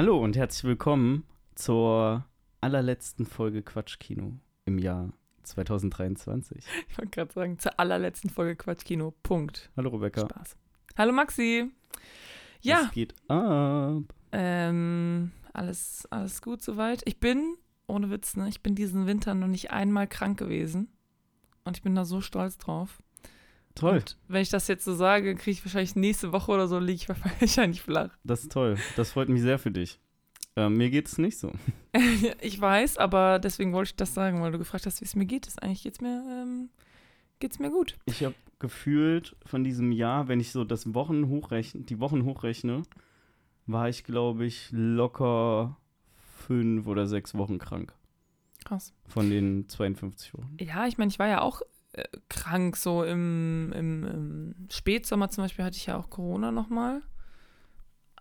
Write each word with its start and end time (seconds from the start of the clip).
Hallo 0.00 0.18
und 0.18 0.34
herzlich 0.34 0.64
willkommen 0.64 1.24
zur 1.54 2.24
allerletzten 2.62 3.26
Folge 3.26 3.62
Quatschkino 3.62 4.32
im 4.64 4.78
Jahr 4.78 5.12
2023. 5.42 6.64
Ich 6.88 6.96
wollte 6.96 7.10
gerade 7.10 7.30
sagen, 7.34 7.58
zur 7.58 7.78
allerletzten 7.78 8.30
Folge 8.30 8.56
Quatschkino. 8.56 9.12
Punkt. 9.22 9.70
Hallo 9.76 9.90
Rebecca. 9.90 10.22
Spaß. 10.22 10.56
Hallo 10.96 11.12
Maxi. 11.12 11.70
Ja, 12.62 12.84
Was 12.84 12.92
geht 12.92 13.14
ab? 13.28 14.04
ähm, 14.32 15.32
alles, 15.52 16.08
alles 16.10 16.40
gut 16.40 16.62
soweit. 16.62 17.02
Ich 17.04 17.20
bin, 17.20 17.58
ohne 17.86 18.08
Witz, 18.08 18.36
ne, 18.36 18.48
ich 18.48 18.62
bin 18.62 18.74
diesen 18.74 19.06
Winter 19.06 19.34
noch 19.34 19.48
nicht 19.48 19.70
einmal 19.70 20.06
krank 20.06 20.38
gewesen. 20.38 20.88
Und 21.64 21.76
ich 21.76 21.82
bin 21.82 21.94
da 21.94 22.06
so 22.06 22.22
stolz 22.22 22.56
drauf. 22.56 23.02
Toll, 23.74 23.96
Und 23.96 24.16
wenn 24.28 24.42
ich 24.42 24.50
das 24.50 24.66
jetzt 24.68 24.84
so 24.84 24.94
sage, 24.94 25.34
kriege 25.36 25.52
ich 25.52 25.64
wahrscheinlich 25.64 25.94
nächste 25.96 26.32
Woche 26.32 26.50
oder 26.52 26.66
so, 26.68 26.78
liege 26.78 27.02
ich 27.02 27.08
wahrscheinlich 27.40 27.80
flach. 27.82 28.10
das 28.24 28.42
ist 28.42 28.52
toll. 28.52 28.76
Das 28.96 29.12
freut 29.12 29.28
mich 29.28 29.42
sehr 29.42 29.58
für 29.58 29.70
dich. 29.70 30.00
Ähm, 30.56 30.76
mir 30.76 30.90
geht 30.90 31.06
es 31.06 31.18
nicht 31.18 31.38
so. 31.38 31.52
ich 32.40 32.60
weiß, 32.60 32.98
aber 32.98 33.38
deswegen 33.38 33.72
wollte 33.72 33.90
ich 33.90 33.96
das 33.96 34.12
sagen, 34.14 34.42
weil 34.42 34.50
du 34.52 34.58
gefragt 34.58 34.86
hast, 34.86 35.00
wie 35.00 35.04
es 35.04 35.14
mir 35.14 35.26
geht. 35.26 35.46
Ist 35.46 35.62
eigentlich 35.62 35.84
geht's 35.84 36.00
mir, 36.00 36.22
ähm, 36.28 36.70
geht's 37.38 37.58
mir 37.60 37.70
gut. 37.70 37.96
Ich 38.06 38.24
habe 38.24 38.34
gefühlt 38.58 39.36
von 39.46 39.62
diesem 39.62 39.92
Jahr, 39.92 40.26
wenn 40.28 40.40
ich 40.40 40.50
so 40.50 40.64
das 40.64 40.92
Wochen 40.92 41.28
hochrechne, 41.28 41.82
die 41.82 42.00
Wochen 42.00 42.24
hochrechne, 42.24 42.82
war 43.66 43.88
ich, 43.88 44.02
glaube 44.04 44.44
ich, 44.44 44.68
locker 44.72 45.76
fünf 46.46 46.86
oder 46.88 47.06
sechs 47.06 47.34
Wochen 47.36 47.58
krank. 47.58 47.94
Krass. 48.64 48.92
Von 49.06 49.30
den 49.30 49.68
52 49.68 50.34
Wochen. 50.34 50.56
Ja, 50.60 50.86
ich 50.86 50.98
meine, 50.98 51.10
ich 51.10 51.18
war 51.18 51.28
ja 51.28 51.40
auch 51.40 51.62
äh, 51.92 52.04
krank, 52.28 52.76
so 52.76 53.04
im, 53.04 53.72
im, 53.72 54.04
im 54.04 54.54
Spätsommer 54.70 55.30
zum 55.30 55.44
Beispiel 55.44 55.64
hatte 55.64 55.76
ich 55.76 55.86
ja 55.86 55.96
auch 55.96 56.10
Corona 56.10 56.52
nochmal. 56.52 57.02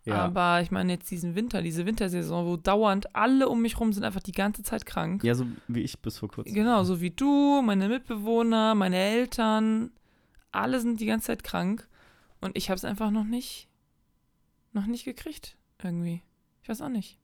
Ja, 0.06 0.26
Aber 0.26 0.62
ich 0.62 0.72
meine 0.72 0.94
jetzt 0.94 1.12
diesen 1.12 1.36
Winter, 1.36 1.62
diese 1.62 1.86
Wintersaison, 1.86 2.46
wo 2.46 2.58
dauernd 2.58 3.16
alle 3.16 3.50
um 3.50 3.62
mich 3.62 3.80
rum 3.80 3.94
sind 3.94 4.04
einfach 4.04 4.22
die 4.22 4.32
ganze 4.32 4.64
Zeit 4.64 4.86
krank. 4.86 5.24
ja 5.24 5.36
so 5.36 5.46
wie 5.68 5.82
ich 5.82 6.00
bis 6.00 6.18
vor 6.18 6.30
kurzem. 6.30 6.54
Genau, 6.54 6.84
so 6.84 7.02
wie 7.02 7.12
du, 7.12 7.62
meine 7.62 7.90
Mitbewohner, 7.90 8.76
meine 8.76 8.98
Eltern, 8.98 9.92
alle 10.52 10.80
sind 10.80 11.00
die 11.00 11.06
ganze 11.06 11.28
Zeit 11.28 11.44
krank 11.44 11.88
und 12.42 12.58
ich 12.58 12.70
habe 12.70 12.78
es 12.78 12.86
einfach 12.86 13.12
noch 13.12 13.26
nicht, 13.26 13.68
noch 14.72 14.86
nicht 14.86 15.06
gekriegt 15.06 15.58
irgendwie. 15.84 16.24
Ich 16.64 16.70
weiß 16.70 16.82
auch 16.82 16.90
nicht. 16.90 17.20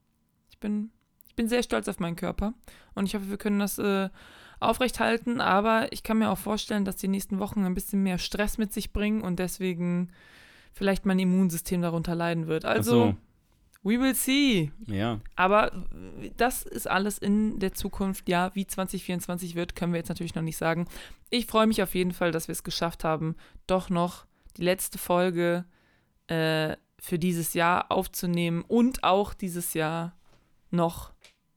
Ich 0.50 0.58
bin, 0.58 0.90
ich 1.26 1.34
bin 1.34 1.48
sehr 1.48 1.62
stolz 1.62 1.88
auf 1.88 1.98
meinen 1.98 2.16
Körper 2.16 2.54
und 2.94 3.06
ich 3.06 3.14
hoffe, 3.14 3.30
wir 3.30 3.38
können 3.38 3.58
das 3.58 3.78
äh, 3.78 4.10
aufrechthalten, 4.60 5.40
aber 5.40 5.92
ich 5.92 6.02
kann 6.02 6.18
mir 6.18 6.30
auch 6.30 6.38
vorstellen, 6.38 6.84
dass 6.84 6.96
die 6.96 7.08
nächsten 7.08 7.38
Wochen 7.38 7.64
ein 7.64 7.74
bisschen 7.74 8.02
mehr 8.02 8.18
Stress 8.18 8.58
mit 8.58 8.72
sich 8.72 8.92
bringen 8.92 9.22
und 9.22 9.38
deswegen 9.38 10.10
vielleicht 10.72 11.06
mein 11.06 11.18
Immunsystem 11.18 11.82
darunter 11.82 12.14
leiden 12.14 12.46
wird. 12.46 12.64
Also, 12.64 12.90
so. 12.92 13.16
we 13.82 14.00
will 14.00 14.14
see. 14.14 14.70
Ja, 14.86 15.20
Aber 15.34 15.72
äh, 15.72 16.30
das 16.36 16.62
ist 16.62 16.88
alles 16.88 17.18
in 17.18 17.58
der 17.58 17.72
Zukunft. 17.72 18.28
Ja, 18.28 18.54
wie 18.54 18.66
2024 18.66 19.54
wird, 19.54 19.76
können 19.76 19.92
wir 19.92 19.98
jetzt 19.98 20.08
natürlich 20.08 20.34
noch 20.34 20.42
nicht 20.42 20.56
sagen. 20.58 20.86
Ich 21.30 21.46
freue 21.46 21.66
mich 21.66 21.82
auf 21.82 21.94
jeden 21.94 22.12
Fall, 22.12 22.30
dass 22.30 22.48
wir 22.48 22.52
es 22.52 22.64
geschafft 22.64 23.04
haben, 23.04 23.36
doch 23.66 23.90
noch 23.90 24.26
die 24.56 24.62
letzte 24.62 24.98
Folge 24.98 25.64
äh, 26.28 26.76
für 26.98 27.18
dieses 27.18 27.54
Jahr 27.54 27.90
aufzunehmen 27.90 28.62
und 28.66 29.04
auch 29.04 29.34
dieses 29.34 29.74
Jahr 29.74 30.16
noch 30.70 31.12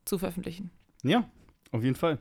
zu 0.05 0.17
veröffentlichen. 0.17 0.71
Ja, 1.03 1.29
auf 1.71 1.83
jeden 1.83 1.95
Fall. 1.95 2.19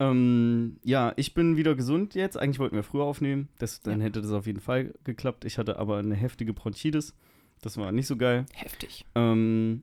Ähm, 0.00 0.78
ja, 0.82 1.12
ich 1.16 1.34
bin 1.34 1.56
wieder 1.56 1.74
gesund 1.74 2.14
jetzt. 2.14 2.36
Eigentlich 2.38 2.58
wollten 2.58 2.74
wir 2.74 2.82
früher 2.82 3.04
aufnehmen. 3.04 3.48
Das, 3.58 3.80
dann 3.82 4.00
Ja. 4.00 4.06
hätte 4.06 4.22
das 4.22 4.32
auf 4.32 4.46
jeden 4.46 4.60
Fall 4.60 4.94
geklappt. 5.04 5.44
Ich 5.44 5.58
hatte 5.58 5.78
aber 5.78 5.98
eine 5.98 6.14
heftige 6.14 6.52
Bronchitis. 6.54 7.14
Das 7.60 7.76
war 7.76 7.92
nicht 7.92 8.06
so 8.06 8.16
geil. 8.16 8.46
Heftig. 8.54 9.04
Ähm, 9.14 9.82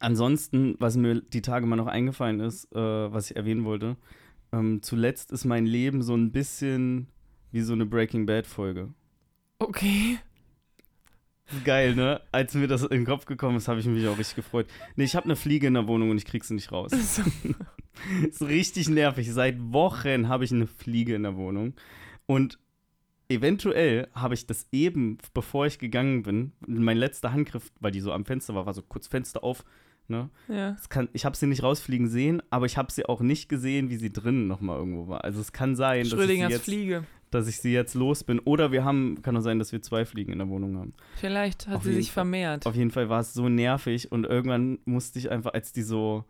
ansonsten, 0.00 0.76
was 0.78 0.96
mir 0.96 1.20
die 1.20 1.42
Tage 1.42 1.66
mal 1.66 1.76
noch 1.76 1.86
eingefallen 1.86 2.40
ist, 2.40 2.72
äh, 2.74 2.78
was 3.12 3.30
ich 3.30 3.36
erwähnen 3.36 3.64
wollte, 3.64 3.96
ähm, 4.52 4.80
zuletzt 4.82 5.30
ist 5.30 5.44
mein 5.44 5.66
Leben 5.66 6.00
so 6.02 6.14
ein 6.16 6.32
bisschen 6.32 7.08
wie 7.52 7.60
so 7.60 7.74
eine 7.74 7.84
Breaking 7.86 8.24
Bad-Folge. 8.24 8.94
Okay. 9.58 10.18
Geil, 11.64 11.94
ne? 11.94 12.20
Als 12.32 12.54
mir 12.54 12.68
das 12.68 12.82
in 12.82 12.88
den 12.88 13.06
Kopf 13.06 13.24
gekommen 13.24 13.56
ist, 13.56 13.68
habe 13.68 13.80
ich 13.80 13.86
mich 13.86 14.06
auch 14.06 14.18
richtig 14.18 14.36
gefreut. 14.36 14.66
Nee, 14.96 15.04
ich 15.04 15.16
habe 15.16 15.24
eine 15.24 15.36
Fliege 15.36 15.66
in 15.66 15.74
der 15.74 15.86
Wohnung 15.86 16.10
und 16.10 16.18
ich 16.18 16.24
krieg 16.24 16.44
sie 16.44 16.54
nicht 16.54 16.72
raus. 16.72 16.92
Ist 18.28 18.42
richtig 18.42 18.88
nervig. 18.88 19.32
Seit 19.32 19.56
Wochen 19.58 20.28
habe 20.28 20.44
ich 20.44 20.52
eine 20.52 20.66
Fliege 20.66 21.14
in 21.14 21.22
der 21.22 21.36
Wohnung. 21.36 21.74
Und 22.26 22.58
eventuell 23.28 24.08
habe 24.14 24.34
ich 24.34 24.46
das 24.46 24.66
eben, 24.72 25.18
bevor 25.34 25.66
ich 25.66 25.78
gegangen 25.78 26.22
bin, 26.22 26.52
mein 26.66 26.96
letzter 26.96 27.32
Handgriff, 27.32 27.72
weil 27.80 27.92
die 27.92 28.00
so 28.00 28.12
am 28.12 28.24
Fenster 28.24 28.54
war, 28.54 28.66
war 28.66 28.74
so 28.74 28.82
kurz 28.82 29.06
Fenster 29.08 29.42
auf. 29.42 29.64
Ne? 30.10 30.30
Ja. 30.48 30.76
Kann, 30.88 31.10
ich 31.12 31.26
habe 31.26 31.36
sie 31.36 31.46
nicht 31.46 31.62
rausfliegen 31.62 32.08
sehen, 32.08 32.42
aber 32.48 32.64
ich 32.64 32.78
habe 32.78 32.90
sie 32.90 33.04
auch 33.04 33.20
nicht 33.20 33.50
gesehen, 33.50 33.90
wie 33.90 33.96
sie 33.96 34.10
drinnen 34.10 34.46
nochmal 34.48 34.78
irgendwo 34.78 35.08
war. 35.08 35.24
Also 35.24 35.40
es 35.40 35.52
kann 35.52 35.76
sein, 35.76 36.08
dass 36.08 36.18
ich, 36.18 36.26
sie 36.26 36.36
jetzt, 36.36 36.64
Fliege. 36.64 37.04
Dass 37.30 37.48
ich 37.48 37.58
sie 37.60 37.72
jetzt 37.72 37.94
los 37.94 38.24
bin. 38.24 38.38
Oder 38.40 38.72
wir 38.72 38.84
haben, 38.84 39.20
kann 39.22 39.36
auch 39.36 39.40
sein, 39.42 39.58
dass 39.58 39.72
wir 39.72 39.82
zwei 39.82 40.04
Fliegen 40.04 40.32
in 40.32 40.38
der 40.38 40.48
Wohnung 40.48 40.76
haben. 40.78 40.94
Vielleicht 41.16 41.66
hat 41.66 41.76
Auf 41.76 41.84
sie 41.84 41.94
sich 41.94 42.08
Fall. 42.08 42.22
vermehrt. 42.24 42.66
Auf 42.66 42.74
jeden 42.74 42.90
Fall 42.90 43.08
war 43.08 43.20
es 43.20 43.34
so 43.34 43.48
nervig 43.48 44.10
und 44.12 44.24
irgendwann 44.24 44.78
musste 44.84 45.18
ich 45.18 45.30
einfach, 45.30 45.52
als 45.54 45.72
die 45.72 45.82
so 45.82 46.24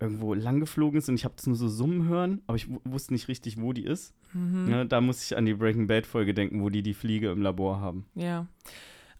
irgendwo 0.00 0.34
lang 0.34 0.60
geflogen 0.60 0.98
ist 0.98 1.08
und 1.08 1.14
ich 1.14 1.24
habe 1.24 1.34
das 1.36 1.46
nur 1.46 1.56
so 1.56 1.68
summen 1.68 2.08
hören, 2.08 2.42
aber 2.46 2.56
ich 2.56 2.68
wu- 2.68 2.80
wusste 2.84 3.12
nicht 3.14 3.28
richtig, 3.28 3.60
wo 3.60 3.72
die 3.72 3.84
ist. 3.84 4.12
Mhm. 4.32 4.64
Ne, 4.68 4.86
da 4.86 5.00
musste 5.00 5.22
ich 5.24 5.38
an 5.38 5.46
die 5.46 5.54
Breaking 5.54 5.86
Bad 5.86 6.04
Folge 6.06 6.34
denken, 6.34 6.62
wo 6.62 6.68
die 6.68 6.82
die 6.82 6.94
Fliege 6.94 7.30
im 7.30 7.40
Labor 7.40 7.80
haben. 7.80 8.04
Ja. 8.14 8.46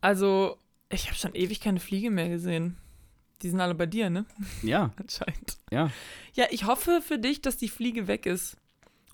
Also, 0.00 0.56
ich 0.90 1.06
habe 1.06 1.16
schon 1.16 1.34
ewig 1.34 1.60
keine 1.60 1.80
Fliege 1.80 2.10
mehr 2.10 2.28
gesehen. 2.28 2.76
Die 3.42 3.48
sind 3.50 3.60
alle 3.60 3.74
bei 3.74 3.86
dir, 3.86 4.10
ne? 4.10 4.26
Ja, 4.62 4.92
Anscheinend. 4.96 5.58
ja. 5.70 5.90
Ja, 6.34 6.46
ich 6.50 6.66
hoffe 6.66 7.00
für 7.02 7.18
dich, 7.18 7.40
dass 7.40 7.56
die 7.56 7.68
Fliege 7.68 8.06
weg 8.08 8.26
ist 8.26 8.56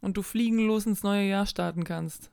und 0.00 0.16
du 0.16 0.22
fliegenlos 0.22 0.86
ins 0.86 1.02
neue 1.02 1.28
Jahr 1.28 1.46
starten 1.46 1.84
kannst. 1.84 2.30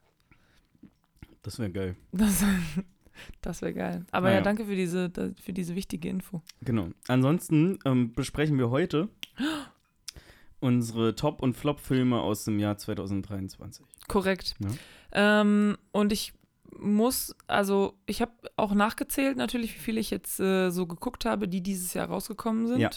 Das 1.41 1.59
wäre 1.59 1.71
geil. 1.71 1.95
Das, 2.11 2.43
das 3.41 3.61
wäre 3.61 3.73
geil. 3.73 4.05
Aber 4.11 4.27
Ah, 4.29 4.33
ja, 4.33 4.41
danke 4.41 4.65
für 4.65 4.75
diese, 4.75 5.11
für 5.41 5.53
diese 5.53 5.75
wichtige 5.75 6.09
Info. 6.09 6.41
Genau. 6.61 6.89
Ansonsten 7.07 7.79
ähm, 7.85 8.13
besprechen 8.13 8.57
wir 8.57 8.69
heute 8.69 9.09
unsere 10.59 11.15
Top- 11.15 11.41
und 11.41 11.55
Flop-Filme 11.55 12.19
aus 12.21 12.45
dem 12.45 12.59
Jahr 12.59 12.77
2023. 12.77 13.85
Korrekt. 14.07 14.55
Ja. 14.59 15.41
Ähm, 15.41 15.77
und 15.91 16.11
ich 16.11 16.33
muss, 16.79 17.35
also 17.47 17.93
ich 18.05 18.21
habe 18.21 18.33
auch 18.55 18.73
nachgezählt 18.73 19.37
natürlich, 19.37 19.73
wie 19.75 19.79
viele 19.79 19.99
ich 19.99 20.11
jetzt 20.11 20.39
äh, 20.39 20.69
so 20.69 20.85
geguckt 20.85 21.25
habe, 21.25 21.47
die 21.47 21.61
dieses 21.61 21.93
Jahr 21.93 22.07
rausgekommen 22.07 22.67
sind. 22.67 22.79
Ja. 22.79 22.89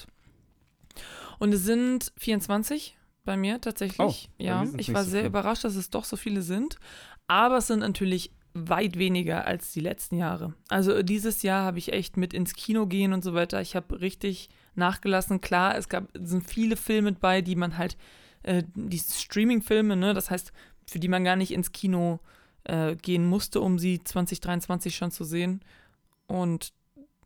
Und 1.39 1.55
es 1.55 1.65
sind 1.65 2.13
24 2.17 2.99
bei 3.25 3.37
mir 3.37 3.61
tatsächlich. 3.61 3.99
Oh, 3.99 4.15
ja, 4.43 4.65
ich 4.77 4.93
war 4.95 5.05
so 5.05 5.11
sehr 5.11 5.21
viele. 5.21 5.29
überrascht, 5.29 5.65
dass 5.65 5.77
es 5.77 5.91
doch 5.91 6.05
so 6.05 6.17
viele 6.17 6.43
sind. 6.43 6.77
Aber 7.29 7.59
es 7.59 7.67
sind 7.69 7.81
natürlich 7.81 8.33
weit 8.55 8.99
weniger 8.99 9.47
als 9.47 9.73
die 9.73 9.81
letzten 9.81 10.17
Jahre. 10.17 10.55
Also 10.69 11.03
dieses 11.03 11.43
Jahr 11.43 11.65
habe 11.65 11.79
ich 11.79 11.93
echt 11.93 12.17
mit 12.17 12.35
ins 12.35 12.55
Kino 12.55 12.87
gehen 12.87 13.13
und 13.13 13.23
so 13.23 13.33
weiter. 13.35 13.61
Ich 13.61 13.77
habe 13.77 14.01
richtig 14.01 14.49
nachgelassen. 14.75 15.41
Klar, 15.41 15.77
es 15.77 15.89
gab 15.89 16.09
sind 16.15 16.43
viele 16.49 16.77
Filme 16.77 17.13
bei, 17.13 17.43
die 17.43 17.55
man 17.55 17.79
halt, 17.79 17.97
äh, 18.43 18.65
die 18.75 18.99
Streaming-Filme, 18.99 19.95
ne, 19.95 20.15
das 20.15 20.31
heißt, 20.31 20.53
für 20.87 20.99
die 20.99 21.07
man 21.09 21.23
gar 21.23 21.37
nicht 21.37 21.53
ins 21.53 21.71
Kino 21.71 22.19
äh, 22.65 22.97
gehen 22.97 23.25
musste, 23.27 23.61
um 23.61 23.79
sie 23.79 24.03
2023 24.03 24.97
schon 24.97 25.13
zu 25.13 25.23
sehen. 25.25 25.61
Und 26.27 26.73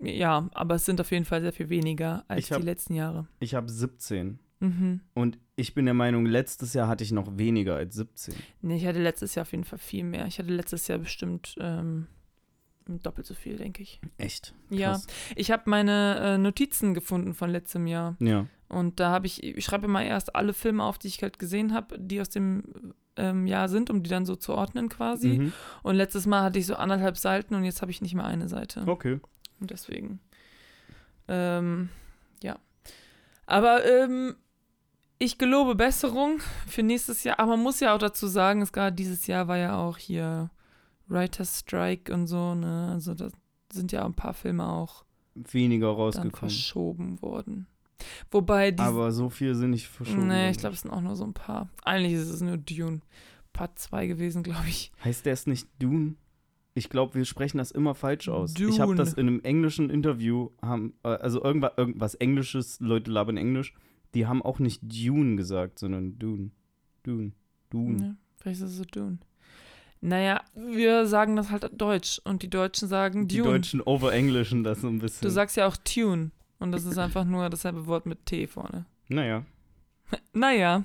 ja, 0.01 0.49
aber 0.53 0.75
es 0.75 0.85
sind 0.85 1.01
auf 1.01 1.11
jeden 1.11 1.25
Fall 1.25 1.41
sehr 1.41 1.53
viel 1.55 1.71
weniger 1.71 2.25
als 2.29 2.51
hab- 2.51 2.59
die 2.61 2.65
letzten 2.67 2.95
Jahre. 2.95 3.27
Ich 3.41 3.55
habe 3.55 3.71
17. 3.71 4.39
Mhm. 4.61 5.01
Und 5.15 5.39
ich 5.57 5.75
bin 5.75 5.85
der 5.85 5.95
Meinung, 5.95 6.27
letztes 6.27 6.75
Jahr 6.75 6.89
hatte 6.89 7.05
ich 7.05 7.13
noch 7.13 7.39
weniger 7.39 7.77
als 7.77 7.95
17. 7.95 8.35
Nee, 8.63 8.77
ich 8.77 8.87
hatte 8.87 9.01
letztes 9.01 9.35
Jahr 9.35 9.43
auf 9.43 9.53
jeden 9.53 9.65
Fall 9.65 9.79
viel 9.79 10.05
mehr. 10.05 10.27
Ich 10.27 10.39
hatte 10.39 10.51
letztes 10.51 10.89
Jahr 10.89 10.99
bestimmt 10.99 11.55
ähm, 11.59 12.09
doppelt 12.87 13.27
so 13.27 13.35
viel, 13.35 13.57
denke 13.57 13.83
ich. 13.83 14.01
Echt? 14.19 14.55
Ja. 14.71 14.93
Krass. 14.93 15.07
Ich 15.37 15.51
habe 15.51 15.63
meine 15.67 16.19
äh, 16.21 16.39
Notizen 16.39 16.95
gefunden 16.95 17.35
von 17.35 17.51
letztem 17.51 17.87
Jahr. 17.87 18.17
Ja. 18.19 18.47
Und 18.69 18.99
da 18.99 19.11
habe 19.11 19.27
ich, 19.27 19.43
ich 19.43 19.65
schreibe 19.65 19.87
immer 19.87 20.05
erst 20.05 20.35
alle 20.35 20.53
Filme 20.53 20.83
auf, 20.83 20.99
die 20.99 21.09
ich 21.09 21.23
halt 21.23 21.39
gesehen 21.39 21.73
habe, 21.73 21.99
die 21.99 22.21
aus 22.21 22.31
dem 22.31 22.95
ähm, 23.17 23.47
Jahr 23.47 23.69
sind, 23.69 23.91
um 23.91 24.03
die 24.03 24.11
dann 24.11 24.27
so 24.27 24.35
zu 24.35 24.55
ordnen 24.55 24.89
quasi. 24.89 25.39
Mhm. 25.39 25.53
Und 25.83 25.95
letztes 25.95 26.27
Mal 26.27 26.43
hatte 26.43 26.59
ich 26.59 26.67
so 26.67 26.75
anderthalb 26.75 27.17
Seiten 27.17 27.55
und 27.55 27.65
jetzt 27.65 27.81
habe 27.81 27.93
ich 27.93 28.03
nicht 28.03 28.15
mehr 28.15 28.25
eine 28.25 28.49
Seite. 28.49 28.83
Okay. 28.87 29.21
Und 29.61 29.71
deswegen. 29.71 30.21
Ähm, 31.29 31.91
ja. 32.43 32.59
Aber 33.47 33.85
ähm, 33.85 34.35
ich 35.19 35.39
gelobe 35.39 35.75
Besserung 35.75 36.41
für 36.67 36.83
nächstes 36.83 37.25
Jahr. 37.25 37.39
Aber 37.39 37.57
man 37.57 37.63
muss 37.63 37.81
ja 37.81 37.95
auch 37.95 37.99
dazu 37.99 38.27
sagen, 38.27 38.63
es 38.63 38.73
gerade 38.73 38.95
dieses 38.95 39.27
Jahr 39.27 39.49
war 39.49 39.57
ja 39.59 39.77
auch 39.77 39.99
hier 39.99 40.51
Writer's 41.07 41.61
Strike 41.61 42.13
und 42.13 42.27
so, 42.27 42.55
ne? 42.55 42.91
Also 42.93 43.15
da 43.15 43.29
sind 43.73 43.93
ja 43.93 44.05
ein 44.05 44.15
paar 44.15 44.35
Filme 44.35 44.69
auch 44.69 45.05
Weniger 45.35 45.89
rausgekommen. 45.89 46.35
verschoben 46.35 47.23
worden. 47.23 47.67
Wobei 48.31 48.71
die. 48.71 48.83
Aber 48.83 49.13
so 49.13 49.29
viel 49.31 49.55
sind 49.55 49.71
nicht 49.71 49.89
verschoben. 49.89 50.29
nee, 50.29 50.51
ich 50.51 50.59
glaube, 50.59 50.75
es 50.75 50.83
sind 50.83 50.91
auch 50.91 51.01
nur 51.01 51.17
so 51.17 51.25
ein 51.25 51.35
paar. 51.35 51.69
Eigentlich 51.85 52.15
ist 52.15 52.29
es 52.29 52.41
nur 52.41 52.57
Dune. 52.57 53.01
Part 53.53 53.79
2 53.79 54.09
gewesen, 54.09 54.43
glaube 54.43 54.69
ich. 54.69 54.91
Heißt 55.05 55.27
der 55.27 55.33
es 55.33 55.47
nicht 55.47 55.69
Dune? 55.79 56.17
Ich 56.75 56.89
glaube, 56.91 57.15
wir 57.15 57.25
sprechen 57.25 57.59
das 57.59 57.71
immer 57.71 57.95
falsch 57.95 58.29
aus. 58.29 58.55
Ich 58.59 58.81
habe 58.81 58.95
Dune. 58.95 58.97
das 58.97 59.15
in 59.15 59.29
einem 59.29 59.41
englischen 59.43 59.91
Interview, 59.91 60.51
haben, 60.61 60.95
äh, 61.05 61.09
also 61.09 61.43
irgendwas, 61.43 61.73
irgendwas 61.77 62.15
Englisches, 62.17 62.81
Leute 62.81 63.13
labern 63.13 63.37
Englisch, 63.37 63.73
die 64.15 64.27
haben 64.27 64.43
auch 64.43 64.59
nicht 64.59 64.81
Dune 64.83 65.37
gesagt, 65.37 65.79
sondern 65.79 66.19
Dune. 66.19 66.51
Dune. 67.03 67.33
Dune. 67.71 68.03
Ja, 68.03 68.15
vielleicht 68.37 68.61
ist 68.61 68.71
es 68.71 68.77
so 68.77 68.85
Dune. 68.85 69.19
Naja, 70.01 70.43
wir 70.55 71.07
sagen 71.07 71.35
das 71.37 71.51
halt 71.51 71.71
Deutsch 71.81 72.21
und 72.25 72.43
die 72.43 72.51
Deutschen 72.51 72.89
sagen 72.89 73.27
Die 73.27 73.39
Dune. 73.39 73.51
Deutschen 73.53 73.81
overenglischen 73.81 74.63
das 74.65 74.83
so 74.83 74.89
ein 74.89 74.99
bisschen. 74.99 75.27
Du 75.27 75.31
sagst 75.31 75.57
ja 75.57 75.67
auch 75.67 75.77
Tune 75.79 76.31
und 76.59 76.73
das 76.73 76.85
ist 76.85 76.99
einfach 76.99 77.25
nur 77.25 77.49
dasselbe 77.51 77.87
Wort 77.87 78.07
mit 78.07 78.27
T 78.27 78.47
vorne. 78.47 78.87
naja. 79.09 79.45
Naja, 80.35 80.85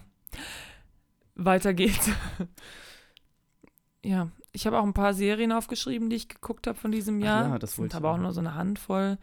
weiter 1.36 1.74
geht's. 1.74 2.10
ja, 4.04 4.30
ich 4.54 4.66
habe 4.66 4.80
auch 4.80 4.84
ein 4.86 4.94
paar 4.94 5.14
Serien 5.14 5.52
aufgeschrieben, 5.52 6.10
die 6.10 6.16
ich 6.16 6.30
geguckt 6.30 6.68
habe 6.68 6.78
von 6.78 6.92
diesem 6.92 7.20
Ach 7.20 7.26
Jahr. 7.26 7.50
ja, 7.50 7.60
das 7.60 7.78
wollte 7.78 7.94
ich 7.94 7.98
aber 7.98 8.12
auch 8.12 8.18
nur 8.18 8.32
so 8.32 8.40
eine 8.40 8.56
Handvoll. 8.56 9.18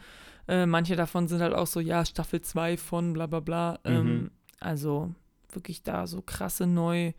Äh, 0.48 0.66
manche 0.66 0.96
davon 0.96 1.26
sind 1.28 1.40
halt 1.40 1.54
auch 1.54 1.66
so, 1.66 1.80
ja, 1.80 2.04
Staffel 2.04 2.40
2 2.40 2.76
von 2.76 3.12
bla 3.12 3.26
bla 3.26 3.40
bla. 3.40 3.78
Ähm, 3.84 4.04
Mhm. 4.06 4.30
also 4.60 5.14
wirklich 5.52 5.82
da 5.82 6.06
so 6.06 6.22
krasse 6.22 6.66
neu, 6.66 7.12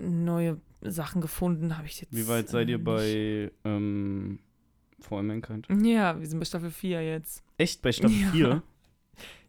neue 0.00 0.60
Sachen 0.82 1.20
gefunden, 1.20 1.76
habe 1.76 1.86
ich 1.86 2.00
jetzt. 2.00 2.14
Wie 2.14 2.26
weit 2.28 2.48
seid 2.48 2.68
äh, 2.68 2.72
ihr 2.72 2.82
bei 2.84 3.50
ähm, 3.64 4.38
For 5.00 5.22
Mankind? 5.22 5.66
Ja, 5.82 6.18
wir 6.18 6.26
sind 6.26 6.38
bei 6.38 6.44
Staffel 6.44 6.70
4 6.70 7.02
jetzt. 7.04 7.42
Echt 7.58 7.82
bei 7.82 7.92
Staffel 7.92 8.16
Ja. 8.16 8.30
4? 8.30 8.62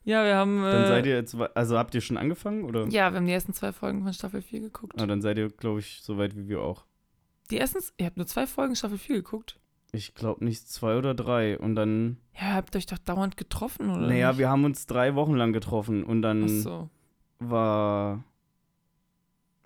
Ja, 0.03 0.23
wir 0.25 0.35
haben. 0.35 0.63
Dann 0.63 0.83
äh, 0.85 0.87
seid 0.87 1.05
ihr 1.05 1.13
jetzt, 1.13 1.35
also 1.35 1.77
habt 1.77 1.93
ihr 1.93 2.01
schon 2.01 2.17
angefangen 2.17 2.63
oder? 2.63 2.87
Ja, 2.87 3.11
wir 3.11 3.17
haben 3.17 3.27
die 3.27 3.33
ersten 3.33 3.53
zwei 3.53 3.71
Folgen 3.71 4.01
von 4.01 4.11
Staffel 4.13 4.41
4 4.41 4.59
geguckt. 4.61 4.99
Ah, 4.99 5.05
dann 5.05 5.21
seid 5.21 5.37
ihr, 5.37 5.49
glaube 5.49 5.79
ich, 5.79 5.99
so 6.01 6.17
weit 6.17 6.35
wie 6.35 6.47
wir 6.47 6.59
auch. 6.63 6.85
Die 7.51 7.59
ersten, 7.59 7.77
ihr 7.99 8.07
habt 8.07 8.17
nur 8.17 8.25
zwei 8.25 8.47
Folgen 8.47 8.75
Staffel 8.75 8.97
4 8.97 9.17
geguckt. 9.17 9.59
Ich 9.93 10.13
glaube 10.13 10.45
nicht 10.45 10.69
zwei 10.69 10.97
oder 10.97 11.13
drei. 11.13 11.57
Und 11.59 11.75
dann, 11.75 12.17
Ja, 12.39 12.49
ihr 12.49 12.53
habt 12.55 12.75
euch 12.75 12.85
doch 12.85 12.97
dauernd 12.97 13.35
getroffen, 13.37 13.89
oder? 13.89 14.07
naja, 14.07 14.29
nicht? 14.29 14.37
wir 14.39 14.49
haben 14.49 14.63
uns 14.63 14.85
drei 14.85 15.15
Wochen 15.15 15.35
lang 15.35 15.51
getroffen 15.53 16.03
und 16.03 16.21
dann 16.21 16.45
Ach 16.45 16.49
so. 16.49 16.89
war 17.39 18.23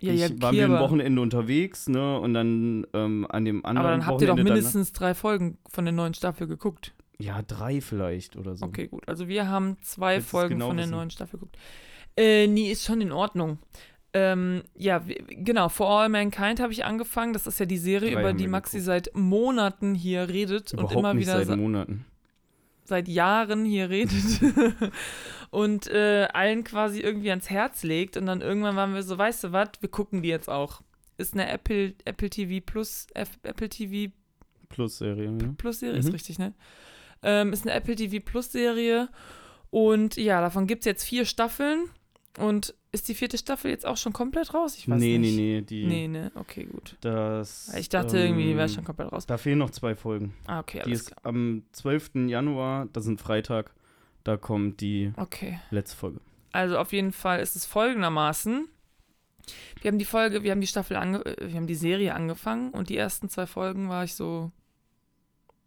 Ja, 0.00 0.12
ich, 0.12 0.20
ja, 0.20 0.28
waren 0.42 0.54
okay, 0.54 0.68
wir 0.68 0.76
ein 0.76 0.80
Wochenende 0.82 1.22
unterwegs, 1.22 1.88
ne? 1.88 2.18
Und 2.18 2.34
dann 2.34 2.86
ähm, 2.92 3.26
an 3.30 3.44
dem 3.44 3.64
anderen 3.64 3.86
aber 3.86 3.96
dann 3.96 4.06
habt 4.06 4.20
ihr 4.20 4.26
doch 4.26 4.32
Wochenende 4.34 4.52
mindestens 4.54 4.92
drei 4.92 5.14
Folgen 5.14 5.58
von 5.68 5.84
der 5.84 5.92
neuen 5.92 6.14
Staffel 6.14 6.46
geguckt. 6.48 6.92
Ja, 7.18 7.40
drei 7.42 7.80
vielleicht 7.80 8.36
oder 8.36 8.56
so. 8.56 8.66
Okay, 8.66 8.88
gut. 8.88 9.08
Also 9.08 9.28
wir 9.28 9.48
haben 9.48 9.76
zwei 9.80 10.16
du's 10.18 10.26
Folgen 10.26 10.54
genau 10.54 10.66
von 10.68 10.76
der 10.76 10.86
wissen? 10.86 10.96
neuen 10.96 11.10
Staffel 11.10 11.38
geguckt. 11.38 11.56
Äh, 12.16 12.46
nee, 12.46 12.70
ist 12.72 12.84
schon 12.84 13.00
in 13.00 13.12
Ordnung. 13.12 13.58
Ähm, 14.18 14.62
ja, 14.76 15.02
genau, 15.28 15.68
For 15.68 15.88
All 15.90 16.08
Mankind 16.08 16.60
habe 16.60 16.72
ich 16.72 16.84
angefangen. 16.84 17.32
Das 17.32 17.46
ist 17.46 17.60
ja 17.60 17.66
die 17.66 17.76
Serie, 17.76 18.12
Drei 18.12 18.20
über 18.20 18.32
die 18.32 18.46
Maxi 18.48 18.76
geguckt. 18.78 18.86
seit 18.86 19.10
Monaten 19.14 19.94
hier 19.94 20.28
redet 20.28 20.72
Überhaupt 20.72 20.92
und 20.94 20.98
immer 21.00 21.16
wieder 21.16 21.44
seit 21.44 21.58
Monaten. 21.58 22.06
seit 22.84 23.08
Jahren 23.08 23.64
hier 23.64 23.90
redet 23.90 24.14
und 25.50 25.86
äh, 25.88 26.28
allen 26.32 26.64
quasi 26.64 27.00
irgendwie 27.00 27.30
ans 27.30 27.50
Herz 27.50 27.82
legt. 27.82 28.16
Und 28.16 28.26
dann 28.26 28.40
irgendwann 28.40 28.76
waren 28.76 28.94
wir 28.94 29.02
so, 29.02 29.18
weißt 29.18 29.44
du 29.44 29.52
was, 29.52 29.68
wir 29.80 29.88
gucken 29.90 30.22
die 30.22 30.28
jetzt 30.28 30.48
auch. 30.48 30.82
Ist 31.18 31.34
eine 31.34 31.48
Apple, 31.48 31.94
Apple 32.04 32.30
TV 32.30 32.62
Plus, 32.64 33.06
F, 33.14 33.38
Apple 33.42 33.68
TV 33.68 34.12
Plus 34.68 34.98
Serie, 34.98 35.36
ja. 35.40 35.48
Plus 35.58 35.80
Serie, 35.80 35.94
Mhm. 36.00 36.06
ist 36.06 36.12
richtig, 36.12 36.38
ne? 36.38 36.52
Ähm, 37.22 37.52
ist 37.52 37.64
eine 37.66 37.72
Apple 37.74 37.96
TV 37.96 38.24
Plus 38.24 38.52
Serie. 38.52 39.08
Und 39.70 40.16
ja, 40.16 40.40
davon 40.40 40.66
gibt 40.66 40.80
es 40.82 40.86
jetzt 40.86 41.04
vier 41.04 41.24
Staffeln. 41.24 41.90
Und 42.38 42.74
ist 42.96 43.08
die 43.08 43.14
vierte 43.14 43.38
Staffel 43.38 43.70
jetzt 43.70 43.86
auch 43.86 43.96
schon 43.96 44.12
komplett 44.12 44.52
raus? 44.54 44.74
Ich 44.76 44.88
weiß 44.88 44.98
Nee, 44.98 45.18
nicht. 45.18 45.36
nee, 45.36 45.60
nee, 45.60 45.62
die, 45.62 45.86
Nee, 45.86 46.08
ne, 46.08 46.32
okay, 46.34 46.64
gut. 46.64 46.96
das, 47.02 47.72
Ich 47.74 47.88
dachte 47.88 48.18
irgendwie, 48.18 48.44
die 48.44 48.56
wäre 48.56 48.68
ähm, 48.68 48.74
schon 48.74 48.84
komplett 48.84 49.12
raus. 49.12 49.26
Da 49.26 49.38
fehlen 49.38 49.58
noch 49.58 49.70
zwei 49.70 49.94
Folgen. 49.94 50.34
Ah, 50.46 50.60
okay, 50.60 50.78
Die 50.78 50.90
alles 50.90 51.00
ist 51.02 51.06
klar. 51.08 51.20
am 51.26 51.62
12. 51.72 52.10
Januar, 52.26 52.86
das 52.92 53.04
ist 53.04 53.10
ein 53.10 53.18
Freitag, 53.18 53.72
da 54.24 54.36
kommt 54.36 54.80
die 54.80 55.12
Okay. 55.16 55.60
letzte 55.70 55.96
Folge. 55.96 56.20
Also 56.52 56.78
auf 56.78 56.92
jeden 56.92 57.12
Fall 57.12 57.40
ist 57.40 57.54
es 57.54 57.66
folgendermaßen. 57.66 58.66
Wir 59.80 59.90
haben 59.90 59.98
die 59.98 60.04
Folge, 60.04 60.42
wir 60.42 60.50
haben 60.50 60.60
die 60.60 60.66
Staffel 60.66 60.96
ange 60.96 61.24
äh, 61.24 61.48
wir 61.48 61.54
haben 61.56 61.66
die 61.68 61.74
Serie 61.76 62.14
angefangen 62.14 62.70
und 62.70 62.88
die 62.88 62.96
ersten 62.96 63.28
zwei 63.28 63.46
Folgen 63.46 63.88
war 63.88 64.02
ich 64.04 64.14
so, 64.14 64.50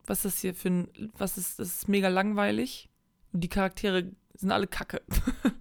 was 0.06 0.26
ist 0.26 0.36
das 0.36 0.42
hier 0.42 0.54
für 0.56 0.70
ein, 0.70 1.12
was 1.18 1.38
ist, 1.38 1.60
das 1.60 1.68
ist 1.76 1.88
mega 1.88 2.08
langweilig. 2.10 2.90
Und 3.32 3.42
die 3.42 3.48
Charaktere 3.48 4.12
sind 4.34 4.52
alle 4.52 4.66
kacke. 4.68 5.02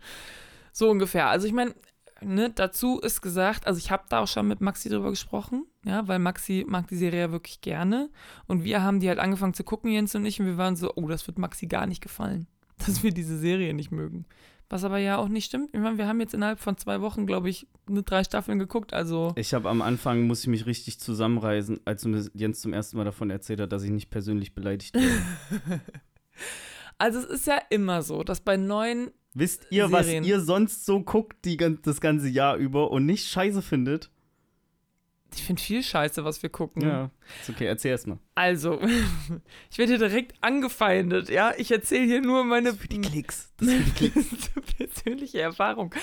so 0.73 0.91
ungefähr. 0.91 1.29
Also 1.29 1.47
ich 1.47 1.53
meine, 1.53 1.75
ne, 2.21 2.51
dazu 2.51 3.01
ist 3.01 3.21
gesagt, 3.21 3.67
also 3.67 3.79
ich 3.79 3.91
habe 3.91 4.05
da 4.09 4.21
auch 4.21 4.29
schon 4.29 4.49
mit 4.49 4.61
Maxi 4.61 4.89
drüber 4.89 5.11
gesprochen, 5.11 5.67
ja, 5.85 6.07
weil 6.09 6.19
Maxi 6.19 6.65
mag 6.69 6.89
die 6.89 6.97
Serie 6.97 7.21
ja 7.21 7.33
wirklich 7.33 7.61
gerne. 7.61 8.11
Und 8.47 8.65
wir 8.65 8.83
haben 8.83 9.01
die 9.01 9.09
halt 9.09 9.19
angefangen 9.19 9.55
zu 9.55 9.65
gucken, 9.65 9.91
Jens 9.91 10.15
und 10.15 10.27
ich, 10.27 10.41
und 10.41 10.47
wir 10.47 10.57
waren 10.57 10.77
so, 10.77 10.93
oh, 10.95 11.09
das 11.09 11.27
wird 11.27 11.39
Maxi 11.39 11.67
gar 11.67 11.87
nicht 11.87 12.03
gefallen, 12.03 12.47
dass 12.87 13.03
wir 13.03 13.13
diese 13.13 13.39
Serie 13.39 13.75
nicht 13.75 13.91
mögen. 13.91 14.27
Was 14.71 14.85
aber 14.85 14.99
ja 14.99 15.17
auch 15.17 15.29
nicht 15.29 15.47
stimmt. 15.47 15.71
Ich 15.73 15.81
meine, 15.81 15.97
wir 15.97 16.07
haben 16.07 16.21
jetzt 16.21 16.35
innerhalb 16.35 16.61
von 16.61 16.77
zwei 16.77 17.01
Wochen, 17.01 17.27
glaube 17.27 17.49
ich, 17.49 17.67
nur 17.89 18.03
drei 18.03 18.23
Staffeln 18.23 18.59
geguckt. 18.59 18.93
Also, 18.93 19.33
Ich 19.37 19.55
habe 19.55 19.71
am 19.71 19.81
Anfang, 19.81 20.27
muss 20.27 20.43
ich 20.43 20.49
mich 20.49 20.67
richtig 20.67 21.01
zusammenreißen, 21.01 21.81
als 21.87 22.07
Jens 22.35 22.61
zum 22.61 22.75
ersten 22.75 22.99
Mal 22.99 23.05
davon 23.05 23.31
erzählt 23.31 23.61
hat, 23.61 23.73
dass 23.73 23.83
ich 23.83 23.91
nicht 23.91 24.11
persönlich 24.11 24.55
beleidigt 24.55 24.95
werde. 24.95 25.81
also 26.99 27.19
es 27.19 27.25
ist 27.25 27.47
ja 27.47 27.59
immer 27.71 28.03
so, 28.03 28.23
dass 28.23 28.41
bei 28.41 28.59
neuen, 28.59 29.11
Wisst 29.39 29.67
ihr, 29.71 29.93
was 29.93 30.07
Serien. 30.07 30.25
ihr 30.25 30.41
sonst 30.41 30.85
so 30.85 31.01
guckt 31.01 31.45
die, 31.45 31.57
das 31.57 32.01
ganze 32.01 32.29
Jahr 32.29 32.57
über 32.57 32.91
und 32.91 33.07
nicht 33.07 33.29
scheiße 33.29 33.63
findet? 33.63 34.11
ich 35.35 35.43
finde 35.43 35.61
viel 35.61 35.83
Scheiße, 35.83 36.25
was 36.25 36.43
wir 36.43 36.51
gucken. 36.51 36.83
Ja, 36.83 37.11
ist 37.41 37.51
okay, 37.51 37.67
erzähl 37.67 37.91
erst 37.91 38.07
mal. 38.07 38.19
Also, 38.35 38.81
ich 39.71 39.79
werde 39.79 39.93
hier 39.97 39.99
direkt 39.99 40.35
angefeindet, 40.41 41.29
ja. 41.29 41.53
Ich 41.59 41.71
erzähle 41.71 42.07
hier 42.07 42.21
nur 42.21 42.45
meine 42.45 42.73
Klicks. 42.73 43.53
Das 43.59 43.69
ist 43.69 43.75
für 43.75 43.85
die 43.85 44.11
Klicks. 44.11 44.51
persönliche 44.77 45.41
Erfahrung. 45.41 45.95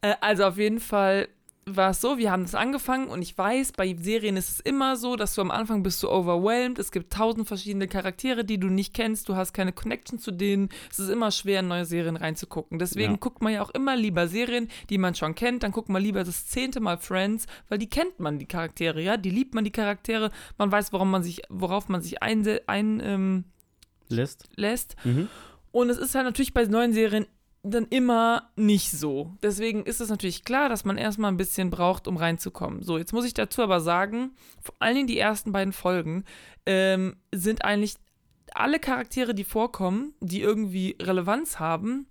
Äh, 0.00 0.14
also 0.20 0.44
auf 0.44 0.58
jeden 0.58 0.80
Fall 0.80 1.28
war 1.68 1.90
es 1.90 2.00
so, 2.00 2.16
wir 2.16 2.30
haben 2.30 2.44
das 2.44 2.54
angefangen 2.54 3.08
und 3.08 3.22
ich 3.22 3.36
weiß, 3.36 3.72
bei 3.72 3.96
Serien 4.00 4.36
ist 4.36 4.48
es 4.50 4.60
immer 4.60 4.96
so, 4.96 5.16
dass 5.16 5.34
du 5.34 5.40
am 5.40 5.50
Anfang 5.50 5.82
bist 5.82 6.00
du 6.00 6.08
overwhelmed, 6.08 6.78
es 6.78 6.92
gibt 6.92 7.12
tausend 7.12 7.48
verschiedene 7.48 7.88
Charaktere, 7.88 8.44
die 8.44 8.58
du 8.58 8.68
nicht 8.68 8.94
kennst, 8.94 9.28
du 9.28 9.34
hast 9.34 9.52
keine 9.52 9.72
Connection 9.72 10.20
zu 10.20 10.30
denen, 10.30 10.68
es 10.90 11.00
ist 11.00 11.08
immer 11.08 11.32
schwer, 11.32 11.60
in 11.60 11.68
neue 11.68 11.84
Serien 11.84 12.16
reinzugucken. 12.16 12.78
Deswegen 12.78 13.14
Ja. 13.14 13.18
guckt 13.18 13.42
man 13.42 13.52
ja 13.52 13.62
auch 13.62 13.70
immer 13.70 13.96
lieber 13.96 14.28
Serien, 14.28 14.68
die 14.90 14.98
man 14.98 15.16
schon 15.16 15.34
kennt, 15.34 15.64
dann 15.64 15.72
guckt 15.72 15.88
man 15.88 16.00
lieber 16.00 16.22
das 16.22 16.46
zehnte 16.46 16.78
Mal 16.78 16.98
Friends, 16.98 17.46
weil 17.68 17.78
die 17.78 17.88
kennt 17.90 18.20
man, 18.20 18.38
die 18.38 18.46
Charaktere, 18.46 19.02
ja, 19.02 19.16
die 19.16 19.30
liebt 19.30 19.54
man, 19.54 19.64
die 19.64 19.72
Charaktere, 19.72 20.30
man 20.58 20.70
weiß, 20.70 20.92
worauf 20.92 21.08
man 21.08 21.24
sich, 21.24 21.42
worauf 21.48 21.88
man 21.88 22.00
sich 22.00 22.22
einlässt. 22.22 22.68
Ein, 22.68 23.00
ähm, 23.04 23.44
Lässt. 24.08 24.44
lässt. 24.54 24.94
Mhm. 25.04 25.28
Und 25.72 25.90
es 25.90 25.98
ist 25.98 26.14
halt 26.14 26.26
natürlich 26.26 26.54
bei 26.54 26.64
neuen 26.64 26.92
Serien 26.92 27.26
dann 27.70 27.86
immer 27.86 28.50
nicht 28.56 28.90
so. 28.90 29.34
Deswegen 29.42 29.84
ist 29.84 30.00
es 30.00 30.08
natürlich 30.08 30.44
klar, 30.44 30.68
dass 30.68 30.84
man 30.84 30.98
erstmal 30.98 31.30
ein 31.30 31.36
bisschen 31.36 31.70
braucht, 31.70 32.08
um 32.08 32.16
reinzukommen. 32.16 32.82
So, 32.82 32.98
jetzt 32.98 33.12
muss 33.12 33.24
ich 33.24 33.34
dazu 33.34 33.62
aber 33.62 33.80
sagen, 33.80 34.32
vor 34.60 34.74
allen 34.78 34.94
Dingen 34.94 35.06
die 35.06 35.18
ersten 35.18 35.52
beiden 35.52 35.72
Folgen 35.72 36.24
ähm, 36.64 37.16
sind 37.32 37.64
eigentlich 37.64 37.96
alle 38.54 38.78
Charaktere, 38.78 39.34
die 39.34 39.44
vorkommen, 39.44 40.14
die 40.20 40.40
irgendwie 40.40 40.96
Relevanz 41.00 41.58
haben, 41.58 42.06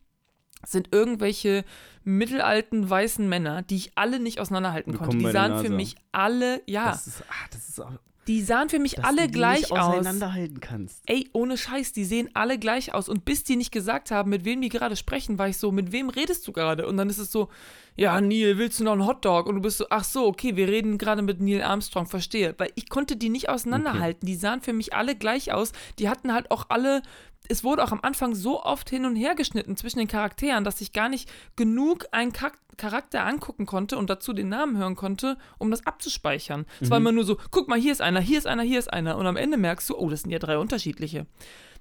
sind 0.65 0.93
irgendwelche 0.93 1.63
mittelalten 2.03 2.89
weißen 2.89 3.27
Männer, 3.27 3.61
die 3.61 3.75
ich 3.75 3.91
alle 3.95 4.19
nicht 4.19 4.39
auseinanderhalten 4.39 4.93
Willkommen 4.93 5.11
konnte. 5.11 5.25
Die 5.27 5.31
sahen 5.31 5.63
für 5.63 5.71
mich 5.71 5.95
alle, 6.11 6.61
ja, 6.65 6.91
Das 6.91 7.07
ist, 7.07 7.23
ah, 7.29 7.47
das 7.51 7.69
ist 7.69 7.79
auch, 7.79 7.91
die 8.27 8.41
sahen 8.41 8.69
für 8.69 8.79
mich 8.79 8.95
dass 8.95 9.05
alle 9.05 9.23
du 9.23 9.27
die 9.27 9.33
gleich 9.33 9.61
nicht 9.61 9.71
aus. 9.71 9.79
auseinanderhalten 9.79 10.59
kannst. 10.59 11.01
Ey, 11.05 11.29
ohne 11.33 11.57
Scheiß, 11.57 11.93
die 11.93 12.05
sehen 12.05 12.29
alle 12.33 12.57
gleich 12.57 12.93
aus. 12.93 13.07
Und 13.07 13.25
bis 13.25 13.43
die 13.43 13.55
nicht 13.55 13.71
gesagt 13.71 14.11
haben, 14.11 14.29
mit 14.29 14.45
wem 14.45 14.61
die 14.61 14.69
gerade 14.69 14.95
sprechen, 14.95 15.37
war 15.37 15.47
ich 15.47 15.57
so, 15.57 15.71
mit 15.71 15.91
wem 15.91 16.09
redest 16.09 16.47
du 16.47 16.51
gerade? 16.51 16.87
Und 16.87 16.97
dann 16.97 17.09
ist 17.09 17.19
es 17.19 17.31
so, 17.31 17.49
ja, 17.95 18.19
Neil, 18.19 18.57
willst 18.57 18.79
du 18.79 18.83
noch 18.83 18.93
einen 18.93 19.05
Hotdog? 19.05 19.47
Und 19.47 19.55
du 19.55 19.61
bist 19.61 19.77
so, 19.77 19.85
ach 19.89 20.03
so, 20.03 20.25
okay, 20.25 20.55
wir 20.55 20.67
reden 20.67 20.97
gerade 20.97 21.21
mit 21.21 21.39
Neil 21.39 21.61
Armstrong, 21.61 22.07
verstehe. 22.07 22.55
Weil 22.57 22.71
ich 22.75 22.89
konnte 22.89 23.15
die 23.15 23.29
nicht 23.29 23.49
auseinanderhalten. 23.49 24.25
Die 24.25 24.35
sahen 24.35 24.61
für 24.61 24.73
mich 24.73 24.93
alle 24.93 25.15
gleich 25.15 25.53
aus. 25.53 25.71
Die 25.99 26.09
hatten 26.09 26.33
halt 26.33 26.51
auch 26.51 26.65
alle. 26.69 27.01
Es 27.49 27.63
wurde 27.63 27.83
auch 27.83 27.91
am 27.91 27.99
Anfang 28.01 28.35
so 28.35 28.63
oft 28.63 28.89
hin 28.89 29.05
und 29.05 29.15
her 29.15 29.35
geschnitten 29.35 29.77
zwischen 29.77 29.99
den 29.99 30.07
Charakteren, 30.07 30.63
dass 30.63 30.81
ich 30.81 30.93
gar 30.93 31.09
nicht 31.09 31.29
genug 31.55 32.07
einen 32.11 32.31
Char- 32.33 32.51
Charakter 32.77 33.25
angucken 33.25 33.65
konnte 33.65 33.97
und 33.97 34.09
dazu 34.09 34.33
den 34.33 34.49
Namen 34.49 34.77
hören 34.77 34.95
konnte, 34.95 35.37
um 35.59 35.71
das 35.71 35.85
abzuspeichern. 35.85 36.65
Es 36.81 36.89
war 36.89 36.97
immer 36.97 37.13
nur 37.13 37.23
so, 37.23 37.37
guck 37.51 37.69
mal, 37.69 37.79
hier 37.79 37.91
ist 37.93 38.01
einer, 38.01 38.19
hier 38.19 38.37
ist 38.37 38.47
einer, 38.47 38.63
hier 38.63 38.79
ist 38.79 38.91
einer. 38.91 39.17
Und 39.17 39.27
am 39.27 39.37
Ende 39.37 39.55
merkst 39.57 39.89
du, 39.89 39.95
oh, 39.97 40.09
das 40.09 40.23
sind 40.23 40.31
ja 40.31 40.39
drei 40.39 40.57
unterschiedliche. 40.57 41.25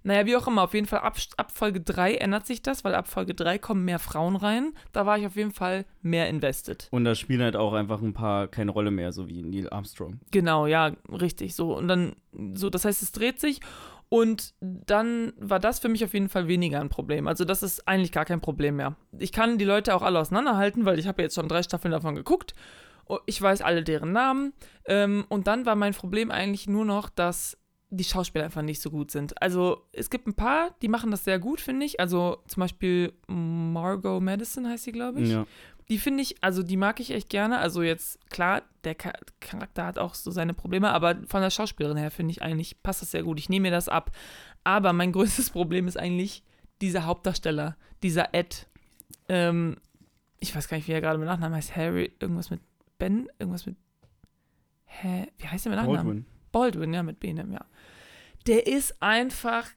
Naja, 0.07 0.27
wie 0.27 0.37
auch 0.37 0.47
immer, 0.47 0.63
auf 0.63 0.75
jeden 0.75 0.87
Fall 0.87 1.01
ab, 1.01 1.17
ab 1.39 1.51
Folge 1.51 1.81
3 1.81 2.17
ändert 2.17 2.47
sich 2.47 2.61
das, 2.61 2.85
weil 2.85 2.95
ab 2.95 3.09
Folge 3.09 3.35
3 3.35 3.59
kommen 3.59 3.87
mehr 3.87 3.99
Frauen 3.99 4.37
rein. 4.37 4.75
Da 4.93 5.07
war 5.07 5.19
ich 5.19 5.25
auf 5.27 5.35
jeden 5.35 5.51
Fall 5.51 5.87
mehr 6.03 6.29
invested. 6.29 6.89
Und 6.91 7.05
da 7.05 7.15
spielen 7.15 7.41
halt 7.41 7.57
auch 7.57 7.73
einfach 7.73 8.03
ein 8.03 8.13
paar 8.13 8.47
keine 8.49 8.71
Rolle 8.71 8.91
mehr, 8.91 9.13
so 9.13 9.29
wie 9.31 9.43
Neil 9.43 9.71
Armstrong. 9.71 10.21
Genau, 10.31 10.67
ja, 10.67 10.93
richtig. 11.11 11.55
So. 11.55 11.75
Und 11.75 11.89
dann, 11.89 12.17
so, 12.53 12.69
das 12.69 12.85
heißt, 12.85 13.03
es 13.03 13.13
dreht 13.13 13.41
sich. 13.41 13.61
Und 14.15 14.55
dann 14.61 15.33
war 15.41 15.59
das 15.59 15.81
für 15.81 15.89
mich 15.89 16.05
auf 16.05 16.15
jeden 16.15 16.29
Fall 16.29 16.47
weniger 16.47 16.81
ein 16.81 16.89
Problem. 16.89 17.27
Also, 17.27 17.45
das 17.45 17.65
ist 17.65 17.89
eigentlich 17.89 18.13
gar 18.13 18.25
kein 18.25 18.41
Problem 18.41 18.77
mehr. 18.77 18.95
Ich 19.19 19.33
kann 19.33 19.59
die 19.59 19.65
Leute 19.65 19.93
auch 19.93 20.03
alle 20.03 20.21
auseinanderhalten, 20.21 20.85
weil 20.85 21.01
ich 21.01 21.09
habe 21.09 21.21
jetzt 21.21 21.35
schon 21.35 21.49
drei 21.49 21.65
Staffeln 21.65 21.91
davon 21.91 22.15
geguckt. 22.15 22.55
Oh, 23.09 23.19
Ich 23.27 23.43
weiß 23.43 23.61
alle 23.63 23.83
deren 23.83 24.13
Namen. 24.13 24.53
Ähm, 24.87 25.25
und 25.31 25.49
dann 25.49 25.67
war 25.67 25.75
mein 25.75 25.95
Problem 25.95 26.31
eigentlich 26.31 26.69
nur 26.69 26.85
noch, 26.85 27.09
dass 27.09 27.59
die 27.91 28.05
Schauspieler 28.05 28.45
einfach 28.45 28.63
nicht 28.63 28.81
so 28.81 28.89
gut 28.89 29.11
sind. 29.11 29.41
Also 29.43 29.83
es 29.93 30.11
gibt 30.11 30.29
ein 30.29 30.35
paar, 30.35 30.77
die 30.81 30.89
machen 30.89 31.11
das 31.11 31.25
sehr 31.25 31.41
gut, 31.41 31.61
finde 31.61 31.85
ich. 31.85 31.99
Also 31.99 32.39
zum 32.47 32.61
Beispiel 32.61 33.15
Margot 33.27 34.23
Madison 34.23 34.69
heißt 34.69 34.85
sie, 34.85 34.93
glaube 34.93 35.23
ich. 35.23 35.31
Ja. 35.31 35.45
Die 35.91 35.99
finde 35.99 36.23
ich, 36.23 36.43
also 36.43 36.63
die 36.63 36.77
mag 36.79 36.99
ich 37.01 37.11
echt 37.11 37.29
gerne. 37.29 37.59
Also 37.59 37.83
jetzt, 37.83 38.19
klar, 38.31 38.63
der 38.85 38.95
Cha- 38.97 39.13
Charakter 39.41 39.85
hat 39.85 39.99
auch 39.99 40.15
so 40.15 40.31
seine 40.31 40.55
Probleme, 40.55 40.91
aber 40.91 41.17
von 41.27 41.43
der 41.43 41.51
Schauspielerin 41.51 41.99
her 41.99 42.11
finde 42.11 42.33
ich 42.33 42.41
eigentlich, 42.43 42.83
passt 42.83 43.03
das 43.03 43.11
sehr 43.11 43.23
gut. 43.23 43.39
Ich 43.39 43.49
nehme 43.51 43.65
mir 43.69 43.71
das 43.71 43.89
ab. 43.91 44.11
Aber 44.65 44.93
mein 44.95 45.13
größtes 45.13 45.51
Problem 45.51 45.87
ist 45.87 45.99
eigentlich 45.99 46.43
dieser 46.81 47.05
Hauptdarsteller, 47.05 47.77
dieser 48.03 48.33
Ed. 48.35 48.67
Ähm, 49.29 49.77
ich 50.41 50.55
weiß 50.57 50.69
gar 50.69 50.77
nicht, 50.79 50.89
wie 50.89 50.93
er 50.93 51.01
gerade 51.03 51.19
mit 51.19 51.29
Nachnamen 51.29 51.55
heißt. 51.57 51.77
Harry, 51.77 52.13
irgendwas 52.19 52.51
mit 52.51 52.61
Ben, 52.99 53.29
irgendwas 53.39 53.67
mit. 53.67 53.77
Hä? 54.87 55.27
Wie 55.39 55.49
heißt 55.49 55.65
der 55.67 55.71
mit 55.71 55.79
Nachnamen? 55.81 56.05
Baldwin. 56.07 56.27
Baldwin, 56.53 56.95
ja, 56.95 57.03
mit 57.03 57.21
Benem, 57.21 57.53
ja. 57.53 57.65
Der 58.47 58.67
ist 58.67 59.03
einfach 59.03 59.69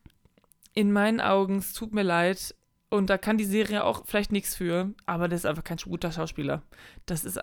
in 0.73 0.91
meinen 0.91 1.19
Augen, 1.21 1.57
es 1.57 1.73
tut 1.73 1.93
mir 1.93 2.03
leid, 2.03 2.53
und 2.89 3.09
da 3.09 3.17
kann 3.17 3.37
die 3.37 3.45
Serie 3.45 3.83
auch 3.83 4.05
vielleicht 4.05 4.31
nichts 4.31 4.55
für, 4.55 4.93
aber 5.05 5.27
der 5.27 5.37
ist 5.37 5.45
einfach 5.45 5.63
kein 5.63 5.77
guter 5.77 6.11
Schauspieler. 6.11 6.63
Das 7.05 7.25
ist, 7.25 7.39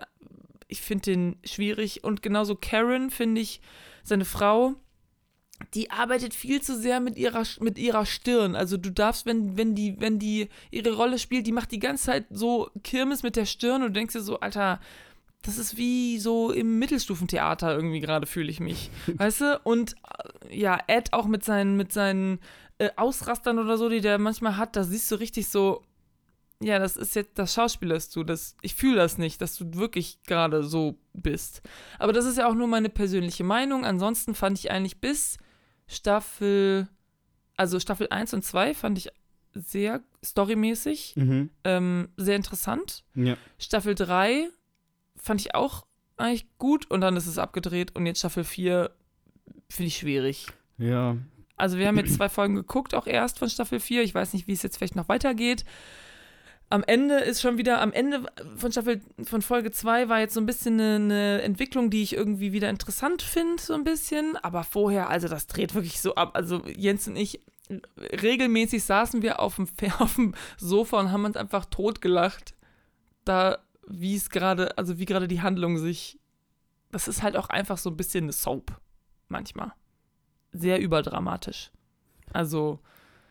ich 0.67 0.81
finde 0.81 1.11
den 1.11 1.35
schwierig. 1.43 2.03
Und 2.03 2.21
genauso 2.21 2.55
Karen, 2.55 3.11
finde 3.11 3.41
ich, 3.41 3.61
seine 4.03 4.25
Frau, 4.25 4.75
die 5.73 5.91
arbeitet 5.91 6.33
viel 6.33 6.61
zu 6.61 6.77
sehr 6.77 6.99
mit 6.99 7.17
ihrer, 7.17 7.43
mit 7.59 7.77
ihrer 7.77 8.05
Stirn. 8.05 8.55
Also 8.55 8.77
du 8.77 8.91
darfst, 8.91 9.25
wenn, 9.25 9.55
wenn 9.55 9.75
die, 9.75 9.99
wenn 9.99 10.19
die 10.19 10.49
ihre 10.71 10.93
Rolle 10.93 11.19
spielt, 11.19 11.47
die 11.47 11.51
macht 11.51 11.71
die 11.71 11.79
ganze 11.79 12.05
Zeit 12.05 12.25
so 12.29 12.69
Kirmes 12.83 13.23
mit 13.23 13.35
der 13.35 13.45
Stirn 13.45 13.81
und 13.81 13.89
du 13.89 13.99
denkst 13.99 14.13
dir 14.13 14.21
so, 14.21 14.39
Alter, 14.39 14.79
das 15.43 15.57
ist 15.59 15.77
wie 15.77 16.17
so 16.17 16.51
im 16.51 16.79
Mittelstufentheater 16.79 17.75
irgendwie 17.75 17.99
gerade 17.99 18.25
fühle 18.25 18.49
ich 18.49 18.59
mich. 18.59 18.89
Weißt 19.07 19.41
du? 19.41 19.59
Und 19.63 19.95
äh, 20.49 20.57
ja, 20.57 20.79
Ed 20.87 21.13
auch 21.13 21.27
mit 21.27 21.43
seinen, 21.43 21.77
mit 21.77 21.93
seinen 21.93 22.39
äh, 22.77 22.89
Ausrastern 22.95 23.59
oder 23.59 23.77
so, 23.77 23.89
die 23.89 24.01
der 24.01 24.17
manchmal 24.17 24.57
hat, 24.57 24.75
da 24.75 24.83
siehst 24.83 25.09
du 25.11 25.15
richtig 25.15 25.47
so, 25.49 25.83
ja, 26.61 26.79
das 26.79 26.95
ist 26.97 27.15
jetzt, 27.15 27.37
das 27.37 27.53
schauspielerst 27.53 28.15
du. 28.15 28.23
Das, 28.23 28.55
ich 28.61 28.75
fühle 28.75 28.95
das 28.97 29.17
nicht, 29.17 29.41
dass 29.41 29.55
du 29.57 29.73
wirklich 29.73 30.23
gerade 30.23 30.63
so 30.63 30.97
bist. 31.13 31.61
Aber 31.99 32.13
das 32.13 32.25
ist 32.25 32.37
ja 32.37 32.47
auch 32.47 32.53
nur 32.53 32.67
meine 32.67 32.89
persönliche 32.89 33.43
Meinung. 33.43 33.83
Ansonsten 33.85 34.35
fand 34.35 34.57
ich 34.59 34.71
eigentlich 34.71 34.99
bis 35.01 35.37
Staffel, 35.87 36.87
also 37.57 37.79
Staffel 37.79 38.07
1 38.09 38.33
und 38.33 38.43
2 38.43 38.73
fand 38.73 38.97
ich 38.97 39.09
sehr 39.53 40.01
storymäßig, 40.23 41.13
Mhm. 41.15 41.49
ähm, 41.63 42.09
sehr 42.17 42.35
interessant. 42.35 43.03
Ja. 43.15 43.37
Staffel 43.57 43.95
3 43.95 44.49
fand 45.15 45.41
ich 45.41 45.55
auch 45.55 45.85
eigentlich 46.17 46.45
gut 46.57 46.89
und 46.91 47.01
dann 47.01 47.15
ist 47.17 47.27
es 47.27 47.37
abgedreht 47.37 47.95
und 47.95 48.05
jetzt 48.05 48.19
Staffel 48.19 48.43
4 48.43 48.91
finde 49.69 49.87
ich 49.87 49.97
schwierig. 49.97 50.47
Ja. 50.77 51.17
Also 51.57 51.77
wir 51.77 51.87
haben 51.87 51.97
jetzt 51.97 52.15
zwei 52.15 52.29
Folgen 52.29 52.55
geguckt, 52.55 52.93
auch 52.93 53.07
erst 53.07 53.39
von 53.39 53.49
Staffel 53.49 53.79
4. 53.79 54.03
Ich 54.03 54.13
weiß 54.13 54.33
nicht, 54.33 54.47
wie 54.47 54.53
es 54.53 54.63
jetzt 54.63 54.77
vielleicht 54.77 54.95
noch 54.95 55.07
weitergeht. 55.07 55.63
Am 56.69 56.83
Ende 56.83 57.19
ist 57.19 57.41
schon 57.41 57.57
wieder, 57.57 57.79
am 57.79 57.93
Ende 57.93 58.25
von 58.57 58.71
Staffel, 58.71 59.01
von 59.23 59.41
Folge 59.41 59.71
2 59.71 60.09
war 60.09 60.19
jetzt 60.19 60.33
so 60.33 60.41
ein 60.41 60.47
bisschen 60.47 60.79
eine, 60.79 60.95
eine 60.95 61.41
Entwicklung, 61.43 61.91
die 61.91 62.01
ich 62.01 62.15
irgendwie 62.15 62.53
wieder 62.53 62.69
interessant 62.69 63.21
finde, 63.21 63.61
so 63.61 63.73
ein 63.75 63.83
bisschen. 63.83 64.35
Aber 64.37 64.63
vorher, 64.63 65.09
also 65.09 65.27
das 65.27 65.47
dreht 65.47 65.75
wirklich 65.75 66.01
so 66.01 66.15
ab. 66.15 66.31
Also 66.33 66.63
Jens 66.65 67.07
und 67.07 67.15
ich, 67.15 67.39
regelmäßig 67.99 68.83
saßen 68.83 69.21
wir 69.21 69.39
auf 69.39 69.55
dem, 69.55 69.67
auf 69.99 70.15
dem 70.15 70.33
Sofa 70.57 70.99
und 70.99 71.11
haben 71.11 71.25
uns 71.25 71.37
einfach 71.37 71.65
totgelacht. 71.65 72.55
Da, 73.25 73.59
wie 73.87 74.15
es 74.15 74.29
gerade, 74.29 74.77
also 74.77 74.97
wie 74.97 75.05
gerade 75.05 75.27
die 75.27 75.41
Handlung 75.41 75.77
sich. 75.77 76.19
Das 76.91 77.07
ist 77.07 77.23
halt 77.23 77.37
auch 77.37 77.49
einfach 77.49 77.77
so 77.77 77.89
ein 77.89 77.97
bisschen 77.97 78.25
eine 78.25 78.33
Soap. 78.33 78.79
Manchmal. 79.27 79.73
Sehr 80.57 80.79
überdramatisch. 80.79 81.71
Also, 82.33 82.79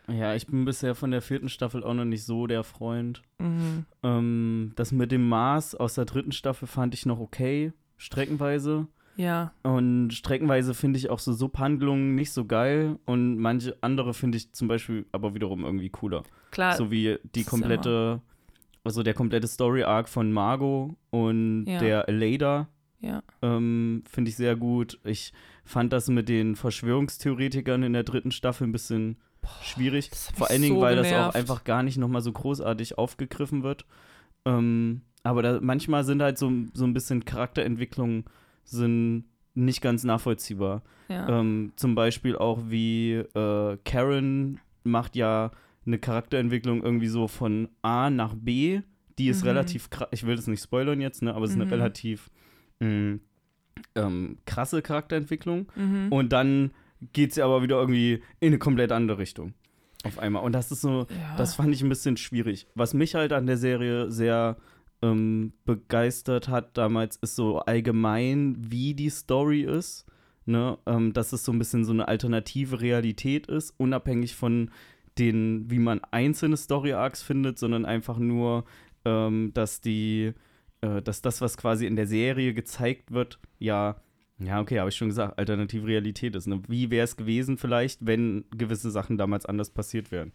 Ja, 0.06 0.34
ich 0.34 0.46
bin 0.46 0.64
bisher 0.66 0.94
von 0.94 1.10
der 1.10 1.22
vierten 1.22 1.48
Staffel 1.48 1.82
auch 1.82 1.94
noch 1.94 2.04
nicht 2.04 2.24
so 2.24 2.46
der 2.46 2.62
Freund. 2.64 3.22
mhm. 3.38 3.86
Ähm, 4.02 4.72
das 4.76 4.92
mit 4.92 5.10
dem 5.12 5.28
Mars 5.28 5.74
aus 5.74 5.94
der 5.94 6.04
dritten 6.04 6.32
Staffel 6.32 6.66
fand 6.68 6.92
ich 6.94 7.06
noch 7.06 7.18
okay, 7.20 7.72
streckenweise. 7.96 8.86
ja. 9.16 9.52
Und 9.62 10.10
streckenweise 10.12 10.74
finde 10.74 10.98
ich 10.98 11.08
auch 11.10 11.18
so 11.20 11.32
Subhandlungen 11.32 12.14
nicht 12.14 12.32
so 12.32 12.44
geil. 12.44 12.98
Und 13.06 13.38
manche 13.38 13.76
andere 13.80 14.12
finde 14.14 14.36
ich 14.38 14.52
zum 14.52 14.68
Beispiel 14.68 15.06
aber 15.12 15.34
wiederum 15.34 15.64
irgendwie 15.64 15.88
cooler. 15.90 16.22
Klar, 16.50 16.76
so 16.76 16.90
wie 16.90 17.18
die 17.34 17.44
komplette, 17.44 18.20
also 18.84 19.02
der 19.02 19.14
komplette 19.14 19.46
Story-Arc 19.48 20.08
von 20.08 20.32
Margot 20.32 20.94
und 21.10 21.64
Ja. 21.66 21.78
der 21.78 22.08
Aleda 22.08 22.68
ja. 23.04 23.22
ähm, 23.42 24.02
finde 24.10 24.30
ich 24.30 24.36
sehr 24.36 24.56
gut. 24.56 24.98
Ich 25.04 25.32
fand 25.64 25.92
das 25.92 26.08
mit 26.08 26.28
den 26.28 26.56
Verschwörungstheoretikern 26.56 27.82
in 27.82 27.92
der 27.92 28.02
dritten 28.04 28.30
Staffel 28.30 28.66
ein 28.66 28.72
bisschen 28.72 29.16
schwierig. 29.62 30.10
das 30.10 30.28
hat 30.28 30.36
Vor 30.36 30.50
allen 30.50 30.62
Dingen, 30.62 30.76
so 30.76 30.80
weil 30.80 30.96
das 30.96 31.06
auch 31.06 31.10
genervt. 31.10 31.36
einfach 31.36 31.64
gar 31.64 31.82
nicht 31.82 31.98
nochmal 31.98 32.22
so 32.22 32.32
großartig 32.32 32.96
aufgegriffen 32.98 33.62
wird. 33.62 33.84
Ähm, 34.44 35.02
aber 35.22 35.42
da, 35.42 35.58
manchmal 35.60 36.04
sind 36.04 36.22
halt 36.22 36.38
so, 36.38 36.50
so 36.72 36.84
ein 36.84 36.92
bisschen 36.94 37.24
Charakterentwicklungen 37.24 38.24
sind 38.64 39.24
nicht 39.54 39.80
ganz 39.82 40.04
nachvollziehbar. 40.04 40.82
Ja. 41.08 41.40
Ähm, 41.40 41.72
zum 41.76 41.94
Beispiel 41.94 42.36
auch 42.36 42.58
wie 42.68 43.12
äh, 43.14 43.78
Karen 43.84 44.60
macht 44.82 45.16
ja 45.16 45.50
eine 45.86 45.98
Charakterentwicklung 45.98 46.82
irgendwie 46.82 47.06
so 47.08 47.28
von 47.28 47.68
A 47.82 48.10
nach 48.10 48.34
B. 48.34 48.80
Die 49.18 49.28
ist 49.28 49.42
Mhm. 49.42 49.48
relativ 49.48 49.90
krass. 49.90 50.08
Ich 50.12 50.26
will 50.26 50.34
das 50.36 50.46
nicht 50.46 50.62
spoilern 50.62 51.00
jetzt, 51.00 51.22
ne, 51.22 51.34
aber 51.34 51.44
es 51.44 51.50
ist 51.50 51.56
eine 51.56 51.66
Mhm. 51.66 51.70
relativ 51.72 52.30
mh, 52.80 53.18
ähm, 53.94 54.38
krasse 54.46 54.82
Charakterentwicklung. 54.82 55.70
mhm. 55.74 56.08
Und 56.10 56.32
dann 56.32 56.72
geht 57.12 57.34
sie 57.34 57.42
aber 57.42 57.62
wieder 57.62 57.78
irgendwie 57.80 58.22
in 58.40 58.48
eine 58.48 58.58
komplett 58.58 58.92
andere 58.92 59.18
Richtung. 59.18 59.54
Auf 60.04 60.18
einmal. 60.18 60.44
Und 60.44 60.52
das 60.52 60.70
ist 60.70 60.82
so, 60.82 61.06
ja. 61.08 61.36
das 61.36 61.54
fand 61.54 61.74
ich 61.74 61.82
ein 61.82 61.88
bisschen 61.88 62.16
schwierig. 62.16 62.66
Was 62.74 62.94
mich 62.94 63.14
halt 63.14 63.32
an 63.32 63.46
der 63.46 63.56
Serie 63.56 64.10
sehr 64.10 64.58
ähm, 65.02 65.52
begeistert 65.64 66.48
hat 66.48 66.76
damals, 66.76 67.16
ist 67.16 67.36
so 67.36 67.60
allgemein, 67.60 68.56
wie 68.58 68.94
die 68.94 69.10
Story 69.10 69.62
ist. 69.62 70.06
Ne? 70.46 70.78
Ähm, 70.84 71.14
dass 71.14 71.32
es 71.32 71.44
so 71.44 71.52
ein 71.52 71.58
bisschen 71.58 71.86
so 71.86 71.92
eine 71.92 72.06
alternative 72.06 72.82
Realität 72.82 73.46
ist, 73.46 73.74
unabhängig 73.78 74.36
von 74.36 74.70
den, 75.18 75.70
wie 75.70 75.78
man 75.78 76.02
einzelne 76.10 76.58
Story-Arcs 76.58 77.22
findet, 77.22 77.58
sondern 77.58 77.86
einfach 77.86 78.18
nur, 78.18 78.64
ähm, 79.06 79.52
dass 79.54 79.80
die, 79.80 80.34
äh, 80.84 81.02
dass 81.02 81.22
das, 81.22 81.40
was 81.40 81.56
quasi 81.56 81.86
in 81.86 81.96
der 81.96 82.06
Serie 82.06 82.52
gezeigt 82.52 83.12
wird, 83.12 83.38
ja, 83.58 83.96
ja, 84.38 84.60
okay, 84.60 84.80
habe 84.80 84.90
ich 84.90 84.96
schon 84.96 85.08
gesagt, 85.08 85.38
alternative 85.38 85.86
Realität 85.86 86.34
ist. 86.34 86.46
Ne? 86.46 86.60
Wie 86.68 86.90
wäre 86.90 87.04
es 87.04 87.16
gewesen 87.16 87.56
vielleicht, 87.56 88.04
wenn 88.04 88.44
gewisse 88.50 88.90
Sachen 88.90 89.16
damals 89.16 89.46
anders 89.46 89.70
passiert 89.70 90.10
wären? 90.10 90.32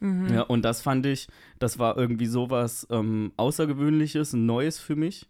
mhm. 0.00 0.34
Ja, 0.34 0.42
und 0.42 0.62
das 0.64 0.82
fand 0.82 1.06
ich, 1.06 1.28
das 1.58 1.78
war 1.78 1.96
irgendwie 1.96 2.26
sowas 2.26 2.86
ähm, 2.90 3.32
Außergewöhnliches, 3.36 4.32
Neues 4.34 4.78
für 4.78 4.96
mich 4.96 5.28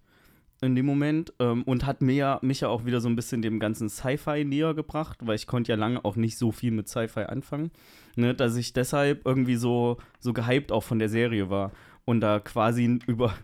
in 0.63 0.75
dem 0.75 0.87
Moment 0.87 1.33
ähm, 1.41 1.63
und 1.65 1.85
hat 1.85 2.01
mir, 2.01 2.39
mich 2.41 2.61
ja 2.61 2.69
auch 2.69 2.87
wieder 2.87 3.01
so 3.01 3.09
ein 3.09 3.17
bisschen 3.17 3.43
dem 3.43 3.61
ganzen 3.61 3.91
Sci-Fi 3.91 4.45
näher 4.45 4.73
gebracht, 4.73 5.19
weil 5.23 5.37
ich 5.37 5.47
konnte 5.47 5.73
ja 5.73 5.77
lange 5.77 6.05
auch 6.05 6.17
nicht 6.17 6.39
so 6.39 6.53
viel 6.53 6.71
mit 6.71 6.89
Sci-Fi 6.89 7.25
anfangen, 7.25 7.71
ne, 8.17 8.35
dass 8.35 8.57
ich 8.57 8.73
deshalb 8.73 9.27
irgendwie 9.27 9.57
so, 9.57 9.99
so 10.21 10.33
gehypt 10.33 10.73
auch 10.73 10.83
von 10.83 10.99
der 10.99 11.11
Serie 11.11 11.51
war 11.51 11.73
und 12.07 12.21
da 12.21 12.41
quasi 12.41 12.99
über 13.07 13.35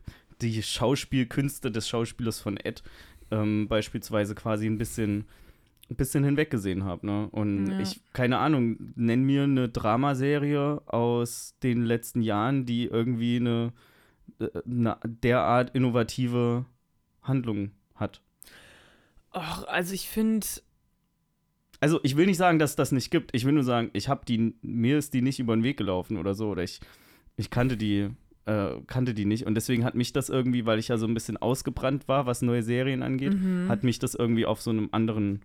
die 0.42 0.62
Schauspielkünste 0.62 1.70
des 1.70 1.88
Schauspielers 1.88 2.40
von 2.40 2.56
Ed 2.56 2.82
ähm, 3.30 3.68
beispielsweise 3.68 4.34
quasi 4.34 4.66
ein 4.66 4.78
bisschen 4.78 5.26
ein 5.88 5.96
bisschen 5.96 6.22
hinweggesehen 6.22 6.84
habe, 6.84 7.04
ne? 7.04 7.28
Und 7.32 7.66
Ja. 7.66 7.80
ich, 7.80 8.00
keine 8.12 8.38
Ahnung, 8.38 8.92
nenn 8.94 9.24
mir 9.24 9.42
eine 9.42 9.68
Dramaserie 9.68 10.82
aus 10.86 11.56
den 11.64 11.82
letzten 11.84 12.22
Jahren, 12.22 12.64
die 12.64 12.84
irgendwie 12.84 13.36
eine, 13.36 13.72
äh, 14.38 14.46
eine 14.64 14.98
derart 15.04 15.74
innovative 15.74 16.64
Handlung 17.22 17.72
hat. 17.96 18.20
Och, 19.34 19.66
also 19.66 19.92
ich 19.94 20.08
finde, 20.08 20.46
Also 21.80 21.98
ich 22.02 22.16
will 22.16 22.26
nicht 22.26 22.36
sagen, 22.36 22.58
dass 22.58 22.70
es 22.70 22.76
das 22.76 22.92
nicht 22.92 23.10
gibt. 23.10 23.34
Ich 23.34 23.44
will 23.44 23.52
nur 23.54 23.64
sagen, 23.64 23.90
ich 23.94 24.08
habe 24.08 24.24
die, 24.26 24.54
mir 24.62 24.98
ist 24.98 25.14
die 25.14 25.22
nicht 25.22 25.40
über 25.40 25.56
den 25.56 25.64
Weg 25.64 25.76
gelaufen 25.78 26.18
oder 26.18 26.34
so. 26.34 26.50
Oder 26.50 26.62
ich, 26.62 26.78
ich 27.36 27.48
kannte 27.50 27.76
die, 27.76 28.10
äh, 28.50 28.80
kannte 28.86 29.14
die 29.14 29.24
nicht. 29.24 29.46
Und 29.46 29.54
deswegen 29.54 29.84
hat 29.84 29.94
mich 29.94 30.12
das 30.12 30.28
irgendwie, 30.28 30.66
weil 30.66 30.78
ich 30.78 30.88
ja 30.88 30.98
so 30.98 31.06
ein 31.06 31.14
bisschen 31.14 31.36
ausgebrannt 31.36 32.08
war, 32.08 32.26
was 32.26 32.42
neue 32.42 32.62
Serien 32.62 33.02
angeht, 33.02 33.34
mhm. 33.34 33.68
hat 33.68 33.84
mich 33.84 33.98
das 33.98 34.14
irgendwie 34.14 34.44
auf 34.44 34.60
so 34.60 34.70
einem 34.70 34.88
anderen. 34.90 35.42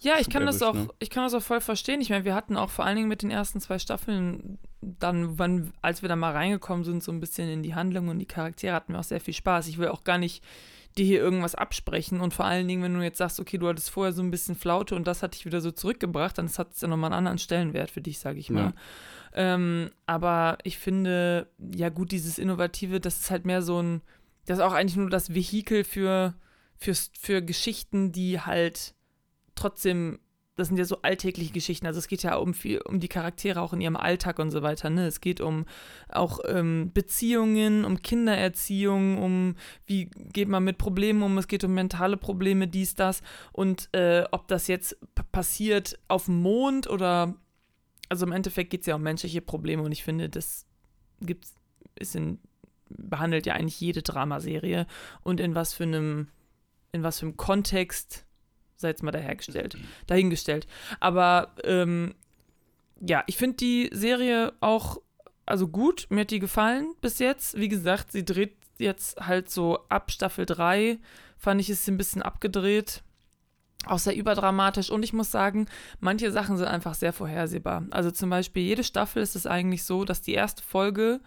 ja, 0.00 0.14
ich 0.18 0.26
Schub 0.26 0.34
kann 0.34 0.46
das 0.46 0.60
erwischt, 0.60 0.78
auch, 0.78 0.86
ne? 0.86 0.94
ich 1.00 1.10
kann 1.10 1.24
das 1.24 1.34
auch 1.34 1.42
voll 1.42 1.60
verstehen. 1.60 2.00
Ich 2.00 2.10
meine, 2.10 2.24
wir 2.24 2.34
hatten 2.34 2.56
auch 2.56 2.70
vor 2.70 2.84
allen 2.84 2.96
Dingen 2.96 3.08
mit 3.08 3.22
den 3.22 3.30
ersten 3.30 3.60
zwei 3.60 3.78
Staffeln 3.80 4.58
dann, 4.80 5.38
wann, 5.38 5.72
als 5.82 6.02
wir 6.02 6.08
da 6.08 6.16
mal 6.16 6.32
reingekommen 6.32 6.84
sind, 6.84 7.02
so 7.02 7.10
ein 7.10 7.20
bisschen 7.20 7.48
in 7.48 7.62
die 7.62 7.74
Handlung 7.74 8.08
und 8.08 8.18
die 8.18 8.26
Charaktere, 8.26 8.74
hatten 8.74 8.92
wir 8.92 9.00
auch 9.00 9.04
sehr 9.04 9.20
viel 9.20 9.34
Spaß. 9.34 9.66
Ich 9.66 9.78
will 9.78 9.88
auch 9.88 10.04
gar 10.04 10.18
nicht 10.18 10.44
dir 10.96 11.04
hier 11.04 11.18
irgendwas 11.18 11.56
absprechen 11.56 12.20
und 12.20 12.34
vor 12.34 12.44
allen 12.44 12.68
Dingen, 12.68 12.84
wenn 12.84 12.94
du 12.94 13.02
jetzt 13.02 13.18
sagst, 13.18 13.40
okay, 13.40 13.58
du 13.58 13.66
hattest 13.66 13.90
vorher 13.90 14.12
so 14.12 14.22
ein 14.22 14.30
bisschen 14.30 14.54
Flaute 14.54 14.94
und 14.94 15.08
das 15.08 15.24
hat 15.24 15.34
dich 15.34 15.44
wieder 15.44 15.60
so 15.60 15.72
zurückgebracht, 15.72 16.38
dann 16.38 16.48
hat 16.48 16.72
es 16.72 16.82
ja 16.82 16.86
nochmal 16.86 17.08
einen 17.08 17.18
anderen 17.18 17.38
Stellenwert 17.38 17.90
für 17.90 18.00
dich, 18.00 18.20
sage 18.20 18.38
ich 18.38 18.48
mal. 18.48 18.66
Ja. 18.66 18.72
Ähm, 19.34 19.90
aber 20.06 20.58
ich 20.62 20.78
finde, 20.78 21.48
ja 21.58 21.88
gut, 21.88 22.12
dieses 22.12 22.38
Innovative, 22.38 23.00
das 23.00 23.20
ist 23.20 23.30
halt 23.30 23.46
mehr 23.46 23.62
so 23.62 23.82
ein, 23.82 24.02
das 24.46 24.58
ist 24.58 24.64
auch 24.64 24.72
eigentlich 24.72 24.96
nur 24.96 25.10
das 25.10 25.34
Vehikel 25.34 25.84
für, 25.84 26.34
fürs, 26.76 27.10
für 27.18 27.42
Geschichten, 27.42 28.12
die 28.12 28.40
halt 28.40 28.94
trotzdem, 29.56 30.20
das 30.56 30.68
sind 30.68 30.76
ja 30.76 30.84
so 30.84 31.02
alltägliche 31.02 31.52
Geschichten. 31.52 31.86
Also 31.86 31.98
es 31.98 32.06
geht 32.06 32.22
ja 32.22 32.36
um 32.36 32.54
viel, 32.54 32.80
um 32.82 33.00
die 33.00 33.08
Charaktere 33.08 33.60
auch 33.60 33.72
in 33.72 33.80
ihrem 33.80 33.96
Alltag 33.96 34.38
und 34.38 34.52
so 34.52 34.62
weiter. 34.62 34.88
Ne? 34.88 35.06
Es 35.06 35.20
geht 35.20 35.40
um 35.40 35.64
auch 36.08 36.38
ähm, 36.46 36.92
Beziehungen, 36.94 37.84
um 37.84 38.00
Kindererziehung, 38.02 39.20
um 39.20 39.56
wie 39.84 40.06
geht 40.06 40.48
man 40.48 40.62
mit 40.62 40.78
Problemen 40.78 41.24
um, 41.24 41.38
es 41.38 41.48
geht 41.48 41.64
um 41.64 41.74
mentale 41.74 42.16
Probleme, 42.16 42.68
dies, 42.68 42.94
das. 42.94 43.20
Und 43.50 43.88
äh, 43.92 44.24
ob 44.30 44.46
das 44.46 44.68
jetzt 44.68 44.96
passiert 45.32 45.98
auf 46.06 46.26
dem 46.26 46.40
Mond 46.40 46.88
oder 46.88 47.34
also 48.08 48.26
im 48.26 48.32
Endeffekt 48.32 48.70
geht 48.70 48.80
es 48.80 48.86
ja 48.86 48.94
um 48.94 49.02
menschliche 49.02 49.40
Probleme 49.40 49.82
und 49.82 49.92
ich 49.92 50.04
finde, 50.04 50.28
das 50.28 50.66
gibt's, 51.20 51.54
ist 51.96 52.14
in, 52.14 52.38
behandelt 52.88 53.46
ja 53.46 53.54
eigentlich 53.54 53.80
jede 53.80 54.02
Dramaserie 54.02 54.86
und 55.22 55.40
in 55.40 55.54
was 55.54 55.74
für 55.74 55.84
einem, 55.84 56.28
in 56.92 57.02
was 57.02 57.20
für 57.20 57.26
einem 57.26 57.36
Kontext 57.36 58.24
sei 58.76 58.88
jetzt 58.88 59.02
mal 59.02 59.10
dahergestellt, 59.10 59.76
dahingestellt. 60.06 60.66
Aber 61.00 61.54
ähm, 61.64 62.14
ja, 63.00 63.24
ich 63.26 63.36
finde 63.36 63.56
die 63.56 63.90
Serie 63.92 64.52
auch, 64.60 65.00
also 65.46 65.68
gut, 65.68 66.06
mir 66.10 66.22
hat 66.22 66.30
die 66.30 66.38
gefallen 66.38 66.94
bis 67.00 67.18
jetzt. 67.18 67.58
Wie 67.58 67.68
gesagt, 67.68 68.12
sie 68.12 68.24
dreht 68.24 68.56
jetzt 68.78 69.20
halt 69.20 69.50
so 69.50 69.80
ab 69.88 70.10
Staffel 70.10 70.46
3, 70.46 70.98
fand 71.38 71.60
ich 71.60 71.70
es 71.70 71.88
ein 71.88 71.96
bisschen 71.96 72.22
abgedreht. 72.22 73.02
Auch 73.86 73.98
sehr 73.98 74.16
überdramatisch 74.16 74.90
und 74.90 75.02
ich 75.02 75.12
muss 75.12 75.30
sagen, 75.30 75.66
manche 76.00 76.30
Sachen 76.32 76.56
sind 76.56 76.66
einfach 76.68 76.94
sehr 76.94 77.12
vorhersehbar. 77.12 77.84
Also 77.90 78.10
zum 78.10 78.30
Beispiel, 78.30 78.62
jede 78.62 78.84
Staffel 78.84 79.22
ist 79.22 79.36
es 79.36 79.46
eigentlich 79.46 79.84
so, 79.84 80.04
dass 80.04 80.22
die 80.22 80.34
erste 80.34 80.62
Folge 80.62 81.20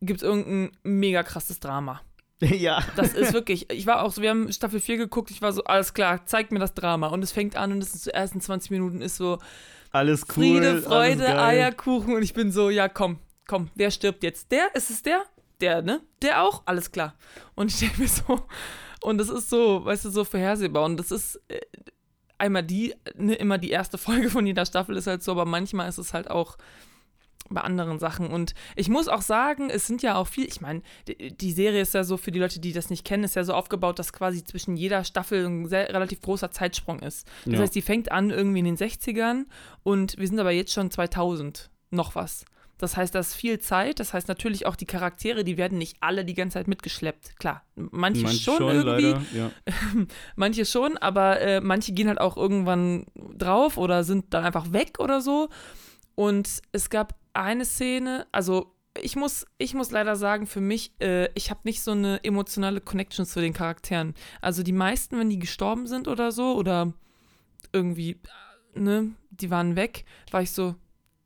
gibt 0.00 0.22
irgendein 0.22 0.72
mega 0.82 1.22
krasses 1.22 1.60
Drama. 1.60 2.00
Ja. 2.40 2.84
Das 2.96 3.14
ist 3.14 3.32
wirklich, 3.32 3.70
ich 3.70 3.86
war 3.86 4.02
auch 4.02 4.12
so, 4.12 4.20
wir 4.20 4.28
haben 4.28 4.52
Staffel 4.52 4.80
4 4.80 4.98
geguckt, 4.98 5.30
ich 5.30 5.40
war 5.40 5.52
so, 5.52 5.64
alles 5.64 5.94
klar, 5.94 6.26
zeig 6.26 6.52
mir 6.52 6.58
das 6.58 6.74
Drama. 6.74 7.06
Und 7.08 7.22
es 7.22 7.32
fängt 7.32 7.56
an 7.56 7.72
und 7.72 7.78
es 7.78 7.94
ist 7.94 8.04
so, 8.04 8.10
ersten 8.10 8.40
20 8.40 8.70
Minuten 8.70 9.00
ist 9.00 9.16
so 9.16 9.38
Alles 9.90 10.26
cool. 10.28 10.34
Friede, 10.34 10.82
Freude. 10.82 11.40
Eierkuchen 11.40 12.14
und 12.14 12.22
ich 12.22 12.34
bin 12.34 12.52
so, 12.52 12.68
ja 12.68 12.88
komm, 12.88 13.18
komm, 13.46 13.70
wer 13.76 13.90
stirbt 13.90 14.22
jetzt? 14.22 14.52
Der? 14.52 14.74
Ist 14.74 14.90
es 14.90 15.02
der? 15.02 15.22
Der, 15.60 15.82
ne? 15.82 16.00
Der 16.20 16.42
auch? 16.42 16.62
Alles 16.66 16.90
klar. 16.92 17.14
Und 17.54 17.70
ich 17.70 17.78
denke 17.78 18.02
mir 18.02 18.08
so, 18.08 18.42
und 19.04 19.18
das 19.18 19.28
ist 19.28 19.50
so, 19.50 19.84
weißt 19.84 20.06
du, 20.06 20.10
so 20.10 20.24
vorhersehbar. 20.24 20.84
Und 20.84 20.96
das 20.96 21.10
ist 21.10 21.40
äh, 21.48 21.60
einmal 22.38 22.62
die, 22.62 22.94
ne, 23.16 23.34
immer 23.34 23.58
die 23.58 23.70
erste 23.70 23.98
Folge 24.06 24.30
von 24.30 24.46
jeder 24.46 24.66
Staffel 24.66 24.96
ist 24.96 25.06
halt 25.06 25.22
so, 25.22 25.32
aber 25.32 25.44
manchmal 25.44 25.88
ist 25.88 25.98
es 25.98 26.12
halt 26.14 26.30
auch 26.30 26.56
bei 27.50 27.60
anderen 27.60 27.98
Sachen. 27.98 28.28
Und 28.30 28.54
ich 28.74 28.88
muss 28.88 29.06
auch 29.06 29.20
sagen, 29.20 29.68
es 29.68 29.86
sind 29.86 30.02
ja 30.02 30.16
auch 30.16 30.26
viel, 30.26 30.46
ich 30.46 30.62
meine, 30.62 30.80
die, 31.06 31.52
Serie 31.52 31.82
ist 31.82 31.92
ja 31.92 32.02
so, 32.02 32.16
für 32.16 32.32
die 32.32 32.38
Leute, 32.38 32.58
die 32.58 32.72
das 32.72 32.88
nicht 32.88 33.04
kennen, 33.04 33.22
ist 33.24 33.36
ja 33.36 33.44
so 33.44 33.52
aufgebaut, 33.52 33.98
dass 33.98 34.14
quasi 34.14 34.42
zwischen 34.42 34.76
jeder 34.78 35.04
Staffel 35.04 35.44
ein 35.44 35.68
sehr 35.68 35.90
relativ 35.92 36.22
großer 36.22 36.50
Zeitsprung 36.50 37.00
ist. 37.00 37.26
Das 37.44 37.52
Ja. 37.54 37.60
heißt, 37.60 37.74
die 37.74 37.82
fängt 37.82 38.10
an 38.10 38.30
irgendwie 38.30 38.60
in 38.60 38.64
den 38.64 38.76
60ern 38.78 39.44
und 39.82 40.16
wir 40.18 40.26
sind 40.26 40.40
aber 40.40 40.52
jetzt 40.52 40.72
schon 40.72 40.90
2000 40.90 41.70
noch 41.90 42.14
was. 42.14 42.46
Das 42.78 42.96
heißt, 42.96 43.14
das 43.14 43.28
ist 43.28 43.34
viel 43.34 43.58
Zeit. 43.60 44.00
Das 44.00 44.12
heißt 44.12 44.28
natürlich 44.28 44.66
auch 44.66 44.76
die 44.76 44.86
Charaktere, 44.86 45.44
die 45.44 45.56
werden 45.56 45.78
nicht 45.78 45.96
alle 46.00 46.24
die 46.24 46.34
ganze 46.34 46.54
Zeit 46.54 46.68
mitgeschleppt. 46.68 47.38
Klar, 47.38 47.62
manche, 47.76 48.22
Manche 48.22 48.38
schon, 48.38 48.62
irgendwie, 48.62 49.06
leider. 49.10 49.22
Ja. 49.34 49.50
manche 50.36 50.64
schon, 50.64 50.96
aber 50.98 51.40
äh, 51.40 51.60
manche 51.60 51.92
gehen 51.92 52.08
halt 52.08 52.20
auch 52.20 52.36
irgendwann 52.36 53.06
drauf 53.14 53.76
oder 53.76 54.04
sind 54.04 54.34
dann 54.34 54.44
einfach 54.44 54.72
weg 54.72 54.98
oder 54.98 55.20
so. 55.20 55.48
Und 56.14 56.62
es 56.72 56.90
gab 56.90 57.14
eine 57.32 57.64
Szene, 57.64 58.26
also 58.32 58.74
ich 59.00 59.16
muss, 59.16 59.46
ich 59.58 59.74
muss 59.74 59.90
leider 59.90 60.16
sagen, 60.16 60.46
für 60.46 60.60
mich, 60.60 60.92
äh, 61.00 61.28
ich 61.34 61.50
habe 61.50 61.60
nicht 61.64 61.82
so 61.82 61.92
eine 61.92 62.22
emotionale 62.22 62.80
Connection 62.80 63.26
zu 63.26 63.40
den 63.40 63.52
Charakteren. 63.52 64.14
Also 64.40 64.62
die 64.62 64.72
meisten, 64.72 65.18
wenn 65.18 65.30
die 65.30 65.38
gestorben 65.38 65.86
sind 65.86 66.06
oder 66.06 66.30
so, 66.30 66.54
oder 66.54 66.92
irgendwie, 67.72 68.20
äh, 68.74 68.80
ne, 68.80 69.10
die 69.30 69.50
waren 69.50 69.74
weg, 69.76 70.04
war 70.30 70.42
ich 70.42 70.52
so, 70.52 70.76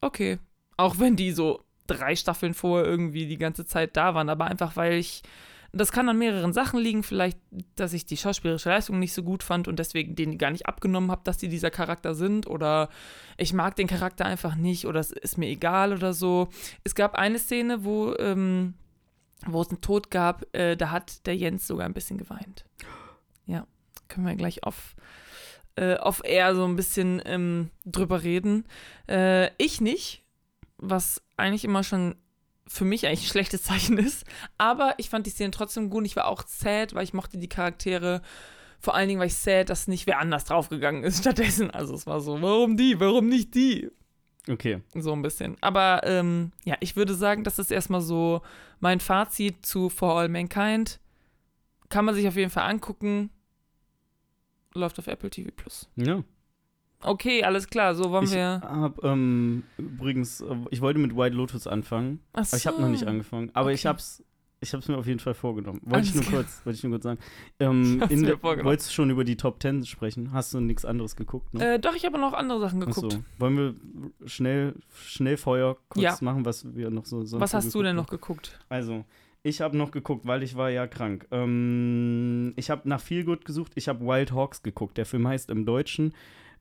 okay. 0.01 0.39
Auch 0.79 0.99
wenn 0.99 1.15
die 1.17 1.33
so 1.33 1.63
drei 1.87 2.17
Staffeln 2.17 2.55
vorher 2.55 2.87
irgendwie 2.87 3.27
die 3.27 3.37
ganze 3.37 3.67
Zeit 3.67 3.97
da 3.99 4.15
waren, 4.15 4.31
aber 4.31 4.47
einfach 4.47 4.77
weil 4.77 4.95
ich 4.95 5.23
das 5.73 5.93
kann 5.93 6.09
an 6.09 6.19
mehreren 6.19 6.53
Sachen 6.53 6.81
liegen. 6.81 7.03
Vielleicht, 7.03 7.39
dass 7.77 7.93
ich 7.93 8.07
die 8.07 8.17
schauspielerische 8.17 8.71
Leistung 8.71 8.99
nicht 8.99 9.13
so 9.13 9.23
gut 9.23 9.43
fand 9.43 9.69
und 9.69 9.79
deswegen 9.79 10.15
den 10.15 10.39
gar 10.39 10.51
nicht 10.51 10.67
abgenommen 10.67 11.11
habe, 11.11 11.21
dass 11.25 11.37
die 11.37 11.49
dieser 11.49 11.71
Charakter 11.71 12.15
sind. 12.15 12.47
Oder 12.47 12.89
ich 13.37 13.53
mag 13.53 13.77
den 13.77 13.87
Charakter 13.87 14.25
einfach 14.25 14.55
nicht 14.55 14.87
oder 14.87 15.01
es 15.01 15.13
ist 15.13 15.37
mir 15.37 15.49
egal 15.49 15.93
oder 15.93 16.15
so. 16.15 16.49
Es 16.85 16.95
gab 16.95 17.15
eine 17.17 17.39
Szene, 17.39 17.85
wo, 17.85 18.15
ähm, 18.19 18.75
wo 19.47 19.61
es 19.61 19.69
einen 19.69 19.81
Tod 19.81 20.11
gab, 20.11 20.45
äh, 20.55 20.77
da 20.77 20.91
hat 20.91 21.27
der 21.27 21.37
Jens 21.37 21.67
sogar 21.67 21.87
ein 21.87 21.95
bisschen 21.95 22.17
geweint. 22.17 22.65
Ja, 23.45 23.67
können 24.09 24.27
wir 24.27 24.37
gleich 24.37 24.65
auf, 24.65 24.97
äh, 25.77 25.97
auf 25.97 26.23
Air 26.25 26.55
so 26.55 26.65
ein 26.65 26.77
bisschen 26.77 27.21
ähm, 27.27 27.71
drüber 27.85 28.23
reden. 28.23 28.65
Äh, 29.07 29.51
ich 29.59 29.83
nicht, 29.83 30.25
was 30.79 31.23
eigentlich 31.37 31.65
immer 31.65 31.83
schon 31.83 32.17
für 32.67 32.85
mich 32.85 33.07
eigentlich 33.07 33.25
ein 33.25 33.31
schlechtes 33.31 33.65
Zeichen 33.65 33.99
ist. 33.99 34.25
Aber 34.57 34.95
ich 34.99 35.11
fand 35.11 35.27
die 35.27 35.31
Szene 35.31 35.51
trotzdem 35.51 35.91
gut. 35.91 36.07
Ich 36.07 36.17
war 36.17 36.27
auch 36.27 36.45
sad, 36.47 36.95
weil 36.95 37.05
ich 37.05 37.15
mochte 37.15 37.39
die 37.39 37.49
Charaktere. 37.49 38.23
Vor 38.81 38.95
allen 38.95 39.09
Dingen 39.09 39.19
war 39.19 39.27
ich 39.27 39.35
sad, 39.35 39.71
dass 39.71 39.89
nicht 39.89 40.07
wer 40.07 40.19
anders 40.19 40.45
draufgegangen 40.45 41.03
ist 41.03 41.19
stattdessen. 41.23 41.71
Also 41.71 41.95
es 41.95 42.07
war 42.07 42.21
so, 42.21 42.41
warum 42.41 42.77
die, 42.77 43.01
warum 43.01 43.29
nicht 43.29 43.55
die? 43.55 43.91
Okay. 44.49 44.83
So 44.95 45.13
ein 45.13 45.23
bisschen. 45.23 45.57
Aber 45.61 46.03
ähm, 46.05 46.53
ja, 46.65 46.77
ich 46.81 46.97
würde 46.97 47.15
sagen, 47.15 47.45
das 47.45 47.59
ist 47.59 47.71
erstmal 47.71 48.01
so 48.01 48.41
mein 48.81 49.01
Fazit 49.01 49.67
zu 49.67 49.91
For 49.91 50.19
All 50.19 50.29
Mankind. 50.29 51.01
Kann 51.91 52.05
man 52.05 52.15
sich 52.15 52.29
auf 52.29 52.37
jeden 52.37 52.51
Fall 52.51 52.71
angucken. 52.71 53.31
Läuft 54.75 54.99
auf 54.99 55.07
Apple 55.07 55.31
TV 55.31 55.51
Plus. 55.55 55.89
Ja. 55.97 56.23
Okay, 57.03 57.45
alles 57.45 57.69
klar, 57.69 57.95
so 57.95 58.11
wollen 58.11 58.25
Ich 58.25 58.33
wir. 58.33 58.61
hab 58.65 59.03
ähm, 59.05 59.63
übrigens, 59.77 60.41
äh, 60.41 60.47
ich 60.71 60.81
wollte 60.81 60.99
mit 60.99 61.17
White 61.17 61.37
Lotus 61.37 61.67
anfangen, 61.67 62.21
Ach 62.33 62.41
aber 62.49 62.57
ich 62.57 62.67
habe 62.67 62.81
noch 62.81 62.89
nicht 62.89 63.01
so. 63.01 63.07
angefangen. 63.07 63.51
Aber 63.55 63.73
ich 63.73 63.81
Okay. 63.83 63.89
hab's, 63.89 64.25
ich 64.61 64.75
hab's 64.75 64.89
mir 64.89 64.99
auf 64.99 65.07
jeden 65.07 65.21
Fall 65.21 65.35
vorgenommen. 65.35 65.81
Wollte 65.85 66.09
ich 66.09 66.15
nur 66.17 66.25
kurz, 66.25 66.61
wollte 66.65 66.77
ich 66.77 66.83
nur 66.83 66.93
kurz 66.93 67.05
sagen. 67.05 67.21
Ähm, 67.61 68.03
in 68.09 68.21
mir 68.23 68.27
der, 68.27 68.39
vorgenommen. 68.39 68.67
wolltest 68.69 68.89
du 68.91 68.95
schon 68.95 69.11
über 69.11 69.23
die 69.23 69.37
Top 69.37 69.63
10 69.63 69.87
sprechen? 69.87 70.33
Hast 70.33 70.53
du 70.55 70.61
nichts 70.61 70.85
anderes 70.85 71.15
geguckt? 71.15 71.55
Ne? 71.55 71.75
Äh, 71.75 71.79
doch, 71.79 71.95
ich 71.95 72.05
habe 72.05 72.19
noch 72.19 72.33
andere 72.33 72.59
Sachen 72.61 72.83
Ach 72.83 72.93
so. 72.93 73.03
geguckt. 73.03 73.25
Wollen 73.39 73.57
wir 73.57 74.29
schnell, 74.29 74.75
schnell 75.05 75.37
Feuer 75.37 75.77
kurz 75.89 76.03
Ja. 76.03 76.17
machen, 76.21 76.45
was 76.45 76.75
wir 76.75 76.91
noch 76.91 77.05
so 77.07 77.25
sonst 77.25 77.41
Was 77.41 77.53
so 77.53 77.59
hast 77.59 77.75
du 77.75 77.83
denn 77.85 77.95
noch 77.95 78.09
geguckt 78.09 78.43
geguckt? 78.51 78.65
Also, 78.69 79.05
ich 79.45 79.61
habe 79.61 79.77
noch 79.77 79.93
geguckt, 79.93 80.27
weil 80.27 80.43
ich 80.43 80.57
war 80.57 80.69
ja 80.71 80.89
krank. 80.89 81.29
Ähm, 81.31 82.55
ich 82.57 82.71
habe 82.71 82.89
nach 82.89 83.03
gut 83.25 83.45
gesucht. 83.45 83.73
Ich 83.77 83.89
habe 83.89 84.05
Wild 84.05 84.33
Hawks 84.33 84.63
geguckt. 84.65 84.97
Der 84.99 85.07
Film 85.07 85.29
heißt 85.29 85.51
im 85.51 85.65
Deutschen 85.65 86.13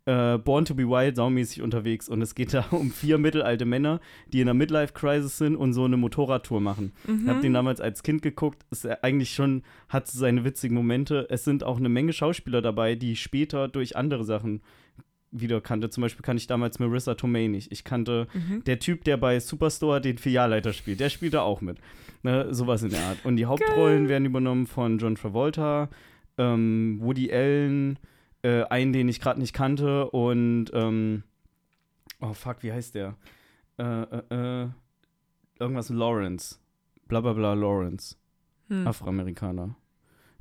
äh, 0.08 0.38
Born 0.38 0.65
to 0.65 0.74
be 0.74 0.88
Wild, 0.88 1.17
saumäßig 1.17 1.62
unterwegs. 1.62 2.08
Und 2.10 2.22
es 2.22 2.34
geht 2.34 2.54
da 2.54 2.65
um 2.72 2.91
vier 2.91 3.17
mittelalte 3.17 3.65
Männer, 3.65 4.00
die 4.32 4.39
in 4.41 4.48
einer 4.48 4.54
Midlife-Crisis 4.58 5.38
sind 5.38 5.56
und 5.56 5.74
so 5.74 5.84
eine 5.86 5.98
Motorradtour 5.98 6.62
machen. 6.62 6.93
Mhm. 7.06 7.22
Ich 7.24 7.28
habe 7.30 7.41
den 7.41 7.54
damals 7.54 7.82
als 7.82 8.02
Kind 8.04 8.22
geguckt. 8.22 8.65
Ist 8.72 8.86
eigentlich 9.04 9.32
schon, 9.34 9.63
hat 9.89 10.08
seine 10.08 10.43
witzigen 10.46 10.76
Momente. 10.76 11.28
Es 11.30 11.43
sind 11.43 11.63
auch 11.63 11.78
eine 11.78 11.89
Menge 11.89 12.13
Schauspieler 12.13 12.62
dabei, 12.62 12.96
die 12.96 13.15
später 13.15 13.67
durch 13.67 13.96
andere 13.98 14.24
Sachen 14.24 14.62
wieder 15.32 15.60
kannte. 15.60 15.89
Zum 15.89 16.02
Beispiel 16.04 16.24
kannte 16.24 16.39
ich 16.39 16.48
damals 16.48 16.80
Marissa 16.80 17.15
Tomei 17.15 17.48
nicht. 17.48 17.70
Ich 17.74 17.84
kannte 17.84 18.28
Mhm. 18.34 18.63
der 18.63 18.80
Typ, 18.80 19.04
der 19.04 19.17
bei 19.17 19.41
Superstore 19.41 20.00
den 20.00 20.17
Filialleiter 20.17 20.72
spielt. 20.72 21.02
Der 21.02 21.10
spielt 21.10 21.34
da 21.34 21.41
auch 21.41 21.60
mit. 21.60 21.80
Ne, 22.24 22.48
sowas 22.54 22.82
in 22.82 22.89
der 22.91 23.02
Art. 23.04 23.17
Und 23.26 23.36
die 23.36 23.46
Hauptrollen 23.46 24.08
werden 24.08 24.26
übernommen 24.26 24.65
von 24.67 24.98
John 25.00 25.15
Travolta, 25.15 25.89
ähm, 26.38 26.98
Woody 27.02 27.32
Allen, 27.32 28.00
äh, 28.43 28.63
einen, 28.63 28.93
den 28.93 29.10
ich 29.10 29.19
gerade 29.19 29.39
nicht 29.39 29.54
kannte 29.54 30.10
und 30.12 30.67
ähm, 30.73 31.23
oh 32.21 32.34
fuck, 32.34 32.63
wie 32.63 32.71
heißt 32.71 32.95
der? 32.95 33.15
Äh, 33.78 33.84
äh, 33.84 34.63
äh, 34.63 34.69
irgendwas 35.60 35.89
Lawrence. 35.89 36.60
Bla 37.08 37.21
bla 37.21 37.34
bla 37.34 37.54
Lawrence. 37.54 38.15
Hm. 38.67 38.88
Afroamerikaner. 38.88 39.76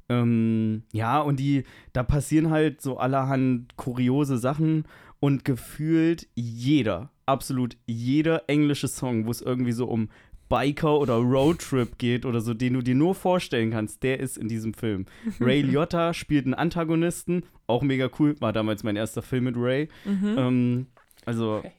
Ähm, 0.08 0.84
ja, 0.92 1.20
und 1.20 1.40
die, 1.40 1.64
da 1.92 2.02
passieren 2.02 2.50
halt 2.50 2.80
so 2.80 2.98
allerhand 2.98 3.76
kuriose 3.76 4.38
Sachen 4.38 4.84
und 5.18 5.44
gefühlt 5.44 6.28
jeder, 6.34 7.10
absolut 7.24 7.76
jeder 7.86 8.48
englische 8.48 8.88
Song, 8.88 9.26
wo 9.26 9.30
es 9.30 9.42
irgendwie 9.42 9.72
so 9.72 9.86
um 9.86 10.08
Biker 10.48 10.98
oder 10.98 11.14
Roadtrip 11.14 11.98
geht 11.98 12.24
oder 12.24 12.40
so, 12.40 12.54
den 12.54 12.74
du 12.74 12.80
dir 12.82 12.94
nur 12.94 13.14
vorstellen 13.14 13.70
kannst, 13.70 14.02
der 14.02 14.20
ist 14.20 14.36
in 14.38 14.48
diesem 14.48 14.74
Film. 14.74 15.06
Ray 15.40 15.62
Liotta 15.62 16.14
spielt 16.14 16.44
einen 16.46 16.54
Antagonisten, 16.54 17.42
auch 17.66 17.82
mega 17.82 18.08
cool, 18.18 18.36
war 18.40 18.52
damals 18.52 18.84
mein 18.84 18.96
erster 18.96 19.22
Film 19.22 19.44
mit 19.44 19.56
Ray. 19.56 19.88
Mhm. 20.04 20.34
Ähm, 20.38 20.86
also, 21.24 21.58
Okay. 21.58 21.72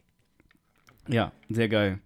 ja, 1.09 1.31
sehr 1.49 1.69
geil. 1.69 1.99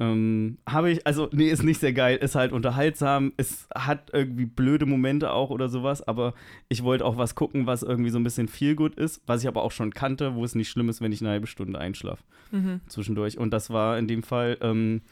Ähm, 0.00 0.58
habe 0.68 0.92
ich, 0.92 1.04
also, 1.08 1.28
nee, 1.32 1.48
ist 1.50 1.64
nicht 1.64 1.80
sehr 1.80 1.92
geil, 1.92 2.18
ist 2.18 2.36
halt 2.36 2.52
unterhaltsam, 2.52 3.32
es 3.36 3.66
hat 3.74 4.10
irgendwie 4.12 4.44
blöde 4.46 4.86
Momente 4.86 5.32
auch 5.32 5.50
oder 5.50 5.68
sowas, 5.68 6.06
aber 6.06 6.34
ich 6.68 6.84
wollte 6.84 7.04
auch 7.04 7.16
was 7.16 7.34
gucken, 7.34 7.66
was 7.66 7.82
irgendwie 7.82 8.10
so 8.10 8.18
ein 8.18 8.22
bisschen 8.22 8.46
viel 8.46 8.76
gut 8.76 8.94
ist, 8.94 9.20
was 9.26 9.42
ich 9.42 9.48
aber 9.48 9.64
auch 9.64 9.72
schon 9.72 9.92
kannte, 9.92 10.36
wo 10.36 10.44
es 10.44 10.54
nicht 10.54 10.68
schlimm 10.68 10.88
ist, 10.88 11.00
wenn 11.00 11.10
ich 11.10 11.20
eine 11.20 11.30
halbe 11.30 11.48
Stunde 11.48 11.80
einschlafe 11.80 12.22
Mhm. 12.52 12.80
zwischendurch. 12.86 13.38
Und 13.38 13.50
das 13.50 13.70
war 13.70 13.98
in 13.98 14.06
dem 14.06 14.22
Fall 14.22 14.56
ähm, 14.60 15.02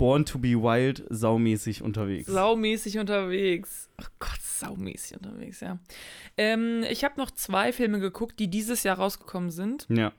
Born 0.00 0.24
to 0.24 0.38
be 0.38 0.54
Wild 0.54 1.04
saumäßig 1.10 1.82
unterwegs. 1.82 2.26
Saumäßig 2.26 2.98
unterwegs. 2.98 3.90
Ach 3.98 4.08
Gott, 4.18 4.40
saumäßig 4.40 5.18
unterwegs, 5.18 5.60
ja. 5.60 5.78
Ähm, 6.38 6.86
ich 6.88 7.04
habe 7.04 7.20
noch 7.20 7.30
zwei 7.30 7.70
Filme 7.70 8.00
geguckt, 8.00 8.40
die 8.40 8.48
dieses 8.48 8.82
Jahr 8.82 8.96
rausgekommen 8.96 9.50
sind. 9.50 9.86
Ja. 9.90 10.14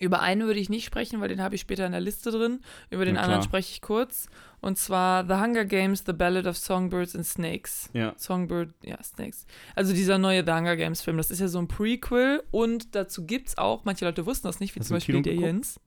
Über 0.00 0.20
einen 0.20 0.46
würde 0.46 0.58
ich 0.58 0.70
nicht 0.70 0.86
sprechen, 0.86 1.20
weil 1.20 1.28
den 1.28 1.42
habe 1.42 1.54
ich 1.54 1.60
später 1.60 1.84
in 1.84 1.92
der 1.92 2.00
Liste 2.00 2.30
drin. 2.30 2.60
Über 2.88 3.04
den 3.04 3.16
Na 3.16 3.24
anderen 3.24 3.42
spreche 3.42 3.72
ich 3.72 3.82
kurz. 3.82 4.26
Und 4.62 4.78
zwar 4.78 5.26
The 5.26 5.34
Hunger 5.34 5.66
Games, 5.66 6.04
The 6.06 6.14
Ballad 6.14 6.46
of 6.46 6.56
Songbirds 6.56 7.14
and 7.14 7.26
Snakes. 7.26 7.90
Ja. 7.92 8.14
Songbird, 8.16 8.72
ja, 8.82 9.02
Snakes. 9.02 9.44
Also 9.74 9.92
dieser 9.92 10.16
neue 10.16 10.46
The 10.46 10.52
Hunger 10.52 10.76
Games 10.76 11.02
Film, 11.02 11.18
das 11.18 11.30
ist 11.30 11.40
ja 11.40 11.48
so 11.48 11.58
ein 11.58 11.68
Prequel 11.68 12.42
und 12.52 12.94
dazu 12.94 13.26
gibt 13.26 13.48
es 13.48 13.58
auch, 13.58 13.84
manche 13.84 14.06
Leute 14.06 14.24
wussten 14.24 14.48
das 14.48 14.60
nicht, 14.60 14.74
wie 14.74 14.80
Hast 14.80 14.88
zum 14.88 14.96
Beispiel 14.96 15.20
der? 15.20 15.34
Jens. 15.34 15.78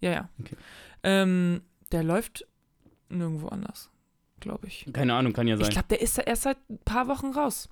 Ja, 0.00 0.10
ja. 0.10 0.28
Okay. 0.40 0.56
Ähm, 1.04 1.62
der 1.92 2.02
läuft 2.02 2.46
nirgendwo 3.08 3.48
anders, 3.48 3.90
glaube 4.40 4.66
ich. 4.66 4.86
Keine 4.92 5.14
Ahnung, 5.14 5.32
kann 5.32 5.48
ja 5.48 5.56
sein. 5.56 5.66
Ich 5.66 5.72
glaube, 5.72 5.88
der 5.88 6.00
ist 6.00 6.16
ja 6.16 6.24
erst 6.24 6.42
seit 6.42 6.58
ein 6.70 6.78
paar 6.78 7.08
Wochen 7.08 7.32
raus. 7.32 7.68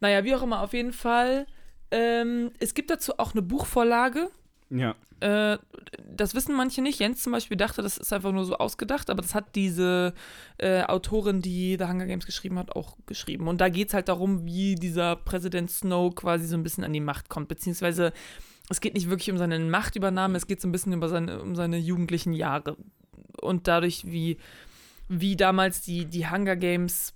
Naja, 0.00 0.24
wie 0.24 0.34
auch 0.34 0.42
immer, 0.42 0.60
auf 0.60 0.72
jeden 0.72 0.92
Fall. 0.92 1.46
Ähm, 1.90 2.52
es 2.60 2.74
gibt 2.74 2.90
dazu 2.90 3.18
auch 3.18 3.32
eine 3.32 3.42
Buchvorlage. 3.42 4.30
ja. 4.70 4.94
Äh, 5.20 5.58
das 6.12 6.34
wissen 6.34 6.54
manche 6.54 6.82
nicht. 6.82 6.98
Jens 6.98 7.22
zum 7.22 7.32
Beispiel 7.32 7.56
dachte, 7.56 7.82
das 7.82 7.98
ist 7.98 8.12
einfach 8.12 8.32
nur 8.32 8.44
so 8.44 8.56
ausgedacht, 8.56 9.10
aber 9.10 9.20
das 9.22 9.34
hat 9.34 9.54
diese 9.54 10.14
äh, 10.58 10.82
Autorin, 10.82 11.42
die 11.42 11.76
The 11.78 11.86
Hunger 11.86 12.06
Games 12.06 12.26
geschrieben 12.26 12.58
hat, 12.58 12.74
auch 12.74 12.96
geschrieben. 13.06 13.46
Und 13.48 13.60
da 13.60 13.68
geht 13.68 13.88
es 13.88 13.94
halt 13.94 14.08
darum, 14.08 14.44
wie 14.46 14.74
dieser 14.74 15.16
Präsident 15.16 15.70
Snow 15.70 16.14
quasi 16.14 16.46
so 16.46 16.56
ein 16.56 16.62
bisschen 16.62 16.84
an 16.84 16.92
die 16.92 17.00
Macht 17.00 17.28
kommt. 17.28 17.48
Beziehungsweise 17.48 18.12
es 18.70 18.80
geht 18.80 18.94
nicht 18.94 19.10
wirklich 19.10 19.30
um 19.30 19.38
seine 19.38 19.58
Machtübernahme, 19.58 20.36
es 20.36 20.46
geht 20.46 20.60
so 20.60 20.68
ein 20.68 20.72
bisschen 20.72 20.92
über 20.92 21.08
seine, 21.08 21.42
um 21.42 21.54
seine 21.54 21.76
jugendlichen 21.76 22.32
Jahre. 22.32 22.76
Und 23.40 23.66
dadurch, 23.68 24.04
wie, 24.06 24.36
wie 25.08 25.36
damals 25.36 25.80
die, 25.82 26.04
die 26.06 26.28
Hunger 26.28 26.56
Games 26.56 27.14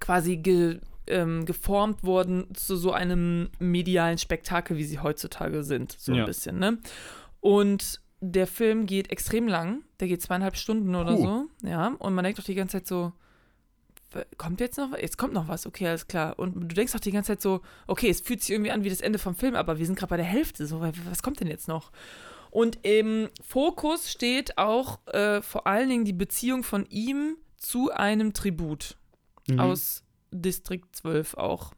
quasi 0.00 0.36
ge, 0.36 0.80
ähm, 1.06 1.44
geformt 1.44 2.04
wurden 2.04 2.54
zu 2.54 2.76
so 2.76 2.92
einem 2.92 3.50
medialen 3.58 4.18
Spektakel, 4.18 4.76
wie 4.76 4.84
sie 4.84 5.00
heutzutage 5.00 5.62
sind. 5.64 5.92
So 5.98 6.12
Ja. 6.12 6.20
ein 6.22 6.26
bisschen, 6.26 6.58
ne? 6.58 6.78
Und 7.40 8.00
der 8.20 8.46
Film 8.46 8.86
geht 8.86 9.10
extrem 9.10 9.48
lang. 9.48 9.82
Der 10.00 10.06
geht 10.08 10.22
zweieinhalb 10.22 10.56
Stunden 10.56 10.94
oder 10.94 11.16
Puh. 11.16 11.22
so. 11.60 11.68
Ja. 11.68 11.88
Und 11.98 12.14
man 12.14 12.22
denkt 12.24 12.38
doch 12.38 12.44
die 12.44 12.54
ganze 12.54 12.78
Zeit 12.78 12.86
so, 12.86 13.12
kommt 14.38 14.60
jetzt 14.60 14.76
noch 14.78 14.92
was? 14.92 15.00
Jetzt 15.00 15.18
kommt 15.18 15.32
noch 15.32 15.48
was, 15.48 15.66
okay, 15.66 15.88
alles 15.88 16.06
klar. 16.06 16.38
Und 16.38 16.54
du 16.54 16.74
denkst 16.74 16.92
doch 16.92 17.00
die 17.00 17.10
ganze 17.12 17.28
Zeit 17.32 17.40
so, 17.42 17.62
okay, 17.86 18.10
es 18.10 18.20
fühlt 18.20 18.40
sich 18.42 18.50
irgendwie 18.50 18.70
an 18.70 18.84
wie 18.84 18.90
das 18.90 19.00
Ende 19.00 19.18
vom 19.18 19.34
Film, 19.34 19.56
aber 19.56 19.78
wir 19.78 19.86
sind 19.86 19.98
gerade 19.98 20.10
bei 20.10 20.16
der 20.18 20.26
Hälfte. 20.26 20.66
So, 20.66 20.80
wa- 20.80 20.92
was 21.08 21.22
kommt 21.22 21.40
denn 21.40 21.48
jetzt 21.48 21.66
noch? 21.66 21.90
Und 22.52 22.80
im 22.82 23.30
Fokus 23.40 24.12
steht 24.12 24.58
auch 24.58 25.04
äh, 25.06 25.40
vor 25.40 25.66
allen 25.66 25.88
Dingen 25.88 26.04
die 26.04 26.12
Beziehung 26.12 26.62
von 26.64 26.84
ihm 26.86 27.38
zu 27.56 27.90
einem 27.90 28.34
Tribut 28.34 28.98
Mhm. 29.48 29.58
aus 29.58 30.04
District 30.30 30.84
12 30.92 31.34
auch. 31.34 31.72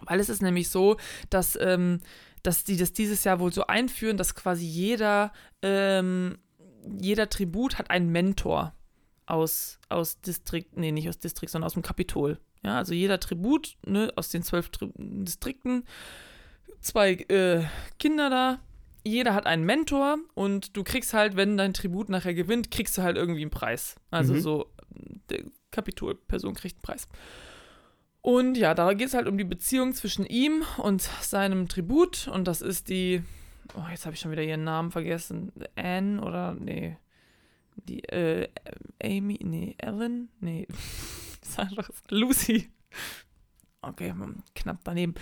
Weil 0.00 0.20
es 0.20 0.28
ist 0.28 0.40
nämlich 0.40 0.68
so, 0.68 0.96
dass, 1.30 1.58
ähm, 1.60 2.00
dass 2.42 2.64
die 2.64 2.76
das 2.76 2.92
dieses 2.92 3.24
Jahr 3.24 3.40
wohl 3.40 3.52
so 3.52 3.66
einführen, 3.66 4.16
dass 4.16 4.34
quasi 4.34 4.64
jeder, 4.64 5.32
ähm, 5.62 6.38
jeder 7.00 7.28
Tribut 7.28 7.78
hat 7.78 7.90
einen 7.90 8.10
Mentor 8.10 8.74
aus, 9.26 9.78
aus 9.88 10.20
Distrikt, 10.20 10.76
nee, 10.76 10.92
nicht 10.92 11.08
aus 11.08 11.18
Distrikt, 11.18 11.52
sondern 11.52 11.66
aus 11.66 11.74
dem 11.74 11.82
Kapitol. 11.82 12.38
Ja, 12.64 12.78
also 12.78 12.94
jeder 12.94 13.20
Tribut, 13.20 13.76
ne, 13.84 14.12
aus 14.16 14.30
den 14.30 14.42
zwölf 14.44 14.70
Tri 14.70 14.92
Distrikten, 14.96 15.84
zwei 16.80 17.12
äh, 17.14 17.64
Kinder 17.98 18.30
da, 18.30 18.60
jeder 19.04 19.34
hat 19.34 19.46
einen 19.46 19.64
Mentor 19.64 20.18
und 20.34 20.76
du 20.76 20.84
kriegst 20.84 21.12
halt, 21.14 21.36
wenn 21.36 21.56
dein 21.56 21.74
Tribut 21.74 22.08
nachher 22.08 22.34
gewinnt, 22.34 22.70
kriegst 22.70 22.96
du 22.98 23.02
halt 23.02 23.16
irgendwie 23.16 23.42
einen 23.42 23.50
Preis. 23.50 23.96
Also 24.10 24.34
Mhm. 24.34 24.40
so, 24.40 24.66
der 25.30 25.44
Kapitolperson 25.70 26.54
kriegt 26.54 26.76
einen 26.76 26.82
Preis. 26.82 27.08
Und 28.20 28.56
ja, 28.56 28.74
da 28.74 28.92
geht 28.92 29.08
es 29.08 29.14
halt 29.14 29.26
um 29.26 29.36
die 29.36 29.44
Beziehung 29.44 29.94
zwischen 29.94 30.24
ihm 30.24 30.62
und 30.78 31.02
seinem 31.20 31.68
Tribut. 31.68 32.28
Und 32.28 32.46
das 32.46 32.62
ist 32.62 32.88
die, 32.88 33.22
oh, 33.74 33.82
jetzt 33.90 34.06
habe 34.06 34.14
ich 34.14 34.20
schon 34.20 34.30
wieder 34.30 34.42
ihren 34.44 34.62
Namen 34.64 34.92
vergessen. 34.92 35.50
Anne 35.74 36.22
oder, 36.22 36.54
nee, 36.54 36.96
die, 37.74 38.04
äh, 38.04 38.48
Amy, 39.02 39.40
nee, 39.42 39.74
Ellen, 39.78 40.28
nee, 40.40 40.68
sag 41.42 41.70
doch, 41.70 41.88
Lucy. 42.10 42.70
Okay, 43.80 44.10
hm, 44.10 44.36
knapp 44.54 44.78
daneben. 44.84 45.14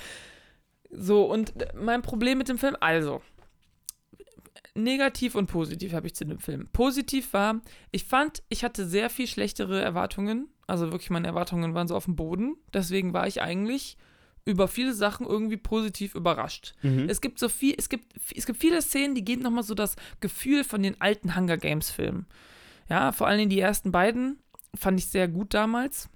So, 0.91 1.25
und 1.25 1.55
mein 1.75 2.03
Problem 2.03 2.37
mit 2.37 2.49
dem 2.51 2.59
Film, 2.59 2.77
also, 2.81 3.23
negativ 4.83 5.35
und 5.35 5.47
positiv 5.47 5.93
habe 5.93 6.07
ich 6.07 6.15
zu 6.15 6.25
dem 6.25 6.39
Film. 6.39 6.69
Positiv 6.73 7.33
war, 7.33 7.61
ich 7.91 8.05
fand, 8.05 8.43
ich 8.49 8.65
hatte 8.65 8.87
sehr 8.87 9.11
viel 9.11 9.27
schlechtere 9.27 9.81
Erwartungen. 9.81 10.49
Also 10.67 10.93
wirklich, 10.93 11.11
meine 11.11 11.27
Erwartungen 11.27 11.75
waren 11.75 11.89
so 11.89 11.97
auf 11.97 12.05
dem 12.05 12.17
Boden. 12.17 12.57
Deswegen 12.73 13.13
war 13.13 13.27
ich 13.27 13.43
eigentlich 13.43 13.97
über 14.45 14.69
viele 14.69 14.95
Sachen 14.95 15.27
irgendwie 15.27 15.57
positiv 15.57 16.15
überrascht. 16.15 16.75
Mhm. 16.83 17.09
Es 17.09 17.21
gibt 17.21 17.39
so 17.39 17.49
viel, 17.49 17.75
es 17.77 17.89
gibt, 17.89 18.15
es 18.35 18.47
gibt 18.47 18.61
viele 18.61 18.81
Szenen, 18.83 19.15
die 19.15 19.25
geben 19.25 19.43
nochmal 19.43 19.63
so 19.63 19.75
das 19.75 19.97
Gefühl 20.21 20.65
von 20.65 20.83
den 20.83 21.01
alten 21.01 21.37
Hunger 21.37 21.57
Games 21.57 21.91
Filmen. 21.91 22.27
Ja, 22.89 23.13
vor 23.13 23.27
allen 23.27 23.39
Dingen 23.39 23.51
die 23.51 23.61
ersten 23.61 23.93
beiden 23.93 24.39
fand 24.75 24.99
ich 24.99 25.07
sehr 25.07 25.29
gut 25.29 25.55
damals. 25.55 26.09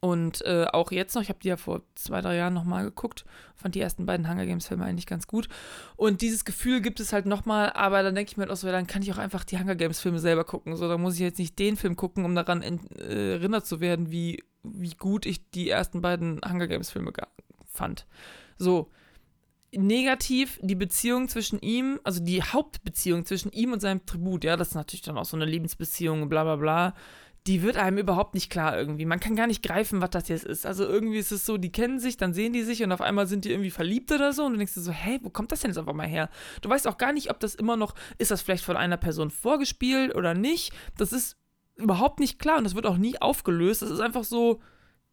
Und 0.00 0.42
äh, 0.42 0.66
auch 0.72 0.92
jetzt 0.92 1.14
noch, 1.14 1.22
ich 1.22 1.28
habe 1.28 1.38
die 1.42 1.48
ja 1.48 1.56
vor 1.56 1.82
zwei, 1.94 2.20
drei 2.20 2.36
Jahren 2.36 2.54
nochmal 2.54 2.84
geguckt, 2.84 3.24
fand 3.54 3.74
die 3.74 3.80
ersten 3.80 4.06
beiden 4.06 4.28
Hunger 4.28 4.46
Games 4.46 4.66
Filme 4.66 4.84
eigentlich 4.84 5.06
ganz 5.06 5.26
gut. 5.26 5.48
Und 5.96 6.20
dieses 6.20 6.44
Gefühl 6.44 6.80
gibt 6.80 7.00
es 7.00 7.12
halt 7.12 7.26
nochmal, 7.26 7.72
aber 7.72 8.02
dann 8.02 8.14
denke 8.14 8.30
ich 8.30 8.36
mir 8.36 8.42
halt 8.42 8.52
auch 8.52 8.56
so, 8.56 8.68
dann 8.68 8.86
kann 8.86 9.02
ich 9.02 9.12
auch 9.12 9.18
einfach 9.18 9.44
die 9.44 9.58
Hunger 9.58 9.74
Games 9.74 10.00
Filme 10.00 10.18
selber 10.18 10.44
gucken. 10.44 10.76
So, 10.76 10.88
da 10.88 10.98
muss 10.98 11.14
ich 11.14 11.20
jetzt 11.20 11.38
nicht 11.38 11.58
den 11.58 11.76
Film 11.76 11.96
gucken, 11.96 12.24
um 12.24 12.34
daran 12.34 12.62
äh, 12.62 13.32
erinnert 13.32 13.66
zu 13.66 13.80
werden, 13.80 14.10
wie, 14.10 14.44
wie 14.62 14.94
gut 14.94 15.26
ich 15.26 15.50
die 15.50 15.70
ersten 15.70 16.00
beiden 16.02 16.40
Hunger 16.48 16.66
Games 16.66 16.90
Filme 16.90 17.12
ga- 17.12 17.28
fand. 17.66 18.06
So, 18.58 18.90
negativ 19.72 20.58
die 20.62 20.74
Beziehung 20.74 21.28
zwischen 21.28 21.58
ihm, 21.60 22.00
also 22.04 22.22
die 22.22 22.42
Hauptbeziehung 22.42 23.24
zwischen 23.24 23.52
ihm 23.52 23.72
und 23.72 23.80
seinem 23.80 24.04
Tribut, 24.06 24.44
ja, 24.44 24.56
das 24.56 24.68
ist 24.68 24.74
natürlich 24.74 25.02
dann 25.02 25.18
auch 25.18 25.24
so 25.24 25.36
eine 25.36 25.44
Lebensbeziehung, 25.44 26.28
bla 26.28 26.44
bla 26.44 26.56
bla, 26.56 26.94
die 27.46 27.62
wird 27.62 27.76
einem 27.76 27.98
überhaupt 27.98 28.34
nicht 28.34 28.50
klar 28.50 28.76
irgendwie. 28.76 29.04
Man 29.04 29.20
kann 29.20 29.36
gar 29.36 29.46
nicht 29.46 29.62
greifen, 29.62 30.00
was 30.00 30.10
das 30.10 30.28
jetzt 30.28 30.44
ist. 30.44 30.66
Also 30.66 30.84
irgendwie 30.84 31.18
ist 31.18 31.30
es 31.30 31.46
so, 31.46 31.58
die 31.58 31.70
kennen 31.70 32.00
sich, 32.00 32.16
dann 32.16 32.34
sehen 32.34 32.52
die 32.52 32.62
sich 32.62 32.82
und 32.82 32.90
auf 32.90 33.00
einmal 33.00 33.26
sind 33.26 33.44
die 33.44 33.50
irgendwie 33.50 33.70
verliebt 33.70 34.10
oder 34.10 34.32
so 34.32 34.44
und 34.44 34.52
du 34.52 34.58
denkst 34.58 34.74
dir 34.74 34.80
so, 34.80 34.90
hey, 34.90 35.20
wo 35.22 35.30
kommt 35.30 35.52
das 35.52 35.60
denn 35.60 35.70
jetzt 35.70 35.78
einfach 35.78 35.92
mal 35.92 36.06
her? 36.06 36.28
Du 36.60 36.68
weißt 36.68 36.88
auch 36.88 36.98
gar 36.98 37.12
nicht, 37.12 37.30
ob 37.30 37.38
das 37.38 37.54
immer 37.54 37.76
noch, 37.76 37.94
ist 38.18 38.30
das 38.30 38.42
vielleicht 38.42 38.64
von 38.64 38.76
einer 38.76 38.96
Person 38.96 39.30
vorgespielt 39.30 40.14
oder 40.14 40.34
nicht? 40.34 40.72
Das 40.96 41.12
ist 41.12 41.36
überhaupt 41.76 42.18
nicht 42.18 42.38
klar 42.38 42.58
und 42.58 42.64
das 42.64 42.74
wird 42.74 42.86
auch 42.86 42.96
nie 42.96 43.20
aufgelöst. 43.20 43.82
Das 43.82 43.90
ist 43.90 44.00
einfach 44.00 44.24
so, 44.24 44.60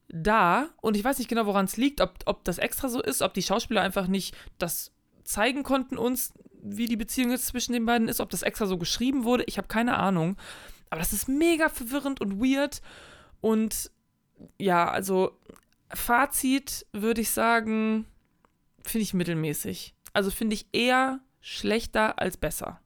da 0.09 0.69
und 0.81 0.97
ich 0.97 1.03
weiß 1.03 1.19
nicht 1.19 1.29
genau, 1.29 1.45
woran 1.45 1.65
es 1.65 1.77
liegt, 1.77 2.01
ob, 2.01 2.19
ob 2.25 2.43
das 2.45 2.57
extra 2.57 2.89
so 2.89 3.01
ist, 3.01 3.21
ob 3.21 3.33
die 3.33 3.43
Schauspieler 3.43 3.81
einfach 3.81 4.07
nicht 4.07 4.35
das 4.57 4.91
zeigen 5.23 5.63
konnten 5.63 5.97
uns, 5.97 6.33
wie 6.61 6.87
die 6.87 6.97
Beziehung 6.97 7.31
jetzt 7.31 7.47
zwischen 7.47 7.73
den 7.73 7.85
beiden 7.85 8.07
ist, 8.07 8.19
ob 8.19 8.29
das 8.29 8.41
extra 8.41 8.65
so 8.65 8.77
geschrieben 8.77 9.23
wurde, 9.23 9.43
ich 9.47 9.57
habe 9.57 9.67
keine 9.67 9.97
Ahnung. 9.97 10.37
Aber 10.93 10.99
das 10.99 11.11
ist 11.11 11.27
mega 11.27 11.69
verwirrend 11.69 12.21
und 12.21 12.39
weird 12.39 12.79
und 13.41 13.89
ja, 14.59 14.87
also 14.91 15.39
Fazit 15.91 16.85
würde 16.93 17.21
ich 17.21 17.31
sagen, 17.31 18.05
finde 18.83 19.01
ich 19.01 19.15
mittelmäßig. 19.15 19.95
Also 20.13 20.29
finde 20.29 20.53
ich 20.53 20.67
eher 20.71 21.19
schlechter 21.41 22.19
als 22.19 22.37
besser. 22.37 22.79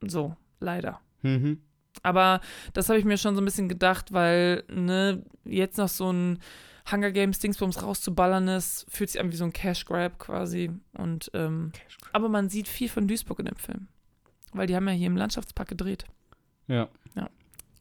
So, 0.00 0.34
leider. 0.58 1.00
Mhm. 1.20 1.62
Aber 2.02 2.40
das 2.72 2.88
habe 2.88 2.98
ich 2.98 3.04
mir 3.04 3.18
schon 3.18 3.36
so 3.36 3.40
ein 3.40 3.44
bisschen 3.44 3.68
gedacht, 3.68 4.12
weil, 4.12 4.64
ne, 4.68 5.24
jetzt 5.44 5.78
noch 5.78 5.88
so 5.88 6.12
ein 6.12 6.40
Hunger 6.90 7.12
Games 7.12 7.38
Dingsbums 7.38 7.84
rauszuballern 7.84 8.48
ist, 8.48 8.84
fühlt 8.90 9.10
sich 9.10 9.20
an 9.20 9.30
wie 9.30 9.36
so 9.36 9.44
ein 9.44 9.52
Cash 9.52 9.84
Grab 9.84 10.18
quasi. 10.18 10.72
Und, 10.94 11.30
ähm, 11.34 11.70
aber 12.12 12.28
man 12.28 12.48
sieht 12.48 12.66
viel 12.66 12.88
von 12.88 13.06
Duisburg 13.06 13.38
in 13.38 13.44
dem 13.44 13.54
Film. 13.54 13.86
Weil 14.52 14.66
die 14.66 14.74
haben 14.74 14.88
ja 14.88 14.94
hier 14.94 15.06
im 15.06 15.16
Landschaftspark 15.16 15.68
gedreht. 15.68 16.04
Ja. 16.72 16.88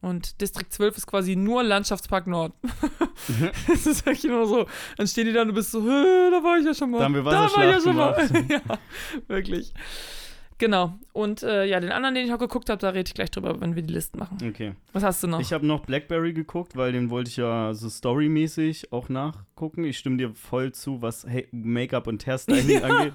Und 0.01 0.41
Distrikt 0.41 0.73
12 0.73 0.97
ist 0.97 1.07
quasi 1.07 1.35
nur 1.35 1.63
Landschaftspark 1.63 2.25
Nord. 2.25 2.53
das 3.67 3.85
ist 3.85 4.03
wirklich 4.05 4.31
nur 4.31 4.47
so. 4.47 4.65
Dann 4.97 5.05
stehen 5.05 5.27
die 5.27 5.33
da 5.33 5.43
und 5.43 5.49
du 5.49 5.53
bist 5.53 5.71
so, 5.71 5.81
"Hä, 5.83 6.31
da 6.31 6.43
war 6.43 6.57
ich 6.57 6.65
ja 6.65 6.73
schon 6.73 6.89
mal. 6.89 6.97
Da 6.97 7.03
haben 7.05 7.13
wir 7.13 7.23
da 7.23 7.31
war 7.31 7.65
ich 7.65 7.71
ja 7.71 7.79
schon 7.79 7.95
mal. 7.95 8.29
Ja, 8.49 8.61
wirklich. 9.27 9.73
Genau. 10.57 10.93
Und 11.13 11.43
äh, 11.43 11.65
ja, 11.65 11.79
den 11.79 11.91
anderen, 11.91 12.15
den 12.15 12.25
ich 12.25 12.33
auch 12.33 12.39
geguckt 12.39 12.69
habe, 12.69 12.79
da 12.79 12.89
rede 12.89 13.07
ich 13.07 13.13
gleich 13.13 13.29
drüber, 13.31 13.61
wenn 13.61 13.75
wir 13.75 13.83
die 13.83 13.93
Listen 13.93 14.19
machen. 14.19 14.37
Okay. 14.43 14.73
Was 14.93 15.03
hast 15.03 15.23
du 15.23 15.27
noch? 15.27 15.39
Ich 15.39 15.53
habe 15.53 15.65
noch 15.65 15.81
Blackberry 15.81 16.33
geguckt, 16.33 16.75
weil 16.75 16.91
den 16.91 17.09
wollte 17.11 17.29
ich 17.29 17.37
ja 17.37 17.73
so 17.73 17.87
storymäßig 17.89 18.91
auch 18.91 19.09
nachgucken. 19.09 19.83
Ich 19.83 19.99
stimme 19.99 20.17
dir 20.17 20.33
voll 20.33 20.71
zu, 20.71 21.01
was 21.01 21.25
hey, 21.27 21.47
Make-up 21.51 22.07
und 22.07 22.25
Hairstyling 22.25 22.83
angeht. 22.83 23.13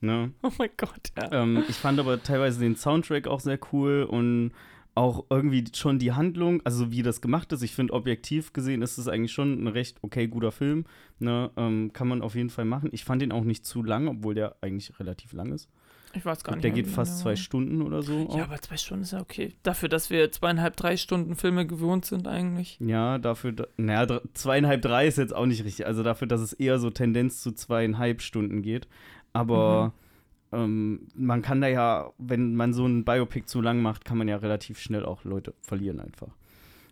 Ne? 0.00 0.32
oh 0.42 0.50
mein 0.58 0.70
Gott, 0.76 1.10
ja. 1.16 1.42
Ähm, 1.42 1.64
ich 1.68 1.76
fand 1.76 1.98
aber 1.98 2.22
teilweise 2.22 2.60
den 2.60 2.76
Soundtrack 2.76 3.26
auch 3.28 3.40
sehr 3.40 3.58
cool 3.72 4.02
und 4.04 4.52
auch 4.96 5.26
irgendwie 5.28 5.62
schon 5.74 5.98
die 5.98 6.12
Handlung, 6.12 6.62
also 6.64 6.90
wie 6.90 7.02
das 7.02 7.20
gemacht 7.20 7.52
ist. 7.52 7.62
Ich 7.62 7.74
finde, 7.74 7.92
objektiv 7.92 8.52
gesehen 8.52 8.80
ist 8.82 8.96
es 8.98 9.08
eigentlich 9.08 9.32
schon 9.32 9.62
ein 9.62 9.68
recht 9.68 9.98
okay 10.02 10.26
guter 10.26 10.50
Film. 10.50 10.86
Ne? 11.18 11.50
Ähm, 11.56 11.92
kann 11.92 12.08
man 12.08 12.22
auf 12.22 12.34
jeden 12.34 12.50
Fall 12.50 12.64
machen. 12.64 12.88
Ich 12.92 13.04
fand 13.04 13.20
den 13.20 13.30
auch 13.30 13.44
nicht 13.44 13.66
zu 13.66 13.82
lang, 13.82 14.08
obwohl 14.08 14.34
der 14.34 14.56
eigentlich 14.62 14.98
relativ 14.98 15.32
lang 15.34 15.52
ist. 15.52 15.68
Ich 16.14 16.24
weiß 16.24 16.42
gar 16.44 16.54
nicht. 16.54 16.64
Der 16.64 16.70
geht 16.70 16.86
fast 16.86 17.12
lange 17.12 17.22
zwei. 17.22 17.36
Stunden 17.36 17.82
oder 17.82 18.00
so. 18.02 18.20
Ja, 18.20 18.24
auch. 18.26 18.38
aber 18.38 18.58
zwei 18.62 18.78
Stunden 18.78 19.02
ist 19.02 19.12
ja 19.12 19.20
okay. 19.20 19.52
Dafür, 19.62 19.90
dass 19.90 20.08
wir 20.08 20.32
zweieinhalb, 20.32 20.74
drei 20.74 20.96
Stunden 20.96 21.36
Filme 21.36 21.66
gewohnt 21.66 22.06
sind 22.06 22.26
eigentlich. 22.26 22.78
Ja, 22.80 23.18
dafür, 23.18 23.52
da- 23.52 23.66
naja, 23.76 24.20
zweieinhalb, 24.32 24.80
drei 24.80 25.06
ist 25.06 25.18
jetzt 25.18 25.34
auch 25.36 25.44
nicht 25.44 25.62
richtig. 25.64 25.86
Also 25.86 26.02
dafür, 26.02 26.26
dass 26.26 26.40
es 26.40 26.54
eher 26.54 26.78
so 26.78 26.88
Tendenz 26.88 27.42
zu 27.42 27.52
zweieinhalb 27.52 28.22
Stunden 28.22 28.62
geht. 28.62 28.88
Aber 29.34 29.92
ähm, 30.56 31.08
man 31.14 31.42
kann 31.42 31.60
da 31.60 31.68
ja, 31.68 32.12
wenn 32.18 32.56
man 32.56 32.72
so 32.72 32.86
ein 32.86 33.04
Biopic 33.04 33.46
zu 33.46 33.60
lang 33.60 33.82
macht, 33.82 34.04
kann 34.04 34.16
man 34.16 34.28
ja 34.28 34.36
relativ 34.36 34.78
schnell 34.78 35.04
auch 35.04 35.24
Leute 35.24 35.54
verlieren 35.60 36.00
einfach. 36.00 36.34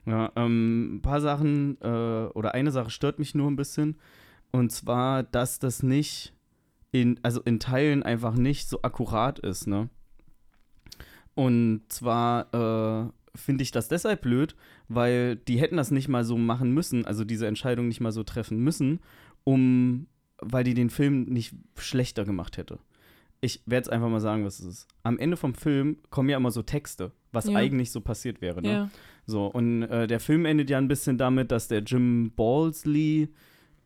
Ja, 0.06 0.30
ähm, 0.36 0.96
ein 0.96 1.02
paar 1.02 1.22
Sachen 1.22 1.80
äh, 1.80 2.28
oder 2.34 2.52
eine 2.52 2.70
Sache 2.70 2.90
stört 2.90 3.18
mich 3.18 3.34
nur 3.34 3.50
ein 3.50 3.56
bisschen. 3.56 3.96
Und 4.52 4.70
zwar, 4.70 5.22
dass 5.22 5.58
das 5.58 5.82
nicht 5.82 6.34
in, 6.92 7.18
also 7.22 7.40
in 7.40 7.58
Teilen 7.58 8.02
einfach 8.02 8.34
nicht 8.34 8.68
so 8.68 8.82
akkurat 8.82 9.38
ist, 9.38 9.66
ne? 9.66 9.88
Und 11.34 11.82
zwar 11.88 12.54
äh, 12.54 13.10
finde 13.34 13.62
ich 13.62 13.72
das 13.72 13.88
deshalb 13.88 14.20
blöd, 14.20 14.54
weil 14.88 15.36
die 15.36 15.58
hätten 15.58 15.78
das 15.78 15.90
nicht 15.90 16.08
mal 16.08 16.24
so 16.24 16.36
machen 16.36 16.72
müssen, 16.72 17.06
also 17.06 17.24
diese 17.24 17.48
Entscheidung 17.48 17.88
nicht 17.88 18.00
mal 18.00 18.12
so 18.12 18.22
treffen 18.22 18.58
müssen, 18.58 19.00
um, 19.42 20.06
weil 20.38 20.62
die 20.62 20.74
den 20.74 20.90
Film 20.90 21.24
nicht 21.24 21.54
schlechter 21.76 22.24
gemacht 22.24 22.58
hätte. 22.58 22.78
Ich 23.44 23.60
werde 23.66 23.82
es 23.84 23.88
einfach 23.90 24.08
mal 24.08 24.20
sagen, 24.20 24.44
was 24.46 24.58
es 24.60 24.64
ist. 24.66 24.88
Am 25.02 25.18
Ende 25.18 25.36
vom 25.36 25.54
Film 25.54 25.98
kommen 26.08 26.30
ja 26.30 26.38
immer 26.38 26.50
so 26.50 26.62
Texte, 26.62 27.12
was 27.30 27.46
Ja. 27.46 27.58
eigentlich 27.58 27.90
so 27.92 28.00
passiert 28.00 28.40
wäre. 28.40 28.62
Ne? 28.62 28.68
Ja. 28.72 28.90
So, 29.26 29.46
und 29.46 29.82
äh, 29.82 30.06
der 30.06 30.18
Film 30.18 30.46
endet 30.46 30.70
ja 30.70 30.78
ein 30.78 30.88
bisschen 30.88 31.18
damit, 31.18 31.52
dass 31.52 31.68
der 31.68 31.80
Jim 31.80 32.32
Balsley, 32.34 33.28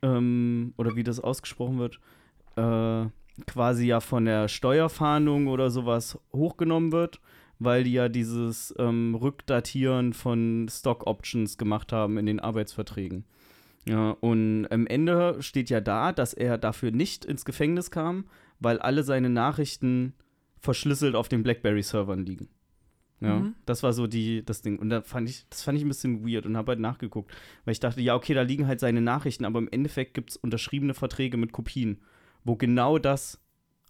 ähm, 0.03 0.75
oder 0.77 0.95
wie 0.95 1.03
das 1.03 1.19
ausgesprochen 1.19 1.79
wird, 1.79 1.99
äh, 2.57 3.07
quasi 3.47 3.87
ja 3.87 3.99
von 3.99 4.27
der 4.27 4.47
Steuerfahndung 4.47 5.49
oder 5.49 5.71
sowas 5.71 6.19
hochgenommen 6.33 6.93
wird, 6.93 7.21
weil 7.59 7.83
die 7.83 7.95
ja 7.95 8.09
dieses 8.09 8.73
ähm, 8.79 9.17
Rückdatieren 9.17 10.13
von 10.13 10.69
Stock 10.71 11.05
Options 11.09 11.59
gemacht 11.59 11.93
haben 11.93 12.17
in 12.17 12.27
den 12.27 12.39
Arbeitsverträgen. 12.39 13.25
Ja, 13.89 14.11
und 14.21 14.67
am 14.71 14.87
Ende 14.87 15.37
steht 15.41 15.69
ja 15.71 15.81
da, 15.81 16.13
dass 16.13 16.33
er 16.33 16.59
dafür 16.59 16.93
nicht 16.93 17.25
ins 17.25 17.45
Gefängnis 17.45 17.91
kam, 17.91 18.27
weil 18.61 18.79
alle 18.79 19.03
seine 19.03 19.31
Nachrichten 19.31 20.15
verschlüsselt 20.61 21.15
auf 21.15 21.29
den 21.29 21.43
BlackBerry-Servern 21.43 22.25
liegen. 22.27 22.49
Ja, 23.21 23.41
Mhm. 23.41 23.55
das 23.67 23.83
war 23.83 23.93
so 23.93 24.07
die, 24.07 24.45
das 24.45 24.63
Ding. 24.63 24.79
Und 24.79 24.91
da 24.91 25.03
fand 25.03 25.29
ich, 25.29 25.45
das 25.51 25.63
fand 25.65 25.77
ich 25.77 25.85
ein 25.85 25.89
bisschen 25.89 26.25
weird 26.27 26.47
und 26.47 26.57
habe 26.57 26.71
halt 26.73 26.81
nachgeguckt. 26.81 27.33
Weil 27.65 27.73
ich 27.73 27.81
dachte, 27.81 28.01
ja, 28.01 28.15
okay, 28.15 28.33
da 28.35 28.43
liegen 28.43 28.67
halt 28.69 28.79
seine 28.81 29.01
Nachrichten, 29.01 29.45
aber 29.45 29.59
im 29.59 29.69
Endeffekt 29.71 30.15
gibt 30.15 30.31
es 30.31 30.37
unterschriebene 30.37 30.95
Verträge 30.95 31.37
mit 31.37 31.51
Kopien, 31.53 31.99
wo 32.45 32.55
genau 32.55 32.99
das 32.99 33.41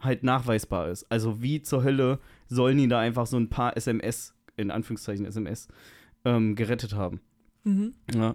halt 0.01 0.23
nachweisbar 0.23 0.89
ist. 0.89 1.05
Also 1.11 1.43
wie 1.43 1.61
zur 1.61 1.83
Hölle 1.85 2.21
sollen 2.47 2.79
die 2.79 2.89
da 2.89 3.01
einfach 3.01 3.27
so 3.27 3.37
ein 3.37 3.51
paar 3.51 3.77
SMS, 3.77 4.35
in 4.57 4.71
Anführungszeichen 4.71 5.27
SMS, 5.27 5.69
ähm, 6.25 6.55
gerettet 6.57 6.95
haben. 6.95 7.21
Mhm. 7.65 7.93
Ja. 8.15 8.35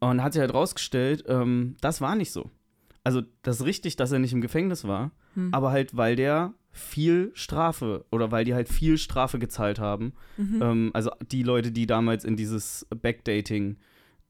Und 0.00 0.22
hat 0.22 0.34
sich 0.34 0.40
halt 0.40 0.52
rausgestellt, 0.52 1.24
ähm, 1.28 1.76
das 1.80 2.02
war 2.02 2.16
nicht 2.16 2.32
so. 2.32 2.50
Also, 3.02 3.22
das 3.42 3.60
ist 3.60 3.66
richtig, 3.66 3.96
dass 3.96 4.12
er 4.12 4.18
nicht 4.18 4.32
im 4.32 4.40
Gefängnis 4.42 4.84
war, 4.84 5.10
Hm. 5.34 5.52
aber 5.52 5.70
halt, 5.70 5.96
weil 5.96 6.16
der 6.16 6.54
viel 6.72 7.30
Strafe 7.34 8.04
oder 8.10 8.32
weil 8.32 8.44
die 8.44 8.54
halt 8.54 8.68
viel 8.68 8.98
Strafe 8.98 9.38
gezahlt 9.38 9.78
haben. 9.78 10.12
Mhm. 10.36 10.60
Ähm, 10.62 10.90
also 10.92 11.10
die 11.30 11.42
Leute, 11.44 11.70
die 11.70 11.86
damals 11.86 12.24
in 12.24 12.36
dieses 12.36 12.86
Backdating 12.90 13.76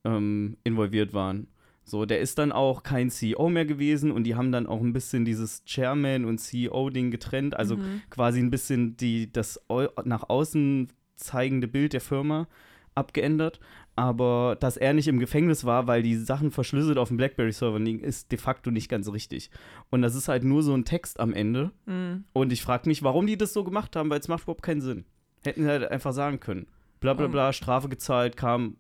ähm, 0.04 0.56
involviert 0.64 1.14
waren. 1.14 1.46
So, 1.86 2.04
der 2.06 2.20
ist 2.20 2.38
dann 2.38 2.52
auch 2.52 2.82
kein 2.82 3.10
CEO 3.10 3.48
mehr 3.50 3.66
gewesen 3.66 4.10
und 4.10 4.24
die 4.24 4.34
haben 4.34 4.52
dann 4.52 4.66
auch 4.66 4.80
ein 4.80 4.92
bisschen 4.92 5.24
dieses 5.24 5.64
Chairman 5.64 6.24
und 6.24 6.38
CEO-Ding 6.38 7.10
getrennt, 7.10 7.56
also 7.56 7.76
Mhm. 7.76 8.02
quasi 8.10 8.40
ein 8.40 8.50
bisschen 8.50 8.96
die, 8.96 9.30
das 9.32 9.60
au 9.68 9.86
nach 10.04 10.28
außen 10.28 10.88
zeigende 11.16 11.68
Bild 11.68 11.92
der 11.92 12.00
Firma 12.00 12.46
abgeändert. 12.94 13.60
Aber 13.96 14.57
dass 14.59 14.76
er 14.76 14.92
nicht 14.92 15.07
im 15.07 15.20
Gefängnis 15.20 15.64
war, 15.64 15.87
weil 15.87 16.02
die 16.02 16.16
Sachen 16.16 16.50
verschlüsselt 16.50 16.98
auf 16.98 17.09
dem 17.09 17.16
BlackBerry-Server 17.16 17.78
liegen, 17.78 18.00
ist 18.00 18.33
de 18.33 18.38
facto 18.38 18.70
nicht 18.72 18.88
ganz 18.88 19.11
richtig. 19.12 19.50
Und 19.90 20.02
das 20.02 20.14
ist 20.16 20.26
halt 20.28 20.42
nur 20.42 20.62
so 20.64 20.74
ein 20.74 20.85
Text 20.85 21.20
am 21.20 21.33
Ende. 21.33 21.70
Mhm. 21.87 22.24
Und 22.33 22.52
ich 22.52 22.62
frage 22.62 22.88
mich, 22.88 23.02
warum 23.04 23.26
die 23.26 23.37
das 23.38 23.52
so 23.52 23.62
gemacht 23.62 23.94
haben, 23.94 24.11
weil 24.11 24.18
es 24.18 24.28
macht 24.28 24.42
überhaupt 24.44 24.62
keinen 24.62 24.80
Sinn. 24.80 25.04
Hätten 25.44 25.62
sie 25.62 25.68
halt 25.68 25.88
einfach 25.90 26.12
sagen 26.12 26.40
können. 26.40 26.66
Bla 27.00 27.14
bla 27.14 27.26
Oh. 27.26 27.28
bla, 27.30 27.52
Strafe 27.52 27.88
gezahlt, 27.88 28.37
kam, 28.37 28.76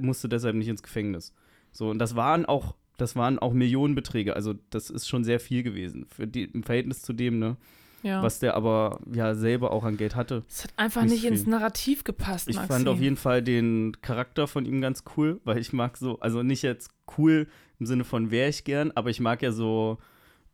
musste 0.00 0.28
deshalb 0.28 0.56
nicht 0.56 0.68
ins 0.68 0.82
Gefängnis. 0.82 1.34
So, 1.72 1.90
und 1.90 1.98
das 1.98 2.16
waren 2.16 2.46
auch, 2.46 2.74
das 2.96 3.16
waren 3.16 3.38
auch 3.38 3.52
Millionenbeträge. 3.52 4.34
Also 4.34 4.54
das 4.70 4.88
ist 4.90 5.08
schon 5.08 5.24
sehr 5.24 5.40
viel 5.40 5.62
gewesen. 5.62 6.06
Für 6.08 6.26
die, 6.26 6.44
Im 6.44 6.62
Verhältnis 6.62 7.02
zu 7.02 7.12
dem, 7.12 7.38
ne? 7.38 7.56
Ja. 8.02 8.22
Was 8.22 8.38
der 8.38 8.54
aber 8.54 9.00
ja 9.12 9.34
selber 9.34 9.72
auch 9.72 9.84
an 9.84 9.96
Geld 9.96 10.14
hatte. 10.14 10.44
Es 10.48 10.64
hat 10.64 10.72
einfach 10.76 11.02
Nicht 11.02 11.12
nicht, 11.12 11.24
ins 11.24 11.46
Narrativ 11.46 12.04
gepasst, 12.04 12.48
Ich 12.48 12.56
Maxi. 12.56 12.68
fand 12.72 12.88
auf 12.88 13.00
jeden 13.00 13.16
Fall 13.16 13.42
den 13.42 13.96
Charakter 14.02 14.46
von 14.46 14.64
ihm 14.66 14.80
ganz 14.80 15.02
cool, 15.16 15.40
weil 15.44 15.58
ich 15.58 15.72
mag 15.72 15.96
so, 15.96 16.18
also 16.20 16.42
nicht 16.42 16.62
jetzt 16.62 16.90
cool 17.18 17.48
im 17.80 17.86
Sinne 17.86 18.04
von 18.04 18.30
wäre 18.30 18.48
ich 18.50 18.64
gern, 18.64 18.92
aber 18.94 19.10
ich 19.10 19.20
mag 19.20 19.42
ja 19.42 19.50
so, 19.50 19.98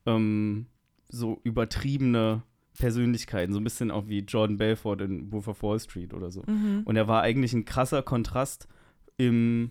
ähm, 0.07 0.67
so 1.09 1.41
übertriebene 1.45 2.43
Persönlichkeiten, 2.79 3.53
so 3.53 3.61
ein 3.61 3.65
bisschen 3.65 3.91
auch 3.91 4.09
wie 4.09 4.21
Jordan 4.21 4.57
Belfort 4.57 5.01
in 5.01 5.31
Wolf 5.33 5.47
of 5.49 5.63
Wall 5.63 5.79
Street 5.79 6.13
oder 6.13 6.31
so. 6.31 6.43
Mhm. 6.47 6.83
Und 6.85 6.97
er 6.97 7.09
war 7.09 7.23
eigentlich 7.23 7.53
ein 7.53 7.65
krasser 7.65 8.03
Kontrast 8.03 8.69
im, 9.17 9.71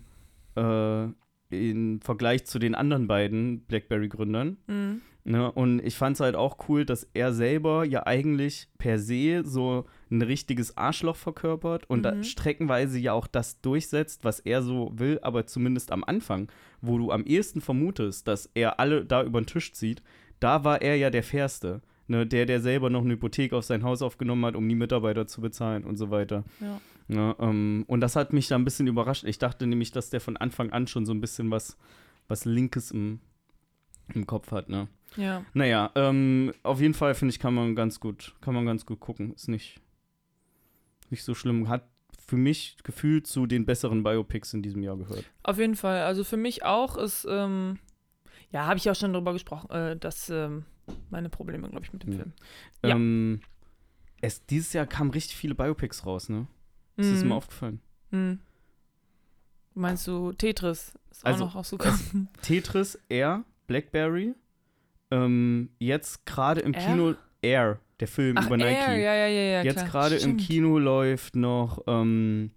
äh, 0.56 1.04
im 1.50 2.00
Vergleich 2.00 2.46
zu 2.46 2.58
den 2.58 2.74
anderen 2.74 3.06
beiden 3.06 3.60
Blackberry-Gründern. 3.66 4.56
Mhm. 4.66 5.00
Ne? 5.26 5.50
Und 5.50 5.80
ich 5.80 5.96
fand 5.96 6.16
es 6.16 6.20
halt 6.20 6.36
auch 6.36 6.68
cool, 6.68 6.84
dass 6.84 7.08
er 7.14 7.32
selber 7.32 7.84
ja 7.86 8.06
eigentlich 8.06 8.68
per 8.76 8.98
se 8.98 9.42
so 9.44 9.86
ein 10.10 10.20
richtiges 10.20 10.76
Arschloch 10.76 11.16
verkörpert 11.16 11.88
und 11.88 12.04
Mhm. 12.04 12.22
streckenweise 12.22 12.98
ja 12.98 13.14
auch 13.14 13.26
das 13.26 13.60
durchsetzt, 13.62 14.22
was 14.24 14.40
er 14.40 14.62
so 14.62 14.92
will, 14.94 15.18
aber 15.22 15.46
zumindest 15.46 15.92
am 15.92 16.04
Anfang, 16.04 16.48
wo 16.82 16.98
du 16.98 17.10
am 17.10 17.24
ehesten 17.24 17.62
vermutest, 17.62 18.28
dass 18.28 18.50
er 18.54 18.78
alle 18.78 19.04
da 19.06 19.22
über 19.24 19.40
den 19.40 19.46
Tisch 19.46 19.72
zieht, 19.72 20.02
da 20.40 20.62
war 20.64 20.82
er 20.82 20.96
ja 20.96 21.08
der 21.08 21.22
Fairste. 21.22 21.80
Ne? 22.06 22.26
Der, 22.26 22.44
der 22.44 22.60
selber 22.60 22.90
noch 22.90 23.00
eine 23.02 23.14
Hypothek 23.14 23.54
auf 23.54 23.64
sein 23.64 23.82
Haus 23.82 24.02
aufgenommen 24.02 24.44
hat, 24.44 24.56
um 24.56 24.68
die 24.68 24.74
Mitarbeiter 24.74 25.26
zu 25.26 25.40
bezahlen 25.40 25.84
und 25.84 25.96
so 25.96 26.10
weiter. 26.10 26.44
Ja. 26.60 26.80
Ja, 27.08 27.36
ähm, 27.38 27.84
und 27.86 28.00
das 28.00 28.14
hat 28.16 28.32
mich 28.34 28.48
da 28.48 28.56
ein 28.56 28.64
bisschen 28.64 28.86
überrascht. 28.86 29.24
Ich 29.24 29.38
dachte 29.38 29.66
nämlich, 29.66 29.90
dass 29.90 30.08
der 30.10 30.20
von 30.20 30.36
Anfang 30.38 30.70
an 30.70 30.86
schon 30.86 31.04
so 31.06 31.12
ein 31.12 31.20
bisschen 31.20 31.50
was, 31.50 31.76
was 32.28 32.44
Linkes 32.46 32.90
im, 32.90 33.20
im 34.14 34.26
Kopf 34.26 34.50
hat, 34.52 34.68
ne? 34.70 34.88
Ja. 35.16 35.44
Naja, 35.54 35.90
ähm, 35.94 36.52
auf 36.62 36.80
jeden 36.80 36.94
Fall 36.94 37.14
finde 37.14 37.32
ich, 37.32 37.38
kann 37.38 37.54
man 37.54 37.74
ganz 37.74 38.00
gut, 38.00 38.34
kann 38.40 38.54
man 38.54 38.66
ganz 38.66 38.84
gut 38.86 39.00
gucken. 39.00 39.32
Ist 39.34 39.48
nicht, 39.48 39.80
nicht 41.10 41.24
so 41.24 41.34
schlimm. 41.34 41.68
Hat 41.68 41.88
für 42.26 42.36
mich 42.36 42.76
gefühlt 42.84 43.26
zu 43.26 43.46
den 43.46 43.66
besseren 43.66 44.02
Biopics 44.02 44.54
in 44.54 44.62
diesem 44.62 44.82
Jahr 44.82 44.96
gehört. 44.96 45.24
Auf 45.42 45.58
jeden 45.58 45.76
Fall. 45.76 46.02
Also 46.02 46.24
für 46.24 46.36
mich 46.38 46.64
auch 46.64 46.96
ist, 46.96 47.26
ähm, 47.28 47.78
ja, 48.50 48.66
habe 48.66 48.78
ich 48.78 48.88
auch 48.90 48.94
schon 48.96 49.12
darüber 49.12 49.32
gesprochen, 49.32 49.70
äh, 49.70 49.96
dass 49.96 50.30
ähm, 50.30 50.64
meine 51.10 51.28
Probleme, 51.28 51.68
glaube 51.68 51.84
ich, 51.84 51.92
mit 51.92 52.02
dem 52.02 52.12
Ja. 52.12 52.18
Film. 52.18 52.32
Ja. 52.84 52.90
Ähm, 52.96 53.40
es, 54.20 54.44
dieses 54.46 54.72
Jahr 54.72 54.86
kamen 54.86 55.10
richtig 55.10 55.36
viele 55.36 55.54
Biopics 55.54 56.06
raus, 56.06 56.28
ne? 56.30 56.46
Ist 56.96 57.12
das 57.12 57.22
Mhm. 57.22 57.28
mal 57.30 57.34
aufgefallen? 57.36 57.80
Mhm. 58.10 58.38
Meinst 59.74 60.06
du 60.06 60.32
Tetris? 60.32 60.94
Ist 61.10 61.26
Also, 61.26 61.44
auch 61.44 61.48
noch 61.48 61.54
rausgekommen. 61.56 62.28
Tetris, 62.42 62.98
Air, 63.08 63.44
Blackberry. 63.66 64.34
Ähm, 65.14 65.70
jetzt 65.78 66.26
gerade 66.26 66.60
im? 66.60 66.72
Kino 66.72 67.14
Air, 67.42 67.78
der 68.00 68.08
Film 68.08 68.36
Ach, 68.38 68.46
über 68.46 68.56
Nike. 68.56 68.70
Air, 68.70 68.96
ja, 68.96 69.14
ja, 69.14 69.26
ja, 69.26 69.42
ja. 69.42 69.62
Jetzt 69.62 69.86
gerade 69.86 70.16
im. 70.16 70.36
Kino 70.36 70.78
läuft 70.78 71.36
noch 71.36 71.82
ähm, 71.86 72.50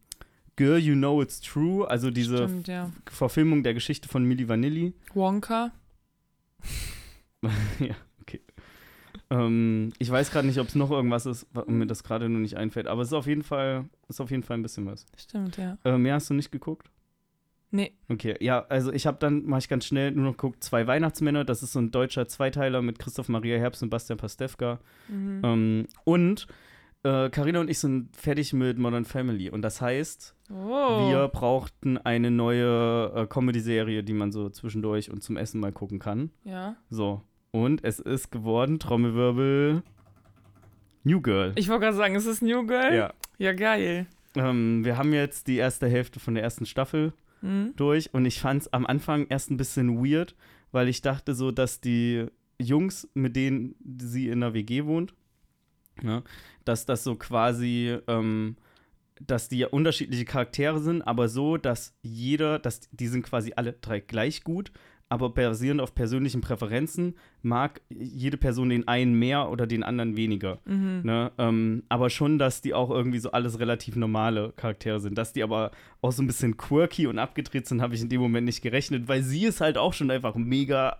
Girl, 0.56 0.80
You 0.80 0.96
Know 0.96 1.22
It's 1.22 1.40
True, 1.40 1.88
also 1.88 2.10
diese 2.10 2.48
Stimmt, 2.48 2.68
ja. 2.68 2.92
Verfilmung 3.06 3.64
der 3.64 3.74
Geschichte 3.76 4.10
von 4.10 4.24
Milli 4.24 4.50
Vanilli. 4.50 4.94
Wonka. 5.14 5.72
ja, 7.80 7.96
okay. 8.22 8.42
Ähm, 9.30 9.94
ich 10.00 10.10
weiß 10.10 10.32
gerade 10.32 10.48
nicht, 10.48 10.60
ob 10.60 10.68
es 10.68 10.76
noch 10.76 10.90
irgendwas 10.90 11.28
ist, 11.28 11.46
mir 11.68 11.86
das 11.86 12.04
gerade 12.04 12.28
nur 12.28 12.42
nicht 12.42 12.58
einfällt, 12.58 12.88
aber 12.88 13.04
es 13.04 13.10
ist 13.10 13.14
auf 13.14 13.28
jeden 13.28 13.44
Fall, 13.44 13.86
ist 14.08 14.20
auf 14.20 14.32
jeden 14.32 14.44
Fall 14.44 14.58
ein 14.58 14.64
bisschen 14.64 14.88
was. 14.88 15.06
Stimmt, 15.16 15.58
ja. 15.58 15.78
Äh, 15.84 15.98
mehr 16.00 16.16
hast 16.16 16.32
du 16.32 16.34
nicht 16.34 16.52
geguckt? 16.52 16.90
Nee. 17.70 17.94
Okay, 18.08 18.36
ja, 18.40 18.66
also 18.70 18.94
ich 18.94 19.06
habe 19.06 19.18
dann, 19.20 19.46
mache 19.46 19.60
ich 19.60 19.70
ganz 19.70 19.86
schnell, 19.86 20.12
nur 20.12 20.26
noch 20.26 20.32
geguckt, 20.32 20.64
zwei 20.64 20.88
Weihnachtsmänner, 20.88 21.44
das 21.44 21.64
ist 21.64 21.74
so 21.74 21.80
ein 21.80 21.92
deutscher 21.92 22.28
Zweiteiler 22.28 22.82
mit 22.82 22.98
Christoph 22.98 23.28
Maria 23.28 23.58
Herbst 23.58 23.84
und 23.84 23.90
Bastian 23.90 24.18
Pastewka. 24.18 24.80
Mhm. 25.10 25.42
Ähm, 25.44 25.88
und 26.06 26.48
äh, 27.04 27.30
Carina 27.30 27.60
und 27.60 27.70
ich 27.70 27.80
sind 27.80 28.16
fertig 28.16 28.54
mit 28.54 28.78
Modern 28.78 29.04
Family 29.04 29.50
und 29.50 29.62
das 29.62 29.82
heißt, 29.82 30.36
oh. 30.50 31.10
wir 31.10 31.28
brauchten 31.28 31.98
eine 31.98 32.32
neue 32.32 33.12
äh, 33.14 33.28
Comedy-Serie, 33.28 34.04
die 34.04 34.14
man 34.14 34.32
so 34.32 34.50
zwischendurch 34.50 35.12
und 35.12 35.22
zum 35.22 35.36
Essen 35.36 35.60
mal 35.60 35.74
gucken 35.74 36.00
kann. 36.00 36.32
Ja. 36.46 36.78
So, 36.90 37.22
und 37.52 37.84
es 37.84 38.00
ist 38.00 38.32
geworden, 38.32 38.80
Trommelwirbel, 38.80 39.84
New 41.04 41.22
Girl. 41.22 41.52
Ich 41.56 41.68
wollte 41.68 41.86
gerade 41.86 41.98
sagen, 41.98 42.16
ist 42.16 42.26
es 42.26 42.42
New 42.42 42.66
Girl? 42.66 42.96
ja. 42.96 43.14
Ja, 43.40 43.54
geil. 43.54 44.08
Ähm, 44.36 44.84
wir 44.84 44.98
haben 44.98 45.14
jetzt 45.14 45.48
die 45.48 45.58
erste 45.58 45.88
Hälfte 45.88 46.20
von 46.20 46.34
der 46.34 46.44
ersten 46.44 46.66
Staffel 46.66 47.14
Mhm. 47.42 47.74
durch 47.76 48.14
und 48.14 48.26
ich 48.26 48.40
fand 48.40 48.64
es 48.64 48.74
am 48.74 48.86
Anfang 48.86 49.28
erst 49.28 49.52
ein 49.52 49.58
bisschen 49.58 50.04
weird, 50.04 50.36
weil 50.72 50.88
ich 50.88 51.02
dachte 51.02 51.34
so, 51.34 51.52
dass 51.52 51.82
die 51.82 52.26
Jungs, 52.60 53.08
mit 53.14 53.36
denen 53.36 53.76
sie 54.00 54.30
in 54.30 54.42
der 54.42 54.54
WG 54.54 54.86
wohnt, 54.86 55.14
Ne? 56.04 56.24
Dass 56.66 56.86
das 56.86 57.04
so 57.04 57.16
quasi, 57.16 57.98
ähm, 58.08 58.58
dass 59.20 59.50
die 59.50 59.60
ja 59.60 59.68
unterschiedliche 59.68 60.26
Charaktere 60.26 60.80
sind, 60.80 61.02
aber 61.02 61.28
so, 61.28 61.58
dass 61.58 61.96
jeder, 62.02 62.60
dass 62.60 62.82
die 62.92 63.08
sind 63.08 63.24
quasi 63.24 63.54
alle 63.56 63.74
drei 63.74 64.00
gleich 64.00 64.44
gut, 64.44 64.72
aber 65.10 65.30
basierend 65.30 65.80
auf 65.80 65.96
persönlichen 65.96 66.42
Präferenzen 66.42 67.16
mag 67.42 67.80
jede 67.90 68.36
Person 68.38 68.70
den 68.70 68.88
einen 68.90 69.14
mehr 69.18 69.50
oder 69.50 69.66
den 69.66 69.84
anderen 69.84 70.18
weniger. 70.18 70.60
Mhm. 70.66 71.02
Ne? 71.04 71.32
Ähm, 71.38 71.84
aber 71.88 72.10
schon, 72.10 72.38
dass 72.40 72.62
die 72.62 72.74
auch 72.74 72.90
irgendwie 72.90 73.20
so 73.20 73.32
alles 73.32 73.60
relativ 73.60 73.96
normale 73.96 74.52
Charaktere 74.58 75.00
sind. 75.00 75.18
Dass 75.18 75.32
die 75.32 75.44
aber 75.44 75.72
auch 76.02 76.12
so 76.12 76.22
ein 76.22 76.28
bisschen 76.28 76.58
quirky 76.58 77.08
und 77.08 77.20
abgedreht 77.20 77.68
sind, 77.68 77.82
habe 77.82 77.96
ich 77.96 78.02
in 78.02 78.10
dem 78.10 78.20
Moment 78.20 78.46
nicht 78.46 78.62
gerechnet, 78.62 79.08
weil 79.08 79.24
sie 79.24 79.46
ist 79.46 79.62
halt 79.62 79.78
auch 79.78 79.94
schon 79.94 80.12
einfach 80.12 80.36
mega 80.36 80.98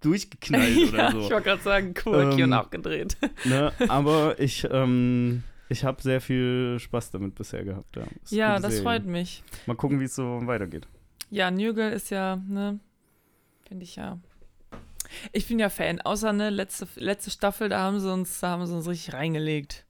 durchgeknallt 0.00 0.76
ja, 0.76 0.88
oder 0.88 1.10
so. 1.12 1.18
ich 1.20 1.30
wollte 1.30 1.42
gerade 1.42 1.62
sagen, 1.62 1.94
quirky 1.94 2.42
Ähm, 2.42 2.48
und 2.48 2.52
abgedreht. 2.52 3.16
Ne? 3.44 3.72
Aber 3.88 4.38
ich, 4.38 4.66
ähm, 4.70 5.42
ich 5.68 5.84
habe 5.84 6.00
sehr 6.02 6.20
viel 6.20 6.76
Spaß 6.78 7.10
damit 7.10 7.34
bisher 7.34 7.64
gehabt. 7.64 7.96
Ja, 7.96 8.04
Ja, 8.28 8.60
das 8.60 8.74
Serie. 8.76 8.82
freut 8.84 9.06
mich. 9.06 9.42
Mal 9.66 9.74
gucken, 9.74 9.98
wie 10.00 10.04
es 10.04 10.14
so 10.14 10.40
weitergeht. 10.44 10.86
Ja, 11.30 11.50
New 11.50 11.74
Girl 11.74 11.92
ist 11.92 12.10
ja, 12.10 12.36
ne, 12.36 12.78
finde 13.66 13.84
ich 13.84 13.96
ja. 13.96 14.18
Ich 15.32 15.48
bin 15.48 15.58
ja 15.58 15.68
Fan, 15.68 16.00
außer 16.00 16.32
ne, 16.32 16.50
letzte, 16.50 16.88
letzte 16.96 17.30
Staffel, 17.30 17.68
da 17.68 17.80
haben 17.80 18.00
sie 18.00 18.12
uns, 18.12 18.40
da 18.40 18.50
haben 18.50 18.66
sie 18.66 18.74
uns 18.74 18.88
richtig 18.88 19.12
reingelegt. 19.14 19.86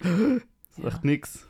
Sagt 0.00 0.44
Ja. 0.78 1.00
nix. 1.02 1.46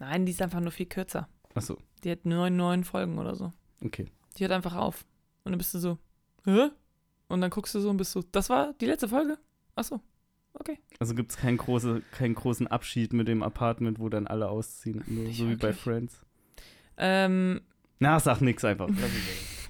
Nein, 0.00 0.24
die 0.26 0.32
ist 0.32 0.40
einfach 0.42 0.60
nur 0.60 0.72
viel 0.72 0.86
kürzer. 0.86 1.28
Achso, 1.54 1.76
Die 2.04 2.10
hat 2.10 2.24
neun, 2.24 2.56
neun 2.56 2.84
Folgen 2.84 3.18
oder 3.18 3.34
so. 3.34 3.52
okay. 3.84 4.06
Die 4.36 4.42
hört 4.44 4.52
einfach 4.52 4.74
auf. 4.76 5.04
Und 5.44 5.52
dann 5.52 5.58
bist 5.58 5.74
du 5.74 5.78
so, 5.78 5.98
hä? 6.44 6.70
Und 7.28 7.40
dann 7.40 7.50
guckst 7.50 7.74
du 7.74 7.80
so 7.80 7.90
und 7.90 7.96
bist 7.96 8.12
so, 8.12 8.22
das 8.32 8.48
war 8.48 8.72
die 8.80 8.86
letzte 8.86 9.08
Folge? 9.08 9.38
Achso, 9.74 10.00
okay. 10.54 10.78
Also 10.98 11.14
gibt 11.14 11.32
es 11.32 11.36
keinen, 11.36 11.56
große, 11.58 12.02
keinen 12.12 12.34
großen 12.34 12.66
Abschied 12.68 13.12
mit 13.12 13.28
dem 13.28 13.42
Apartment, 13.42 13.98
wo 13.98 14.08
dann 14.08 14.26
alle 14.26 14.48
ausziehen. 14.48 15.02
So 15.32 15.48
wie 15.48 15.56
bei. 15.56 15.72
Friends. 15.72 16.24
Ähm, 16.96 17.60
Na, 18.00 18.18
sag 18.18 18.40
nix 18.40 18.64
einfach. 18.64 18.88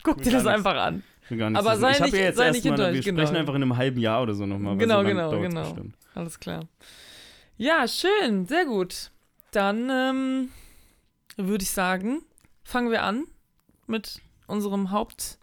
Guck 0.02 0.18
dir 0.22 0.32
das 0.32 0.44
nichts. 0.44 0.46
einfach 0.46 0.76
an. 0.76 1.02
Aber 1.28 1.70
wissen. 1.72 1.80
sei 1.80 1.90
ich 1.90 1.96
hab 2.00 2.06
nicht- 2.06 2.14
ja 2.14 2.20
jetzt 2.22 2.36
sei 2.36 2.46
erst 2.46 2.54
nicht 2.56 2.64
mal, 2.70 2.78
wir 2.78 2.84
enttäuscht, 2.86 3.02
sprechen 3.04 3.16
genau. 3.16 3.38
einfach 3.38 3.54
in 3.54 3.62
einem 3.62 3.76
halben 3.76 4.00
Jahr 4.00 4.22
oder 4.22 4.34
so 4.34 4.46
nochmal. 4.46 4.76
Genau, 4.78 5.00
so 5.02 5.06
genau, 5.06 5.30
dauert's 5.30 5.48
genau. 5.48 5.62
bestimmt. 5.62 5.94
Alles 6.14 6.40
klar. 6.40 6.66
Ja, 7.56 7.86
schön, 7.86 8.46
sehr 8.46 8.64
gut. 8.64 9.10
Dann 9.52 9.90
ähm, 9.90 10.48
würde 11.36 11.62
ich 11.62 11.70
sagen, 11.70 12.22
fangen 12.64 12.90
wir 12.90 13.02
an 13.02 13.24
mit 13.86 14.20
unserem 14.46 14.90
Haupt 14.90 15.38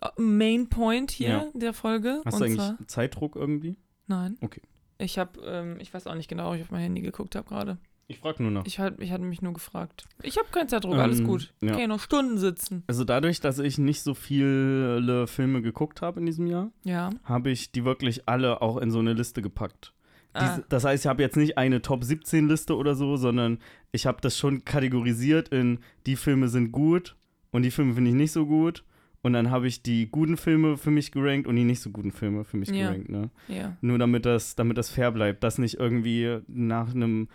äh, 0.00 0.08
Main 0.20 0.68
Point 0.68 1.10
hier 1.10 1.28
Ja. 1.28 1.46
der 1.54 1.72
Folge. 1.72 2.22
Hast 2.24 2.34
und 2.34 2.40
du 2.40 2.44
eigentlich 2.46 2.58
zwar, 2.60 2.78
Zeitdruck 2.86 3.36
irgendwie? 3.36 3.76
nein. 4.06 4.36
Okay. 4.40 4.62
Ich 5.00 5.18
habe, 5.18 5.40
ähm, 5.44 5.78
ich 5.80 5.92
weiß 5.94 6.06
auch 6.06 6.14
nicht 6.14 6.28
genau, 6.28 6.50
ob 6.50 6.56
ich 6.56 6.62
auf 6.62 6.70
mein 6.70 6.80
Handy 6.80 7.02
geguckt 7.02 7.34
habe 7.36 7.48
gerade. 7.48 7.78
Ich 8.10 8.18
frage 8.20 8.42
nur 8.42 8.50
noch. 8.50 8.64
Ich, 8.66 8.78
halt- 8.78 9.00
ich 9.02 9.12
hatte 9.12 9.24
mich 9.24 9.42
nur 9.42 9.52
gefragt. 9.52 10.06
Ich 10.22 10.38
habe 10.38 10.48
keinen 10.50 10.68
Zeitdruck, 10.68 10.94
alles 10.94 11.20
Ähm, 11.20 11.26
gut. 11.26 11.52
ja. 11.60 11.74
Okay, 11.74 11.86
noch 11.86 12.00
Stunden 12.00 12.38
sitzen. 12.38 12.82
Also 12.86 13.04
dadurch, 13.04 13.40
dass 13.40 13.58
ich 13.58 13.76
nicht 13.76 14.00
so 14.02 14.14
viele 14.14 15.26
Filme 15.26 15.60
geguckt 15.60 16.00
habe 16.00 16.18
in 16.20 16.24
diesem 16.26 16.46
Jahr, 16.46 16.70
Ja. 16.84 17.10
habe 17.24 17.50
ich 17.50 17.70
die 17.70 17.84
wirklich 17.84 18.26
alle 18.26 18.62
auch 18.62 18.78
in 18.78 18.90
so 18.90 18.98
eine 18.98 19.12
Liste 19.12 19.42
gepackt. 19.42 19.92
Ah, 20.32 20.40
Diese, 20.56 20.64
das 20.70 20.84
heißt, 20.84 21.04
ich 21.04 21.08
habe 21.08 21.22
jetzt 21.22 21.36
nicht 21.36 21.58
eine 21.58 21.82
Top 21.82 22.02
17 22.02 22.48
Liste 22.48 22.76
oder 22.76 22.94
so, 22.94 23.16
sondern 23.16 23.58
ich 23.92 24.06
habe 24.06 24.18
das 24.22 24.38
schon 24.38 24.64
kategorisiert 24.64 25.48
in 25.50 25.78
die 26.06 26.16
Filme 26.16 26.48
sind 26.48 26.72
gut 26.72 27.14
und 27.50 27.62
die 27.62 27.70
Filme 27.70 27.94
finde 27.94 28.10
ich 28.10 28.16
nicht 28.16 28.32
so 28.32 28.46
gut. 28.46 28.84
Und 29.20 29.32
dann 29.32 29.50
habe 29.50 29.66
ich 29.66 29.82
die 29.82 30.08
guten 30.08 30.36
Filme 30.36 30.76
für 30.76 30.92
mich 30.92 31.10
gerankt 31.10 31.48
und 31.48 31.56
die 31.56 31.64
nicht 31.64 31.80
so 31.80 31.90
guten 31.90 32.12
Filme 32.12 32.44
für 32.44 32.56
mich 32.56 32.68
Ja. 32.70 32.86
gerankt. 32.90 33.08
Ne? 33.10 33.30
ja. 33.48 33.76
Nur 33.80 33.98
damit 33.98 34.24
das, 34.24 34.54
damit 34.54 34.78
das 34.78 34.90
fair 34.90 35.10
bleibt, 35.10 35.42
dass 35.42 35.58
nicht 35.58 35.74
irgendwie 35.74 36.38
nach 36.46 36.94
einem 36.94 37.28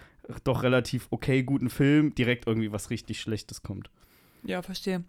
doch 0.43 0.63
relativ 0.63 1.07
okay 1.09 1.43
guten 1.43 1.69
Film 1.69 2.15
direkt 2.15 2.47
irgendwie 2.47 2.71
was 2.71 2.89
richtig 2.89 3.19
Schlechtes 3.19 3.61
kommt. 3.63 3.89
Ja, 4.43 4.61
verstehe. 4.61 5.03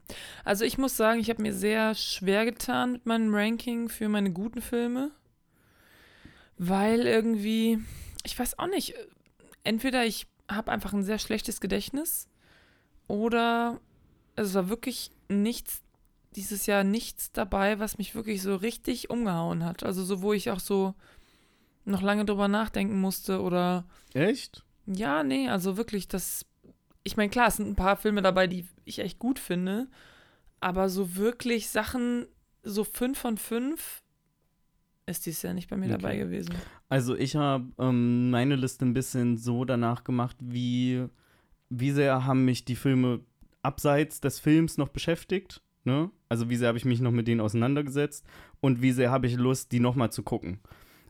Also 0.45 0.65
ich 0.65 0.79
muss 0.79 0.97
sagen, 0.97 1.19
ich 1.19 1.29
habe 1.29 1.43
mir 1.43 1.53
sehr 1.53 1.95
schwer 1.95 2.45
getan 2.45 2.93
mit 2.93 3.07
meinem 3.07 3.35
Ranking 3.35 3.89
für 3.89 4.09
meine 4.09 4.33
guten 4.33 4.63
Filme, 4.63 5.11
weil 6.57 7.07
irgendwie, 7.07 7.81
ich 8.23 8.39
weiß 8.39 8.59
auch 8.59 8.69
nicht, 8.69 8.95
entweder 9.65 10.05
ich 10.05 10.29
habe 10.49 10.71
einfach 10.71 10.93
ein 10.93 11.03
sehr 11.03 11.19
schlechtes 11.19 11.61
Gedächtnis 11.61 12.29
oder 13.09 13.81
es 14.37 14.55
war 14.55 14.69
wirklich 14.69 15.11
nichts, 15.29 15.83
dieses 16.37 16.67
Jahr 16.67 16.85
nichts 16.85 17.33
dabei, 17.33 17.81
was 17.81 17.99
mich 17.99 18.15
wirklich 18.15 18.41
so 18.41 18.55
richtig 18.55 19.11
umgehauen 19.11 19.65
hat. 19.65 19.83
Also 19.83 20.05
so, 20.05 20.23
wo 20.23 20.33
ich 20.33 20.51
auch 20.51 20.61
so 20.61 20.95
noch 21.85 22.03
lange 22.03 22.25
drüber 22.25 22.49
nachdenken 22.49 23.01
musste 23.01 23.41
oder 23.41 23.85
Echt? 24.15 24.65
Ja, 24.87 25.23
nee, 25.23 25.49
also 25.49 25.77
wirklich, 25.77 26.09
das. 26.09 26.47
Ich 27.03 27.17
meine, 27.17 27.31
klar, 27.31 27.49
es 27.49 27.57
sind 27.57 27.69
ein 27.69 27.77
paar 27.77 27.97
Filme 27.97 28.23
dabei, 28.23 28.47
die 28.47 28.67
ich 28.85 28.99
echt 28.99 29.19
gut 29.19 29.39
finde, 29.39 29.89
aber 30.61 30.89
so 30.89 31.17
wirklich 31.17 31.69
Sachen, 31.69 32.27
so 32.63 32.83
fünf 32.85 33.19
von 33.19 33.37
fünf, 33.37 34.03
ist 35.07 35.27
dies 35.27 35.43
ja 35.43 35.53
nicht 35.53 35.69
bei 35.69 35.77
mir 35.77 35.87
Okay. 35.87 35.99
dabei 35.99 36.17
gewesen. 36.17 36.55
Also 36.89 37.15
ich 37.15 37.37
habe 37.37 37.67
ähm, 37.79 38.31
meine 38.31 38.57
Liste 38.57 38.87
ein 38.87 38.95
bisschen 38.95 39.37
so 39.37 39.65
danach 39.67 40.05
gemacht, 40.05 40.37
wie, 40.41 41.05
wie 41.69 41.91
sehr 41.91 42.25
haben 42.25 42.45
mich 42.45 42.65
die 42.65 42.77
Filme 42.77 43.21
abseits 43.63 44.21
des 44.21 44.41
Films 44.41 44.79
noch 44.79 44.89
beschäftigt. 44.89 45.61
Ne? 45.85 46.11
Also 46.31 46.49
wie 46.49 46.57
sehr 46.57 46.69
habe 46.69 46.79
ich 46.79 46.87
mich 46.87 47.01
noch 47.01 47.11
mit 47.11 47.29
denen 47.29 47.43
auseinandergesetzt 47.43 48.25
und 48.61 48.81
wie 48.81 48.93
sehr 48.93 49.11
habe 49.11 49.27
ich 49.27 49.37
Lust, 49.37 49.73
die 49.73 49.81
nochmal 49.81 50.11
zu 50.11 50.23
gucken. 50.23 50.61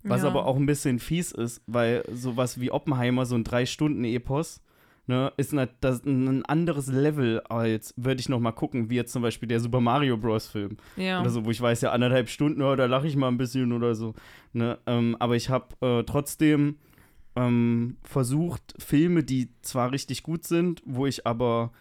Was 0.04 0.22
ja. 0.22 0.28
aber 0.28 0.46
auch 0.46 0.56
ein 0.56 0.66
bisschen 0.66 0.98
fies 0.98 1.32
ist, 1.32 1.62
weil 1.66 2.04
sowas 2.12 2.60
wie 2.60 2.70
Oppenheimer, 2.70 3.24
so 3.24 3.34
ein 3.34 3.44
Drei-Stunden-Epos, 3.44 4.62
ne, 5.06 5.32
ist 5.36 5.54
das 5.80 6.04
ein 6.04 6.44
anderes 6.44 6.88
Level 6.88 7.40
als, 7.40 7.94
würde 7.96 8.20
ich 8.20 8.28
noch 8.28 8.40
mal 8.40 8.52
gucken, 8.52 8.90
wie 8.90 8.96
jetzt 8.96 9.12
zum 9.12 9.22
Beispiel 9.22 9.48
der 9.48 9.60
Super 9.60 9.80
Mario 9.80 10.16
Bros. 10.16 10.46
Film 10.46 10.76
Ja. 10.96 11.20
oder 11.20 11.30
so, 11.30 11.44
wo 11.44 11.50
ich 11.50 11.60
weiß, 11.60 11.80
ja, 11.80 11.92
anderthalb 11.92 12.28
Stunden, 12.28 12.62
oh, 12.62 12.76
da 12.76 12.86
lache 12.86 13.06
ich 13.06 13.16
mal 13.16 13.28
ein 13.28 13.38
bisschen 13.38 13.72
oder 13.72 13.94
so. 13.94 14.14
Ne? 14.52 14.78
Ähm, 14.86 15.16
aber 15.18 15.36
ich 15.36 15.48
habe 15.48 15.74
äh, 15.80 16.04
trotzdem 16.04 16.76
ähm, 17.36 17.96
versucht, 18.02 18.74
Filme, 18.78 19.24
die 19.24 19.50
zwar 19.62 19.90
richtig 19.90 20.22
gut 20.22 20.44
sind, 20.44 20.82
wo 20.84 21.06
ich 21.06 21.26
aber 21.26 21.72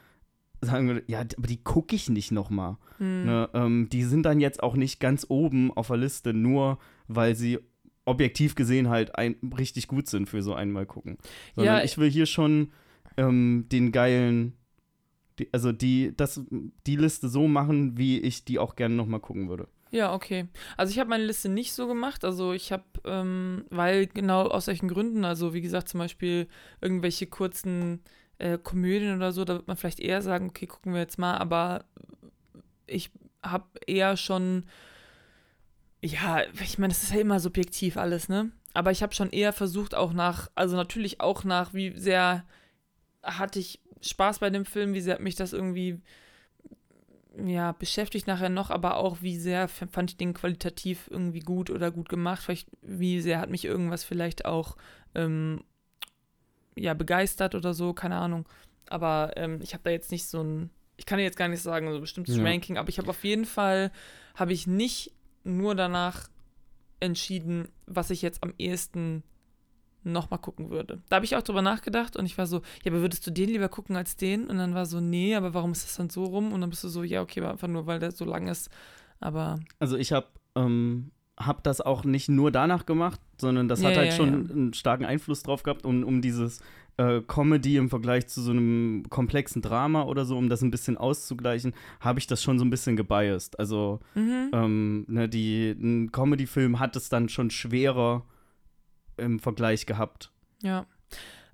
sagen 0.62 0.88
würde, 0.88 1.04
ja, 1.08 1.20
aber 1.20 1.48
die 1.48 1.62
gucke 1.62 1.96
ich 1.96 2.10
nicht 2.10 2.32
noch 2.32 2.50
mal. 2.50 2.78
Hm. 2.98 3.26
Ne, 3.26 3.50
ähm, 3.54 3.90
die 3.92 4.04
sind 4.04 4.24
dann 4.24 4.40
jetzt 4.40 4.64
auch 4.64 4.76
nicht 4.76 5.00
ganz 5.00 5.26
oben 5.30 5.72
auf 5.76 5.88
der 5.88 5.98
Liste, 5.98 6.34
nur 6.34 6.80
weil 7.08 7.36
sie 7.36 7.60
objektiv 8.06 8.56
gesehen 8.56 8.90
halt 8.90 9.16
ein, 9.16 9.36
richtig 9.58 9.88
gut 9.88 10.08
sind 10.08 10.28
für 10.28 10.42
so 10.42 10.54
einmal 10.54 10.86
gucken. 10.86 11.18
Sondern 11.56 11.78
Ja, 11.78 11.84
ich 11.84 11.98
will 11.98 12.10
hier 12.10 12.26
schon 12.26 12.72
ähm, 13.18 13.68
den 13.72 13.92
geilen, 13.92 14.54
die, 15.40 15.50
also 15.54 15.72
die, 15.72 16.14
das, 16.16 16.42
die 16.86 16.96
Liste 16.96 17.30
so 17.30 17.48
machen, 17.48 17.98
wie 17.98 18.20
ich 18.20 18.46
die 18.46 18.60
auch 18.60 18.76
gerne 18.76 18.96
nochmal 18.96 19.20
gucken 19.20 19.50
würde. 19.50 19.68
Ja, 19.92 20.14
okay. 20.14 20.48
Also 20.76 20.92
ich 20.92 21.00
habe 21.00 21.12
meine 21.12 21.26
Liste 21.26 21.50
nicht 21.50 21.74
so 21.74 21.88
gemacht. 21.88 22.26
Also 22.26 22.52
ich 22.52 22.72
habe, 22.72 22.84
ähm, 23.06 23.66
weil 23.70 24.08
genau 24.08 24.48
aus 24.48 24.66
solchen 24.66 24.88
Gründen, 24.88 25.24
also 25.24 25.54
wie 25.54 25.62
gesagt, 25.62 25.88
zum 25.88 26.00
Beispiel 26.00 26.48
irgendwelche 26.82 27.28
kurzen 27.28 28.02
äh, 28.40 28.58
Komödien 28.58 29.16
oder 29.16 29.32
so, 29.32 29.46
da 29.46 29.54
wird 29.54 29.68
man 29.68 29.78
vielleicht 29.78 30.00
eher 30.00 30.24
sagen, 30.24 30.50
okay, 30.50 30.66
gucken 30.66 30.94
wir 30.94 31.02
jetzt 31.02 31.20
mal, 31.20 31.38
aber 31.38 31.86
ich 32.88 33.12
habe 33.44 33.66
eher 33.86 34.18
schon, 34.18 34.66
ja, 36.04 36.42
ich 36.62 36.78
meine, 36.78 36.94
das 36.94 37.04
ist 37.04 37.14
ja 37.14 37.22
immer 37.22 37.40
subjektiv 37.40 37.98
alles, 37.98 38.28
ne? 38.28 38.52
Aber 38.74 38.92
ich 38.92 39.02
habe 39.02 39.16
schon 39.16 39.30
eher 39.30 39.54
versucht, 39.54 39.96
auch 39.96 40.14
nach, 40.14 40.50
also 40.56 40.76
natürlich 40.76 41.22
auch 41.22 41.44
nach, 41.44 41.74
wie 41.74 41.98
sehr 41.98 42.44
hatte 43.22 43.60
ich 43.60 43.80
Spaß 44.02 44.40
bei 44.40 44.50
dem 44.50 44.66
Film, 44.66 44.94
wie 44.94 45.02
sehr 45.02 45.16
hat 45.16 45.22
mich 45.22 45.36
das 45.36 45.54
irgendwie 45.54 46.02
ja, 47.44 47.72
beschäftigt 47.72 48.28
nachher 48.28 48.50
noch, 48.50 48.70
aber 48.70 48.98
auch, 48.98 49.22
wie 49.22 49.38
sehr 49.38 49.68
fand 49.68 50.12
ich 50.12 50.18
den 50.18 50.34
qualitativ 50.34 51.08
irgendwie 51.10 51.40
gut 51.40 51.70
oder 51.70 51.90
gut 51.90 52.10
gemacht. 52.10 52.44
Vielleicht, 52.44 52.68
wie 52.82 53.22
sehr 53.22 53.40
hat 53.40 53.50
mich 53.50 53.66
irgendwas 53.66 54.04
vielleicht 54.04 54.46
auch 54.46 54.76
ähm, 55.16 55.64
ja, 56.76 56.94
begeistert 56.94 57.56
oder 57.56 57.74
so, 57.74 57.94
keine 57.94 58.18
Ahnung. 58.18 58.48
Aber 58.90 59.32
ähm, 59.36 59.60
ich 59.64 59.74
habe 59.74 59.84
da 59.84 59.90
jetzt 59.90 60.12
nicht 60.12 60.28
so 60.28 60.44
ein, 60.44 60.70
ich 60.98 61.06
kann 61.06 61.18
jetzt 61.18 61.38
gar 61.38 61.48
nicht 61.48 61.62
sagen, 61.62 61.90
so 61.90 61.96
ein 61.96 62.02
bestimmtes 62.02 62.38
Ja. 62.38 62.44
Ranking, 62.44 62.78
aber 62.78 62.90
ich 62.90 63.00
habe 63.00 63.10
auf 63.10 63.24
jeden 63.24 63.46
Fall, 63.46 63.92
habe 64.36 64.54
ich 64.54 64.68
nicht 64.68 65.12
nur 65.44 65.76
danach 65.76 66.30
entschieden, 67.00 67.68
was 67.86 68.10
ich 68.10 68.22
jetzt 68.22 68.44
am 68.44 68.54
ehesten 68.58 69.24
nochmal 70.04 70.40
gucken 70.40 70.70
würde. 70.70 71.02
Da 71.10 71.18
habe 71.18 71.26
ich 71.26 71.36
auch 71.36 71.42
drüber 71.42 71.62
nachgedacht 71.62 72.16
und 72.18 72.26
ich 72.26 72.38
war 72.38 72.46
so, 72.46 72.62
ja, 72.84 72.92
aber 72.92 73.02
würdest 73.02 73.26
du 73.26 73.32
den 73.32 73.50
lieber 73.50 73.70
gucken 73.70 73.96
als 73.96 74.16
den? 74.16 74.48
Und 74.48 74.58
dann 74.58 74.74
war 74.74 74.86
so, 74.86 75.00
nee, 75.00 75.36
aber 75.36 75.54
warum 75.54 75.72
ist 75.72 75.86
das 75.86 75.96
dann 75.96 76.10
so 76.10 76.26
rum? 76.26 76.52
Und 76.52 76.62
dann 76.62 76.70
bist 76.70 76.84
du 76.84 76.90
so, 76.90 77.04
ja, 77.04 77.22
okay, 77.22 77.40
aber 77.40 77.52
einfach 77.52 77.68
nur, 77.70 77.86
weil 77.88 78.00
der 78.00 78.12
so 78.12 78.26
lang 78.26 78.48
ist. 78.48 78.70
Aber 79.20 79.60
Also 79.80 79.96
ich 79.98 80.12
habe 80.12 80.28
ähm, 80.56 81.12
hab 81.38 81.64
das 81.64 81.80
auch 81.80 82.04
nicht 82.04 82.28
nur 82.30 82.52
danach 82.52 82.86
gemacht, 82.86 83.20
sondern 83.40 83.70
das 83.70 83.82
Ja, 83.82 83.90
hat 83.90 83.98
halt 83.98 84.12
ja, 84.12 84.16
schon 84.16 84.48
ja. 84.48 84.54
einen 84.54 84.74
starken 84.74 85.06
Einfluss 85.06 85.44
drauf 85.44 85.64
gehabt, 85.64 85.86
um, 85.86 86.04
um 86.04 86.22
dieses 86.22 86.62
äh, 86.98 87.22
Comedy 87.22 87.78
im 87.78 87.90
Vergleich 87.90 88.28
zu 88.28 88.42
so 88.42 88.52
einem 88.52 89.04
komplexen 89.10 89.62
Drama 89.62 90.04
oder 90.04 90.26
so, 90.26 90.38
um 90.38 90.50
das 90.50 90.62
ein 90.62 90.72
bisschen 90.72 90.98
auszugleichen, 90.98 91.74
habe 92.00 92.20
ich 92.20 92.28
das 92.28 92.44
schon 92.44 92.60
so 92.60 92.66
ein 92.66 92.70
bisschen 92.70 92.96
gebiased. 92.96 93.58
Also 93.60 94.00
mhm. 94.16 94.52
ähm, 94.54 95.06
ne, 95.08 95.28
die, 95.30 95.72
ein 95.72 96.12
Comedy-Film 96.12 96.80
hat 96.80 96.96
es 96.96 97.10
dann 97.10 97.30
schon 97.30 97.50
schwerer, 97.50 98.26
im 99.18 99.40
Vergleich 99.40 99.86
gehabt. 99.86 100.32
Ja. 100.64 100.86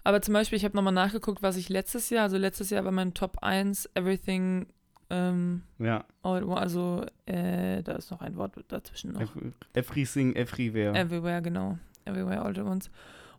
Aber 0.06 0.22
zum 0.22 0.34
Beispiel, 0.34 0.58
ich 0.58 0.64
habe 0.66 0.76
nochmal 0.78 0.94
nachgeguckt, 0.94 1.44
was 1.44 1.58
ich 1.58 1.68
letztes 1.70 2.10
Jahr, 2.10 2.24
also 2.24 2.38
letztes 2.38 2.70
Jahr 2.70 2.86
war 2.86 2.92
mein 2.92 3.14
Top 3.14 3.40
1 3.42 3.90
Everything, 3.96 4.68
ähm, 5.10 5.64
Ja. 5.78 6.06
also 6.24 7.06
äh, 7.26 7.84
da 7.84 7.94
ist 7.94 8.10
noch 8.12 8.22
ein 8.22 8.36
Wort 8.38 8.54
dazwischen 8.70 9.12
noch. 9.12 9.22
Ev- 9.22 9.54
Everything, 9.74 10.36
everywhere. 10.36 10.94
Everywhere, 10.98 11.42
genau. 11.42 11.78
Everywhere 12.06 12.42
all 12.42 12.52
at 12.58 12.66
once. 12.66 12.90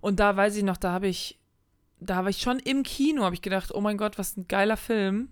Und 0.02 0.20
da 0.20 0.36
weiß 0.36 0.56
ich 0.56 0.62
noch, 0.62 0.76
da 0.76 0.92
habe 0.92 1.08
ich, 1.08 1.39
da 2.00 2.22
war 2.22 2.30
ich 2.30 2.40
schon 2.40 2.58
im 2.58 2.82
Kino, 2.82 3.24
habe 3.24 3.34
ich 3.34 3.42
gedacht, 3.42 3.74
oh 3.74 3.80
mein 3.80 3.98
Gott, 3.98 4.18
was 4.18 4.36
ein 4.36 4.48
geiler 4.48 4.76
Film. 4.76 5.28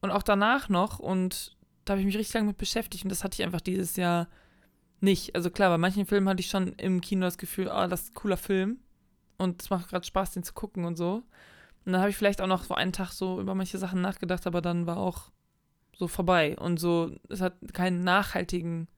Und 0.00 0.10
auch 0.10 0.22
danach 0.22 0.68
noch. 0.68 0.98
Und 0.98 1.56
da 1.84 1.92
habe 1.92 2.00
ich 2.00 2.06
mich 2.06 2.16
richtig 2.16 2.34
lange 2.34 2.48
mit 2.48 2.58
beschäftigt. 2.58 3.04
Und 3.04 3.10
das 3.10 3.22
hatte 3.22 3.34
ich 3.40 3.44
einfach 3.44 3.60
dieses 3.60 3.96
Jahr 3.96 4.28
nicht. 5.00 5.34
Also 5.34 5.50
klar, 5.50 5.70
bei 5.70 5.78
manchen 5.78 6.06
Filmen 6.06 6.28
hatte 6.28 6.40
ich 6.40 6.48
schon 6.48 6.72
im 6.74 7.00
Kino 7.00 7.22
das 7.22 7.38
Gefühl, 7.38 7.68
ah, 7.68 7.86
das 7.86 8.02
ist 8.02 8.10
ein 8.10 8.14
cooler 8.14 8.36
Film. 8.36 8.78
Und 9.38 9.62
es 9.62 9.70
macht 9.70 9.88
gerade 9.88 10.06
Spaß, 10.06 10.32
den 10.32 10.42
zu 10.42 10.52
gucken 10.52 10.84
und 10.84 10.96
so. 10.96 11.22
Und 11.84 11.92
dann 11.92 12.00
habe 12.00 12.10
ich 12.10 12.16
vielleicht 12.16 12.40
auch 12.40 12.46
noch 12.46 12.64
so 12.64 12.74
einen 12.74 12.92
Tag 12.92 13.12
so 13.12 13.40
über 13.40 13.54
manche 13.54 13.78
Sachen 13.78 14.00
nachgedacht, 14.00 14.46
aber 14.46 14.60
dann 14.60 14.86
war 14.86 14.98
auch 14.98 15.30
so 15.96 16.08
vorbei. 16.08 16.58
Und 16.58 16.78
so, 16.78 17.14
es 17.28 17.40
hat 17.40 17.54
keinen 17.72 18.04
nachhaltigen, 18.04 18.88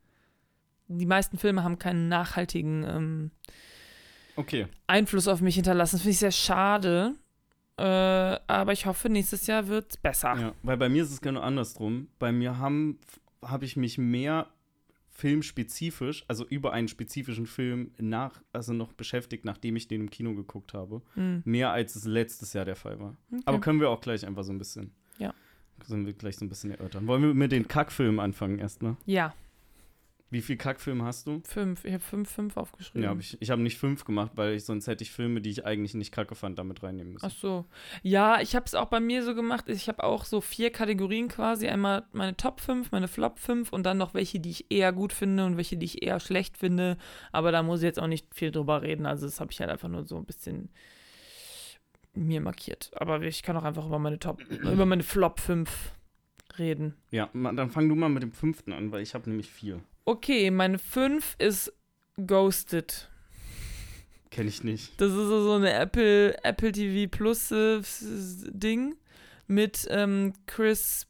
die 0.89 1.07
meisten 1.07 1.39
Filme 1.39 1.63
haben 1.63 1.79
keinen 1.79 2.09
nachhaltigen 2.09 2.85
ähm, 2.85 3.31
Okay. 4.37 4.67
Einfluss 4.87 5.29
auf 5.29 5.41
mich 5.41 5.55
hinterlassen. 5.57 5.97
Das 5.97 6.03
finde 6.03 6.13
ich 6.13 6.19
sehr 6.19 6.33
schade. 6.33 7.15
Äh, 7.79 7.83
aber 7.85 8.73
ich 8.73 8.87
hoffe, 8.87 9.09
nächstes 9.09 9.47
Jahr 9.47 9.67
wird 9.69 9.91
es 9.91 9.97
besser. 9.97 10.35
Ja, 10.39 10.53
weil 10.63 10.77
bei 10.77 10.89
mir 10.89 11.03
ist 11.03 11.11
es 11.13 11.21
genau 11.21 11.41
andersrum. 11.41 12.09
Bei 12.19 12.31
mir 12.33 12.59
habe 12.59 12.97
hab 13.43 13.63
ich 13.63 13.77
mich 13.77 13.99
mehr 13.99 14.49
filmspezifisch, 15.23 16.25
also 16.29 16.47
über 16.47 16.73
einen 16.73 16.89
spezifischen 16.89 17.47
Film 17.47 17.93
nach, 17.99 18.43
also 18.53 18.73
noch 18.73 18.93
beschäftigt, 18.93 19.45
nachdem 19.45 19.77
ich 19.77 19.87
den 19.89 20.01
im 20.03 20.11
Kino 20.11 20.35
geguckt 20.35 20.75
habe. 20.75 21.03
Hm, 21.15 21.43
Mehr 21.45 21.71
als 21.71 21.95
es 21.97 22.05
letztes 22.05 22.53
Jahr 22.55 22.65
der 22.65 22.77
Fall 22.77 22.99
war. 22.99 23.17
okay. 23.31 23.43
Aber 23.45 23.61
können 23.61 23.81
wir 23.81 23.91
auch 23.91 24.01
gleich 24.01 24.27
einfach 24.27 24.43
so 24.43 24.53
ein 24.53 24.59
bisschen. 24.59 24.93
Ja. 25.19 25.33
Können 25.87 26.07
wir 26.07 26.13
gleich 26.13 26.37
so 26.37 26.45
ein 26.45 26.49
bisschen 26.49 26.71
erörtern. 26.71 27.07
Wollen 27.07 27.23
wir 27.23 27.35
mit 27.35 27.53
den 27.53 27.69
Kackfilmen 27.69 28.21
anfangen 28.21 28.59
erstmal? 28.59 28.97
ja, 29.07 29.35
Wie 30.33 30.41
viele 30.41 30.57
Kackfilme 30.57 31.05
hast 31.05 31.27
du? 31.27 31.43
fünf. 31.47 31.85
Ich 31.85 31.93
habe 31.93 32.03
fünf, 32.03 32.31
fünf 32.31 32.57
aufgeschrieben. 32.57 33.03
Ja, 33.03 33.11
hab 33.11 33.21
ich, 33.21 33.37
ich 33.43 33.51
habe 33.51 33.61
nicht 33.61 33.77
fünf 33.77 34.07
gemacht, 34.07 34.33
weil 34.35 34.55
ich 34.55 34.65
sonst 34.65 34.87
hätte 34.87 35.05
ich 35.05 35.11
Filme, 35.11 35.43
die 35.43 35.51
ich 35.51 35.67
eigentlich 35.67 35.93
nicht 35.93 36.11
kacke 36.11 36.35
fand, 36.35 36.59
damit 36.59 36.83
reinnehmen 36.83 37.13
müssen. 37.13 37.27
Ach 37.27 37.31
so. 37.31 37.67
Ja, 38.03 38.41
ich 38.41 38.57
habe 38.57 38.65
es 38.65 38.75
auch 38.75 38.87
bei 38.87 38.99
mir 38.99 39.23
so 39.25 39.35
gemacht. 39.35 39.69
Ich 39.69 39.89
habe 39.89 40.03
auch 40.03 40.25
so 40.25 40.41
vier 40.41 40.71
Kategorien 40.71 41.29
quasi. 41.29 41.69
Einmal 41.69 42.07
meine 42.13 42.35
Top 42.35 42.61
5, 42.63 42.93
meine 42.93 43.09
Flop 43.09 43.39
5 43.39 43.75
und 43.75 43.85
dann 43.85 43.99
noch 43.99 44.15
welche, 44.15 44.41
die 44.41 44.49
ich 44.49 44.71
eher 44.71 44.95
gut 44.95 45.13
finde 45.13 45.45
und 45.45 45.59
welche, 45.59 45.77
die 45.77 45.85
ich 45.85 46.03
eher 46.03 46.19
schlecht 46.19 46.57
finde. 46.57 46.97
Aber 47.31 47.53
da 47.53 47.63
muss 47.63 47.81
ich 47.81 47.85
jetzt 47.85 48.01
auch 48.01 48.07
nicht 48.07 48.35
viel 48.35 48.51
drüber 48.51 48.81
reden. 48.81 49.05
Also 49.05 49.27
das 49.27 49.39
habe 49.39 49.53
ich 49.53 49.61
halt 49.61 49.69
einfach 49.69 49.91
nur 49.91 50.05
so 50.05 50.17
ein 50.17 50.25
bisschen 50.25 50.71
mir 52.15 52.41
markiert. 52.41 52.91
Aber 52.95 53.21
ich 53.21 53.43
kann 53.43 53.59
auch 53.59 53.65
einfach 53.65 53.85
über 53.85 53.99
meine 53.99 54.19
Top, 54.19 54.43
über 54.51 54.87
meine 54.87 55.03
Flop 55.03 55.41
5 55.41 55.93
reden. 56.59 56.95
Ja, 57.11 57.29
dann 57.35 57.69
fang 57.69 57.87
du 57.87 57.95
mal 57.95 58.09
mit 58.09 58.23
dem 58.23 58.33
fünften 58.33 58.73
an, 58.73 58.93
weil 58.93 59.03
ich 59.03 59.15
habe 59.15 59.29
nämlich 59.29 59.51
vier. 59.51 59.83
Okay, 60.05 60.51
meine 60.51 60.79
5 60.79 61.37
ist 61.39 61.73
Ghosted. 62.27 63.09
Kenne 64.31 64.49
ich 64.49 64.65
nicht. 64.65 65.01
Das 65.01 65.11
ist 65.11 65.15
so 65.17 65.43
so 65.45 65.53
eine 65.55 65.73
Apple, 65.75 66.43
Apple 66.45 66.73
TV 66.73 67.09
Plus 67.11 67.51
äh, 67.51 67.81
Ding 68.51 68.95
mit 69.47 69.87
ähm, 69.91 70.33
Chris 70.47 71.07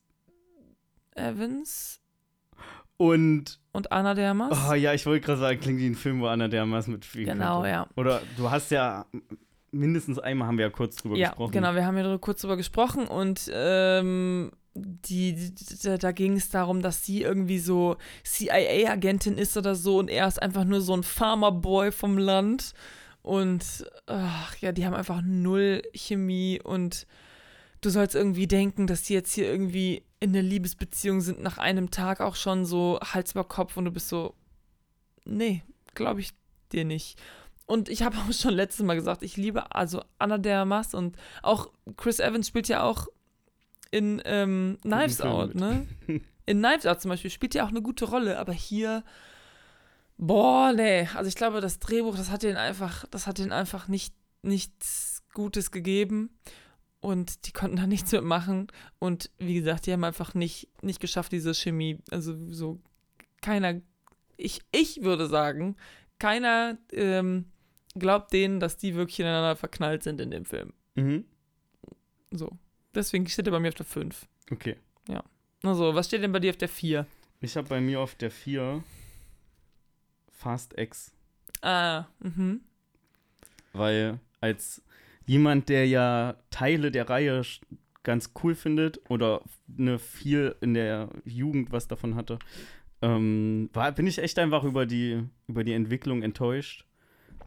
Evans 1.14 2.00
Und, 2.96 3.60
und 3.72 3.92
Anna 3.92 4.14
Dermas. 4.14 4.58
oh 4.70 4.74
ja, 4.74 4.92
ich 4.94 5.06
wollte 5.06 5.24
gerade 5.26 5.40
sagen, 5.40 5.60
klingt 5.60 5.78
wie 5.78 5.86
ein 5.86 5.94
Film, 5.94 6.20
wo 6.20 6.26
Anna 6.26 6.48
Dermas 6.48 6.86
mitspielen 6.88 7.26
genau, 7.38 7.60
könnte. 7.62 7.70
ja. 7.70 7.86
Oder 7.96 8.22
du 8.36 8.50
hast 8.50 8.70
ja, 8.72 9.06
mindestens 9.70 10.18
einmal 10.18 10.48
haben 10.48 10.58
wir 10.58 10.66
ja 10.66 10.70
kurz 10.70 10.96
drüber 10.96 11.16
Ja, 11.16 11.28
gesprochen. 11.28 11.52
genau, 11.52 11.74
wir 11.74 11.86
haben 11.86 11.96
ja 11.96 12.18
kurz 12.18 12.40
drüber 12.40 12.56
gesprochen 12.56 13.06
und 13.06 13.48
ähm, 13.54 14.50
die, 14.74 15.54
da, 15.82 15.98
da 15.98 16.12
ging 16.12 16.36
es 16.36 16.48
darum, 16.48 16.82
dass 16.82 17.04
sie 17.04 17.22
irgendwie 17.22 17.58
so 17.58 17.96
CIA-Agentin 18.24 19.36
ist 19.36 19.56
oder 19.56 19.74
so 19.74 19.98
und 19.98 20.08
er 20.08 20.26
ist 20.26 20.40
einfach 20.40 20.64
nur 20.64 20.80
so 20.80 20.94
ein 20.94 21.02
Farmerboy 21.02 21.92
vom 21.92 22.16
Land 22.16 22.72
und 23.22 23.86
ach, 24.06 24.56
ja, 24.58 24.72
die 24.72 24.84
haben 24.86 24.94
einfach 24.94 25.22
null 25.22 25.82
Chemie 25.94 26.60
und 26.62 27.06
du 27.80 27.90
sollst 27.90 28.14
irgendwie 28.14 28.46
denken, 28.46 28.86
dass 28.86 29.02
die 29.02 29.14
jetzt 29.14 29.32
hier 29.32 29.46
irgendwie 29.46 30.04
in 30.20 30.30
einer 30.30 30.42
Liebesbeziehung 30.42 31.20
sind 31.20 31.42
nach 31.42 31.58
einem 31.58 31.90
Tag 31.90 32.20
auch 32.20 32.36
schon 32.36 32.64
so 32.64 32.98
Hals 33.02 33.32
über 33.32 33.44
Kopf 33.44 33.76
und 33.76 33.84
du 33.84 33.90
bist 33.90 34.08
so, 34.08 34.34
nee, 35.24 35.62
glaube 35.94 36.20
ich 36.20 36.30
dir 36.72 36.84
nicht. 36.84 37.20
Und 37.66 37.88
ich 37.88 38.02
habe 38.02 38.16
auch 38.28 38.32
schon 38.32 38.54
letztes 38.54 38.84
Mal 38.84 38.94
gesagt, 38.94 39.22
ich 39.22 39.36
liebe 39.36 39.74
also 39.74 40.02
Anna 40.18 40.38
de 40.38 40.52
Armas 40.52 40.94
und 40.94 41.16
auch 41.42 41.70
Chris 41.96 42.20
Evans 42.20 42.48
spielt 42.48 42.68
ja 42.68 42.82
auch 42.82 43.08
in 43.92 44.20
ähm, 44.24 44.78
Knives 44.82 45.20
Out, 45.20 45.54
mit. 45.54 45.60
ne? 45.60 45.86
In 46.44 46.58
Knives 46.58 46.86
Out 46.86 47.00
zum 47.00 47.10
Beispiel 47.10 47.30
spielt 47.30 47.54
ja 47.54 47.64
auch 47.64 47.68
eine 47.68 47.82
gute 47.82 48.04
Rolle, 48.04 48.36
aber 48.40 48.52
hier, 48.52 49.04
boah, 50.18 50.72
nee. 50.74 51.06
Also 51.14 51.28
ich 51.28 51.36
glaube, 51.36 51.60
das 51.60 51.78
Drehbuch, 51.78 52.16
das 52.16 52.30
hat 52.32 52.42
den 52.42 52.56
einfach, 52.56 53.04
das 53.12 53.28
hat 53.28 53.38
den 53.38 53.52
einfach 53.52 53.86
nicht 53.86 54.12
nichts 54.42 55.22
Gutes 55.34 55.70
gegeben 55.70 56.30
und 57.00 57.46
die 57.46 57.52
konnten 57.52 57.76
da 57.76 57.86
nichts 57.86 58.10
mitmachen 58.10 58.66
und 58.98 59.30
wie 59.38 59.54
gesagt, 59.54 59.86
die 59.86 59.92
haben 59.92 60.02
einfach 60.02 60.34
nicht 60.34 60.68
nicht 60.82 61.00
geschafft 61.00 61.30
diese 61.30 61.54
Chemie, 61.54 61.98
also 62.10 62.34
so 62.50 62.80
keiner, 63.40 63.80
ich 64.36 64.62
ich 64.72 65.02
würde 65.02 65.28
sagen, 65.28 65.76
keiner 66.18 66.76
ähm, 66.92 67.44
glaubt 67.94 68.32
denen, 68.32 68.58
dass 68.58 68.76
die 68.78 68.94
wirklich 68.94 69.20
ineinander 69.20 69.54
verknallt 69.54 70.02
sind 70.02 70.20
in 70.20 70.30
dem 70.30 70.44
Film. 70.44 70.72
Mhm. 70.94 71.24
So. 72.30 72.50
Deswegen 72.94 73.26
steht 73.26 73.46
er 73.46 73.52
bei 73.52 73.60
mir 73.60 73.68
auf 73.68 73.74
der 73.74 73.86
5. 73.86 74.26
Okay. 74.50 74.76
Also, 75.64 75.94
was 75.94 76.06
steht 76.06 76.22
denn 76.22 76.32
bei 76.32 76.40
dir 76.40 76.50
auf 76.50 76.56
der 76.56 76.68
4? 76.68 77.06
Ich 77.40 77.56
habe 77.56 77.68
bei 77.68 77.80
mir 77.80 78.00
auf 78.00 78.14
der 78.16 78.30
4 78.30 78.82
Fast 80.32 80.76
X. 80.76 81.12
Ah, 81.60 82.06
mhm. 82.18 82.62
Weil 83.72 84.18
als 84.40 84.82
jemand, 85.24 85.68
der 85.68 85.86
ja 85.86 86.36
Teile 86.50 86.90
der 86.90 87.08
Reihe 87.08 87.42
ganz 88.02 88.32
cool 88.42 88.56
findet 88.56 89.00
oder 89.08 89.42
ne, 89.68 90.00
viel 90.00 90.56
in 90.60 90.74
der 90.74 91.10
Jugend 91.24 91.70
was 91.70 91.86
davon 91.86 92.16
hatte, 92.16 92.40
ähm, 93.00 93.70
war, 93.72 93.92
bin 93.92 94.08
ich 94.08 94.18
echt 94.18 94.40
einfach 94.40 94.64
über 94.64 94.84
die, 94.84 95.22
über 95.46 95.62
die 95.62 95.74
Entwicklung 95.74 96.22
enttäuscht. 96.22 96.86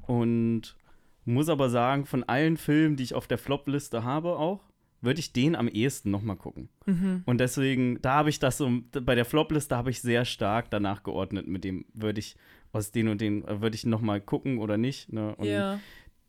Und 0.07 0.77
muss 1.25 1.49
aber 1.49 1.69
sagen, 1.69 2.05
von 2.05 2.23
allen 2.23 2.55
Filmen, 2.55 2.95
die 2.95 3.03
ich 3.03 3.13
auf 3.13 3.27
der 3.27 3.37
Flop-Liste 3.37 4.05
habe, 4.05 4.37
auch, 4.37 4.61
würde 5.05 5.19
ich 5.19 5.31
den 5.33 5.55
am 5.55 5.67
ehesten 5.67 6.11
nochmal 6.11 6.35
gucken. 6.35 6.69
Mhm. 6.85 7.23
Und 7.25 7.39
deswegen, 7.39 8.01
da 8.01 8.15
habe 8.15 8.29
ich 8.29 8.39
das 8.39 8.57
so, 8.57 8.69
bei 8.91 9.15
der 9.15 9.25
Flop-Liste 9.25 9.75
habe 9.77 9.89
ich 9.91 10.01
sehr 10.01 10.25
stark 10.25 10.69
danach 10.71 11.03
geordnet, 11.03 11.47
mit 11.47 11.63
dem 11.63 11.85
würde 11.93 12.19
ich 12.19 12.35
aus 12.71 12.91
den 12.91 13.07
und 13.07 13.21
den, 13.21 13.47
äh, 13.47 13.61
würde 13.61 13.75
ich 13.75 13.85
nochmal 13.85 14.19
gucken 14.19 14.57
oder 14.57 14.77
nicht. 14.77 15.11
Ne? 15.13 15.35
Und 15.35 15.47
Ja. 15.47 15.79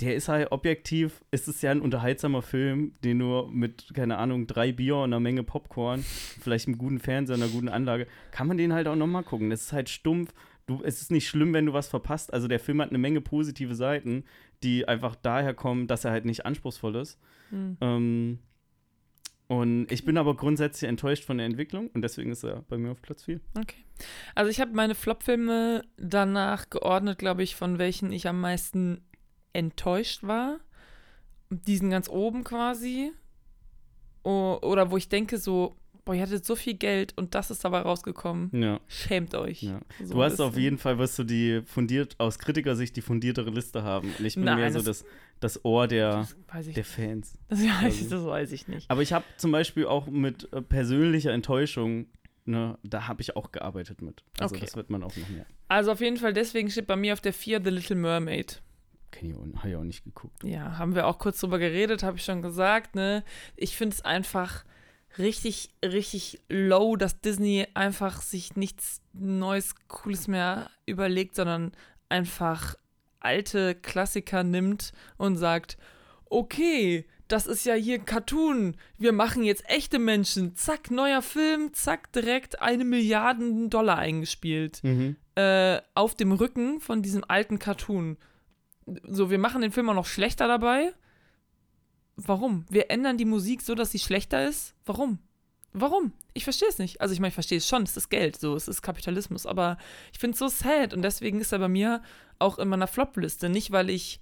der 0.01 0.15
ist 0.15 0.29
halt 0.29 0.53
objektiv, 0.53 1.25
ist 1.31 1.49
es 1.49 1.63
ja 1.63 1.71
ein 1.71 1.81
unterhaltsamer 1.81 2.43
Film, 2.43 2.93
den 3.03 3.19
nur 3.19 3.51
mit, 3.51 3.93
keine 3.95 4.19
Ahnung, 4.19 4.47
drei 4.47 4.71
Bier 4.73 4.97
und 4.97 5.05
einer 5.05 5.21
Menge 5.21 5.43
Popcorn, 5.43 6.01
vielleicht 6.41 6.69
einem 6.69 6.79
guten 6.79 6.99
Fernseher, 7.01 7.37
einer 7.37 7.49
guten 7.49 7.69
Anlage, 7.69 8.07
kann 8.31 8.47
man 8.47 8.59
den 8.59 8.73
halt 8.73 8.87
auch 8.87 8.97
nochmal 8.97 9.25
gucken. 9.25 9.51
Das 9.51 9.63
ist 9.63 9.73
halt 9.73 9.89
stumpf. 9.89 10.33
Du, 10.67 10.83
es 10.83 11.01
ist 11.01 11.13
nicht 11.13 11.29
schlimm, 11.29 11.53
wenn 11.55 11.67
du 11.67 11.73
was 11.73 11.89
verpasst. 11.89 12.33
Also 12.35 12.49
der 12.49 12.59
Film 12.59 12.81
hat 12.83 12.91
eine 12.91 12.99
Menge 12.99 13.21
positive 13.21 13.75
Seiten, 13.77 14.25
die 14.65 14.87
einfach 14.89 15.15
daher 15.15 15.55
kommen, 15.55 15.87
dass 15.87 16.05
er 16.05 16.11
halt 16.11 16.25
nicht 16.25 16.45
anspruchsvoll 16.45 16.97
ist. 16.97 17.21
Mhm. 17.53 17.77
Ähm, 17.81 18.39
und 19.49 19.91
ich 19.93 20.05
bin 20.05 20.19
aber 20.19 20.37
grundsätzlich 20.37 20.89
enttäuscht 20.89 21.25
von 21.25 21.39
der 21.39 21.47
Entwicklung 21.47 21.89
und 21.89 22.03
deswegen 22.03 22.33
ist 22.33 22.43
er 22.43 22.63
bei 22.63 22.79
mir 22.79 22.91
auf 22.91 23.03
Platz 23.03 23.25
4. 23.25 23.41
Okay. 23.57 23.85
Also, 24.35 24.51
ich 24.51 24.61
habe 24.61 24.73
meine 24.73 24.95
Flop-Filme 24.95 25.83
danach 25.97 26.69
geordnet, 26.69 27.19
glaube 27.19 27.43
ich, 27.43 27.57
von 27.57 27.79
welchen 27.79 28.13
ich 28.13 28.29
am 28.29 28.41
meisten 28.41 29.05
enttäuscht 29.53 30.23
war. 30.23 30.59
Die 31.51 31.77
sind 31.77 31.91
ganz 31.91 32.09
oben 32.09 32.45
quasi. 32.45 33.13
O 34.25 34.59
oder 34.63 34.91
wo 34.91 34.97
ich 34.97 35.09
denke, 35.09 35.39
so, 35.39 35.77
boah, 36.07 36.15
ihr 36.15 36.23
hattet 36.23 36.47
so 36.47 36.57
viel 36.57 36.73
Geld 36.75 37.13
und 37.19 37.35
das 37.35 37.51
ist 37.51 37.63
dabei 37.65 37.81
rausgekommen. 37.81 38.49
Ja, 38.55 38.81
Schämt 38.89 39.35
euch. 39.35 39.63
ja. 39.65 39.81
So 40.03 40.15
Du 40.15 40.23
hast 40.23 40.41
auf 40.41 40.57
jeden 40.57 40.79
Fall, 40.79 40.97
wirst 40.99 41.19
du 41.19 41.25
die 41.25 41.61
fundiert, 41.67 42.15
aus 42.19 42.39
Kritikersicht 42.39 42.97
die 42.97 43.03
fundiertere 43.03 43.51
Liste 43.51 43.83
haben. 43.83 44.15
Und 44.19 44.25
ich 44.25 44.37
bin 44.37 44.45
Nein, 44.45 44.57
mehr 44.61 44.73
so 44.73 44.81
das- 44.81 45.05
das, 45.41 45.63
Ohr 45.67 45.87
der, 45.87 46.27
Das 46.51 46.67
der 46.73 46.85
Fans. 46.85 47.35
das, 47.49 47.59
weiß 47.61 47.67
ich, 47.95 48.03
also- 48.05 48.17
das 48.17 48.25
weiß 48.25 48.53
ich 48.53 48.69
nicht. 48.69 48.91
Aber 48.91 49.03
ich 49.03 49.13
habe 49.13 49.25
zum 49.37 49.53
Beispiel 49.53 49.85
auch 49.85 50.07
mit 50.07 50.51
äh, 50.55 50.63
persönlicher 50.63 51.33
Enttäuschung, 51.33 52.07
ne, 52.47 52.79
da 52.85 53.07
habe 53.09 53.21
ich 53.21 53.37
auch 53.37 53.53
gearbeitet 53.53 54.01
mit. 54.01 54.23
Also 54.39 54.55
Okay. 54.55 54.65
das 54.65 54.77
wird 54.77 54.89
man 54.89 55.03
auch 55.03 55.15
noch 55.15 55.29
mehr. 55.29 55.45
Also 55.69 55.93
auf 55.93 56.01
jeden 56.01 56.17
Fall, 56.17 56.33
deswegen 56.33 56.71
steht 56.71 56.87
bei 56.87 56.97
mir 56.97 57.13
auf 57.13 57.21
der 57.21 57.33
4 57.35 57.61
The 57.63 57.69
Little 57.71 57.97
Mermaid. 57.97 58.63
Kenn 59.11 59.31
ich 59.31 59.37
auch, 59.37 59.45
habe 59.59 59.69
ich 59.71 59.77
auch 59.77 59.83
nicht 59.85 60.05
geguckt. 60.05 60.43
Ja, 60.45 60.79
haben 60.79 60.95
wir 60.95 61.07
auch 61.07 61.19
kurz 61.19 61.41
drüber 61.41 61.59
geredet, 61.59 62.03
habe 62.03 62.17
ich 62.17 62.25
schon 62.25 62.41
gesagt, 62.43 62.95
ne? 62.95 63.25
Ich 63.57 63.77
finde 63.77 63.95
es 63.95 64.03
einfach 64.03 64.65
richtig, 65.19 65.71
richtig 65.85 66.41
low, 66.49 66.97
dass 66.97 67.21
Disney 67.21 67.67
einfach 67.75 68.23
sich 68.23 68.57
nichts 68.57 69.01
Neues, 69.13 69.75
Cooles 69.89 70.29
mehr 70.29 70.71
überlegt, 70.87 71.35
sondern 71.35 71.73
einfach 72.09 72.77
alte 73.21 73.75
Klassiker 73.75 74.45
nimmt 74.45 74.93
und 75.17 75.37
sagt, 75.37 75.77
okay, 76.27 77.07
das 77.29 77.47
ist 77.47 77.65
ja 77.65 77.75
hier 77.75 77.99
Cartoon. 77.99 78.77
Wir 78.99 79.13
machen 79.13 79.43
jetzt 79.43 79.69
echte 79.69 79.99
Menschen. 79.99 80.55
Zack, 80.55 80.91
neuer 80.91 81.23
Film, 81.23 81.75
zack, 81.75 82.13
direkt 82.13 82.63
eine 82.63 82.85
Milliarde 82.85 83.69
Dollar 83.69 83.99
eingespielt. 83.99 84.83
Mhm. 84.85 85.17
Äh, 85.35 85.81
auf 85.95 86.15
dem 86.15 86.33
Rücken 86.33 86.81
von 86.81 87.03
diesem 87.03 87.25
alten 87.27 87.59
Cartoon. 87.59 88.17
So, 89.03 89.31
wir 89.31 89.39
machen 89.39 89.63
den 89.63 89.73
Film 89.73 89.89
auch 89.91 89.95
noch 89.95 90.07
schlechter 90.07 90.47
dabei. 90.47 90.93
Warum? 92.17 92.65
Wir 92.71 92.91
ändern 92.91 93.19
die 93.19 93.25
Musik 93.25 93.61
so, 93.63 93.75
dass 93.75 93.91
sie 93.93 93.99
schlechter 93.99 94.47
ist. 94.47 94.75
Warum? 94.85 95.19
Warum? 95.73 96.13
Ich 96.33 96.45
verstehe 96.45 96.69
es 96.69 96.79
nicht. 96.79 97.03
Also 97.03 97.13
ich 97.13 97.21
meine, 97.21 97.29
ich 97.29 97.35
verstehe 97.35 97.59
es 97.59 97.69
schon, 97.69 97.83
es 97.83 97.97
ist 97.97 98.09
Geld, 98.09 98.41
so, 98.41 98.57
es 98.57 98.67
ist 98.67 98.81
Kapitalismus, 98.81 99.45
aber 99.45 99.77
ich 100.13 100.19
finde 100.19 100.33
es 100.33 100.39
so 100.39 100.49
sad 100.49 100.95
und 100.95 101.03
deswegen 101.03 101.41
ist 101.41 101.53
er 101.53 101.59
bei 101.59 101.69
mir 101.69 102.03
auch 102.39 102.59
in 102.59 102.69
meiner 102.69 102.87
Flop-Liste. 102.87 103.51
Nicht, 103.51 103.73
weil 103.73 103.91
ich 103.91 104.21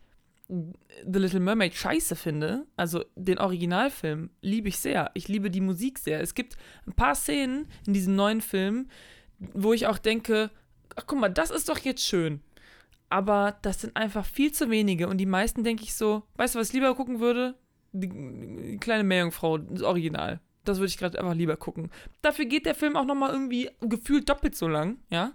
The 0.49 1.19
Little 1.19 1.41
Mermaid 1.41 1.75
scheiße 1.75 2.17
finde, 2.17 2.67
also 2.77 3.05
den 3.15 3.39
Originalfilm 3.39 4.31
liebe 4.43 4.69
ich 4.69 4.79
sehr. 4.79 5.11
Ich 5.15 5.29
liebe 5.29 5.51
die 5.51 5.61
Musik 5.61 5.99
sehr. 5.99 6.21
Es 6.21 6.35
gibt 6.35 6.57
ein 6.87 6.93
paar 6.93 7.15
Szenen 7.15 7.69
in 7.87 7.95
diesem 7.95 8.17
neuen 8.17 8.41
Film, 8.41 8.89
wo 9.39 9.73
ich 9.73 9.87
auch 9.87 9.99
denke, 9.99 10.51
ach 10.97 11.05
guck 11.07 11.21
mal, 11.21 11.29
das 11.29 11.51
ist 11.51 11.69
doch 11.69 11.79
jetzt 11.79 12.05
schön. 12.05 12.41
Aber 13.09 13.57
das 13.63 13.81
sind 13.81 13.97
einfach 13.97 14.27
viel 14.27 14.53
zu 14.53 14.71
wenige 14.71 15.09
und 15.09 15.19
die 15.19 15.27
meisten 15.27 15.63
denke 15.63 15.85
ich 15.85 15.95
so, 15.95 16.25
weißt 16.35 16.55
du, 16.55 16.59
was 16.59 16.69
ich 16.69 16.75
lieber 16.75 16.95
gucken 16.95 17.21
würde? 17.21 17.55
Die, 17.97 18.09
die 18.09 18.77
kleine 18.79 19.05
Meerjungfrau, 19.05 19.59
das 19.59 19.83
Original. 19.83 20.41
Das 20.65 20.79
würde 20.79 20.89
ich 20.89 20.99
gerade 20.99 21.19
einfach 21.19 21.35
lieber 21.35 21.57
gucken. 21.57 21.91
Dafür 22.23 22.47
geht 22.47 22.67
der 22.67 22.75
Film 22.75 22.97
auch 22.97 23.05
nochmal 23.05 23.31
irgendwie 23.31 23.71
gefühlt 23.81 24.29
doppelt 24.29 24.57
so 24.57 24.67
lang, 24.67 24.99
ja? 25.11 25.33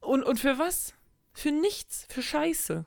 Und, 0.00 0.22
und 0.22 0.40
für 0.40 0.58
was? 0.58 0.94
Für 1.34 1.50
nichts, 1.52 2.06
für 2.08 2.22
Scheiße. 2.22 2.86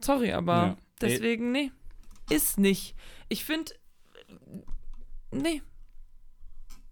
Sorry, 0.00 0.32
aber 0.32 0.52
Ja. 0.54 0.76
deswegen, 1.00 1.52
nee. 1.52 1.70
Ist 2.30 2.58
nicht. 2.58 2.96
Ich 3.28 3.44
finde, 3.44 3.72
nee. 5.30 5.62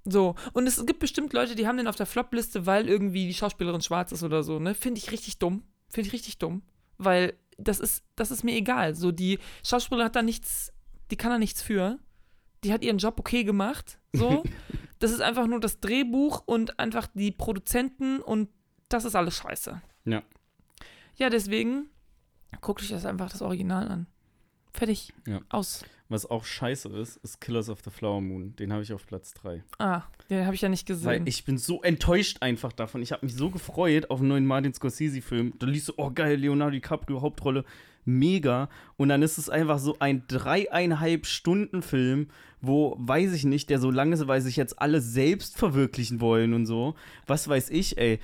So, 0.04 0.34
und 0.52 0.66
es 0.66 0.84
gibt 0.84 0.98
bestimmt 1.00 1.32
Leute, 1.32 1.54
die 1.54 1.66
haben 1.66 1.76
den 1.78 1.86
auf 1.86 1.96
der 1.96 2.06
Flop-Liste, 2.06 2.66
weil 2.66 2.88
irgendwie 2.88 3.26
die 3.26 3.34
Schauspielerin 3.34 3.80
schwarz 3.82 4.12
ist 4.12 4.22
oder 4.22 4.42
so, 4.42 4.58
ne? 4.58 4.74
Finde 4.74 4.98
ich 4.98 5.10
richtig 5.12 5.38
dumm. 5.38 5.62
Finde 5.88 6.08
ich 6.08 6.12
richtig 6.12 6.38
dumm. 6.38 6.62
Weil 6.98 7.34
das 7.56 7.80
ist, 7.80 8.04
das 8.16 8.30
ist 8.30 8.44
mir 8.44 8.54
egal. 8.54 8.94
So, 8.94 9.12
die 9.12 9.38
Schauspielerin 9.64 10.06
hat 10.06 10.16
da 10.16 10.22
nichts, 10.22 10.72
die 11.12 11.16
kann 11.18 11.30
da 11.30 11.38
nichts 11.38 11.62
für. 11.62 11.98
Die 12.64 12.72
hat 12.72 12.82
ihren 12.82 12.96
Job 12.96 13.20
okay 13.20 13.44
gemacht. 13.44 13.98
So. 14.14 14.42
das 14.98 15.10
ist 15.10 15.20
einfach 15.20 15.46
nur 15.46 15.60
das 15.60 15.78
Drehbuch 15.78 16.42
und 16.46 16.78
einfach 16.80 17.06
die 17.12 17.30
Produzenten 17.30 18.20
und 18.20 18.48
das 18.88 19.04
ist 19.04 19.14
alles 19.14 19.36
scheiße. 19.36 19.82
Ja. 20.06 20.22
Ja, 21.16 21.28
deswegen 21.28 21.90
guckt 22.62 22.80
euch 22.80 22.88
das 22.88 23.04
einfach 23.04 23.30
das 23.30 23.42
Original 23.42 23.88
an. 23.88 24.06
Fertig. 24.72 25.12
Ja. 25.26 25.40
Aus. 25.50 25.84
Was 26.08 26.24
auch 26.24 26.44
scheiße 26.44 26.88
ist, 26.88 27.18
ist 27.18 27.42
Killers 27.42 27.68
of 27.68 27.80
the 27.84 27.90
Flower 27.90 28.22
Moon. 28.22 28.56
Den 28.56 28.72
habe 28.72 28.82
ich 28.82 28.92
auf 28.94 29.06
Platz 29.06 29.34
3. 29.34 29.62
Ah, 29.78 30.02
den 30.30 30.46
habe 30.46 30.54
ich 30.54 30.62
ja 30.62 30.70
nicht 30.70 30.86
gesehen. 30.86 31.06
Weil 31.06 31.28
ich 31.28 31.44
bin 31.44 31.58
so 31.58 31.82
enttäuscht 31.82 32.38
einfach 32.40 32.72
davon. 32.72 33.02
Ich 33.02 33.12
habe 33.12 33.26
mich 33.26 33.34
so 33.34 33.50
gefreut 33.50 34.10
auf 34.10 34.20
einen 34.20 34.28
neuen 34.28 34.46
Martin 34.46 34.72
Scorsese-Film. 34.72 35.58
Da 35.58 35.66
liest 35.66 35.88
du, 35.88 35.92
oh 35.98 36.10
geil, 36.10 36.38
Leonardo 36.38 36.72
DiCaprio, 36.72 37.20
Hauptrolle, 37.20 37.64
mega. 38.04 38.68
Und 38.96 39.08
dann 39.08 39.22
ist 39.22 39.38
es 39.38 39.48
einfach 39.48 39.78
so 39.78 39.96
ein 39.98 40.24
dreieinhalb 40.28 41.26
Stunden 41.26 41.82
Film, 41.82 42.28
wo, 42.60 42.96
weiß 42.98 43.32
ich 43.32 43.44
nicht, 43.44 43.70
der 43.70 43.78
so 43.78 43.90
lang 43.90 44.12
ist, 44.12 44.26
weil 44.28 44.40
sich 44.40 44.56
jetzt 44.56 44.80
alle 44.80 45.00
selbst 45.00 45.58
verwirklichen 45.58 46.20
wollen 46.20 46.54
und 46.54 46.66
so. 46.66 46.94
Was 47.26 47.48
weiß 47.48 47.70
ich, 47.70 47.98
ey. 47.98 48.20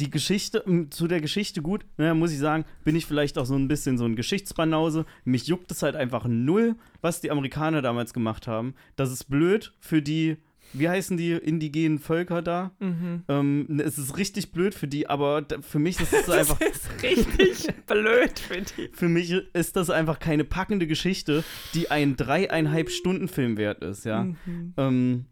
Die 0.00 0.10
Geschichte, 0.10 0.64
m, 0.66 0.90
zu 0.90 1.06
der 1.06 1.20
Geschichte 1.20 1.60
gut, 1.60 1.84
na, 1.98 2.14
muss 2.14 2.32
ich 2.32 2.38
sagen, 2.38 2.64
bin 2.84 2.96
ich 2.96 3.06
vielleicht 3.06 3.38
auch 3.38 3.46
so 3.46 3.54
ein 3.54 3.68
bisschen 3.68 3.98
so 3.98 4.04
ein 4.04 4.16
Geschichtsbanause. 4.16 5.04
Mich 5.24 5.46
juckt 5.46 5.70
es 5.70 5.82
halt 5.82 5.96
einfach 5.96 6.26
null, 6.26 6.76
was 7.02 7.20
die 7.20 7.30
Amerikaner 7.30 7.82
damals 7.82 8.14
gemacht 8.14 8.46
haben. 8.46 8.74
Das 8.96 9.12
ist 9.12 9.24
blöd 9.24 9.74
für 9.80 10.00
die 10.00 10.38
wie 10.72 10.88
heißen 10.88 11.16
die 11.16 11.32
indigenen 11.32 11.98
Völker 11.98 12.42
da? 12.42 12.72
mhm. 12.78 13.24
Ähm, 13.28 13.80
es 13.84 13.98
ist 13.98 14.16
richtig 14.16 14.52
blöd 14.52 14.74
für 14.74 14.88
die, 14.88 15.08
aber 15.08 15.44
für 15.62 15.78
mich 15.78 16.00
ist 16.00 16.12
es 16.12 16.28
einfach, 16.28 16.58
Das 16.58 16.68
ist 16.68 17.02
richtig 17.02 17.74
blöd 17.86 18.38
für 18.38 18.60
die. 18.62 18.90
für 18.92 19.08
mich 19.08 19.30
ist 19.52 19.76
das 19.76 19.90
einfach 19.90 20.18
keine 20.18 20.44
packende 20.44 20.86
Geschichte, 20.86 21.44
die 21.74 21.90
ein 21.90 22.16
dreieinhalb 22.16 22.90
Stunden 22.90 23.28
Film 23.28 23.56
wert 23.56 23.82
ist, 23.82 24.04
ja. 24.04 24.24
Mhm. 24.24 24.74
Ähm, 24.76 25.24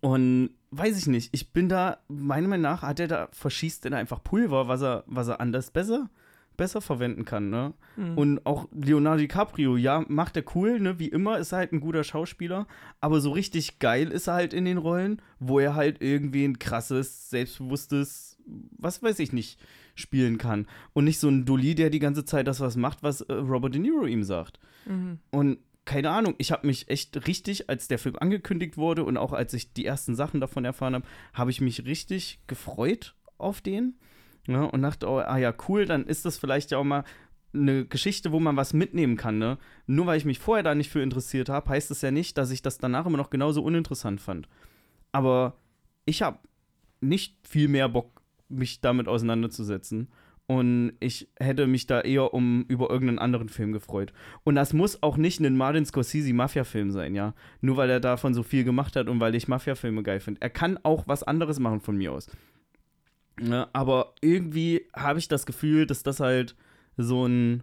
und 0.00 0.50
weiß 0.70 0.98
ich 0.98 1.06
nicht, 1.06 1.30
ich 1.32 1.52
bin 1.52 1.68
da, 1.68 1.98
meiner 2.08 2.48
Meinung 2.48 2.62
nach 2.62 2.82
hat 2.82 3.00
er 3.00 3.08
da, 3.08 3.28
verschießt 3.32 3.84
er 3.84 3.92
da 3.92 3.96
einfach 3.98 4.22
Pulver, 4.22 4.68
was 4.68 4.82
er, 4.82 5.04
was 5.06 5.28
er 5.28 5.40
anders 5.40 5.70
besser, 5.70 6.10
besser 6.56 6.80
verwenden 6.80 7.24
kann, 7.24 7.50
ne? 7.50 7.74
Mhm. 7.96 8.18
Und 8.18 8.46
auch 8.46 8.68
Leonardo 8.72 9.18
DiCaprio, 9.18 9.76
ja, 9.76 10.04
macht 10.08 10.36
er 10.36 10.44
cool, 10.54 10.80
ne? 10.80 10.98
Wie 10.98 11.08
immer 11.08 11.38
ist 11.38 11.52
er 11.52 11.58
halt 11.58 11.72
ein 11.72 11.80
guter 11.80 12.04
Schauspieler, 12.04 12.66
aber 13.00 13.20
so 13.20 13.30
richtig 13.30 13.78
geil 13.78 14.10
ist 14.10 14.26
er 14.26 14.34
halt 14.34 14.52
in 14.52 14.64
den 14.64 14.78
Rollen, 14.78 15.22
wo 15.38 15.58
er 15.58 15.74
halt 15.74 16.00
irgendwie 16.00 16.44
ein 16.44 16.58
krasses, 16.58 17.30
selbstbewusstes, 17.30 18.38
was 18.78 19.02
weiß 19.02 19.18
ich 19.18 19.32
nicht, 19.32 19.60
spielen 19.94 20.38
kann. 20.38 20.66
Und 20.92 21.04
nicht 21.04 21.18
so 21.18 21.28
ein 21.28 21.44
Dulli, 21.44 21.74
der 21.74 21.90
die 21.90 21.98
ganze 21.98 22.24
Zeit 22.24 22.46
das 22.46 22.60
was 22.60 22.76
macht, 22.76 23.02
was 23.02 23.22
äh, 23.22 23.32
Robert 23.32 23.74
De 23.74 23.80
Niro 23.80 24.06
ihm 24.06 24.24
sagt. 24.24 24.60
Mhm. 24.86 25.18
Und 25.30 25.58
keine 25.86 26.10
Ahnung, 26.10 26.34
ich 26.38 26.52
habe 26.52 26.66
mich 26.66 26.88
echt 26.88 27.26
richtig, 27.26 27.70
als 27.70 27.88
der 27.88 27.98
Film 27.98 28.16
angekündigt 28.18 28.76
wurde 28.76 29.04
und 29.04 29.16
auch 29.16 29.32
als 29.32 29.54
ich 29.54 29.72
die 29.72 29.86
ersten 29.86 30.14
Sachen 30.14 30.40
davon 30.40 30.64
erfahren 30.64 30.94
habe, 30.94 31.06
habe 31.32 31.50
ich 31.50 31.60
mich 31.60 31.86
richtig 31.86 32.40
gefreut 32.46 33.14
auf 33.38 33.60
den. 33.60 33.94
Ja, 34.46 34.64
und 34.64 34.82
dachte, 34.82 35.08
oh, 35.08 35.18
ah 35.18 35.38
ja, 35.38 35.52
cool, 35.68 35.86
dann 35.86 36.06
ist 36.06 36.24
das 36.24 36.38
vielleicht 36.38 36.70
ja 36.70 36.78
auch 36.78 36.84
mal 36.84 37.04
eine 37.52 37.86
Geschichte, 37.86 38.32
wo 38.32 38.40
man 38.40 38.56
was 38.56 38.72
mitnehmen 38.72 39.16
kann. 39.16 39.38
Ne? 39.38 39.58
Nur 39.86 40.06
weil 40.06 40.18
ich 40.18 40.24
mich 40.24 40.38
vorher 40.38 40.62
da 40.62 40.74
nicht 40.74 40.90
für 40.90 41.02
interessiert 41.02 41.48
habe, 41.48 41.70
heißt 41.70 41.90
es 41.90 42.02
ja 42.02 42.10
nicht, 42.10 42.38
dass 42.38 42.50
ich 42.50 42.62
das 42.62 42.78
danach 42.78 43.06
immer 43.06 43.16
noch 43.16 43.30
genauso 43.30 43.62
uninteressant 43.62 44.20
fand. 44.20 44.48
Aber 45.12 45.56
ich 46.04 46.22
habe 46.22 46.38
nicht 47.00 47.36
viel 47.46 47.68
mehr 47.68 47.88
Bock, 47.88 48.22
mich 48.48 48.80
damit 48.80 49.08
auseinanderzusetzen. 49.08 50.08
Und 50.48 50.92
ich 51.00 51.28
hätte 51.40 51.66
mich 51.66 51.86
da 51.88 52.02
eher 52.02 52.32
um 52.32 52.64
über 52.68 52.88
irgendeinen 52.88 53.18
anderen 53.18 53.48
Film 53.48 53.72
gefreut. 53.72 54.12
Und 54.44 54.54
das 54.54 54.72
muss 54.72 55.02
auch 55.02 55.16
nicht 55.16 55.40
ein 55.40 55.56
Martin 55.56 55.84
Scorsese 55.84 56.32
Mafia-Film 56.32 56.92
sein, 56.92 57.16
ja. 57.16 57.34
Nur 57.60 57.76
weil 57.76 57.90
er 57.90 57.98
davon 57.98 58.32
so 58.32 58.44
viel 58.44 58.62
gemacht 58.62 58.94
hat 58.94 59.08
und 59.08 59.18
weil 59.18 59.34
ich 59.34 59.48
Mafia-Filme 59.48 60.04
geil 60.04 60.20
finde. 60.20 60.40
Er 60.40 60.50
kann 60.50 60.78
auch 60.84 61.08
was 61.08 61.24
anderes 61.24 61.58
machen 61.58 61.80
von 61.80 61.96
mir 61.96 62.12
aus. 62.12 62.28
Ne, 63.40 63.68
aber 63.72 64.14
irgendwie 64.22 64.86
habe 64.94 65.18
ich 65.18 65.28
das 65.28 65.44
Gefühl, 65.44 65.86
dass 65.86 66.02
das 66.02 66.20
halt 66.20 66.56
so 66.96 67.26
ein. 67.26 67.62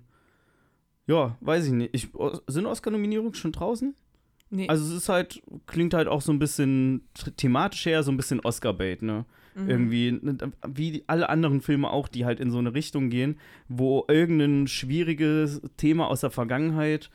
Ja, 1.07 1.38
weiß 1.41 1.65
ich 1.65 1.71
nicht. 1.71 1.89
Ich, 1.93 2.09
sind 2.47 2.65
Oscar-Nominierungen 2.65 3.34
schon 3.34 3.51
draußen? 3.51 3.95
Nee. 4.49 4.67
Also 4.69 4.86
es 4.86 4.91
ist 4.91 5.09
halt, 5.09 5.41
klingt 5.65 5.93
halt 5.95 6.07
auch 6.07 6.21
so 6.21 6.32
ein 6.32 6.39
bisschen 6.39 7.09
thematisch 7.38 7.86
her, 7.88 8.03
so 8.03 8.11
ein 8.11 8.17
bisschen 8.17 8.39
Oscar-Bait, 8.39 9.01
ne? 9.01 9.26
Mhm. 9.55 9.69
Irgendwie, 9.69 10.11
ne, 10.11 10.38
wie 10.67 11.03
alle 11.07 11.30
anderen 11.30 11.61
Filme 11.61 11.89
auch, 11.89 12.07
die 12.07 12.26
halt 12.26 12.39
in 12.39 12.51
so 12.51 12.59
eine 12.59 12.74
Richtung 12.74 13.09
gehen, 13.09 13.39
wo 13.67 14.05
irgendein 14.07 14.67
schwieriges 14.67 15.61
Thema 15.78 16.07
aus 16.07 16.21
der 16.21 16.30
Vergangenheit 16.30 17.09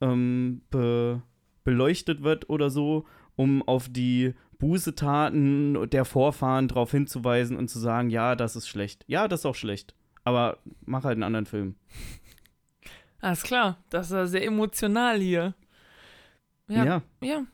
ähm, 0.00 0.62
be 0.70 1.22
beleuchtet 1.62 2.22
wird 2.22 2.48
oder 2.48 2.70
so, 2.70 3.06
um 3.36 3.62
auf 3.62 3.88
die 3.88 4.34
Bußetaten 4.60 5.90
der 5.90 6.04
Vorfahren 6.04 6.68
darauf 6.68 6.92
hinzuweisen 6.92 7.56
und 7.56 7.68
zu 7.68 7.80
sagen, 7.80 8.10
ja, 8.10 8.36
das 8.36 8.54
ist 8.54 8.68
schlecht. 8.68 9.04
Ja, 9.08 9.26
das 9.26 9.40
ist 9.40 9.46
auch 9.46 9.56
schlecht. 9.56 9.94
Aber 10.22 10.58
mach 10.82 11.02
halt 11.04 11.14
einen 11.14 11.24
anderen 11.24 11.46
Film. 11.46 11.74
Alles 13.20 13.42
klar, 13.42 13.78
das 13.90 14.10
ja 14.10 14.26
sehr 14.26 14.44
emotional 14.44 15.18
hier. 15.18 15.54
Ja. 16.68 16.84
ja. 16.84 17.02
Ja. 17.22 17.44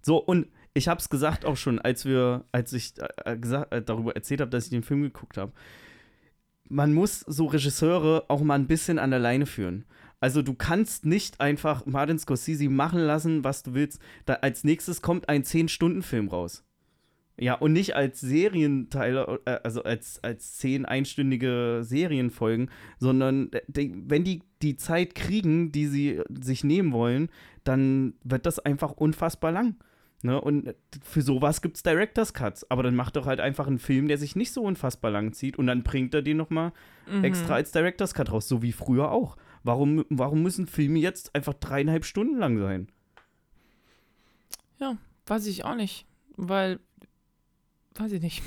So, 0.00 0.16
und 0.16 0.48
ich 0.74 0.88
habe 0.88 1.00
es 1.00 1.10
gesagt 1.10 1.44
auch 1.44 1.56
schon, 1.56 1.78
als 1.78 2.04
wir, 2.04 2.44
als 2.52 2.72
ich 2.72 2.94
äh, 3.24 3.36
gesagt, 3.36 3.72
äh, 3.72 3.82
darüber 3.82 4.14
erzählt 4.16 4.40
habe, 4.40 4.50
dass 4.50 4.64
ich 4.64 4.70
den 4.70 4.82
Film 4.82 5.02
geguckt 5.02 5.36
habe. 5.36 5.52
Man 6.68 6.94
muss 6.94 7.20
so 7.20 7.46
Regisseure 7.46 8.24
auch 8.28 8.40
mal 8.42 8.54
ein 8.54 8.66
bisschen 8.66 8.98
an 8.98 9.10
der 9.10 9.18
Leine 9.18 9.46
führen. 9.46 9.84
Also 10.20 10.42
du 10.42 10.54
kannst 10.54 11.06
nicht 11.06 11.40
einfach 11.40 11.86
Martin 11.86 12.18
Scorsese 12.18 12.68
machen 12.68 13.00
lassen, 13.00 13.44
was 13.44 13.62
du 13.62 13.74
willst. 13.74 14.00
Da, 14.26 14.34
als 14.34 14.64
nächstes 14.64 15.00
kommt 15.02 15.28
ein 15.28 15.44
10-Stunden-Film 15.44 16.28
raus. 16.28 16.64
Ja, 17.40 17.54
und 17.54 17.72
nicht 17.72 17.94
als 17.94 18.20
Serienteile, 18.20 19.40
äh, 19.44 19.60
also 19.62 19.84
als, 19.84 20.22
als 20.24 20.54
zehn 20.54 20.84
einstündige 20.84 21.80
Serienfolgen, 21.82 22.68
sondern 22.98 23.52
äh, 23.52 23.60
die, 23.68 23.94
wenn 24.06 24.24
die 24.24 24.42
die 24.60 24.76
Zeit 24.76 25.14
kriegen, 25.14 25.70
die 25.70 25.86
sie 25.86 26.20
sich 26.40 26.64
nehmen 26.64 26.92
wollen, 26.92 27.28
dann 27.62 28.14
wird 28.24 28.44
das 28.44 28.58
einfach 28.58 28.90
unfassbar 28.90 29.52
lang. 29.52 29.76
Ne? 30.22 30.40
Und 30.40 30.74
für 31.04 31.22
sowas 31.22 31.62
gibt 31.62 31.76
es 31.76 31.84
Director's 31.84 32.34
Cuts. 32.34 32.68
Aber 32.72 32.82
dann 32.82 32.96
macht 32.96 33.14
doch 33.14 33.26
halt 33.26 33.38
einfach 33.38 33.68
einen 33.68 33.78
Film, 33.78 34.08
der 34.08 34.18
sich 34.18 34.34
nicht 34.34 34.52
so 34.52 34.62
unfassbar 34.62 35.12
lang 35.12 35.32
zieht 35.32 35.58
und 35.58 35.68
dann 35.68 35.84
bringt 35.84 36.12
er 36.14 36.22
den 36.22 36.38
nochmal 36.38 36.72
Mhm. 37.08 37.22
extra 37.22 37.54
als 37.54 37.70
Director's 37.70 38.14
Cut 38.14 38.32
raus, 38.32 38.48
so 38.48 38.62
wie 38.62 38.72
früher 38.72 39.12
auch. 39.12 39.36
Warum, 39.68 40.04
warum 40.08 40.42
müssen 40.42 40.66
Filme 40.66 40.98
jetzt 40.98 41.34
einfach 41.34 41.54
dreieinhalb 41.54 42.04
Stunden 42.04 42.38
lang 42.38 42.58
sein? 42.58 42.88
Weiß 45.28 45.46
ich 45.46 45.64
auch 45.64 45.74
nicht. 45.74 46.06
Weil, 46.36 46.80
weiß 47.94 48.12
ich 48.12 48.22
nicht. 48.22 48.42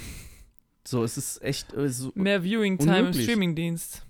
So, 0.84 1.03
es 1.03 1.15
ist 1.15 1.41
echt 1.43 1.74
äh, 1.74 1.89
so, 1.89 2.11
Mehr 2.15 2.43
Viewing-Time 2.43 2.91
im 2.91 3.05
Unmöglich. 3.05 3.24
Streamingdienst. 3.24 4.05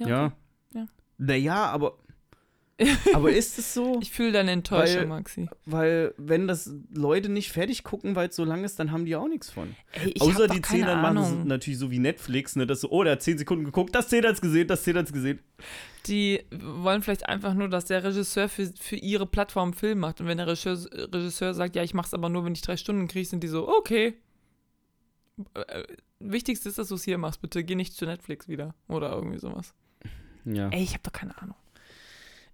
Ja. 0.00 0.32
Ja. 0.72 0.86
Naja, 1.18 1.66
aber. 1.66 1.98
aber 3.14 3.32
ist 3.32 3.58
es 3.58 3.74
so? 3.74 3.98
Ich 4.00 4.12
fühle 4.12 4.32
deine 4.32 4.52
Enttäuschung, 4.52 5.00
Weil- 5.00 5.06
Maxi. 5.06 5.48
Weil, 5.64 6.14
wenn 6.16 6.46
das 6.46 6.72
Leute 6.94 7.28
nicht 7.28 7.50
fertig 7.50 7.82
gucken, 7.82 8.14
weil 8.14 8.28
es 8.28 8.36
so 8.36 8.44
lang 8.44 8.62
ist, 8.62 8.78
dann 8.78 8.92
haben 8.92 9.04
die 9.04 9.16
auch 9.16 9.26
nichts 9.26 9.50
von. 9.50 9.74
Ey, 9.92 10.10
ich 10.10 10.22
Außer 10.22 10.46
die 10.46 10.62
zehn 10.62 10.86
dann 10.86 11.02
machen 11.02 11.18
es 11.18 11.44
natürlich 11.44 11.78
so 11.78 11.90
wie 11.90 11.98
Netflix, 11.98 12.54
ne, 12.54 12.66
dass 12.66 12.82
so, 12.82 12.90
oh, 12.90 13.02
der 13.02 13.12
hat 13.14 13.22
10 13.22 13.38
Sekunden 13.38 13.64
geguckt, 13.64 13.94
das 13.94 14.08
10 14.08 14.24
hat's 14.24 14.40
gesehen, 14.40 14.68
das 14.68 14.84
10 14.84 14.96
hat's 14.96 15.12
gesehen. 15.12 15.40
Die 16.06 16.44
wollen 16.52 17.02
vielleicht 17.02 17.28
einfach 17.28 17.54
nur, 17.54 17.68
dass 17.68 17.86
der 17.86 18.04
Regisseur 18.04 18.48
für, 18.48 18.66
für 18.78 18.96
ihre 18.96 19.26
Plattform 19.26 19.70
einen 19.70 19.74
Film 19.74 19.98
macht. 19.98 20.20
Und 20.20 20.28
wenn 20.28 20.38
der 20.38 20.46
Regisseur, 20.46 20.78
Regisseur 21.12 21.54
sagt, 21.54 21.74
ja, 21.74 21.82
ich 21.82 21.94
mach's 21.94 22.14
aber 22.14 22.28
nur, 22.28 22.44
wenn 22.44 22.52
ich 22.52 22.62
drei 22.62 22.76
Stunden 22.76 23.08
kriege, 23.08 23.26
sind 23.26 23.42
die 23.42 23.48
so, 23.48 23.68
okay. 23.68 24.14
Äh, 25.54 25.82
Wichtigste 26.20 26.68
ist, 26.68 26.78
dass 26.78 26.88
du 26.88 26.94
es 26.94 27.04
hier 27.04 27.18
machst, 27.18 27.40
bitte. 27.40 27.62
Geh 27.62 27.74
nicht 27.74 27.94
zu 27.94 28.06
Netflix 28.06 28.48
wieder. 28.48 28.74
Oder 28.88 29.12
irgendwie 29.12 29.38
sowas. 29.38 29.74
Ja. 30.44 30.68
Ey, 30.70 30.82
ich 30.82 30.94
habe 30.94 31.02
doch 31.02 31.12
keine 31.12 31.36
Ahnung. 31.42 31.56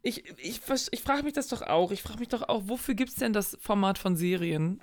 Ich, 0.05 0.23
ich, 0.39 0.61
ich 0.91 1.03
frage 1.03 1.23
mich 1.23 1.33
das 1.33 1.49
doch 1.49 1.63
auch. 1.63 1.91
Ich 1.91 2.03
frage 2.03 2.21
mich 2.21 2.29
doch 2.29 2.49
auch, 2.49 2.63
wofür 2.67 2.95
gibt 2.95 3.11
es 3.11 3.17
denn 3.17 3.33
das 3.33 3.57
Format 3.61 3.97
von 3.99 4.17
Serien, 4.17 4.81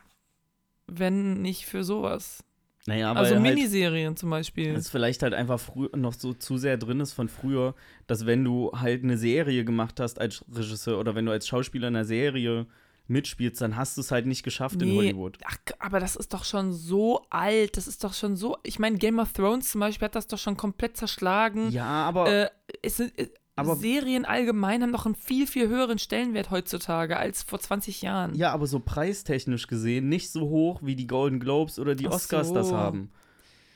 wenn 0.87 1.41
nicht 1.41 1.65
für 1.67 1.83
sowas? 1.83 2.43
Naja, 2.87 3.11
aber 3.11 3.19
also 3.19 3.35
halt, 3.35 3.43
Miniserien 3.43 4.17
zum 4.17 4.31
Beispiel. 4.31 4.71
es 4.73 4.89
vielleicht 4.89 5.21
halt 5.21 5.35
einfach 5.35 5.61
noch 5.95 6.13
so 6.13 6.33
zu 6.33 6.57
sehr 6.57 6.77
drin 6.77 6.99
ist 6.99 7.13
von 7.13 7.29
früher, 7.29 7.75
dass 8.07 8.25
wenn 8.25 8.43
du 8.43 8.71
halt 8.73 9.03
eine 9.03 9.17
Serie 9.19 9.63
gemacht 9.63 9.99
hast 9.99 10.19
als 10.19 10.43
Regisseur 10.51 10.99
oder 10.99 11.13
wenn 11.13 11.27
du 11.27 11.31
als 11.31 11.47
Schauspieler 11.47 11.89
in 11.89 11.95
einer 11.95 12.05
Serie 12.05 12.65
mitspielst, 13.07 13.61
dann 13.61 13.75
hast 13.75 13.97
du 13.97 14.01
es 14.01 14.09
halt 14.09 14.25
nicht 14.25 14.41
geschafft 14.41 14.81
in 14.81 14.89
Nee. 14.89 14.97
Hollywood. 14.97 15.37
Ach, 15.45 15.57
aber 15.77 15.99
das 15.99 16.15
ist 16.15 16.33
doch 16.33 16.43
schon 16.45 16.73
so 16.73 17.23
alt. 17.29 17.77
Das 17.77 17.87
ist 17.87 18.03
doch 18.03 18.13
schon 18.15 18.35
so. 18.35 18.57
Ich 18.63 18.79
meine, 18.79 18.97
Game 18.97 19.19
of 19.19 19.33
Thrones 19.33 19.69
zum 19.69 19.81
Beispiel 19.81 20.05
hat 20.05 20.15
das 20.15 20.25
doch 20.27 20.39
schon 20.39 20.57
komplett 20.57 20.97
zerschlagen. 20.97 21.69
Ja, 21.71 21.85
aber, 21.85 22.27
Äh, 22.31 22.49
es 22.81 22.99
äh, 22.99 23.29
aber 23.61 23.75
Serien 23.75 24.25
allgemein 24.25 24.81
haben 24.83 24.91
doch 24.91 25.05
einen 25.05 25.15
viel, 25.15 25.47
viel 25.47 25.67
höheren 25.69 25.97
Stellenwert 25.99 26.51
heutzutage 26.51 27.17
als 27.17 27.43
vor 27.43 27.59
20 27.59 28.01
Jahren. 28.01 28.35
ja, 28.35 28.51
aber 28.51 28.67
so 28.67 28.79
preistechnisch 28.79 29.67
gesehen 29.67 30.09
nicht 30.09 30.31
so 30.31 30.41
hoch 30.49 30.81
wie 30.83 30.95
die 30.95 31.07
Golden 31.07 31.39
Globes 31.39 31.79
oder 31.79 31.95
die 31.95 32.07
Ach 32.07 32.13
Oscars 32.13 32.51
das 32.53 32.69
so. 32.69 32.75
haben. 32.77 33.11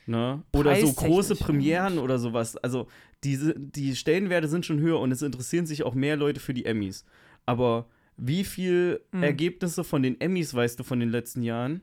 Ne? 0.07 0.43
Oder 0.53 0.75
so 0.75 0.93
große 0.93 1.35
Premieren 1.35 1.97
oder 1.97 2.19
sowas. 2.19 2.57
Also 2.57 2.87
diese, 3.23 3.55
die 3.59 3.95
Stellenwerte 3.95 4.47
sind 4.47 4.65
schon 4.65 4.79
höher 4.79 4.99
und 4.99 5.11
es 5.11 5.21
interessieren 5.23 5.65
sich 5.65 5.83
auch 5.83 5.95
mehr 5.95 6.15
Leute 6.15 6.39
für 6.39 6.53
die 6.53 6.65
Emmys. 6.65 7.05
Aber 7.47 7.87
wie 8.17 8.43
viel 8.43 9.01
Hm. 9.11 9.23
Ergebnisse 9.23 9.83
von 9.83 10.03
den 10.03 10.21
Emmys 10.21 10.53
weißt 10.53 10.79
du 10.79 10.83
von 10.83 10.99
den 10.99 11.09
letzten 11.09 11.41
Jahren? 11.41 11.81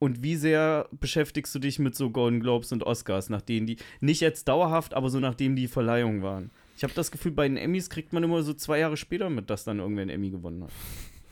Und 0.00 0.22
wie 0.22 0.36
sehr 0.36 0.88
beschäftigst 0.92 1.52
du 1.54 1.58
dich 1.58 1.78
mit 1.80 1.94
so 1.96 2.10
Golden 2.10 2.38
Globes 2.40 2.70
und 2.72 2.84
Oscars, 2.84 3.30
nachdem 3.30 3.66
die, 3.66 3.76
nicht 4.00 4.20
jetzt 4.20 4.46
dauerhaft, 4.46 4.94
aber 4.94 5.10
so 5.10 5.18
nachdem 5.18 5.56
die 5.56 5.66
Verleihungen 5.68 6.22
waren? 6.22 6.50
Ich 6.78 6.84
habe 6.84 6.94
das 6.94 7.10
Gefühl, 7.10 7.32
bei 7.32 7.48
den 7.48 7.56
Emmys 7.56 7.90
kriegt 7.90 8.12
man 8.12 8.22
immer 8.22 8.40
so 8.44 8.54
zwei 8.54 8.78
Jahre 8.78 8.96
später 8.96 9.28
mit, 9.30 9.50
dass 9.50 9.64
dann 9.64 9.80
irgendwer 9.80 10.02
einen 10.02 10.10
Emmy 10.10 10.30
gewonnen 10.30 10.62
hat. 10.62 10.70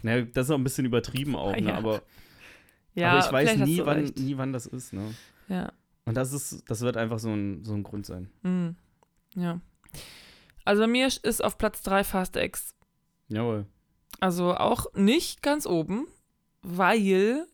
Naja, 0.02 0.24
das 0.34 0.46
ist 0.46 0.50
auch 0.50 0.58
ein 0.58 0.64
bisschen 0.64 0.86
übertrieben 0.86 1.36
auch, 1.36 1.52
ne? 1.52 1.68
Ja. 1.68 1.76
aber, 1.76 2.02
Ja, 2.94 3.10
aber 3.12 3.24
ich 3.26 3.32
weiß 3.32 3.56
nie 3.58 3.80
wann, 3.84 4.00
recht. 4.00 4.18
nie, 4.18 4.36
wann 4.36 4.52
das 4.52 4.66
ist, 4.66 4.92
ne? 4.92 5.14
Ja. 5.46 5.72
Und 6.04 6.16
das 6.16 6.32
ist, 6.32 6.68
das 6.68 6.80
wird 6.80 6.96
einfach 6.96 7.20
so 7.20 7.30
ein, 7.30 7.64
so 7.64 7.74
ein 7.74 7.84
Grund 7.84 8.06
sein. 8.06 8.28
Mhm. 8.42 8.74
Ja. 9.36 9.60
Also 10.64 10.82
bei 10.82 10.88
mir 10.88 11.06
ist 11.06 11.44
auf 11.44 11.58
Platz 11.58 11.80
3 11.82 12.02
Fast 12.02 12.34
X. 12.34 12.74
Jawohl. 13.28 13.66
Also 14.18 14.52
auch 14.56 14.92
nicht 14.94 15.42
ganz 15.42 15.64
oben, 15.64 16.08
weil 16.62 17.46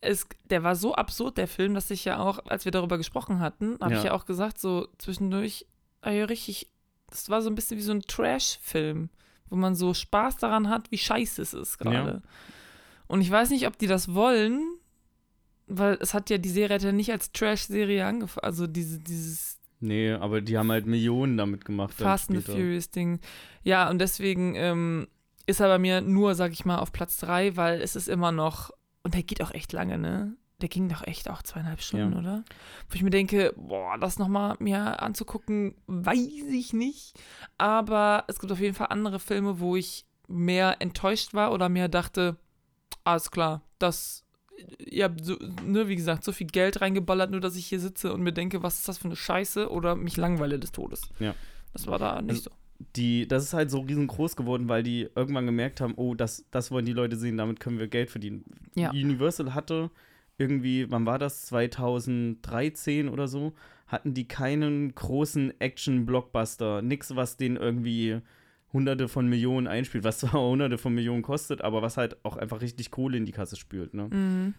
es, 0.00 0.26
der 0.48 0.62
war 0.62 0.76
so 0.76 0.94
absurd, 0.94 1.36
der 1.36 1.46
Film, 1.46 1.74
dass 1.74 1.90
ich 1.90 2.06
ja 2.06 2.20
auch, 2.20 2.38
als 2.46 2.64
wir 2.64 2.72
darüber 2.72 2.96
gesprochen 2.96 3.38
hatten, 3.40 3.76
habe 3.82 3.92
ich 3.94 4.00
Ja. 4.00 4.06
ja 4.06 4.12
auch 4.14 4.24
gesagt, 4.24 4.58
so 4.58 4.88
zwischendurch, 4.96 5.66
ah 6.00 6.10
ja, 6.10 6.24
richtig, 6.24 6.71
das 7.12 7.30
war 7.30 7.42
so 7.42 7.50
ein 7.50 7.54
bisschen 7.54 7.78
wie 7.78 7.82
so 7.82 7.92
ein 7.92 8.02
Trash-Film, 8.02 9.10
wo 9.48 9.56
man 9.56 9.74
so 9.74 9.94
Spaß 9.94 10.38
daran 10.38 10.68
hat, 10.68 10.90
wie 10.90 10.98
scheiße 10.98 11.40
es 11.42 11.54
ist 11.54 11.78
gerade. 11.78 12.22
Und 13.06 13.20
ich 13.20 13.30
weiß 13.30 13.50
nicht, 13.50 13.66
ob 13.66 13.78
die 13.78 13.86
das 13.86 14.14
wollen, 14.14 14.62
weil 15.66 15.98
es 16.00 16.14
hat 16.14 16.30
ja, 16.30 16.38
die 16.38 16.48
Serie 16.48 16.74
hat 16.74 16.82
ja 16.82 16.92
nicht 16.92 17.12
als 17.12 17.32
Trash-Serie 17.32 18.06
angefangen, 18.06 18.44
also 18.44 18.66
diese, 18.66 18.98
dieses 18.98 19.58
Nee, 19.80 20.12
aber 20.12 20.40
die 20.40 20.56
haben 20.56 20.70
halt 20.70 20.86
Millionen 20.86 21.36
damit 21.36 21.64
gemacht. 21.64 21.92
Fast 21.92 22.30
and 22.30 22.46
the. 22.46 22.52
Furious 22.52 22.90
Ding. 22.90 23.18
Ja, 23.64 23.90
und 23.90 23.98
deswegen 23.98 24.54
ähm, 24.54 25.08
ist 25.46 25.58
er 25.58 25.66
bei 25.66 25.78
mir 25.78 26.00
nur, 26.00 26.36
sag 26.36 26.52
ich 26.52 26.64
mal, 26.64 26.78
auf 26.78 26.92
Platz 26.92 27.18
3, 27.18 27.56
weil 27.56 27.80
es 27.80 27.96
ist 27.96 28.08
immer 28.08 28.30
noch, 28.30 28.70
und 29.02 29.14
der 29.14 29.24
geht 29.24 29.42
auch 29.42 29.50
echt 29.50 29.72
lange, 29.72 29.98
ne? 29.98 30.36
Der 30.62 30.68
ging 30.68 30.88
doch 30.88 31.04
echt 31.06 31.28
auch 31.28 31.42
zweieinhalb 31.42 31.82
Stunden, 31.82 32.12
Ja. 32.12 32.18
oder? 32.20 32.44
Wo 32.88 32.94
ich 32.94 33.02
mir 33.02 33.10
denke, 33.10 33.52
boah, 33.56 33.98
das 33.98 34.18
nochmal 34.18 34.56
mir 34.60 35.02
anzugucken, 35.02 35.74
weiß 35.88 36.18
ich 36.52 36.72
nicht. 36.72 37.18
Aber 37.58 38.24
es 38.28 38.38
gibt 38.38 38.52
auf 38.52 38.60
jeden 38.60 38.74
Fall 38.74 38.86
andere 38.90 39.18
Filme, 39.18 39.58
wo 39.60 39.74
ich 39.76 40.06
mehr 40.28 40.76
enttäuscht 40.80 41.34
war 41.34 41.52
oder 41.52 41.68
mehr 41.68 41.88
dachte, 41.88 42.36
alles 43.04 43.30
klar, 43.32 43.62
das, 43.80 44.24
ihr 44.78 45.04
habt 45.04 45.24
so, 45.24 45.36
ne, 45.64 45.88
wie 45.88 45.96
gesagt, 45.96 46.22
so 46.22 46.30
viel 46.32 46.46
Geld 46.46 46.80
reingeballert, 46.80 47.32
nur 47.32 47.40
dass 47.40 47.56
ich 47.56 47.66
hier 47.66 47.80
sitze 47.80 48.12
und 48.14 48.22
mir 48.22 48.32
denke, 48.32 48.62
was 48.62 48.78
ist 48.78 48.88
das 48.88 48.98
für 48.98 49.06
eine 49.06 49.16
Scheiße 49.16 49.68
oder 49.70 49.96
mich 49.96 50.16
langweile 50.16 50.58
des 50.60 50.70
Todes. 50.72 51.02
Ja. 51.18 51.34
Das 51.72 51.86
war 51.88 51.98
da 51.98 52.22
nicht 52.22 52.30
Also, 52.30 52.42
so. 52.50 52.56
Die, 52.96 53.26
das 53.28 53.44
ist 53.44 53.54
halt 53.54 53.70
so 53.70 53.80
riesengroß 53.80 54.34
geworden, 54.36 54.68
weil 54.68 54.82
die 54.82 55.08
irgendwann 55.14 55.46
gemerkt 55.46 55.80
haben, 55.80 55.94
oh, 55.96 56.14
das, 56.14 56.44
das 56.50 56.70
wollen 56.70 56.84
die 56.84 56.92
Leute 56.92 57.16
sehen, 57.16 57.36
damit 57.36 57.60
können 57.60 57.78
wir 57.78 57.88
Geld 57.88 58.10
verdienen. 58.10 58.44
Ja. 58.74 58.90
Universal 58.90 59.54
hatte 59.54 59.90
irgendwie, 60.38 60.90
wann 60.90 61.06
war 61.06 61.18
das? 61.18 61.42
2013 61.46 63.08
oder 63.08 63.28
so, 63.28 63.52
hatten 63.86 64.14
die 64.14 64.26
keinen 64.26 64.94
großen 64.94 65.60
Action-Blockbuster. 65.60 66.82
Nix, 66.82 67.14
was 67.14 67.36
den 67.36 67.56
irgendwie 67.56 68.20
hunderte 68.72 69.08
von 69.08 69.28
Millionen 69.28 69.66
einspielt, 69.66 70.04
was 70.04 70.18
zwar 70.20 70.40
hunderte 70.40 70.78
von 70.78 70.94
Millionen 70.94 71.22
kostet, 71.22 71.62
aber 71.62 71.82
was 71.82 71.96
halt 71.96 72.24
auch 72.24 72.36
einfach 72.36 72.60
richtig 72.60 72.90
Kohle 72.90 73.18
in 73.18 73.26
die 73.26 73.32
Kasse 73.32 73.56
spült, 73.56 73.94
ne? 73.94 74.08
Mhm. 74.10 74.54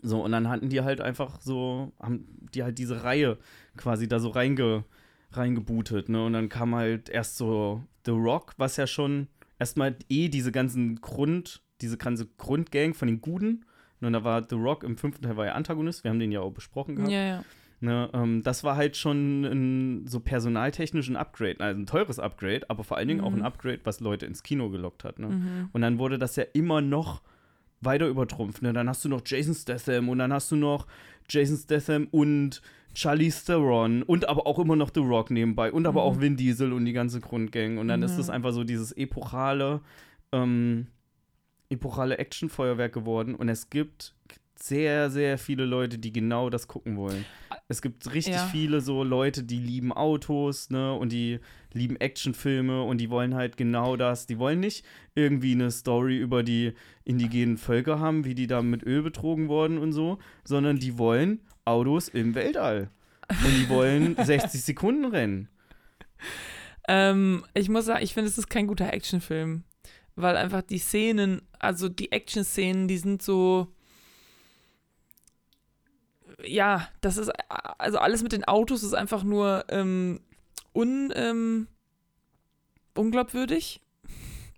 So, 0.00 0.24
und 0.24 0.32
dann 0.32 0.48
hatten 0.48 0.70
die 0.70 0.80
halt 0.80 1.00
einfach 1.02 1.40
so, 1.42 1.92
haben 2.00 2.26
die 2.54 2.62
halt 2.62 2.78
diese 2.78 3.04
Reihe 3.04 3.38
quasi 3.76 4.08
da 4.08 4.20
so 4.20 4.30
reinge, 4.30 4.84
reingebootet, 5.32 6.08
ne? 6.08 6.24
Und 6.24 6.32
dann 6.32 6.48
kam 6.48 6.74
halt 6.74 7.08
erst 7.08 7.36
so 7.36 7.82
The 8.06 8.12
Rock, 8.12 8.54
was 8.56 8.76
ja 8.76 8.86
schon 8.86 9.28
erstmal 9.58 9.96
eh 10.08 10.28
diese 10.28 10.50
ganzen 10.50 11.00
Grund, 11.00 11.62
diese 11.80 11.98
ganze 11.98 12.26
Grundgang 12.26 12.94
von 12.94 13.08
den 13.08 13.20
Guten. 13.20 13.64
Und 14.02 14.12
da 14.12 14.24
war 14.24 14.42
The 14.48 14.56
Rock 14.56 14.84
im 14.84 14.96
fünften 14.96 15.22
Teil 15.24 15.36
war 15.36 15.46
ja 15.46 15.52
Antagonist, 15.52 16.04
wir 16.04 16.10
haben 16.10 16.18
den 16.18 16.32
ja 16.32 16.40
auch 16.40 16.52
besprochen 16.52 16.96
gehabt. 16.96 17.12
Ja, 17.12 17.22
ja. 17.24 17.44
Ne, 17.80 18.08
ähm, 18.12 18.42
das 18.44 18.62
war 18.62 18.76
halt 18.76 18.96
schon 18.96 19.44
ein 19.44 20.06
so 20.06 20.20
personaltechnisch 20.20 21.08
ein 21.08 21.16
Upgrade, 21.16 21.58
also 21.58 21.80
ein 21.80 21.86
teures 21.86 22.20
Upgrade, 22.20 22.68
aber 22.70 22.84
vor 22.84 22.96
allen 22.96 23.08
Dingen 23.08 23.20
auch 23.20 23.32
ein 23.32 23.40
Mhm. 23.40 23.44
Upgrade, 23.44 23.80
was 23.84 23.98
Leute 23.98 24.24
ins 24.26 24.44
Kino 24.44 24.68
gelockt 24.70 25.02
hat. 25.02 25.18
Ne? 25.18 25.26
Mhm. 25.28 25.68
Und 25.72 25.80
dann 25.82 25.98
wurde 25.98 26.16
das 26.18 26.36
ja 26.36 26.44
immer 26.52 26.80
noch 26.80 27.22
weiter 27.80 28.06
übertrumpft. 28.06 28.62
Ne? 28.62 28.72
Dann 28.72 28.88
hast 28.88 29.04
du 29.04 29.08
noch 29.08 29.22
Jason 29.26 29.54
Statham 29.54 30.08
und 30.08 30.18
dann 30.18 30.32
hast 30.32 30.52
du 30.52 30.56
noch 30.56 30.86
Jason 31.28 31.56
Statham 31.56 32.06
und 32.12 32.62
Charlize 32.94 33.44
Theron 33.46 34.04
und 34.04 34.28
aber 34.28 34.46
auch 34.46 34.60
immer 34.60 34.76
noch 34.76 34.90
The 34.94 35.00
Rock 35.00 35.32
nebenbei 35.32 35.72
und 35.72 35.84
aber 35.86 36.02
Mhm. 36.02 36.06
auch 36.06 36.20
Vin 36.20 36.36
Diesel 36.36 36.72
und 36.72 36.84
die 36.84 36.92
ganze 36.92 37.20
Grundgang. 37.20 37.78
Und 37.78 37.88
dann 37.88 38.02
ist 38.04 38.12
Mhm. 38.12 38.16
das 38.18 38.30
einfach 38.30 38.52
so 38.52 38.62
dieses 38.62 38.92
epochale, 38.92 39.80
ähm, 40.30 40.86
epochale 41.72 42.18
Actionfeuerwerk 42.18 42.92
geworden. 42.92 43.34
Und 43.34 43.48
es 43.48 43.70
gibt 43.70 44.14
sehr, 44.56 45.10
sehr 45.10 45.38
viele 45.38 45.64
Leute, 45.64 45.98
die 45.98 46.12
genau 46.12 46.48
das 46.48 46.68
gucken 46.68 46.96
wollen. 46.96 47.24
Es 47.66 47.82
gibt 47.82 48.12
richtig 48.14 48.34
Ja. 48.34 48.46
viele 48.46 48.80
so 48.80 49.02
Leute, 49.02 49.42
die 49.42 49.58
lieben 49.58 49.92
Autos, 49.92 50.70
ne, 50.70 50.92
und 50.94 51.10
die 51.10 51.40
lieben 51.72 51.96
Actionfilme 51.96 52.82
und 52.84 52.98
die 52.98 53.10
wollen 53.10 53.34
halt 53.34 53.56
genau 53.56 53.96
das. 53.96 54.26
Die 54.26 54.38
wollen 54.38 54.60
nicht 54.60 54.84
irgendwie 55.16 55.52
eine 55.52 55.70
Story 55.72 56.18
über 56.18 56.42
die 56.44 56.74
indigenen 57.04 57.56
Völker 57.56 57.98
haben, 57.98 58.24
wie 58.24 58.34
die 58.36 58.46
da 58.46 58.62
mit 58.62 58.84
Öl 58.84 59.02
betrogen 59.02 59.48
wurden 59.48 59.78
und 59.78 59.92
so, 59.92 60.18
sondern 60.44 60.78
die 60.78 60.96
wollen 60.98 61.40
Autos 61.64 62.08
im 62.08 62.34
Weltall. 62.36 62.90
Und 63.28 63.56
die 63.58 63.68
wollen 63.68 64.14
60 64.22 64.62
Sekunden 64.62 65.06
rennen. 65.06 65.48
Ähm, 66.88 67.44
ich 67.54 67.68
muss 67.68 67.86
sagen, 67.86 68.04
ich 68.04 68.14
finde, 68.14 68.28
es 68.28 68.38
ist 68.38 68.48
kein 68.50 68.66
guter 68.66 68.92
Actionfilm. 68.92 69.64
Weil 70.14 70.36
einfach 70.36 70.62
die 70.62 70.78
Szenen, 70.78 71.42
also 71.58 71.88
die 71.88 72.12
Action-Szenen, 72.12 72.86
die 72.88 72.98
sind 72.98 73.22
so. 73.22 73.68
Ja, 76.44 76.88
das 77.00 77.16
ist. 77.16 77.30
Also 77.78 77.98
alles 77.98 78.22
mit 78.22 78.32
den 78.32 78.44
Autos 78.44 78.82
ist 78.82 78.94
einfach 78.94 79.22
nur 79.22 79.64
ähm, 79.68 80.20
un, 80.74 81.12
ähm, 81.14 81.68
unglaubwürdig. 82.94 83.80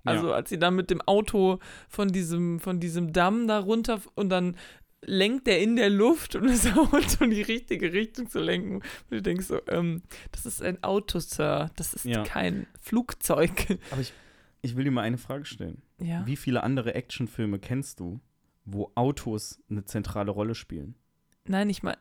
Also 0.07 0.35
als 0.35 0.51
sie 0.51 0.59
dann 0.59 0.75
mit 0.75 0.91
dem 0.91 1.01
Auto 1.01 1.61
von 1.89 2.09
diesem, 2.09 2.61
von 2.61 2.79
diesem 2.79 3.15
Damm 3.15 3.49
da 3.49 3.59
runter 3.59 4.03
und 4.15 4.29
dann 4.29 4.55
lenkt 5.01 5.47
der 5.47 5.61
in 5.63 5.77
der 5.77 5.89
Luft 5.89 6.37
und 6.37 6.45
es 6.45 6.67
versucht 6.69 7.21
in 7.23 7.31
die 7.31 7.41
richtige 7.41 7.91
Richtung 7.95 8.29
zu 8.29 8.39
lenken. 8.41 8.77
Und 8.77 8.85
du 9.11 9.23
denkst 9.23 9.47
so, 9.47 9.61
ähm, 9.69 10.03
das 10.31 10.45
ist 10.45 10.63
ein 10.63 10.83
Auto, 10.83 11.21
Sir. 11.21 11.71
Das 11.77 11.95
ist 11.95 12.05
Ja. 12.05 12.23
kein 12.23 12.67
Flugzeug. 12.83 13.79
Aber 13.91 14.03
ich, 14.03 14.13
ich 14.65 14.77
will 14.77 14.85
dir 14.85 14.91
mal 14.91 15.03
eine 15.03 15.19
Frage 15.19 15.45
stellen. 15.45 15.83
Ja. 16.01 16.27
Wie 16.27 16.37
viele 16.37 16.63
andere 16.63 16.95
Actionfilme 16.95 17.59
kennst 17.59 18.01
du, 18.01 18.21
wo 18.65 18.91
Autos 18.95 19.63
eine 19.69 19.85
zentrale 19.85 20.31
Rolle 20.31 20.55
spielen? 20.55 20.95
Nein, 21.47 21.69
ich 21.69 21.83
meine, 21.83 21.99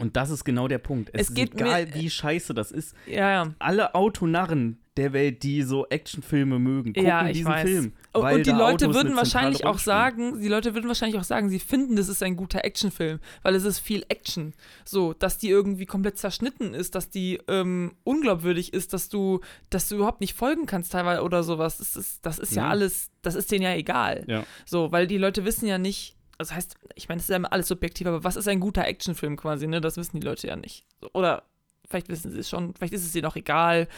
Und 0.00 0.16
das 0.16 0.30
ist 0.30 0.44
genau 0.44 0.66
der 0.68 0.78
Punkt. 0.78 1.10
Es, 1.12 1.28
Es 1.28 1.34
geht 1.34 1.50
ist 1.54 1.60
egal, 1.60 1.86
mir- 1.86 1.94
wie 1.94 2.10
scheiße 2.10 2.54
das 2.54 2.72
ist. 2.72 2.94
Ja, 3.06 3.30
ja. 3.30 3.54
Alle 3.58 3.94
Autonarren 3.94 4.78
der 4.96 5.12
Welt, 5.12 5.44
die 5.44 5.62
so 5.62 5.86
Actionfilme 5.88 6.58
mögen, 6.58 6.92
gucken 6.92 7.08
Ja, 7.08 7.30
diesen 7.32 7.46
weiß. 7.46 7.62
Film. 7.68 7.92
Oh, 8.12 8.20
und 8.26 8.44
die 8.44 8.50
Leute 8.50 8.86
Autos 8.86 8.94
würden 8.94 9.16
wahrscheinlich 9.16 9.64
auch 9.64 9.78
sagen, 9.78 10.40
die 10.40 10.48
Leute 10.48 10.74
würden 10.74 10.88
wahrscheinlich 10.88 11.18
auch 11.18 11.24
sagen, 11.24 11.48
sie 11.48 11.60
finden, 11.60 11.94
das 11.94 12.08
ist 12.08 12.22
ein 12.24 12.34
guter 12.36 12.64
Actionfilm, 12.64 13.20
weil 13.42 13.54
es 13.54 13.64
ist 13.64 13.78
viel 13.78 14.04
Action. 14.08 14.52
So, 14.84 15.12
dass 15.14 15.38
die 15.38 15.48
irgendwie 15.48 15.86
komplett 15.86 16.18
zerschnitten 16.18 16.74
ist, 16.74 16.96
dass 16.96 17.08
die 17.08 17.38
ähm, 17.46 17.92
unglaubwürdig 18.02 18.74
ist, 18.74 18.92
dass 18.92 19.08
du, 19.08 19.40
dass 19.70 19.88
du 19.88 19.94
überhaupt 19.96 20.20
nicht 20.20 20.34
folgen 20.34 20.66
kannst 20.66 20.92
teilweise 20.92 21.22
oder 21.22 21.44
sowas. 21.44 21.78
Das 21.78 21.94
ist, 21.96 22.26
das 22.26 22.38
ist 22.40 22.54
ja, 22.56 22.64
Ja. 22.64 22.68
alles, 22.70 23.10
das 23.22 23.36
ist 23.36 23.52
denen 23.52 23.62
ja 23.62 23.74
egal. 23.74 24.24
Ja. 24.26 24.44
So, 24.66 24.90
weil 24.90 25.06
die 25.06 25.18
Leute 25.18 25.44
wissen 25.44 25.66
ja 25.66 25.78
nicht, 25.78 26.16
das 26.40 26.52
heißt, 26.52 26.74
ich 26.94 27.08
meine, 27.08 27.18
das 27.18 27.24
ist 27.26 27.30
ja 27.30 27.36
immer 27.36 27.52
alles 27.52 27.68
subjektiv, 27.68 28.06
aber 28.06 28.24
was 28.24 28.36
ist 28.36 28.48
ein 28.48 28.60
guter 28.60 28.84
Actionfilm 28.86 29.36
quasi, 29.36 29.66
ne? 29.66 29.80
Das 29.80 29.96
wissen 29.96 30.18
die 30.18 30.26
Leute 30.26 30.46
ja 30.48 30.56
nicht. 30.56 30.84
Oder 31.12 31.44
vielleicht 31.88 32.08
wissen 32.08 32.30
sie 32.32 32.38
es 32.40 32.48
schon, 32.48 32.74
vielleicht 32.74 32.92
ist 32.94 33.04
es 33.04 33.14
ihnen 33.14 33.26
auch 33.26 33.36
egal. 33.36 33.88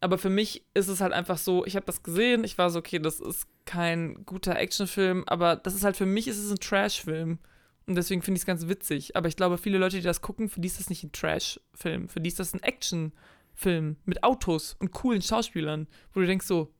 Aber 0.00 0.16
für 0.16 0.30
mich 0.30 0.64
ist 0.72 0.88
es 0.88 1.00
halt 1.00 1.12
einfach 1.12 1.36
so, 1.36 1.66
ich 1.66 1.76
habe 1.76 1.84
das 1.84 2.02
gesehen, 2.02 2.42
ich 2.44 2.56
war 2.56 2.70
so, 2.70 2.78
okay, 2.78 2.98
das 2.98 3.20
ist 3.20 3.46
kein 3.66 4.24
guter 4.24 4.56
Actionfilm, 4.56 5.24
aber 5.26 5.56
das 5.56 5.74
ist 5.74 5.84
halt 5.84 5.96
für 5.96 6.06
mich 6.06 6.26
ist 6.26 6.38
es 6.38 6.50
ein 6.50 6.58
Trashfilm. 6.58 7.38
Und 7.86 7.94
deswegen 7.96 8.22
finde 8.22 8.36
ich 8.38 8.42
es 8.42 8.46
ganz 8.46 8.68
witzig. 8.68 9.16
Aber 9.16 9.28
ich 9.28 9.36
glaube, 9.36 9.58
viele 9.58 9.78
Leute, 9.78 9.96
die 9.96 10.02
das 10.02 10.20
gucken, 10.22 10.48
für 10.48 10.60
die 10.60 10.68
ist 10.68 10.78
das 10.78 10.88
nicht 10.90 11.02
ein 11.02 11.12
Trash-Film. 11.12 12.08
Für 12.08 12.20
die 12.20 12.28
ist 12.28 12.38
das 12.38 12.54
ein 12.54 12.62
Action-Film 12.62 13.96
mit 14.04 14.22
Autos 14.22 14.76
und 14.78 14.92
coolen 14.92 15.22
Schauspielern, 15.22 15.88
wo 16.12 16.20
du 16.20 16.26
denkst 16.26 16.46
so, 16.46 16.72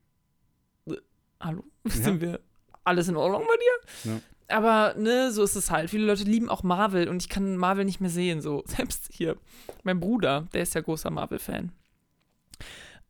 äh, 0.86 0.96
hallo, 1.40 1.64
Ja. 1.84 1.90
sind 1.90 2.20
wir 2.20 2.40
alles 2.84 3.08
in 3.08 3.16
Ordnung 3.16 3.42
bei 3.46 3.56
dir? 3.56 4.12
Ja. 4.12 4.20
Aber, 4.50 4.94
ne, 4.98 5.30
so 5.32 5.42
ist 5.42 5.56
es 5.56 5.70
halt. 5.70 5.90
Viele 5.90 6.06
Leute 6.06 6.24
lieben 6.24 6.48
auch 6.48 6.62
Marvel 6.62 7.08
und 7.08 7.22
ich 7.22 7.28
kann 7.28 7.56
Marvel 7.56 7.84
nicht 7.84 8.00
mehr 8.00 8.10
sehen. 8.10 8.40
So, 8.40 8.62
selbst 8.66 9.08
hier, 9.12 9.36
mein 9.82 10.00
Bruder, 10.00 10.48
der 10.52 10.62
ist 10.62 10.74
ja 10.74 10.80
großer 10.80 11.10
Marvel-Fan. 11.10 11.72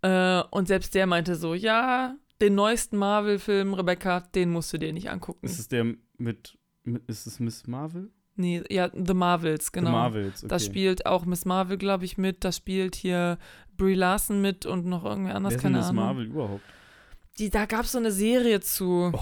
Äh, 0.02 0.42
und 0.50 0.68
selbst 0.68 0.94
der 0.94 1.06
meinte 1.06 1.36
so, 1.36 1.54
ja, 1.54 2.16
den 2.40 2.54
neuesten 2.54 2.96
Marvel-Film, 2.96 3.74
Rebecca, 3.74 4.20
den 4.20 4.50
musst 4.50 4.72
du 4.72 4.78
dir 4.78 4.92
nicht 4.92 5.10
angucken. 5.10 5.44
Ist 5.46 5.58
es 5.58 5.68
der 5.68 5.84
mit, 6.16 6.58
mit 6.84 7.08
ist 7.08 7.26
es 7.26 7.40
Miss 7.40 7.66
Marvel? 7.66 8.10
nee, 8.40 8.62
ja, 8.68 8.90
The 8.92 9.14
Marvels, 9.14 9.70
genau. 9.70 9.90
The 9.90 9.92
Marvels, 9.92 10.38
okay. 10.42 10.48
Da 10.48 10.58
spielt 10.58 11.06
auch 11.06 11.24
Miss 11.26 11.44
Marvel, 11.44 11.76
glaube 11.76 12.04
ich, 12.04 12.18
mit. 12.18 12.42
Da 12.42 12.50
spielt 12.50 12.96
hier 12.96 13.38
Brie 13.76 13.94
Larson 13.94 14.40
mit 14.40 14.66
und 14.66 14.86
noch 14.86 15.04
irgendwer 15.04 15.36
anders, 15.36 15.52
Wer 15.52 15.56
ist 15.58 15.62
keine 15.62 15.78
Miss 15.78 15.86
Ahnung. 15.86 16.04
Marvel 16.04 16.26
überhaupt? 16.26 16.64
Die, 17.38 17.50
da 17.50 17.66
gab 17.66 17.84
es 17.84 17.92
so 17.92 17.98
eine 17.98 18.10
Serie 18.10 18.60
zu. 18.60 19.12
Oh. 19.14 19.20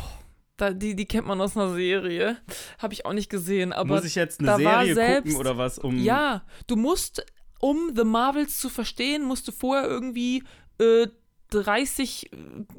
Da, 0.58 0.72
die, 0.72 0.94
die 0.94 1.06
kennt 1.06 1.26
man 1.26 1.40
aus 1.40 1.56
einer 1.56 1.72
Serie. 1.72 2.36
Habe 2.78 2.92
ich 2.92 3.06
auch 3.06 3.12
nicht 3.14 3.30
gesehen, 3.30 3.72
aber 3.72 3.94
Muss 3.94 4.04
ich 4.04 4.14
jetzt 4.16 4.40
eine 4.40 4.48
da 4.48 4.52
war 4.64 4.80
Serie 4.80 4.94
selbst- 4.94 5.32
gucken 5.32 5.40
oder 5.40 5.56
was? 5.56 5.78
Um, 5.78 5.96
Ja, 5.98 6.42
du 6.66 6.76
musst, 6.76 7.24
um 7.60 7.92
The 7.96 8.04
Marvels 8.04 8.58
zu 8.58 8.68
verstehen, 8.68 9.24
musst 9.24 9.48
du 9.48 9.52
vorher 9.52 9.88
irgendwie 9.88 10.42
äh, 10.78 11.06
30 11.50 12.30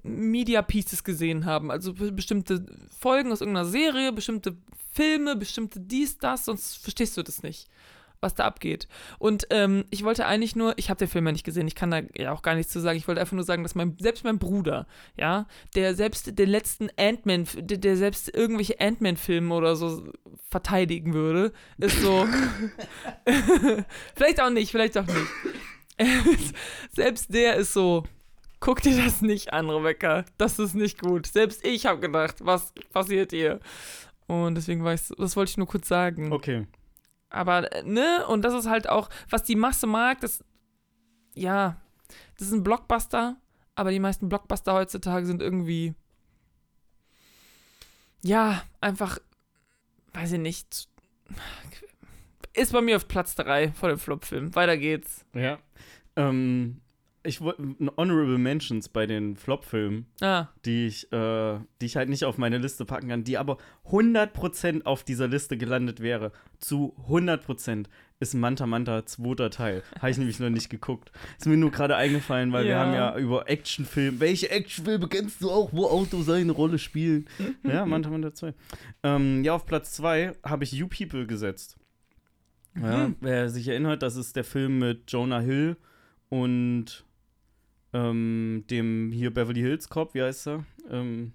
Media 0.04 0.62
Pieces 0.62 1.04
gesehen 1.04 1.46
haben. 1.46 1.72
Also 1.72 1.94
be- 1.94 2.12
bestimmte 2.12 2.66
Folgen 3.00 3.32
aus 3.32 3.42
irgendeiner 3.42 3.66
Serie, 3.68 4.12
bestimmte 4.12 4.58
Filme, 4.92 5.36
bestimmte 5.36 5.80
dies, 5.80 6.18
das, 6.18 6.46
sonst 6.46 6.78
verstehst 6.78 7.16
du 7.18 7.24
das 7.24 7.44
nicht, 7.44 7.68
was 8.22 8.36
da 8.36 8.46
abgeht. 8.46 8.88
Und 9.18 9.48
ähm, 9.50 9.86
ich 9.90 10.04
wollte 10.04 10.26
eigentlich 10.26 10.56
nur, 10.56 10.78
ich 10.78 10.90
habe 10.90 10.98
den 10.98 11.08
Film 11.08 11.26
ja 11.26 11.32
nicht 11.32 11.46
gesehen, 11.46 11.68
ich 11.68 11.76
kann 11.76 11.92
da 11.92 12.02
ja 12.18 12.32
auch 12.32 12.42
gar 12.42 12.56
nichts 12.56 12.72
zu 12.72 12.80
sagen. 12.80 12.98
Ich 12.98 13.08
wollte 13.08 13.22
einfach 13.22 13.36
nur 13.36 13.46
sagen, 13.46 13.64
dass 13.64 13.76
mein, 13.76 13.96
selbst 14.00 14.24
mein 14.24 14.40
Bruder, 14.40 14.88
ja, 15.18 15.48
der 15.76 15.96
selbst 15.96 16.38
den 16.38 16.50
letzten 16.50 16.90
Ant-Man, 16.98 17.48
der, 17.58 17.78
der 17.78 17.98
selbst 17.98 18.34
irgendwelche 18.34 18.80
Ant-Man-Filme 18.80 19.54
oder 19.54 19.76
so 19.76 20.12
verteidigen 20.50 21.14
würde, 21.14 21.54
ist 21.78 22.02
so. 22.02 22.28
vielleicht 24.16 24.42
auch 24.42 24.50
nicht, 24.50 24.72
vielleicht 24.72 24.98
auch 24.98 25.08
nicht. 25.08 25.28
selbst 26.92 27.34
der 27.34 27.56
ist 27.56 27.74
so. 27.74 28.04
Guck 28.62 28.82
dir 28.82 29.02
das 29.02 29.22
nicht 29.22 29.54
an, 29.54 29.70
Rebecca. 29.70 30.26
Das 30.38 30.60
ist 30.60 30.76
nicht 30.76 31.00
gut. 31.00 31.28
Selbst 31.28 31.66
ich 31.66 31.86
habe 31.86 32.02
gedacht, 32.02 32.38
was 32.42 32.74
passiert 32.92 33.32
hier? 33.32 33.62
Und 34.28 34.56
deswegen 34.56 34.84
war 34.84 34.94
ich, 34.94 35.02
das 35.18 35.38
wollte 35.38 35.52
ich 35.52 35.58
nur 35.58 35.68
kurz 35.68 35.88
sagen. 35.88 36.34
Okay. 36.34 36.68
Aber, 37.30 37.72
äh, 37.72 37.84
ne, 37.84 38.26
und 38.28 38.44
das 38.44 38.54
ist 38.54 38.68
halt 38.68 38.90
auch, 38.90 39.10
was 39.30 39.44
die 39.44 39.56
Masse 39.56 39.88
mag, 39.88 40.20
das, 40.22 40.44
ja, 41.36 41.78
das 42.38 42.48
ist 42.48 42.54
ein 42.54 42.64
Blockbuster, 42.64 43.38
aber 43.76 43.92
die 43.92 44.00
meisten 44.00 44.30
Blockbuster 44.30 44.74
heutzutage 44.74 45.26
sind 45.26 45.42
irgendwie, 45.42 45.94
ja, 48.24 48.64
einfach, 48.82 49.20
weiß 50.14 50.34
ich 50.34 50.40
nicht, 50.40 50.88
ist 52.54 52.74
bei 52.74 52.82
mir 52.82 52.96
auf 52.98 53.08
Platz 53.08 53.36
3 53.36 53.72
vor 53.72 53.90
dem 53.90 54.00
Flop-Film. 54.00 54.56
Weiter 54.56 54.78
geht's. 54.78 55.26
Ja. 55.34 55.60
Ähm, 56.16 56.82
ich 57.24 57.42
wollte 57.42 57.62
Honorable 57.98 58.38
Mentions 58.38 58.88
bei 58.90 59.06
den 59.06 59.36
Flop-Filmen, 59.36 60.06
Ah, 60.22 60.48
die 60.66 60.88
ich, 60.88 61.12
äh, 61.12 61.60
die 61.82 61.86
ich 61.86 61.96
halt 61.98 62.08
nicht 62.10 62.24
auf 62.26 62.38
meine 62.38 62.58
Liste 62.58 62.86
packen 62.86 63.10
kann, 63.10 63.24
die 63.24 63.38
aber 63.38 63.58
100% 63.86 64.86
auf 64.86 65.04
dieser 65.04 65.28
Liste 65.28 65.58
gelandet 65.58 66.00
wäre. 66.00 66.32
Zu 66.60 66.96
100% 67.08 67.88
ist 68.22 68.34
Manta 68.34 68.66
Manta 68.66 69.06
zweiter 69.06 69.50
Teil. 69.50 69.84
Habe 70.00 70.12
ich 70.12 70.18
nämlich 70.18 70.40
noch 70.40 70.50
nicht 70.50 70.70
geguckt. 70.70 71.12
Ist 71.38 71.48
mir 71.48 71.58
nur 71.58 71.72
gerade 71.72 71.96
eingefallen, 71.96 72.52
weil 72.52 72.66
wir 72.66 72.72
Ja. 72.72 72.80
haben 72.86 72.94
ja 72.94 73.18
über 73.18 73.50
Actionfilme. 73.50 74.20
Welche 74.20 74.50
Actionfilme 74.52 75.08
kennst 75.08 75.42
du 75.42 75.50
auch, 75.52 75.72
wo 75.74 75.88
Autos 75.88 76.30
eine 76.30 76.52
Rolle 76.52 76.80
spielen? 76.80 77.28
ja, 77.64 77.86
Manta 77.86 78.10
Manta 78.10 78.34
2. 78.34 78.54
Ähm, 79.04 79.44
ja, 79.44 79.54
auf 79.54 79.66
Platz 79.66 79.94
2 79.94 80.34
habe 80.44 80.64
ich 80.64 80.72
You 80.74 80.88
People 80.88 81.28
gesetzt. 81.28 81.78
Ja, 82.76 83.08
Mhm. 83.08 83.16
wer 83.22 83.50
sich 83.50 83.68
erinnert, 83.68 84.04
das 84.04 84.16
ist 84.16 84.36
der 84.36 84.44
Film 84.44 84.80
mit 84.80 85.12
Jonah 85.12 85.40
Hill 85.40 85.76
und 86.30 87.04
ähm, 87.94 88.64
dem 88.70 89.12
hier 89.12 89.34
Beverly 89.34 89.62
Hills 89.62 89.90
Cop, 89.90 90.14
wie 90.14 90.22
heißt 90.22 90.48
er? 90.48 90.66
Ähm, 90.90 91.32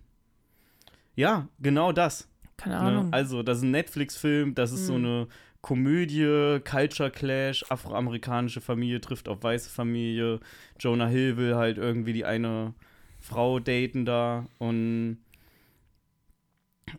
ja, 1.17 1.49
genau 1.61 1.93
das. 1.93 2.29
keine 2.57 2.75
Ne? 2.77 2.81
Ahnung. 2.81 3.13
Also, 3.13 3.43
das 3.43 3.59
ist 3.59 3.65
ein 3.65 3.71
Netflix-Film, 3.73 4.55
das 4.55 4.73
ist 4.73 4.87
so 4.87 4.93
Mhm. 4.99 5.05
eine 5.05 5.29
Komödie, 5.61 6.61
Culture 6.69 7.11
Clash, 7.11 7.65
afroamerikanische 7.71 8.61
Familie 8.61 9.01
trifft 9.01 9.29
auf 9.29 9.43
weiße 9.43 9.71
Familie. 9.71 10.41
Jonah 10.79 11.07
Hill 11.09 11.37
will 11.37 11.55
halt 11.57 11.79
irgendwie 11.79 12.13
die 12.13 12.25
eine 12.25 12.75
Frau 13.21 13.59
daten 13.61 14.05
da 14.05 14.47
und 14.59 15.19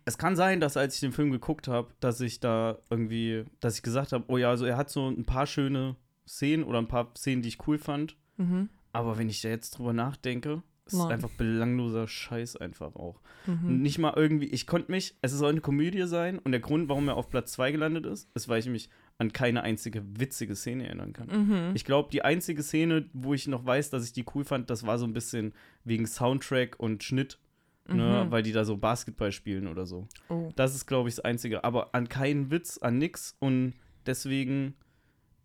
es 0.03 0.17
kann 0.17 0.35
sein, 0.35 0.59
dass 0.59 0.77
als 0.77 0.95
ich 0.95 0.99
den 1.01 1.11
Film 1.11 1.31
geguckt 1.31 1.67
habe, 1.67 1.89
dass 1.99 2.19
ich 2.21 2.39
da 2.39 2.77
irgendwie, 2.89 3.45
dass 3.59 3.75
ich 3.77 3.83
gesagt 3.83 4.11
habe, 4.13 4.25
oh 4.27 4.37
ja, 4.37 4.49
also 4.49 4.65
er 4.65 4.77
hat 4.77 4.89
so 4.89 5.07
ein 5.07 5.25
paar 5.25 5.45
schöne 5.45 5.95
Szenen 6.27 6.63
oder 6.63 6.79
ein 6.79 6.87
paar 6.87 7.11
Szenen, 7.15 7.43
die 7.43 7.49
ich 7.49 7.67
cool 7.67 7.77
fand, 7.77 8.15
mhm. 8.37 8.69
Aber 8.95 9.17
wenn 9.17 9.29
ich 9.29 9.41
da 9.41 9.49
jetzt 9.49 9.77
drüber 9.77 9.93
nachdenke, 9.93 10.63
ist 10.85 10.93
es 10.93 10.99
Nein. 10.99 11.13
einfach 11.13 11.29
belangloser 11.31 12.07
Scheiß 12.07 12.57
einfach 12.57 12.95
auch. 12.95 13.19
Mhm. 13.47 13.81
Nicht 13.81 13.97
mal 13.97 14.13
irgendwie, 14.15 14.45
ich 14.45 14.67
konnte 14.67 14.91
mich, 14.91 15.15
es 15.21 15.31
soll 15.31 15.51
eine 15.51 15.61
Komödie 15.61 16.05
sein 16.07 16.37
und 16.39 16.51
der 16.51 16.61
Grund, 16.61 16.89
warum 16.89 17.07
er 17.07 17.17
auf 17.17 17.29
Platz 17.29 17.53
2 17.53 17.71
gelandet 17.71 18.05
ist, 18.05 18.29
ist, 18.35 18.47
weil 18.49 18.59
ich 18.59 18.67
mich 18.67 18.89
an 19.17 19.33
keine 19.33 19.63
einzige 19.63 20.03
witzige 20.19 20.55
Szene 20.55 20.85
erinnern 20.85 21.13
kann. 21.13 21.27
Mhm. 21.27 21.71
Ich 21.75 21.85
glaube, 21.85 22.09
die 22.11 22.21
einzige 22.23 22.61
Szene, 22.61 23.09
wo 23.13 23.33
ich 23.33 23.47
noch 23.47 23.65
weiß, 23.65 23.89
dass 23.89 24.05
ich 24.05 24.13
die 24.13 24.25
cool 24.35 24.43
fand, 24.43 24.69
das 24.69 24.85
war 24.85 24.97
so 24.99 25.05
ein 25.05 25.13
bisschen 25.13 25.53
wegen 25.85 26.05
Soundtrack 26.05 26.75
und 26.79 27.03
Schnitt, 27.03 27.39
ne, 27.87 28.25
Mhm. 28.25 28.31
weil 28.31 28.43
die 28.43 28.51
da 28.51 28.63
so 28.65 28.77
Basketball 28.77 29.31
spielen 29.31 29.67
oder 29.67 29.85
so. 29.87 30.07
Oh. 30.29 30.51
Das 30.55 30.75
ist, 30.75 30.85
glaube 30.85 31.09
ich, 31.09 31.15
das 31.15 31.25
Einzige. 31.25 31.63
Aber 31.63 31.95
an 31.95 32.09
keinen 32.09 32.51
Witz, 32.51 32.77
an 32.77 32.97
nix 32.99 33.35
und 33.39 33.73
deswegen 34.05 34.75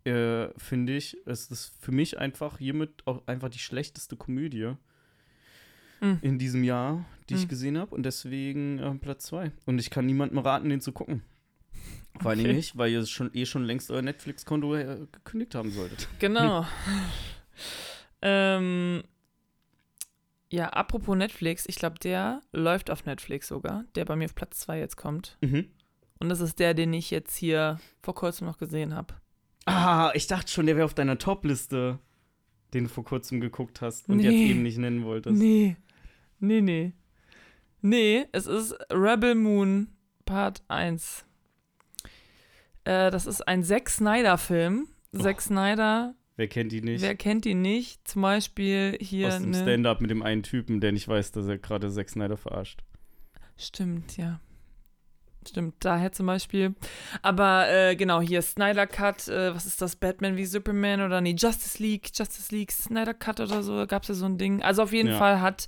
äh, 0.04 0.48
finde 0.58 0.96
ich, 0.96 1.16
ist 1.26 1.50
es 1.50 1.72
für 1.80 1.92
mich 1.92 2.18
einfach 2.18 2.58
hiermit 2.58 3.06
auch 3.06 3.26
einfach 3.26 3.48
die 3.50 3.58
schlechteste 3.58 4.16
Komödie 4.16 4.72
Mhm. 6.00 6.18
in 6.22 6.38
diesem 6.38 6.64
Jahr, 6.64 7.04
die 7.28 7.34
ich 7.34 7.44
Mhm. 7.44 7.48
gesehen 7.48 7.78
habe. 7.78 7.94
Und 7.94 8.04
deswegen 8.04 8.78
äh, 8.78 8.94
Platz 8.94 9.26
zwei. 9.26 9.52
Und 9.66 9.78
ich 9.78 9.90
kann 9.90 10.06
niemandem 10.06 10.38
raten, 10.38 10.68
den 10.70 10.80
zu 10.80 10.92
gucken. 10.92 11.22
Vor 12.20 12.30
allem 12.30 12.40
Okay. 12.40 12.52
nicht, 12.54 12.76
weil 12.78 12.90
ihr 12.90 13.04
schon 13.06 13.30
eh 13.34 13.44
schon 13.46 13.64
längst 13.64 13.90
euer 13.90 14.02
Netflix-Konto 14.02 14.74
äh, 14.74 15.06
gekündigt 15.12 15.54
haben 15.54 15.70
solltet. 15.70 16.08
Genau. 16.18 16.64
ähm, 18.22 19.02
ja, 20.50 20.68
apropos 20.70 21.16
Netflix, 21.16 21.64
ich 21.68 21.76
glaube, 21.76 21.98
der 22.00 22.40
läuft 22.52 22.90
auf 22.90 23.04
Netflix 23.04 23.48
sogar, 23.48 23.84
der 23.94 24.04
bei 24.04 24.16
mir 24.16 24.24
auf 24.24 24.34
Platz 24.34 24.58
2 24.60 24.78
jetzt 24.80 24.96
kommt. 24.96 25.36
Mhm. 25.40 25.66
Und 26.18 26.28
das 26.28 26.40
ist 26.40 26.58
der, 26.58 26.74
den 26.74 26.92
ich 26.92 27.10
jetzt 27.10 27.36
hier 27.36 27.78
vor 28.02 28.14
kurzem 28.14 28.46
noch 28.46 28.58
gesehen 28.58 28.94
habe. 28.94 29.14
Ah, 29.66 30.10
ich 30.14 30.26
dachte 30.26 30.50
schon, 30.50 30.66
der 30.66 30.76
wäre 30.76 30.84
auf 30.84 30.94
deiner 30.94 31.18
Top-Liste, 31.18 31.98
den 32.74 32.84
du 32.84 32.90
vor 32.90 33.04
kurzem 33.04 33.40
geguckt 33.40 33.80
hast 33.80 34.08
und 34.08 34.18
Nee. 34.18 34.24
jetzt 34.24 34.50
eben 34.50 34.62
nicht 34.62 34.78
nennen 34.78 35.04
wolltest. 35.04 35.36
Nee. 35.38 35.76
Nee, 36.38 36.60
nee. 36.60 36.92
Nee, 37.82 38.26
es 38.32 38.46
ist 38.46 38.74
Rebel 38.92 39.34
Moon 39.34 39.88
Part 40.24 40.62
1. 40.68 41.24
Äh, 42.84 43.10
das 43.10 43.26
ist 43.26 43.46
ein 43.46 43.62
Zack 43.64 43.88
Snyder-Film. 43.90 44.88
Zack 45.16 45.36
Och. 45.36 45.40
Snyder, 45.42 46.14
Wer 46.36 46.48
kennt 46.48 46.72
die 46.72 46.80
nicht? 46.80 47.02
wer 47.02 47.14
kennt 47.16 47.44
ihn 47.46 47.60
nicht? 47.62 48.06
Zum 48.08 48.22
Beispiel 48.22 48.96
hier. 49.00 49.28
Aus 49.28 49.38
dem 49.38 49.50
ne- 49.50 49.62
Stand-Up 49.62 50.00
mit 50.00 50.10
dem 50.10 50.22
einen 50.22 50.42
Typen, 50.42 50.80
der 50.80 50.92
nicht 50.92 51.08
weiß, 51.08 51.32
dass 51.32 51.46
er 51.46 51.58
gerade 51.58 51.90
Zack 51.90 52.08
Snyder 52.08 52.36
verarscht. 52.36 52.82
Stimmt, 53.56 54.16
ja. 54.16 54.40
Stimmt, 55.48 55.74
daher 55.80 56.12
zum 56.12 56.26
Beispiel. 56.26 56.74
Aber 57.22 57.66
äh, 57.70 57.96
genau, 57.96 58.20
hier 58.20 58.42
Snyder 58.42 58.86
Cut, 58.86 59.26
äh, 59.28 59.54
was 59.54 59.64
ist 59.64 59.80
das? 59.80 59.96
Batman 59.96 60.36
wie 60.36 60.44
Superman 60.44 61.00
oder 61.00 61.20
nee, 61.22 61.34
Justice 61.36 61.82
League, 61.82 62.10
Justice 62.14 62.54
League, 62.54 62.70
Snyder 62.70 63.14
Cut 63.14 63.40
oder 63.40 63.62
so, 63.62 63.86
gab 63.86 64.02
es 64.02 64.08
ja 64.10 64.14
so 64.14 64.26
ein 64.26 64.36
Ding. 64.36 64.62
Also 64.62 64.82
auf 64.82 64.92
jeden 64.92 65.08
Ja. 65.08 65.16
Fall 65.18 65.40
hat 65.40 65.66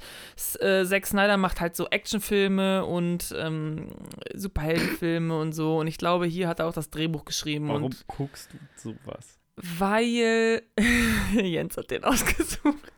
äh, 0.61 0.85
Zack 0.85 1.07
Snyder 1.07 1.39
macht 1.39 1.61
halt 1.63 1.75
so 1.75 1.87
Actionfilme 1.89 2.85
und 2.85 3.35
ähm, 3.39 3.89
Superheldenfilme 4.35 5.39
und 5.39 5.53
so. 5.53 5.79
Und 5.79 5.87
ich 5.87 5.97
glaube, 5.97 6.27
hier 6.27 6.49
hat 6.49 6.59
er 6.61 6.67
auch 6.67 6.75
das 6.75 6.91
Drehbuch 6.91 7.25
geschrieben. 7.25 7.69
Warum 7.69 7.85
Und 7.85 8.07
guckst 8.07 8.51
du 8.53 8.59
sowas? 8.77 9.39
weil 9.57 10.63
Jens 11.35 11.77
hat 11.77 11.91
den 11.91 12.05
ausgesucht. 12.05 12.93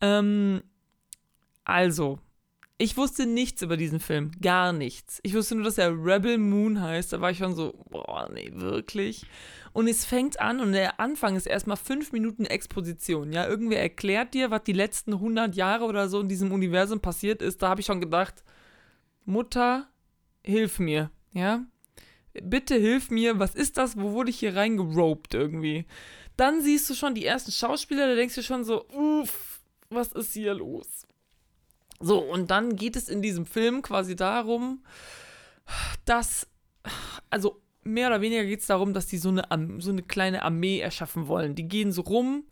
ähm, 0.00 0.62
also, 1.64 2.18
ich 2.78 2.96
wusste 2.96 3.26
nichts 3.26 3.62
über 3.62 3.76
diesen 3.76 4.00
Film. 4.00 4.32
Gar 4.42 4.72
nichts. 4.72 5.20
Ich 5.22 5.34
wusste 5.34 5.54
nur, 5.54 5.64
dass 5.64 5.78
er 5.78 5.92
Rebel 5.92 6.36
Moon 6.36 6.80
heißt. 6.80 7.12
Da 7.12 7.20
war 7.20 7.30
ich 7.30 7.38
schon 7.38 7.54
so, 7.54 7.72
boah, 7.88 8.28
nee, 8.32 8.50
wirklich. 8.52 9.24
Und 9.72 9.88
es 9.88 10.04
fängt 10.04 10.40
an 10.40 10.60
und 10.60 10.72
der 10.72 11.00
Anfang 11.00 11.36
ist 11.36 11.46
erstmal 11.46 11.78
fünf 11.78 12.12
Minuten 12.12 12.44
Exposition. 12.44 13.32
Ja, 13.32 13.46
irgendwer 13.46 13.80
erklärt 13.80 14.34
dir, 14.34 14.50
was 14.50 14.64
die 14.64 14.72
letzten 14.72 15.14
100 15.14 15.54
Jahre 15.54 15.84
oder 15.84 16.08
so 16.08 16.20
in 16.20 16.28
diesem 16.28 16.52
Universum 16.52 17.00
passiert 17.00 17.40
ist. 17.40 17.62
Da 17.62 17.68
habe 17.68 17.80
ich 17.80 17.86
schon 17.86 18.00
gedacht, 18.00 18.44
Mutter, 19.24 19.88
hilf 20.44 20.78
mir. 20.78 21.10
Ja, 21.32 21.64
bitte 22.42 22.74
hilf 22.74 23.10
mir, 23.10 23.38
was 23.38 23.54
ist 23.54 23.78
das? 23.78 23.96
Wo 23.96 24.12
wurde 24.12 24.30
ich 24.30 24.38
hier 24.38 24.54
reingeropt 24.54 25.34
irgendwie? 25.34 25.86
Dann 26.36 26.60
siehst 26.62 26.88
du 26.90 26.94
schon 26.94 27.14
die 27.14 27.24
ersten 27.24 27.52
Schauspieler, 27.52 28.06
da 28.06 28.14
denkst 28.14 28.34
du 28.34 28.42
schon 28.42 28.64
so, 28.64 28.86
uff, 28.88 29.60
was 29.88 30.12
ist 30.12 30.34
hier 30.34 30.54
los? 30.54 31.05
So, 32.00 32.18
und 32.18 32.50
dann 32.50 32.76
geht 32.76 32.96
es 32.96 33.08
in 33.08 33.22
diesem 33.22 33.46
Film 33.46 33.82
quasi 33.82 34.16
darum, 34.16 34.84
dass, 36.04 36.46
also 37.30 37.62
mehr 37.82 38.08
oder 38.08 38.20
weniger 38.20 38.44
geht 38.44 38.60
es 38.60 38.66
darum, 38.66 38.92
dass 38.92 39.06
die 39.06 39.18
so 39.18 39.30
eine, 39.30 39.44
so 39.80 39.90
eine 39.90 40.02
kleine 40.02 40.42
Armee 40.42 40.80
erschaffen 40.80 41.28
wollen. 41.28 41.54
Die 41.54 41.68
gehen 41.68 41.92
so 41.92 42.02
rum, 42.02 42.44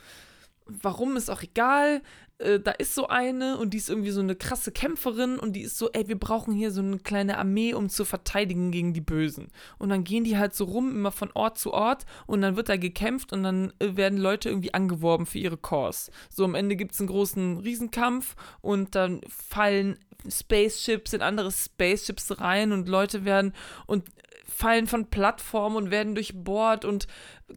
warum 0.66 1.16
ist 1.16 1.30
auch 1.30 1.42
egal. 1.42 2.02
Äh, 2.38 2.60
da 2.60 2.72
ist 2.72 2.94
so 2.94 3.08
eine 3.08 3.58
und 3.58 3.70
die 3.70 3.78
ist 3.78 3.88
irgendwie 3.88 4.10
so 4.10 4.20
eine 4.20 4.34
krasse 4.34 4.72
Kämpferin 4.72 5.38
und 5.38 5.54
die 5.54 5.62
ist 5.62 5.78
so, 5.78 5.90
ey, 5.92 6.08
wir 6.08 6.18
brauchen 6.18 6.52
hier 6.52 6.70
so 6.70 6.80
eine 6.80 6.98
kleine 6.98 7.38
Armee, 7.38 7.74
um 7.74 7.88
zu 7.88 8.04
verteidigen 8.04 8.70
gegen 8.70 8.92
die 8.92 9.00
Bösen. 9.00 9.48
Und 9.78 9.90
dann 9.90 10.04
gehen 10.04 10.24
die 10.24 10.36
halt 10.36 10.54
so 10.54 10.64
rum, 10.64 10.90
immer 10.90 11.12
von 11.12 11.30
Ort 11.34 11.58
zu 11.58 11.72
Ort 11.72 12.04
und 12.26 12.40
dann 12.40 12.56
wird 12.56 12.68
da 12.68 12.76
gekämpft 12.76 13.32
und 13.32 13.44
dann 13.44 13.72
äh, 13.78 13.96
werden 13.96 14.18
Leute 14.18 14.48
irgendwie 14.48 14.74
angeworben 14.74 15.26
für 15.26 15.38
ihre 15.38 15.58
Cause. 15.58 16.10
So 16.28 16.44
am 16.44 16.54
Ende 16.54 16.76
gibt 16.76 16.92
es 16.92 17.00
einen 17.00 17.08
großen 17.08 17.58
Riesenkampf 17.58 18.34
und 18.60 18.94
dann 18.94 19.20
fallen 19.28 19.98
Spaceships 20.28 21.12
in 21.12 21.22
andere 21.22 21.52
Spaceships 21.52 22.40
rein 22.40 22.72
und 22.72 22.88
Leute 22.88 23.24
werden 23.24 23.52
und 23.86 24.08
fallen 24.44 24.86
von 24.86 25.10
Plattformen 25.10 25.76
und 25.76 25.90
werden 25.90 26.14
durchbohrt 26.14 26.84
und 26.84 27.06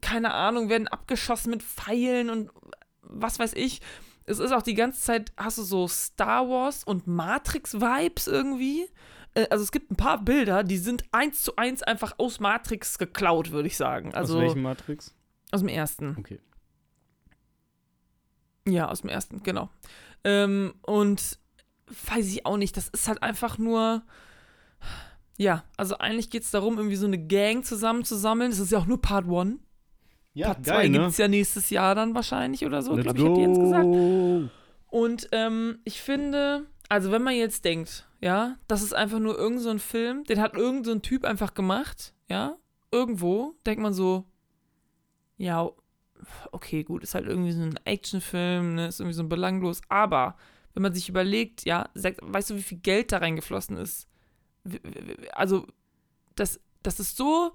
keine 0.02 0.34
Ahnung, 0.34 0.70
werden 0.70 0.88
abgeschossen 0.88 1.52
mit 1.52 1.64
Pfeilen 1.64 2.30
und 2.30 2.52
was 3.02 3.40
weiß 3.40 3.54
ich. 3.54 3.82
Es 4.28 4.40
ist 4.40 4.52
auch 4.52 4.62
die 4.62 4.74
ganze 4.76 5.02
Zeit, 5.02 5.32
hast 5.38 5.58
du 5.58 5.64
so 5.64 5.88
Star 5.88 6.48
Wars 6.50 6.84
und 6.84 7.08
Matrix-Vibes 7.08 8.28
irgendwie. 8.28 8.88
Äh, 9.34 9.48
Also 9.50 9.64
es 9.64 9.72
gibt 9.72 9.90
ein 9.90 9.96
paar 9.96 10.22
Bilder, 10.24 10.64
die 10.64 10.78
sind 10.78 11.04
eins 11.12 11.42
zu 11.44 11.56
eins 11.56 11.82
einfach 11.82 12.16
aus 12.20 12.40
Matrix 12.40 12.98
geklaut, 13.00 13.52
würde 13.52 13.68
ich 13.68 13.78
sagen. 13.78 14.14
Also 14.14 14.36
Aus 14.36 14.42
welchem 14.42 14.62
Matrix? 14.64 15.16
aus 15.52 15.62
dem 15.62 15.70
ersten. 15.70 16.16
Okay. 16.20 16.40
Ja, 18.68 18.90
aus 18.90 19.02
dem 19.02 19.10
ersten, 19.10 19.42
genau. 19.44 19.70
Ähm, 20.26 20.74
und 20.82 21.40
weiß 22.10 22.28
ich 22.28 22.46
auch 22.46 22.58
nicht, 22.58 22.76
das 22.76 22.90
ist 22.90 23.08
halt 23.08 23.24
einfach 23.24 23.58
nur. 23.58 24.04
Ja, 25.38 25.64
also 25.78 26.00
eigentlich 26.00 26.30
geht 26.32 26.44
es 26.44 26.52
darum, 26.52 26.78
irgendwie 26.78 26.96
so 26.96 27.06
eine 27.06 27.20
Gang 27.20 27.64
zusammenzusammeln. 27.64 28.50
Das 28.52 28.60
ist 28.60 28.72
ja 28.72 28.80
auch 28.80 28.88
nur 28.88 29.02
Part 29.02 29.26
1. 29.30 29.60
Ja, 30.38 30.54
Part 30.54 30.66
2 30.66 30.72
geil, 30.72 30.90
gibt 30.90 31.02
ne? 31.02 31.08
es 31.08 31.18
ja 31.18 31.28
nächstes 31.28 31.72
Jahr 31.72 31.96
dann 31.96 32.14
wahrscheinlich 32.14 32.64
oder 32.64 32.84
so, 32.84 32.94
glaube 32.94 33.18
ich, 33.18 33.26
hat 33.26 33.38
jetzt 33.38 33.60
gesagt. 33.60 34.52
Und 34.86 35.28
ähm, 35.32 35.80
ich 35.84 36.00
finde, 36.00 36.68
also 36.90 37.12
wenn 37.12 37.24
man 37.24 37.34
jetzt 37.34 37.66
denkt, 37.66 38.08
ja, 38.22 38.56
das 38.68 38.84
ist 38.84 38.94
einfach 38.94 39.18
nur 39.18 39.36
irgend 39.36 39.62
so 39.62 39.72
ein 39.72 39.80
Film, 39.80 40.26
den 40.26 40.40
hat 40.40 40.54
irgend 40.54 40.86
so 40.86 40.92
ein 40.92 41.02
Typ 41.02 41.26
einfach 41.26 41.56
gemacht, 41.56 42.14
ja, 42.30 42.56
irgendwo, 42.92 43.56
denkt 43.66 43.82
man 43.82 43.94
so, 43.94 44.26
ja, 45.38 45.72
okay, 46.52 46.84
gut, 46.84 47.02
ist 47.02 47.16
halt 47.16 47.26
irgendwie 47.26 47.54
so 47.54 47.64
ein 47.64 47.80
Actionfilm, 47.86 48.76
ne, 48.76 48.88
ist 48.90 49.00
irgendwie 49.00 49.18
so 49.18 49.28
belanglos, 49.28 49.82
aber 49.90 50.38
wenn 50.76 50.84
man 50.84 50.94
sich 50.94 51.10
überlegt, 51.10 51.66
ja, 51.66 51.90
weißt 51.96 52.52
du, 52.52 52.56
wie 52.58 52.62
viel 52.62 52.78
Geld 52.78 53.12
da 53.12 53.18
reingeflossen 53.18 53.76
ist? 53.76 54.08
Also, 55.32 55.66
das, 56.36 56.60
das 56.84 57.00
ist 57.00 57.18
so 57.18 57.54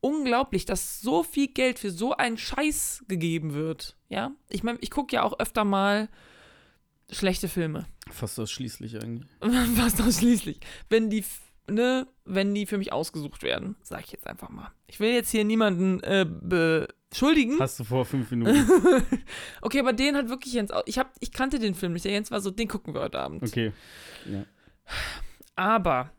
unglaublich, 0.00 0.64
dass 0.64 1.00
so 1.00 1.22
viel 1.22 1.48
Geld 1.48 1.78
für 1.78 1.90
so 1.90 2.14
einen 2.14 2.38
Scheiß 2.38 3.04
gegeben 3.08 3.54
wird, 3.54 3.96
ja. 4.08 4.32
Ich 4.48 4.62
meine, 4.62 4.78
ich 4.80 4.90
gucke 4.90 5.14
ja 5.14 5.22
auch 5.22 5.38
öfter 5.38 5.64
mal 5.64 6.08
schlechte 7.10 7.48
Filme. 7.48 7.86
Fast 8.10 8.38
ausschließlich 8.38 9.02
eigentlich. 9.02 9.28
Fast 9.76 10.00
ausschließlich. 10.00 10.60
Wenn 10.88 11.10
die, 11.10 11.24
ne, 11.68 12.06
wenn 12.24 12.54
die 12.54 12.66
für 12.66 12.78
mich 12.78 12.92
ausgesucht 12.92 13.42
werden, 13.42 13.76
sage 13.82 14.04
ich 14.06 14.12
jetzt 14.12 14.26
einfach 14.26 14.48
mal. 14.48 14.70
Ich 14.86 15.00
will 15.00 15.12
jetzt 15.12 15.30
hier 15.30 15.44
niemanden 15.44 16.00
äh, 16.02 16.26
beschuldigen. 16.26 17.58
Hast 17.60 17.80
du 17.80 17.84
vor 17.84 18.04
fünf 18.04 18.30
Minuten. 18.30 18.66
okay, 19.60 19.80
aber 19.80 19.92
den 19.92 20.16
hat 20.16 20.28
wirklich 20.28 20.54
Jens. 20.54 20.72
Ich, 20.86 20.98
hab, 20.98 21.12
ich 21.20 21.32
kannte 21.32 21.58
den 21.58 21.74
Film 21.74 21.92
nicht. 21.92 22.04
Der 22.04 22.12
Jens 22.12 22.30
war 22.30 22.40
so, 22.40 22.50
den 22.50 22.68
gucken 22.68 22.94
wir 22.94 23.02
heute 23.02 23.18
Abend. 23.18 23.42
Okay. 23.42 23.72
Ja. 24.26 24.44
Aber 25.56 26.10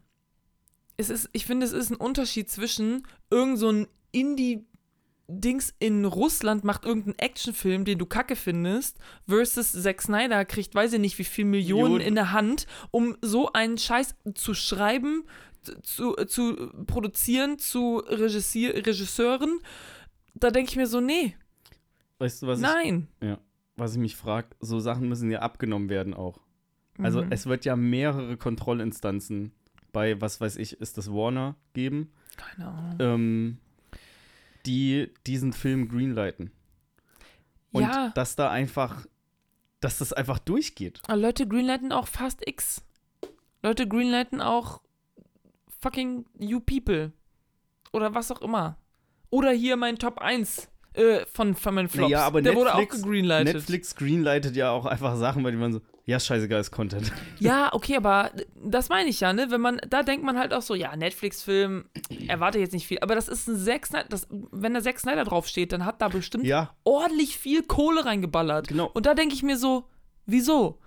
es 1.02 1.10
ist, 1.10 1.30
ich 1.34 1.46
finde, 1.46 1.66
es 1.66 1.74
ist 1.74 1.90
ein 1.92 1.98
Unterschied 1.98 2.50
zwischen 2.50 3.06
irgend 3.30 3.58
so 3.60 3.70
ein 3.70 3.88
Indie- 4.14 4.66
Dings 5.34 5.74
in 5.80 6.04
Russland 6.04 6.66
macht 6.66 6.84
irgendeinen 6.84 7.18
Actionfilm, 7.18 7.86
den 7.86 7.98
du 7.98 8.06
kacke 8.06 8.36
findest, 8.36 8.98
versus 9.26 9.72
Zack 9.72 10.02
Snyder 10.02 10.44
kriegt, 10.44 10.76
weiß 10.76 10.92
ich 10.92 11.00
nicht, 11.00 11.18
wie 11.20 11.24
viel 11.24 11.46
Millionen 11.46 11.84
Millionen. 11.94 12.06
in 12.06 12.16
der 12.16 12.34
Hand, 12.34 12.68
um 12.92 13.16
so 13.22 13.54
einen 13.54 13.78
Scheiß 13.78 14.16
zu 14.36 14.54
schreiben, 14.54 15.24
zu, 15.84 16.16
zu 16.28 16.72
produzieren, 16.86 17.60
zu 17.60 18.00
Regissier 18.06 18.76
Regisseuren. 18.86 19.60
Da 20.34 20.52
denke 20.52 20.72
ich 20.72 20.76
mir 20.76 20.88
so, 20.88 21.00
nee, 21.00 21.36
Weißt 22.20 22.42
du, 22.44 22.48
was 22.48 22.60
nein. 22.60 23.08
ich, 23.22 23.30
was 23.78 23.94
ich 23.94 24.00
mich 24.00 24.16
frage? 24.18 24.50
So 24.60 24.80
Sachen 24.80 25.08
müssen 25.08 25.32
ja 25.32 25.40
abgenommen 25.40 25.88
werden 25.90 26.14
auch. 26.14 26.42
Also 26.98 27.24
Mhm. 27.24 27.32
es 27.32 27.46
wird 27.46 27.64
ja 27.64 27.78
mehrere 27.78 28.36
Kontrollinstanzen 28.36 29.54
bei, 29.92 30.20
was 30.22 30.40
weiß 30.42 30.58
ich, 30.58 30.80
ist 30.80 30.98
das 30.98 31.12
Warner 31.12 31.56
geben, 31.74 32.12
Keine 32.38 32.68
Ahnung. 32.70 32.96
ähm, 33.00 33.58
die 34.66 35.12
diesen 35.28 35.54
Film 35.54 35.88
greenlighten. 35.90 36.52
Und 37.72 37.84
ja, 37.84 38.10
dass 38.16 38.36
da 38.36 38.50
einfach, 38.52 39.06
dass 39.80 39.98
das 39.98 40.14
einfach 40.14 40.40
durchgeht. 40.40 41.02
aber 41.08 41.18
Leute 41.18 41.48
greenlighten 41.48 41.92
auch 41.92 42.08
Fast 42.08 42.48
X. 42.48 42.84
Leute 43.64 43.88
greenlighten 43.88 44.42
auch 44.42 44.82
fucking 45.82 46.26
You 46.38 46.60
People. 46.60 47.12
Oder 47.94 48.14
was 48.14 48.32
auch 48.32 48.42
immer. 48.42 48.78
Oder 49.30 49.52
hier 49.52 49.78
mein 49.78 49.98
Top 49.98 50.18
1 50.20 50.70
äh, 50.94 51.26
von, 51.26 51.56
von 51.56 51.76
meinen 51.76 51.88
Flops. 51.90 52.12
Ja, 52.12 52.26
aber 52.26 52.42
Der 52.42 52.56
wurde 52.56 52.74
auch 52.74 52.80
Netflix- 52.80 53.04
gegreenlightet. 53.04 53.54
Netflix 53.56 53.96
greenlightet 53.96 54.56
ja 54.56 54.72
auch 54.72 54.86
einfach 54.86 55.16
Sachen, 55.18 55.44
bei 55.44 55.52
denen 55.52 55.62
man 55.62 55.74
so, 55.74 55.82
ja, 56.06 56.20
scheißegal 56.20 56.60
ist 56.62 56.72
Content. 56.72 57.12
Ja, 57.40 57.74
okay, 57.74 57.98
aber 57.98 58.32
das 58.64 58.90
meine 58.90 59.10
ich 59.10 59.20
ja, 59.20 59.34
ne? 59.34 59.48
Wenn 59.50 59.62
man, 59.62 59.80
da 59.88 60.04
denkt 60.04 60.26
man 60.26 60.38
halt 60.38 60.54
auch 60.54 60.62
so, 60.62 60.76
ja, 60.76 60.96
Netflix-Film, 60.96 61.86
erwarte 62.28 62.60
jetzt 62.60 62.74
nicht 62.74 62.88
viel. 62.88 63.00
Aber 63.00 63.16
das 63.16 63.28
ist 63.28 63.48
ein 63.48 63.58
Zack 63.58 63.86
Snyder, 63.86 64.06
das, 64.10 64.28
wenn 64.30 64.74
da 64.74 64.82
Zack 64.82 65.00
Snyder 65.00 65.24
draufsteht, 65.24 65.72
dann 65.72 65.86
hat 65.86 66.02
da 66.02 66.08
bestimmt 66.08 66.46
ja, 66.46 66.76
ordentlich 66.84 67.38
viel 67.38 67.64
Kohle 67.64 68.06
reingeballert. 68.06 68.68
genau. 68.68 68.90
Und 68.94 69.06
da 69.06 69.14
denke 69.14 69.34
ich 69.36 69.44
mir 69.44 69.58
so, 69.58 69.88
wieso? 70.26 70.80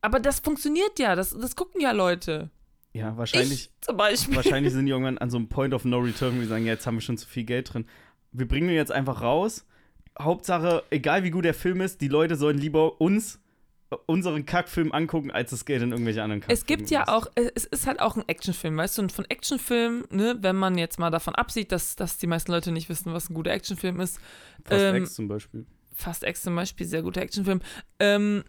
Aber 0.00 0.20
das 0.20 0.40
funktioniert 0.40 0.98
ja, 0.98 1.14
das, 1.14 1.30
das 1.30 1.54
gucken 1.56 1.80
ja 1.80 1.92
Leute. 1.92 2.50
Ja, 2.94 3.16
wahrscheinlich, 3.16 3.66
Ich 3.66 3.70
zum 3.80 3.96
Beispiel. 3.96 4.36
wahrscheinlich 4.36 4.72
sind 4.72 4.86
die 4.86 4.92
irgendwann 4.92 5.18
an 5.18 5.30
so 5.30 5.38
einem 5.38 5.48
Point 5.48 5.72
of 5.74 5.84
No 5.84 5.98
Return, 5.98 6.36
wo 6.36 6.40
wir 6.40 6.48
sagen, 6.48 6.66
ja, 6.66 6.72
jetzt 6.72 6.86
haben 6.86 6.96
wir 6.96 7.00
schon 7.00 7.16
zu 7.16 7.26
viel 7.28 7.44
Geld 7.44 7.72
drin. 7.72 7.86
Wir 8.32 8.46
bringen 8.48 8.68
ihn 8.68 8.74
jetzt 8.74 8.92
einfach 8.92 9.22
raus. 9.22 9.66
Hauptsache, 10.20 10.82
egal 10.90 11.24
wie 11.24 11.30
gut 11.30 11.44
der 11.44 11.54
Film 11.54 11.80
ist, 11.80 12.00
die 12.02 12.08
Leute 12.08 12.36
sollen 12.36 12.58
lieber 12.58 13.00
uns, 13.00 13.40
unseren 14.06 14.46
Kackfilm 14.46 14.92
angucken, 14.92 15.30
als 15.30 15.50
das 15.50 15.64
Geld 15.64 15.82
in 15.82 15.92
irgendwelche 15.92 16.22
anderen 16.22 16.40
Kackfilme 16.40 16.58
Es 16.58 16.66
gibt 16.66 16.90
ja 16.90 17.08
auch, 17.08 17.26
es 17.34 17.64
ist 17.64 17.86
halt 17.86 18.00
auch 18.00 18.16
ein 18.16 18.24
Actionfilm, 18.28 18.76
weißt 18.76 18.98
du, 18.98 19.02
und 19.02 19.12
von 19.12 19.24
Actionfilmen, 19.26 20.04
ne, 20.10 20.36
wenn 20.40 20.56
man 20.56 20.78
jetzt 20.78 20.98
mal 20.98 21.10
davon 21.10 21.34
absieht, 21.34 21.72
dass, 21.72 21.96
dass 21.96 22.18
die 22.18 22.26
meisten 22.26 22.52
Leute 22.52 22.72
nicht 22.72 22.88
wissen, 22.88 23.12
was 23.12 23.30
ein 23.30 23.34
guter 23.34 23.52
Actionfilm 23.52 24.00
ist, 24.00 24.18
Fast 24.64 24.82
ähm, 24.82 24.96
X 24.96 25.14
zum 25.14 25.28
Beispiel. 25.28 25.66
Fast 25.92 26.24
X 26.24 26.42
zum 26.42 26.56
Beispiel, 26.56 26.86
sehr 26.86 27.02
guter 27.02 27.22
Actionfilm. 27.22 27.60
Ähm, 27.98 28.44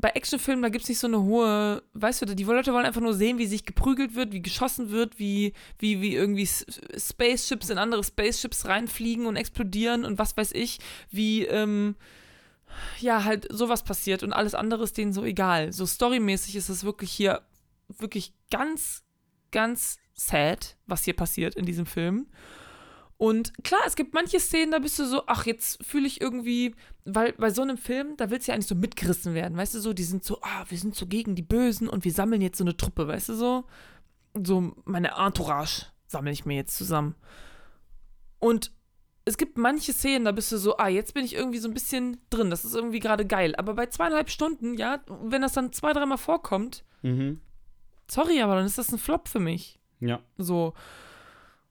bei 0.00 0.10
Actionfilmen, 0.10 0.62
da 0.62 0.68
gibt 0.68 0.84
es 0.84 0.88
nicht 0.88 0.98
so 0.98 1.08
eine 1.08 1.22
hohe, 1.22 1.82
weißt 1.94 2.22
du, 2.22 2.26
die 2.26 2.44
Leute 2.44 2.72
wollen 2.72 2.86
einfach 2.86 3.00
nur 3.00 3.14
sehen, 3.14 3.38
wie 3.38 3.46
sich 3.46 3.64
geprügelt 3.64 4.14
wird, 4.14 4.32
wie 4.32 4.42
geschossen 4.42 4.90
wird, 4.90 5.18
wie, 5.18 5.54
wie, 5.78 6.00
wie 6.00 6.14
irgendwie 6.14 6.46
Spaceships 6.46 7.70
in 7.70 7.78
andere 7.78 8.04
Spaceships 8.04 8.66
reinfliegen 8.66 9.26
und 9.26 9.36
explodieren 9.36 10.04
und 10.04 10.18
was 10.18 10.36
weiß 10.36 10.52
ich, 10.52 10.78
wie, 11.10 11.44
ähm, 11.46 11.96
ja, 13.00 13.24
halt 13.24 13.46
sowas 13.50 13.84
passiert 13.84 14.22
und 14.22 14.32
alles 14.32 14.54
andere 14.54 14.84
ist 14.84 14.96
denen 14.96 15.12
so 15.12 15.24
egal. 15.24 15.72
So 15.72 15.86
storymäßig 15.86 16.56
ist 16.56 16.68
es 16.68 16.84
wirklich 16.84 17.10
hier 17.10 17.42
wirklich 17.88 18.34
ganz 18.50 19.04
ganz 19.50 19.98
sad, 20.14 20.76
was 20.86 21.04
hier 21.04 21.14
passiert 21.14 21.54
in 21.54 21.64
diesem 21.64 21.86
Film. 21.86 22.26
Und 23.16 23.52
klar, 23.64 23.80
es 23.84 23.96
gibt 23.96 24.14
manche 24.14 24.38
Szenen, 24.38 24.70
da 24.70 24.78
bist 24.78 24.98
du 24.98 25.04
so, 25.04 25.24
ach, 25.26 25.44
jetzt 25.44 25.84
fühle 25.84 26.06
ich 26.06 26.20
irgendwie, 26.20 26.74
weil 27.04 27.32
bei 27.32 27.50
so 27.50 27.62
einem 27.62 27.76
Film, 27.76 28.16
da 28.16 28.30
willst 28.30 28.46
du 28.46 28.52
ja 28.52 28.54
eigentlich 28.54 28.68
so 28.68 28.76
mitgerissen 28.76 29.34
werden, 29.34 29.56
weißt 29.56 29.74
du 29.74 29.80
so, 29.80 29.92
die 29.92 30.04
sind 30.04 30.24
so, 30.24 30.38
ah, 30.42 30.64
wir 30.68 30.78
sind 30.78 30.94
so 30.94 31.06
gegen 31.06 31.34
die 31.34 31.42
Bösen 31.42 31.88
und 31.88 32.04
wir 32.04 32.12
sammeln 32.12 32.42
jetzt 32.42 32.58
so 32.58 32.64
eine 32.64 32.76
Truppe, 32.76 33.08
weißt 33.08 33.30
du 33.30 33.34
so? 33.34 33.64
So 34.40 34.72
meine 34.84 35.16
Entourage 35.16 35.86
sammle 36.06 36.30
ich 36.30 36.44
mir 36.44 36.54
jetzt 36.54 36.76
zusammen. 36.76 37.16
Und 38.38 38.70
es 39.28 39.36
gibt 39.38 39.58
manche 39.58 39.92
Szenen, 39.92 40.24
da 40.24 40.32
bist 40.32 40.50
du 40.52 40.58
so, 40.58 40.76
ah, 40.78 40.88
jetzt 40.88 41.14
bin 41.14 41.24
ich 41.24 41.34
irgendwie 41.34 41.58
so 41.58 41.68
ein 41.68 41.74
bisschen 41.74 42.18
drin, 42.30 42.50
das 42.50 42.64
ist 42.64 42.74
irgendwie 42.74 42.98
gerade 43.00 43.26
geil. 43.26 43.54
Aber 43.56 43.74
bei 43.74 43.86
zweieinhalb 43.86 44.30
Stunden, 44.30 44.76
ja, 44.76 45.00
wenn 45.08 45.42
das 45.42 45.52
dann 45.52 45.72
zwei, 45.72 45.92
dreimal 45.92 46.18
vorkommt, 46.18 46.84
Mhm. 47.02 47.40
sorry, 48.10 48.40
aber 48.42 48.56
dann 48.56 48.66
ist 48.66 48.78
das 48.78 48.90
ein 48.92 48.98
Flop 48.98 49.28
für 49.28 49.38
mich. 49.40 49.78
Ja. 50.00 50.20
So. 50.36 50.74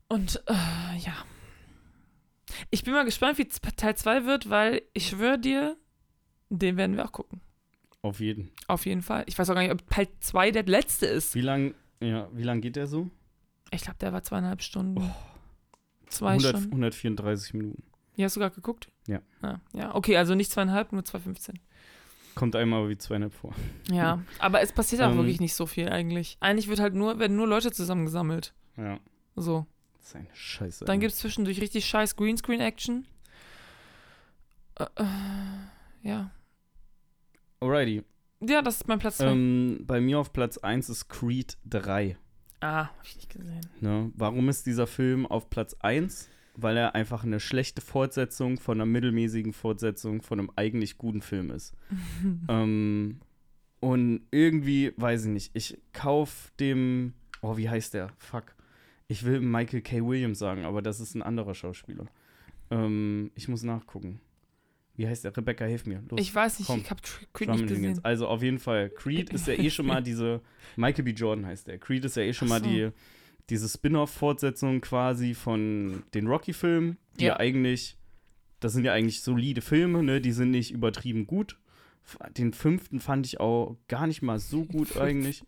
Und 0.08 0.41
äh, 0.47 0.97
ja. 0.99 1.14
Ich 2.70 2.84
bin 2.84 2.93
mal 2.93 3.03
gespannt, 3.05 3.38
wie 3.38 3.45
Teil 3.47 3.95
2 3.95 4.26
wird, 4.26 4.49
weil 4.49 4.82
ich 4.93 5.10
schwöre 5.10 5.38
dir, 5.38 5.76
den 6.49 6.78
werden 6.78 6.95
wir 6.95 7.05
auch 7.05 7.12
gucken. 7.12 7.41
Auf 8.01 8.20
jeden. 8.22 8.51
Auf 8.68 8.86
jeden 8.86 9.01
Fall. 9.01 9.24
Ich 9.28 9.38
weiß 9.38 9.49
auch 9.49 9.53
gar 9.55 9.62
nicht, 9.64 9.72
ob 9.72 9.86
Teil 9.89 10.08
2 10.22 10.51
der 10.51 10.64
letzte 10.64 11.08
ist. 11.08 11.36
Wie 11.36 11.41
lang, 11.41 11.76
ja, 11.99 12.30
wie 12.32 12.43
lang 12.43 12.62
geht 12.62 12.78
der 12.78 12.88
so? 12.88 13.10
Ich 13.72 13.82
glaube, 13.82 13.97
der 13.99 14.14
war 14.14 14.24
zweieinhalb 14.24 14.62
Stunden. 14.62 15.01
Oh. 15.01 15.37
Zwei 16.10 16.32
100, 16.34 16.49
Stunden. 16.49 16.70
134 16.72 17.53
Minuten. 17.53 17.84
Ja, 18.16 18.26
hast 18.26 18.36
du 18.36 18.39
gerade 18.39 18.55
geguckt? 18.55 18.89
Ja. 19.08 19.22
Ah, 19.41 19.60
ja. 19.74 19.93
Okay, 19.95 20.18
also 20.18 20.34
nicht 20.36 20.51
zweieinhalb, 20.51 20.91
nur 20.91 21.03
2,15. 21.03 21.55
Kommt 22.36 22.55
einmal 22.55 22.88
wie 22.89 22.97
zweieinhalb 22.97 23.34
vor. 23.34 23.53
Ja, 23.91 24.24
aber 24.39 24.62
es 24.62 24.72
passiert 24.72 25.01
auch 25.01 25.12
Ähm. 25.12 25.18
wirklich 25.18 25.39
nicht 25.39 25.53
so 25.53 25.66
viel 25.66 25.89
eigentlich. 25.89 26.38
Eigentlich 26.39 26.68
wird 26.68 26.80
halt 26.80 26.93
nur, 26.93 27.20
werden 27.20 27.38
nur 27.38 27.47
Leute 27.47 27.72
zusammengesammelt. 27.72 28.53
Ja. 28.78 28.99
So. 29.36 29.66
Das 29.99 30.08
ist 30.10 30.16
eine 30.16 30.28
Scheiße. 30.34 30.86
Dann 30.86 30.99
gibt 30.99 31.14
es 31.14 31.20
zwischendurch 31.20 31.62
richtig 31.62 31.86
scheiß 31.86 32.16
Greenscreen-Action. 32.16 33.05
Äh, 34.80 34.84
äh, 34.95 35.05
ja. 36.08 36.32
Alrighty. 37.60 38.03
Ja, 38.39 38.62
das 38.62 38.76
ist 38.76 38.88
mein 38.88 38.99
Platz 38.99 39.18
2. 39.18 39.26
Ähm, 39.26 39.84
bei 39.86 39.99
mir 39.99 40.20
auf 40.20 40.32
Platz 40.32 40.58
1 40.60 40.89
ist 40.89 41.10
Creed 41.10 41.58
3. 41.66 42.18
ah, 42.62 42.86
hab 42.86 43.03
ich 43.03 43.16
nicht 43.16 43.30
gesehen. 43.30 43.66
Ne? 43.82 44.12
Warum 44.16 44.49
ist 44.49 44.66
dieser 44.66 44.88
Film 44.88 45.26
auf 45.26 45.49
Platz 45.49 45.76
1? 45.80 46.30
Weil 46.55 46.78
er 46.78 46.95
einfach 46.95 47.24
eine 47.24 47.39
schlechte 47.39 47.82
Fortsetzung 47.82 48.60
von 48.60 48.78
einer 48.78 48.88
mittelmäßigen 48.88 49.53
Fortsetzung 49.53 50.24
von 50.24 50.39
einem 50.39 50.51
eigentlich 50.55 50.97
guten 50.97 51.22
Film 51.22 51.51
ist. 51.51 51.76
ähm, 52.49 53.20
und 53.80 54.22
irgendwie, 54.32 54.91
weiß 54.97 55.26
ich 55.26 55.32
nicht, 55.32 55.51
ich 55.55 55.78
kauf 55.93 56.51
dem, 56.60 57.14
oh, 57.41 57.58
wie 57.58 57.70
heißt 57.70 57.93
der? 57.93 58.10
Fuck. 58.18 58.55
Ich 59.08 59.24
will 59.24 59.39
Michael 59.39 59.82
K. 59.82 60.05
Williams 60.05 60.39
sagen, 60.39 60.66
aber 60.66 60.82
das 60.82 60.99
ist 60.99 61.16
ein 61.16 61.22
anderer 61.22 61.53
Schauspieler. 61.53 62.05
Ähm, 62.72 63.32
ich 63.36 63.47
muss 63.47 63.64
nachgucken. 63.64 64.20
Wie 64.98 65.08
heißt 65.08 65.24
der? 65.24 65.38
Rebecca, 65.38 65.64
hilf 65.66 65.86
mir. 65.86 66.04
Los. 66.10 66.20
Ich 66.20 66.34
weiß 66.34 66.60
nicht, 66.60 66.68
komm. 66.68 66.80
ich 66.82 66.89
hab 66.89 67.02
Creed 67.34 67.50
nicht 67.50 67.68
gesehen. 67.68 68.00
Also 68.04 68.28
auf 68.28 68.41
jeden 68.43 68.60
Fall, 68.60 68.89
Creed 68.89 69.30
ist 69.30 69.48
ja 69.48 69.54
eh 69.54 69.70
schon 69.70 69.86
mal 69.86 70.02
diese, 70.04 70.41
Michael 70.76 71.04
B. 71.06 71.12
Jordan 71.12 71.45
heißt 71.45 71.68
der. 71.68 71.78
Creed 71.78 72.04
ist 72.06 72.18
ja 72.18 72.24
eh 72.24 72.34
schon 72.34 72.48
Ach 72.48 72.60
mal 72.60 72.64
so. 72.64 72.70
die, 72.70 72.89
diese 73.50 73.70
Spin-off-Fortsetzung 73.70 74.82
quasi 74.82 75.36
von 75.36 76.04
den 76.16 76.28
Rocky-Filmen, 76.28 76.98
die 77.20 77.26
ja. 77.26 77.34
Ja. 77.34 77.39
eigentlich, 77.39 77.95
das 78.60 78.74
sind 78.74 78.84
ja 78.86 78.93
eigentlich 78.93 79.22
solide 79.22 79.62
Filme, 79.62 80.02
ne? 80.04 80.20
Die 80.20 80.32
sind 80.32 80.50
nicht 80.52 80.72
übertrieben 80.72 81.28
gut. 81.28 81.58
Den 82.38 82.52
fünften 82.54 83.00
fand 83.00 83.26
ich 83.28 83.39
auch 83.39 83.78
gar 83.88 84.08
nicht 84.08 84.22
mal 84.24 84.39
so 84.39 84.66
gut 84.66 84.98
eigentlich. 84.98 85.43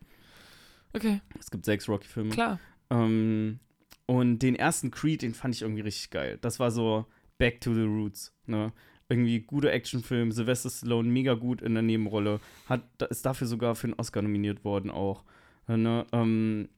Okay, 0.94 1.22
Es 1.40 1.50
gibt 1.52 1.66
sechs 1.66 1.88
Rocky-Filme. 1.90 2.30
klar. 2.30 2.60
Ähm, 2.92 3.60
und 4.06 4.40
den 4.40 4.56
ersten 4.56 4.92
Creed, 4.92 5.22
den 5.22 5.34
fand 5.34 5.56
ich 5.56 5.62
irgendwie 5.62 5.82
richtig 5.82 6.10
geil. 6.10 6.38
Das 6.42 6.60
war 6.60 6.70
so 6.72 7.06
Back 7.38 7.62
to 7.62 7.74
the 7.74 7.82
Roots. 7.84 8.34
Ne? 8.48 8.74
Irgendwie 9.10 9.42
guter 9.42 9.72
Actionfilm. 9.72 10.32
Sylvester 10.32 10.70
Stallone 10.70 11.10
mega 11.10 11.34
gut 11.34 11.62
in 11.62 11.74
der 11.74 11.84
Nebenrolle. 11.84 12.40
Hat, 12.68 12.84
ist 13.10 13.26
dafür 13.26 13.48
sogar 13.48 13.76
für 13.76 13.88
einen 13.88 13.96
Oscar 13.96 14.22
nominiert 14.22 14.64
worden 14.64 14.92
auch. 14.92 15.24
Ne? 15.68 16.06
Ähm, 16.12 16.70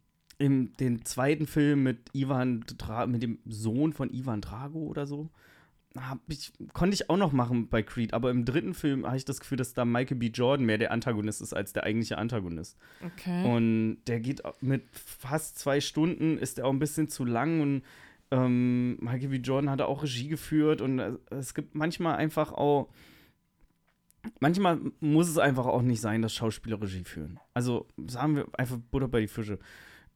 in 0.42 0.74
den 0.74 1.06
zweiten 1.06 1.46
Film 1.46 1.84
mit 1.84 2.10
Ivan 2.14 2.64
Dra 2.78 3.06
mit 3.06 3.22
dem 3.22 3.38
Sohn 3.46 3.94
von 3.94 4.12
Ivan 4.12 4.42
Drago 4.42 4.80
oder 4.80 5.06
so. 5.06 5.30
Hab 5.96 6.20
ich, 6.30 6.52
konnte 6.74 6.96
ich 6.96 7.10
auch 7.10 7.18
noch 7.18 7.32
machen 7.34 7.68
bei 7.68 7.84
Creed, 7.84 8.14
aber 8.14 8.32
im 8.32 8.46
dritten 8.46 8.74
Film 8.74 9.06
habe 9.06 9.18
ich 9.18 9.26
das 9.26 9.40
Gefühl, 9.40 9.58
dass 9.58 9.74
da 9.74 9.86
Michael 9.86 10.18
B. 10.18 10.28
Jordan 10.28 10.66
mehr 10.66 10.78
der 10.78 10.92
Antagonist 10.92 11.42
ist 11.42 11.54
als 11.54 11.74
der 11.74 11.84
eigentliche 11.84 12.18
Antagonist. 12.18 12.78
Okay. 13.06 13.46
Und 13.46 13.98
der 14.08 14.20
geht 14.22 14.42
mit 14.62 14.84
fast 14.94 15.60
zwei 15.60 15.80
Stunden, 15.80 16.38
ist 16.38 16.58
der 16.58 16.66
auch 16.66 16.72
ein 16.72 16.80
bisschen 16.80 17.08
zu 17.08 17.24
lang 17.24 17.62
und 17.62 17.84
ähm, 18.32 18.98
Michael 19.02 19.30
B. 19.30 19.38
Jordan 19.38 19.70
hat 19.70 19.82
auch 19.82 20.04
Regie 20.04 20.30
geführt 20.30 20.82
und 20.82 21.00
äh, 21.00 21.14
es 21.30 21.54
gibt 21.54 21.76
manchmal 21.76 22.16
einfach 22.16 22.54
auch, 22.54 22.90
manchmal 24.40 24.80
muss 25.00 25.30
es 25.30 25.38
einfach 25.38 25.66
auch 25.66 25.82
nicht 25.82 26.02
sein, 26.02 26.22
dass 26.22 26.34
Schauspieler 26.34 26.82
Regie 26.82 27.04
führen. 27.04 27.40
Also 27.54 27.88
sagen 28.08 28.36
wir 28.36 28.48
einfach 28.54 28.78
Butter 28.78 29.08
bei 29.08 29.22
die 29.22 29.28
Fische. 29.28 29.60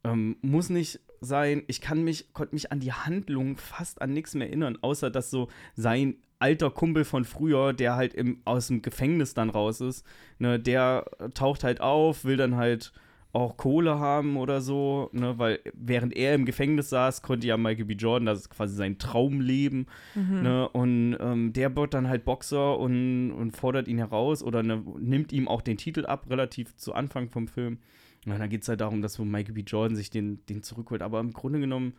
Ähm, 0.03 0.37
muss 0.41 0.69
nicht 0.69 0.99
sein, 1.19 1.63
ich 1.67 1.81
kann 1.81 2.03
mich, 2.03 2.33
konnte 2.33 2.55
mich 2.55 2.71
an 2.71 2.79
die 2.79 2.93
Handlung 2.93 3.57
fast 3.57 4.01
an 4.01 4.13
nichts 4.13 4.33
mehr 4.35 4.47
erinnern, 4.47 4.77
außer 4.81 5.09
dass 5.09 5.29
so 5.29 5.49
sein 5.75 6.17
alter 6.39 6.69
Kumpel 6.69 7.05
von 7.05 7.25
früher, 7.25 7.73
der 7.73 7.95
halt 7.95 8.13
im, 8.13 8.41
aus 8.45 8.67
dem 8.67 8.81
Gefängnis 8.81 9.33
dann 9.33 9.49
raus 9.49 9.81
ist, 9.81 10.05
ne, 10.37 10.59
der 10.59 11.05
taucht 11.33 11.63
halt 11.63 11.81
auf, 11.81 12.25
will 12.25 12.37
dann 12.37 12.55
halt 12.55 12.91
auch 13.35 13.57
Kohle 13.57 13.99
haben 13.99 14.37
oder 14.37 14.61
so, 14.61 15.09
ne, 15.11 15.37
weil 15.37 15.59
während 15.73 16.15
er 16.15 16.33
im 16.35 16.45
Gefängnis 16.45 16.89
saß, 16.89 17.21
konnte 17.21 17.45
ja 17.47 17.57
Michael 17.57 17.85
B. 17.85 17.93
Jordan, 17.95 18.25
das 18.27 18.39
ist 18.39 18.49
quasi 18.49 18.75
sein 18.75 18.97
Traumleben, 18.97 19.87
Mhm. 20.15 20.41
ne, 20.41 20.69
und 20.69 21.17
ähm, 21.19 21.51
der 21.53 21.75
wird 21.75 21.93
dann 21.93 22.07
halt 22.07 22.23
Boxer 22.23 22.79
und, 22.79 23.31
und 23.31 23.55
fordert 23.57 23.87
ihn 23.89 23.97
heraus 23.97 24.41
oder 24.41 24.63
ne, 24.63 24.81
nimmt 24.99 25.33
ihm 25.33 25.47
auch 25.49 25.61
den 25.61 25.75
Titel 25.77 26.05
ab, 26.05 26.29
relativ 26.29 26.75
zu 26.77 26.93
Anfang 26.93 27.29
vom 27.29 27.47
Film. 27.47 27.79
Und 28.25 28.39
dann 28.39 28.49
geht 28.49 28.63
es 28.63 28.69
halt 28.69 28.79
darum, 28.81 29.01
dass 29.01 29.19
Michael 29.19 29.53
B. 29.53 29.61
Jordan 29.61 29.95
sich 29.95 30.09
den, 30.09 30.43
den 30.47 30.63
zurückholt, 30.63 31.01
aber 31.01 31.19
im 31.19 31.31
Grunde 31.33 31.59
genommen 31.59 31.93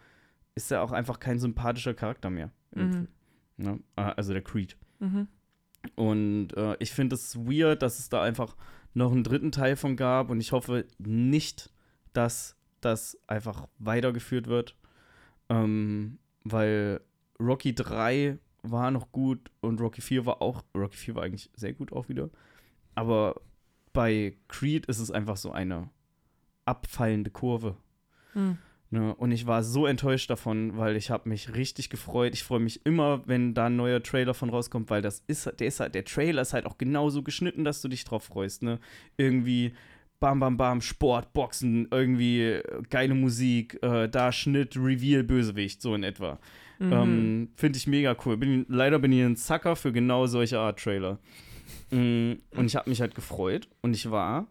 ist 0.55 0.72
er 0.72 0.82
auch 0.82 0.91
einfach 0.93 1.20
kein 1.20 1.39
sympathischer 1.39 1.93
Charakter 1.95 2.30
mehr. 2.30 2.51
Mhm. 2.74 3.09
Ne? 3.59 3.78
Äh, 3.97 4.12
Also 4.16 4.32
der 4.32 4.43
Creed. 4.43 4.76
Mhm. 5.01 5.28
Und 5.95 6.49
äh, 6.57 6.76
ich 6.80 6.91
finde 6.93 7.14
es 7.14 7.37
weird, 7.37 7.82
dass 7.82 7.99
es 7.99 8.09
da 8.09 8.22
einfach 8.22 8.57
noch 8.97 9.12
einen 9.12 9.24
dritten 9.24 9.53
Teil 9.53 9.76
von 9.76 9.94
gab 9.94 10.30
und 10.30 10.40
ich 10.40 10.53
hoffe 10.53 10.86
nicht, 10.99 11.70
dass 12.14 12.57
das 12.80 13.18
einfach 13.26 13.68
weitergeführt 13.78 14.47
wird. 14.47 14.74
Ähm, 15.51 16.18
weil 16.44 17.03
Rocky 17.38 17.74
3 17.74 18.38
war 18.62 18.90
noch 18.90 19.12
gut 19.12 19.51
und 19.61 19.82
Rocky 19.82 20.01
4 20.01 20.24
war 20.24 20.40
auch, 20.40 20.64
Rocky 20.74 20.97
4 20.97 21.14
war 21.14 21.24
eigentlich 21.24 21.51
sehr 21.55 21.74
gut 21.74 21.92
auch 21.92 22.09
wieder. 22.09 22.30
Aber 22.94 23.42
bei 23.92 24.38
Creed 24.49 24.86
ist 24.86 24.99
es 24.99 25.11
einfach 25.11 25.36
so 25.36 25.53
eine 25.53 25.90
abfallende 26.64 27.30
Kurve. 27.30 27.76
Mhm. 28.32 28.57
Ne? 28.91 29.14
Und 29.14 29.32
ich 29.32 29.47
war 29.47 29.62
so 29.62 29.87
enttäuscht 29.87 30.30
davon, 30.30 30.76
weil 30.76 30.97
ich 30.97 31.11
habe 31.11 31.28
mich 31.28 31.55
richtig 31.55 31.91
gefreut. 31.91 32.34
Ich 32.34 32.45
freue 32.45 32.61
mich 32.61 32.87
immer, 32.87 33.26
wenn 33.26 33.53
da 33.55 33.66
ein 33.66 33.76
neuer 33.76 34.03
Trailer 34.03 34.34
von 34.34 34.51
rauskommt, 34.51 34.91
weil 34.91 35.03
das 35.03 35.22
ist, 35.26 35.51
der 35.59 35.66
ist 35.66 35.80
halt, 35.80 35.95
der 35.95 36.05
Trailer 36.05 36.43
ist 36.43 36.53
halt 36.53 36.66
auch 36.66 36.78
genauso 36.78 37.22
geschnitten, 37.22 37.64
dass 37.64 37.82
du 37.82 37.89
dich 37.89 38.05
drauf 38.05 38.24
freust, 38.24 38.62
ne? 38.62 38.78
Irgendwie 39.16 39.72
bam, 40.20 40.41
bam, 40.41 40.57
bam, 40.57 40.80
Sport, 40.80 41.32
Boxen, 41.32 41.89
irgendwie 41.91 42.43
äh, 42.43 42.82
geile 42.89 43.14
Musik, 43.14 43.82
äh, 43.82 44.09
da 44.09 44.32
Schnitt, 44.32 44.76
Reveal, 44.76 45.24
Bösewicht, 45.24 45.82
so 45.82 45.95
in 45.95 46.05
etwa. 46.05 46.39
Mhm. 46.78 46.93
Ähm, 46.93 47.49
Finde 47.57 47.78
ich 47.78 47.87
mega 47.87 48.16
cool. 48.24 48.37
Bin, 48.37 48.66
leider 48.68 48.99
bin 48.99 49.12
ich 49.12 49.22
ein 49.22 49.37
Sucker 49.37 49.76
für 49.76 49.93
genau 49.93 50.26
solche 50.26 50.59
Art 50.59 50.78
Trailer. 50.78 51.18
Mm, 51.91 52.34
und 52.51 52.66
ich 52.66 52.76
habe 52.76 52.89
mich 52.91 53.01
halt 53.01 53.14
gefreut 53.14 53.68
und 53.82 53.95
ich 53.95 54.11
war 54.11 54.47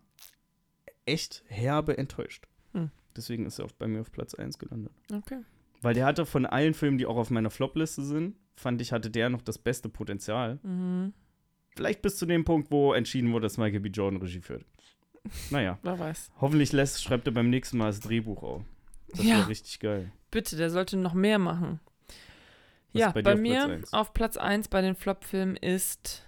echt 1.06 1.44
herbe 1.48 1.98
enttäuscht. 1.98 2.48
Deswegen 3.16 3.46
ist 3.46 3.60
er 3.60 3.68
bei 3.78 3.88
mir 3.88 4.02
auf 4.02 4.12
Platz 4.12 4.34
1 4.36 4.58
gelandet. 4.60 4.92
Okay. 5.14 5.40
Weil 5.82 5.94
der 5.94 6.06
hatte 6.06 6.26
von 6.26 6.46
allen 6.46 6.74
Filmen, 6.74 6.98
die 6.98 7.06
auch 7.06 7.18
auf 7.18 7.30
meiner 7.30 7.50
Flop-Liste 7.50 8.04
sind, 8.04 8.36
fand 8.56 8.82
ich, 8.82 8.92
hatte 8.92 9.10
der 9.10 9.30
noch 9.30 9.42
das 9.42 9.58
beste 9.58 9.90
Potenzial. 9.90 10.60
Mhm. 10.64 11.14
Vielleicht 11.76 12.02
bis 12.02 12.18
zu 12.18 12.26
dem 12.26 12.46
Punkt, 12.46 12.72
wo 12.72 12.94
entschieden 12.94 13.32
wurde, 13.34 13.44
dass 13.44 13.58
Michael 13.58 13.82
B. 13.82 13.90
Jordan 13.90 14.22
Regie 14.22 14.42
führt. 14.42 14.66
Naja, 15.50 15.80
Wer 15.82 15.98
weiß. 16.00 16.32
hoffentlich 16.40 16.72
lässt, 16.72 17.04
schreibt 17.04 17.26
er 17.28 17.34
beim 17.34 17.50
nächsten 17.50 17.78
Mal 17.78 17.88
das 17.88 18.00
Drehbuch 18.00 18.44
auf. 18.44 18.64
Das 19.10 19.24
Ja. 19.24 19.38
wäre 19.38 19.48
richtig 19.50 19.80
geil. 19.80 20.12
Bitte, 20.32 20.56
der 20.56 20.70
sollte 20.70 20.98
noch 20.98 21.14
mehr 21.16 21.40
machen. 21.40 21.80
Was 22.94 23.02
ja, 23.02 23.12
bei 23.12 23.22
bei, 23.24 23.34
auf 23.34 23.40
mir 23.40 23.54
Platz 23.66 23.70
eins? 23.72 23.94
auf 23.94 24.14
Platz 24.14 24.38
1 24.38 24.68
bei 24.70 24.82
den 24.82 24.96
Flop-Filmen 24.96 25.56
ist 25.58 26.24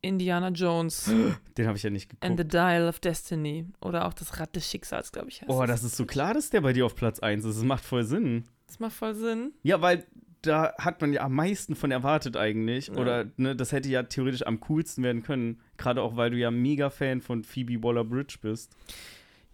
Indiana 0.00 0.48
Jones 0.50 1.10
Den 1.58 1.66
habe 1.66 1.76
ich 1.76 1.82
ja 1.82 1.90
nicht 1.90 2.10
and 2.20 2.38
the 2.38 2.44
geguckt. 2.44 2.54
Dial 2.54 2.88
of 2.88 3.00
Destiny. 3.00 3.66
Oder 3.80 4.06
auch 4.06 4.14
das 4.14 4.38
Rad 4.38 4.54
des 4.54 4.68
Schicksals, 4.70 5.12
glaube 5.12 5.28
ich. 5.28 5.42
Oh, 5.48 5.62
es. 5.62 5.68
das 5.68 5.84
ist 5.84 5.96
so 5.96 6.06
klar, 6.06 6.34
dass 6.34 6.50
der 6.50 6.60
bei 6.60 6.72
dir 6.72 6.86
auf 6.86 6.94
Platz 6.94 7.18
1 7.18 7.44
ist. 7.44 7.56
Das 7.56 7.64
macht 7.64 7.84
voll 7.84 8.04
Sinn. 8.04 8.44
Das 8.66 8.78
macht 8.78 8.92
voll 8.92 9.14
Sinn. 9.14 9.52
Ja, 9.62 9.80
weil 9.80 10.06
da 10.42 10.72
hat 10.78 11.00
man 11.00 11.12
ja 11.12 11.22
am 11.22 11.34
meisten 11.34 11.74
von 11.74 11.90
erwartet 11.90 12.36
eigentlich. 12.36 12.88
Ja. 12.88 12.94
Oder 12.94 13.26
ne, 13.36 13.56
das 13.56 13.72
hätte 13.72 13.88
ja 13.88 14.04
theoretisch 14.04 14.46
am 14.46 14.60
coolsten 14.60 15.02
werden 15.02 15.22
können. 15.22 15.60
Gerade 15.76 16.02
auch, 16.02 16.16
weil 16.16 16.30
du 16.30 16.36
ja 16.36 16.50
mega 16.50 16.90
Fan 16.90 17.20
von 17.20 17.42
Phoebe 17.42 17.82
Waller-Bridge 17.82 18.38
bist. 18.40 18.76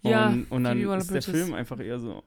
Ja, 0.03 0.29
und, 0.29 0.51
und 0.51 0.65
dann 0.65 0.79
ist 0.79 1.11
der. 1.11 1.23
Film 1.23 1.55
einfach 1.55 1.81
eher 1.81 1.99
so. 1.99 2.23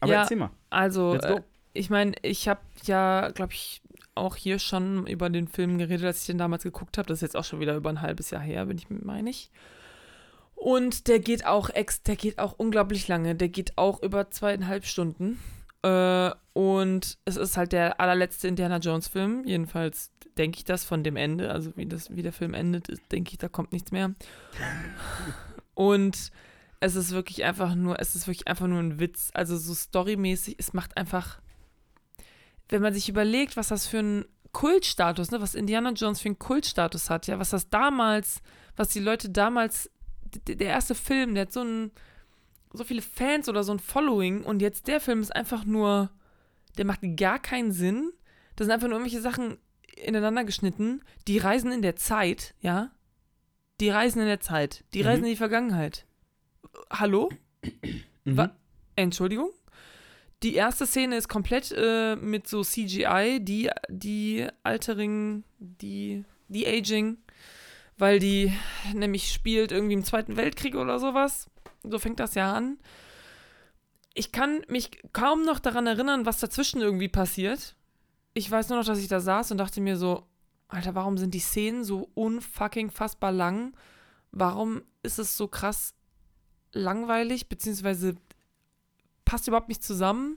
Aber 0.00 0.12
Ja. 0.12 0.22
erzähl 0.22 0.36
mal. 0.36 0.50
Also, 0.70 1.14
äh, 1.14 1.40
ich 1.72 1.90
meine, 1.90 2.12
ich 2.22 2.48
habe 2.48 2.60
ja, 2.84 3.30
glaube 3.30 3.52
ich, 3.52 3.80
auch 4.14 4.36
hier 4.36 4.58
schon 4.58 5.06
über 5.06 5.30
den 5.30 5.48
Film 5.48 5.78
geredet, 5.78 6.06
als 6.06 6.20
ich 6.20 6.26
den 6.26 6.38
damals 6.38 6.62
geguckt 6.62 6.98
habe. 6.98 7.08
Das 7.08 7.18
ist 7.18 7.22
jetzt 7.22 7.36
auch 7.36 7.44
schon 7.44 7.60
wieder 7.60 7.76
über 7.76 7.90
ein 7.90 8.00
halbes 8.00 8.30
Jahr 8.30 8.42
her, 8.42 8.66
bin 8.66 8.78
ich 8.78 8.88
meine 8.90 9.30
ich. 9.30 9.50
Und 10.54 11.08
der 11.08 11.18
geht 11.18 11.44
auch 11.46 11.70
ex, 11.70 12.02
der 12.02 12.16
geht 12.16 12.38
auch 12.38 12.54
unglaublich 12.56 13.08
lange. 13.08 13.34
Der 13.34 13.48
geht 13.48 13.76
auch 13.76 14.02
über 14.02 14.30
zweieinhalb 14.30 14.86
Stunden. 14.86 15.38
Äh, 15.82 16.30
und 16.52 17.18
es 17.24 17.36
ist 17.36 17.56
halt 17.56 17.72
der 17.72 18.00
allerletzte 18.00 18.48
Indiana 18.48 18.78
Jones 18.78 19.08
Film. 19.08 19.42
Jedenfalls 19.44 20.10
denke 20.38 20.58
ich 20.58 20.64
das 20.64 20.84
von 20.84 21.04
dem 21.04 21.16
Ende. 21.16 21.50
Also 21.50 21.76
wie, 21.76 21.86
das, 21.86 22.14
wie 22.14 22.22
der 22.22 22.32
Film 22.32 22.54
endet, 22.54 22.88
denke 23.12 23.32
ich, 23.32 23.38
da 23.38 23.48
kommt 23.48 23.72
nichts 23.72 23.92
mehr. 23.92 24.14
Und 25.74 26.30
es 26.80 26.94
ist 26.94 27.12
wirklich 27.12 27.44
einfach 27.44 27.74
nur, 27.74 27.98
es 27.98 28.14
ist 28.14 28.26
wirklich 28.26 28.46
einfach 28.46 28.66
nur 28.66 28.78
ein 28.78 29.00
Witz. 29.00 29.30
Also 29.34 29.56
so 29.56 29.74
storymäßig, 29.74 30.56
es 30.58 30.72
macht 30.72 30.96
einfach, 30.96 31.40
wenn 32.68 32.82
man 32.82 32.94
sich 32.94 33.08
überlegt, 33.08 33.56
was 33.56 33.68
das 33.68 33.86
für 33.86 33.98
ein 33.98 34.24
Kultstatus, 34.52 35.30
ne, 35.30 35.40
was 35.40 35.54
Indiana 35.54 35.90
Jones 35.90 36.20
für 36.20 36.28
einen 36.28 36.38
Kultstatus 36.38 37.10
hat, 37.10 37.26
ja, 37.26 37.38
was 37.38 37.50
das 37.50 37.68
damals, 37.70 38.40
was 38.76 38.88
die 38.88 39.00
Leute 39.00 39.30
damals, 39.30 39.90
der 40.46 40.66
erste 40.68 40.94
Film, 40.94 41.34
der 41.34 41.42
hat 41.42 41.52
so 41.52 41.62
ein, 41.62 41.90
so 42.72 42.84
viele 42.84 43.02
Fans 43.02 43.48
oder 43.48 43.62
so 43.64 43.72
ein 43.72 43.78
Following 43.78 44.42
und 44.42 44.60
jetzt 44.62 44.86
der 44.88 45.00
Film 45.00 45.20
ist 45.20 45.34
einfach 45.34 45.64
nur, 45.64 46.10
der 46.78 46.84
macht 46.84 47.00
gar 47.16 47.38
keinen 47.38 47.72
Sinn. 47.72 48.12
Das 48.56 48.66
sind 48.66 48.72
einfach 48.72 48.88
nur 48.88 48.98
irgendwelche 48.98 49.20
Sachen 49.22 49.58
ineinander 49.96 50.44
geschnitten. 50.44 51.02
Die 51.28 51.38
reisen 51.38 51.70
in 51.70 51.82
der 51.82 51.94
Zeit, 51.96 52.54
ja. 52.60 52.90
Die 53.80 53.90
reisen 53.90 54.20
in 54.20 54.26
der 54.26 54.40
Zeit. 54.40 54.84
Die 54.92 55.00
Mhm. 55.02 55.06
reisen 55.06 55.24
in 55.24 55.30
die 55.30 55.36
Vergangenheit. 55.36 56.06
Hallo? 56.90 57.30
Mhm. 58.24 58.50
Entschuldigung? 58.96 59.50
Die 60.44 60.56
erste 60.56 60.86
Szene 60.86 61.16
ist 61.16 61.28
komplett 61.28 61.72
äh, 61.74 62.16
mit 62.16 62.46
so 62.46 62.62
CGI, 62.62 63.38
die, 63.40 63.70
die 63.88 64.46
Altering, 64.62 65.42
die, 65.58 66.22
die 66.48 66.66
Aging, 66.66 67.16
weil 67.96 68.18
die 68.18 68.52
nämlich 68.92 69.32
spielt 69.32 69.72
irgendwie 69.72 69.94
im 69.94 70.04
Zweiten 70.04 70.36
Weltkrieg 70.36 70.74
oder 70.74 70.98
sowas. 70.98 71.48
So 71.82 71.98
fängt 71.98 72.20
das 72.20 72.34
ja 72.34 72.52
an. 72.52 72.78
Ich 74.12 74.32
kann 74.32 74.60
mich 74.68 74.90
kaum 75.14 75.46
noch 75.46 75.60
daran 75.60 75.86
erinnern, 75.86 76.26
was 76.26 76.40
dazwischen 76.40 76.82
irgendwie 76.82 77.08
passiert. 77.08 77.74
Ich 78.34 78.50
weiß 78.50 78.68
nur 78.68 78.80
noch, 78.80 78.86
dass 78.86 78.98
ich 78.98 79.08
da 79.08 79.20
saß 79.20 79.50
und 79.50 79.56
dachte 79.56 79.80
mir 79.80 79.96
so, 79.96 80.26
Alter, 80.68 80.94
warum 80.94 81.16
sind 81.16 81.32
die 81.32 81.40
Szenen 81.40 81.84
so 81.84 82.10
unfucking 82.12 82.90
fassbar 82.90 83.32
lang? 83.32 83.74
Warum 84.30 84.82
ist 85.02 85.18
es 85.18 85.38
so 85.38 85.48
krass 85.48 85.94
langweilig, 86.74 87.48
beziehungsweise 87.48 88.16
passt 89.24 89.48
überhaupt 89.48 89.68
nicht 89.68 89.82
zusammen? 89.82 90.36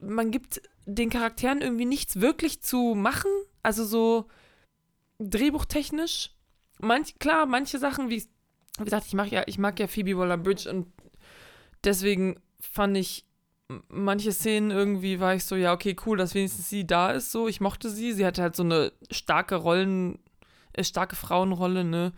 Man 0.00 0.30
gibt 0.30 0.62
den 0.84 1.10
Charakteren 1.10 1.60
irgendwie 1.60 1.84
nichts 1.84 2.20
wirklich 2.20 2.62
zu 2.62 2.94
machen, 2.96 3.30
also 3.62 3.84
so 3.84 4.28
drehbuchtechnisch. 5.18 6.30
Manch, 6.80 7.18
klar, 7.18 7.46
manche 7.46 7.78
Sachen, 7.78 8.10
wie, 8.10 8.24
wie 8.78 8.84
gesagt, 8.84 9.06
ich 9.06 9.14
mag 9.14 9.30
ja, 9.30 9.44
ich 9.46 9.58
mag 9.58 9.78
ja 9.78 9.86
Phoebe 9.86 10.18
Waller-Bridge 10.18 10.68
und 10.68 10.88
deswegen 11.84 12.40
fand 12.58 12.96
ich 12.96 13.24
manche 13.88 14.32
Szenen 14.32 14.70
irgendwie 14.70 15.20
war 15.20 15.34
ich 15.34 15.44
so, 15.44 15.56
ja, 15.56 15.72
okay, 15.72 15.96
cool, 16.06 16.16
dass 16.16 16.34
wenigstens 16.34 16.68
sie 16.68 16.86
da 16.86 17.10
ist, 17.10 17.32
so. 17.32 17.48
Ich 17.48 17.60
mochte 17.60 17.90
sie. 17.90 18.12
Sie 18.12 18.26
hatte 18.26 18.42
halt 18.42 18.56
so 18.56 18.62
eine 18.62 18.92
starke 19.10 19.56
Rollen, 19.56 20.18
äh, 20.72 20.84
starke 20.84 21.16
Frauenrolle, 21.16 21.84
ne? 21.84 22.12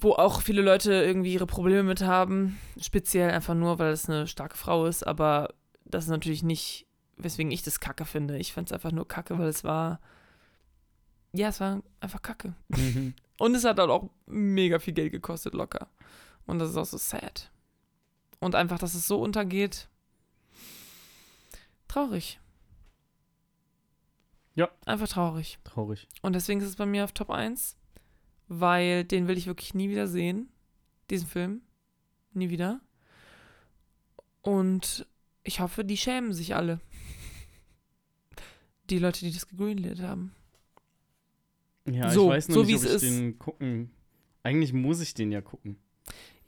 Wo 0.00 0.12
auch 0.12 0.40
viele 0.42 0.62
Leute 0.62 0.92
irgendwie 0.92 1.34
ihre 1.34 1.46
Probleme 1.46 1.82
mit 1.82 2.02
haben. 2.02 2.58
Speziell 2.80 3.30
einfach 3.30 3.54
nur, 3.54 3.78
weil 3.78 3.92
es 3.92 4.08
eine 4.08 4.26
starke 4.26 4.56
Frau 4.56 4.86
ist, 4.86 5.06
aber 5.06 5.54
das 5.84 6.04
ist 6.04 6.10
natürlich 6.10 6.42
nicht, 6.42 6.86
weswegen 7.16 7.52
ich 7.52 7.62
das 7.62 7.80
kacke 7.80 8.04
finde. 8.04 8.38
Ich 8.38 8.52
fand 8.52 8.68
es 8.68 8.72
einfach 8.72 8.92
nur 8.92 9.06
kacke, 9.06 9.38
weil 9.38 9.48
es 9.48 9.64
war. 9.64 10.00
Ja, 11.32 11.48
es 11.48 11.60
war 11.60 11.82
einfach 12.00 12.22
kacke. 12.22 12.54
Mhm. 12.68 13.14
Und 13.38 13.54
es 13.54 13.64
hat 13.64 13.78
halt 13.78 13.88
auch 13.88 14.10
mega 14.26 14.78
viel 14.78 14.92
Geld 14.92 15.12
gekostet, 15.12 15.54
locker. 15.54 15.88
Und 16.46 16.58
das 16.58 16.70
ist 16.70 16.76
auch 16.76 16.84
so 16.84 16.98
sad. 16.98 17.50
Und 18.38 18.54
einfach, 18.54 18.78
dass 18.78 18.94
es 18.94 19.06
so 19.06 19.20
untergeht. 19.20 19.88
Traurig. 21.88 22.38
Ja. 24.54 24.68
Einfach 24.84 25.08
traurig. 25.08 25.58
Traurig. 25.64 26.06
Und 26.20 26.34
deswegen 26.34 26.60
ist 26.60 26.68
es 26.68 26.76
bei 26.76 26.84
mir 26.84 27.04
auf 27.04 27.12
Top 27.12 27.30
1, 27.30 27.76
weil 28.52 29.04
den 29.04 29.28
will 29.28 29.38
ich 29.38 29.46
wirklich 29.46 29.74
nie 29.74 29.88
wieder 29.88 30.08
sehen. 30.08 30.48
Diesen 31.08 31.28
Film. 31.28 31.62
Nie 32.32 32.50
wieder. 32.50 32.80
Und 34.42 35.06
ich 35.44 35.60
hoffe, 35.60 35.84
die 35.84 35.96
schämen 35.96 36.32
sich 36.32 36.54
alle. 36.56 36.80
Die 38.90 38.98
Leute, 38.98 39.20
die 39.24 39.32
das 39.32 39.46
gegreenlit 39.48 40.02
haben. 40.02 40.34
Ja, 41.88 42.10
So, 42.10 42.24
ich 42.24 42.36
weiß 42.36 42.48
nur 42.48 42.54
so 42.56 42.60
nicht, 42.62 42.70
wie 42.70 42.76
ob 42.76 42.82
es 42.82 42.88
ich 42.88 42.94
ist. 42.96 43.02
den 43.18 43.38
gucken. 43.38 43.90
Eigentlich 44.42 44.72
muss 44.72 45.00
ich 45.00 45.14
den 45.14 45.30
ja 45.30 45.40
gucken. 45.40 45.76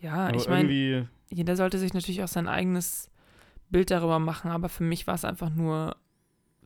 Ja, 0.01 0.27
Aber 0.29 0.37
ich 0.37 0.49
meine, 0.49 1.09
jeder 1.31 1.57
sollte 1.57 1.79
sich 1.79 1.95
natürlich 1.95 2.23
auch 2.23 2.29
sein 2.29 2.49
eigenes 2.49 3.11
Bild 3.71 3.91
darüber 3.93 4.19
machen, 4.19 4.51
aber 4.51 4.69
für 4.69 4.83
mich 4.83 5.07
war 5.07 5.15
es 5.15 5.25
einfach 5.25 5.51
nur 5.51 5.97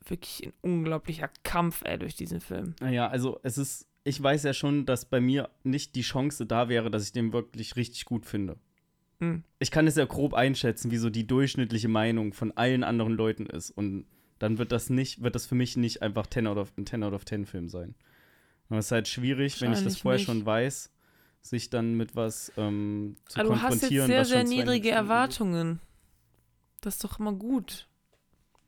wirklich 0.06 0.46
ein 0.46 0.52
unglaublicher 0.62 1.28
Kampf, 1.42 1.82
ey, 1.84 1.98
durch 1.98 2.14
diesen 2.14 2.40
Film. 2.40 2.74
Naja, 2.80 3.08
also 3.08 3.38
es 3.42 3.58
ist. 3.58 3.86
Ich 4.06 4.22
weiß 4.22 4.44
ja 4.44 4.54
schon, 4.54 4.86
dass 4.86 5.04
bei 5.04 5.20
mir 5.20 5.50
nicht 5.64 5.96
die 5.96 6.02
Chance 6.02 6.46
da 6.46 6.68
wäre, 6.68 6.92
dass 6.92 7.02
ich 7.02 7.10
den 7.10 7.32
wirklich 7.32 7.74
richtig 7.74 8.04
gut 8.04 8.24
finde. 8.24 8.56
Hm. 9.18 9.42
Ich 9.58 9.72
kann 9.72 9.88
es 9.88 9.96
ja 9.96 10.04
grob 10.04 10.32
einschätzen, 10.32 10.92
wie 10.92 10.96
so 10.96 11.10
die 11.10 11.26
durchschnittliche 11.26 11.88
Meinung 11.88 12.32
von 12.32 12.52
allen 12.52 12.84
anderen 12.84 13.14
Leuten 13.14 13.46
ist. 13.46 13.70
Und 13.72 14.06
dann 14.38 14.58
wird 14.58 14.70
das 14.70 14.90
nicht, 14.90 15.24
wird 15.24 15.34
das 15.34 15.46
für 15.46 15.56
mich 15.56 15.76
nicht 15.76 16.02
einfach 16.02 16.28
10 16.28 16.46
out 16.46 16.56
of, 16.56 16.72
ein 16.78 16.86
10 16.86 17.02
out 17.02 17.14
of 17.14 17.24
10 17.24 17.46
Film 17.46 17.68
sein. 17.68 17.96
Und 18.68 18.78
es 18.78 18.86
ist 18.86 18.92
halt 18.92 19.08
schwierig, 19.08 19.60
wenn 19.60 19.72
ich 19.72 19.82
das 19.82 19.98
vorher 19.98 20.18
nicht. 20.18 20.26
schon 20.26 20.46
weiß, 20.46 20.92
sich 21.42 21.70
dann 21.70 21.94
mit 21.94 22.14
was 22.14 22.52
ähm, 22.56 23.16
zu 23.26 23.40
Aber 23.40 23.48
du 23.48 23.54
hast 23.56 23.62
jetzt 23.62 23.80
konfrontieren. 23.80 24.06
sehr, 24.06 24.24
sehr 24.24 24.44
niedrige. 24.44 24.90
Erwartungen. 24.90 25.80
Das 26.80 26.94
ist 26.94 27.02
doch 27.02 27.18
immer 27.18 27.32
gut. 27.32 27.88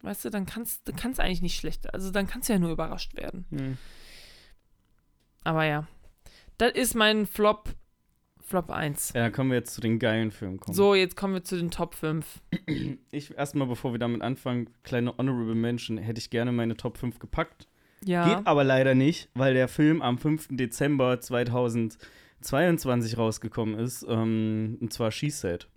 Weißt 0.03 0.25
du, 0.25 0.31
dann 0.31 0.47
kannst 0.47 0.89
du 0.89 0.93
kannst 0.93 1.21
eigentlich 1.21 1.43
nicht 1.43 1.57
schlecht. 1.57 1.95
Also 1.95 2.11
dann 2.11 2.27
kannst 2.27 2.49
du 2.49 2.55
ja 2.55 2.59
nur 2.59 2.73
überrascht 2.73 3.15
werden. 3.15 3.45
Hm. 3.51 3.79
Aber 5.45 5.65
ja. 5.65 5.87
Das 6.59 6.73
ist 6.73 6.95
mein 6.95 7.27
Flop, 7.27 7.71
Flop 8.41 8.71
1. 8.71 9.13
Ja, 9.15 9.23
dann 9.23 9.33
können 9.33 9.51
wir 9.51 9.57
jetzt 9.59 9.75
zu 9.75 9.81
den 9.81 9.99
geilen 9.99 10.31
Filmen 10.31 10.59
kommen. 10.59 10.75
So, 10.75 10.95
jetzt 10.95 11.17
kommen 11.17 11.35
wir 11.35 11.45
zu 11.45 11.57
den 11.57 11.71
Top 11.71 11.95
5. 11.95 12.41
Ich 13.11 13.37
erstmal, 13.37 13.67
bevor 13.67 13.93
wir 13.93 13.99
damit 13.99 14.23
anfangen, 14.23 14.69
kleine 14.83 15.17
Honorable 15.17 15.55
Mention, 15.55 15.99
hätte 15.99 16.19
ich 16.19 16.31
gerne 16.31 16.53
meine 16.53 16.77
Top 16.77 16.99
5 16.99 17.19
gepackt. 17.19 17.67
Ja. 18.05 18.37
Geht 18.37 18.47
aber 18.47 18.63
leider 18.65 18.95
nicht, 18.95 19.29
weil 19.35 19.55
der 19.55 19.67
Film 19.69 20.03
am 20.03 20.19
5. 20.19 20.49
Dezember 20.51 21.21
2022 21.21 23.17
rausgekommen 23.19 23.79
ist. 23.79 24.05
Ähm, 24.09 24.79
und 24.81 24.93
zwar 24.93 25.11
She 25.11 25.31
Said. 25.31 25.69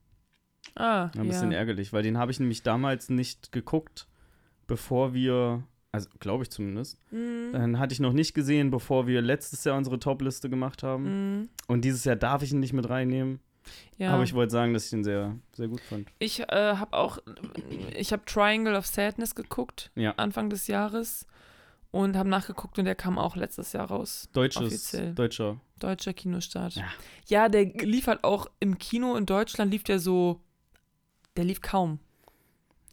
ah, 0.75 1.09
Ein 1.17 1.27
bisschen 1.27 1.51
ja. 1.51 1.57
ärgerlich, 1.59 1.93
weil 1.93 2.03
den 2.03 2.17
habe 2.17 2.31
ich 2.31 2.39
nämlich 2.39 2.63
damals 2.63 3.09
nicht 3.09 3.51
geguckt, 3.51 4.07
bevor 4.67 5.13
wir, 5.13 5.63
also 5.91 6.09
glaube 6.19 6.43
ich 6.43 6.49
zumindest, 6.51 6.97
Mhm. 7.11 7.51
dann 7.53 7.79
hatte 7.79 7.93
ich 7.93 7.99
noch 7.99 8.13
nicht 8.13 8.33
gesehen, 8.33 8.71
bevor 8.71 9.07
wir 9.07 9.21
letztes 9.21 9.63
Jahr 9.63 9.77
unsere 9.77 9.99
Top-Liste 9.99 10.49
gemacht 10.49 10.83
haben. 10.83 11.03
Mhm. 11.41 11.49
Und 11.67 11.83
dieses 11.85 12.03
Jahr 12.05 12.15
darf 12.15 12.43
ich 12.43 12.51
ihn 12.51 12.59
nicht 12.59 12.73
mit 12.73 12.89
reinnehmen. 12.89 13.39
Ja. 13.97 14.13
Aber 14.13 14.23
ich 14.23 14.33
wollte 14.33 14.51
sagen, 14.51 14.73
dass 14.73 14.87
ich 14.87 14.93
ihn 14.93 15.03
sehr, 15.03 15.37
sehr 15.53 15.67
gut 15.67 15.81
fand. 15.81 16.07
Ich 16.17 16.39
äh, 16.41 16.45
habe 16.49 16.97
auch, 16.97 17.19
ich 17.95 18.11
habe 18.11 18.25
Triangle 18.25 18.75
of 18.75 18.87
Sadness 18.87 19.35
geguckt, 19.35 19.91
Ja. 19.95 20.11
Anfang 20.17 20.49
des 20.49 20.67
Jahres. 20.67 21.27
Und 21.93 22.15
habe 22.15 22.29
nachgeguckt 22.29 22.79
und 22.79 22.85
der 22.85 22.95
kam 22.95 23.19
auch 23.19 23.35
letztes 23.35 23.73
Jahr 23.73 23.85
raus. 23.87 24.29
Deutsches, 24.31 24.61
Offiziell. 24.63 25.13
deutscher. 25.13 25.59
Deutscher 25.77 26.13
Kinostart. 26.13 26.75
Ja. 26.75 26.85
Ja, 27.27 27.49
der 27.49 27.65
lief 27.65 28.07
halt 28.07 28.23
auch 28.23 28.47
im 28.61 28.77
Kino 28.77 29.17
in 29.17 29.25
Deutschland, 29.25 29.71
lief 29.73 29.83
der 29.83 29.99
so, 29.99 30.39
der 31.35 31.43
lief 31.43 31.59
kaum 31.59 31.99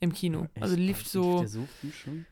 im 0.00 0.12
Kino. 0.12 0.48
Also 0.60 0.74
Echt? 0.74 0.82
lief 0.84 1.06
so, 1.06 1.38
Der 1.38 1.48
so 1.48 1.64
früh 1.80 1.92
schon? 1.92 2.26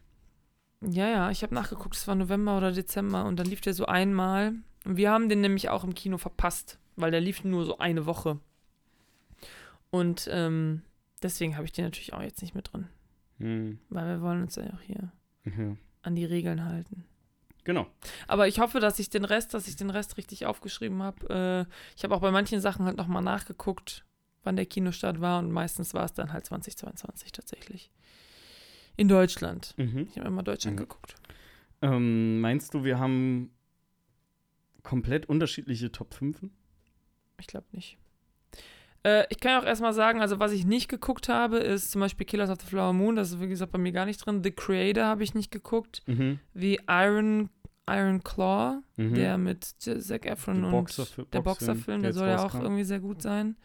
Ja, 0.86 1.08
ja, 1.08 1.30
ich 1.30 1.42
habe 1.42 1.54
nachgeguckt, 1.54 1.96
es 1.96 2.06
war 2.08 2.14
November 2.14 2.56
oder 2.56 2.72
Dezember 2.72 3.24
und 3.24 3.36
dann 3.36 3.46
lief 3.46 3.60
der 3.60 3.74
so 3.74 3.86
einmal. 3.86 4.54
Und 4.84 4.96
wir 4.96 5.10
haben 5.10 5.28
den 5.28 5.40
nämlich 5.40 5.68
auch 5.68 5.84
im 5.84 5.94
Kino 5.94 6.16
verpasst, 6.18 6.78
weil 6.96 7.10
der 7.10 7.20
lief 7.20 7.44
nur 7.44 7.64
so 7.64 7.78
eine 7.78 8.06
Woche. 8.06 8.38
Und 9.90 10.28
ähm, 10.30 10.82
deswegen 11.22 11.56
habe 11.56 11.64
ich 11.64 11.72
den 11.72 11.84
natürlich 11.84 12.12
auch 12.12 12.22
jetzt 12.22 12.42
nicht 12.42 12.54
mit 12.54 12.72
drin. 12.72 12.86
Hm. 13.38 13.78
Weil 13.90 14.06
wir 14.06 14.22
wollen 14.22 14.42
uns 14.42 14.56
ja 14.56 14.64
auch 14.74 14.80
hier 14.80 15.10
Ja. 15.44 15.76
an 16.02 16.14
die 16.14 16.24
Regeln 16.24 16.64
halten. 16.64 17.04
Genau. 17.64 17.86
Aber 18.28 18.46
ich 18.46 18.60
hoffe, 18.60 18.78
dass 18.78 18.98
ich 19.00 19.10
den 19.10 19.24
Rest, 19.24 19.52
dass 19.52 19.66
ich 19.66 19.74
den 19.76 19.90
Rest 19.90 20.16
richtig 20.18 20.46
aufgeschrieben 20.46 21.02
habe. 21.02 21.66
Äh, 21.68 21.72
ich 21.96 22.04
habe 22.04 22.14
auch 22.14 22.20
bei 22.20 22.30
manchen 22.30 22.60
Sachen 22.60 22.86
halt 22.86 22.96
nochmal 22.96 23.22
nachgeguckt, 23.22 24.04
wann 24.44 24.54
der 24.56 24.66
Kinostart 24.66 25.20
war 25.20 25.40
und 25.40 25.50
meistens 25.50 25.92
war 25.92 26.04
es 26.04 26.12
dann 26.12 26.32
halt 26.32 26.46
2022 26.46 27.32
tatsächlich. 27.32 27.90
In 28.96 29.08
Deutschland. 29.08 29.74
Mhm. 29.76 30.08
Ich 30.10 30.18
habe 30.18 30.28
immer 30.28 30.42
Deutschland 30.42 30.76
Mhm. 30.76 30.80
geguckt. 30.80 31.14
Ähm, 31.82 32.40
meinst 32.40 32.72
du, 32.74 32.84
wir 32.84 32.98
haben 32.98 33.50
komplett 34.82 35.26
unterschiedliche 35.28 35.92
Top 35.92 36.14
5? 36.14 36.38
Ich 37.38 37.46
glaube 37.46 37.66
nicht. 37.72 37.98
Äh, 39.04 39.24
ich 39.28 39.38
kann 39.40 39.52
ja 39.52 39.60
auch 39.60 39.64
erstmal 39.66 39.92
sagen, 39.92 40.20
also 40.20 40.38
was 40.40 40.52
ich 40.52 40.64
nicht 40.64 40.88
geguckt 40.88 41.28
habe, 41.28 41.58
ist 41.58 41.90
zum 41.90 42.00
Beispiel 42.00 42.26
Killers 42.26 42.50
of 42.50 42.60
the 42.60 42.66
Flower 42.66 42.92
Moon. 42.92 43.16
Das 43.16 43.30
ist, 43.32 43.40
wie 43.40 43.48
gesagt, 43.48 43.72
bei 43.72 43.78
mir 43.78 43.92
gar 43.92 44.06
nicht 44.06 44.24
drin. 44.24 44.42
The 44.42 44.50
Creator 44.50 45.04
habe 45.04 45.22
ich 45.22 45.34
nicht 45.34 45.50
geguckt. 45.50 46.02
Mhm. 46.06 46.38
Wie 46.54 46.78
Iron, 46.88 47.50
Iron 47.88 48.22
Claw, 48.24 48.80
Mhm. 48.96 49.14
der 49.14 49.36
mit 49.38 49.64
Zac 49.78 50.24
Efron 50.26 50.62
Der 50.62 50.72
und 50.72 50.88
Boxerfi- 50.88 51.26
der 51.30 51.42
Boxerfilm, 51.42 52.02
der 52.02 52.12
der 52.12 52.18
soll 52.18 52.28
ja 52.28 52.42
auch 52.44 52.54
irgendwie 52.54 52.84
sehr 52.84 53.00
gut 53.00 53.20
sein. 53.22 53.56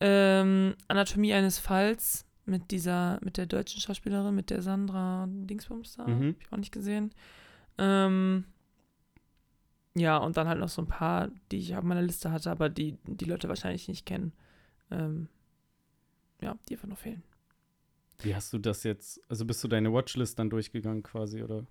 Ähm, 0.00 0.74
Anatomie 0.88 1.34
eines 1.34 1.58
Falls 1.58 2.24
mit 2.46 2.70
dieser, 2.70 3.18
mit 3.22 3.36
der 3.36 3.46
deutschen 3.46 3.80
Schauspielerin, 3.80 4.34
mit 4.34 4.50
der 4.50 4.62
Sandra 4.62 5.26
Dingsbums 5.28 5.96
da. 5.96 6.06
Mhm. 6.06 6.28
Hab 6.34 6.40
ich 6.42 6.52
auch 6.52 6.56
nicht 6.58 6.72
gesehen. 6.72 7.10
Ähm, 7.78 8.44
ja, 9.96 10.16
und 10.18 10.36
dann 10.36 10.48
halt 10.48 10.58
noch 10.60 10.68
so 10.68 10.82
ein 10.82 10.88
paar, 10.88 11.30
die 11.52 11.58
ich 11.58 11.76
auf 11.76 11.84
meiner 11.84 12.02
Liste 12.02 12.30
hatte, 12.32 12.50
aber 12.50 12.68
die 12.68 12.96
die 13.06 13.24
Leute 13.24 13.48
wahrscheinlich 13.48 13.88
nicht 13.88 14.04
kennen. 14.06 14.32
Ähm, 14.90 15.28
ja, 16.40 16.56
die 16.68 16.74
einfach 16.74 16.88
noch 16.88 16.98
fehlen. 16.98 17.22
Wie 18.22 18.34
hast 18.34 18.52
du 18.52 18.58
das 18.58 18.82
jetzt, 18.84 19.20
also 19.28 19.44
bist 19.44 19.62
du 19.64 19.68
deine 19.68 19.92
Watchlist 19.92 20.38
dann 20.38 20.50
durchgegangen 20.50 21.02
quasi 21.02 21.42
oder 21.42 21.64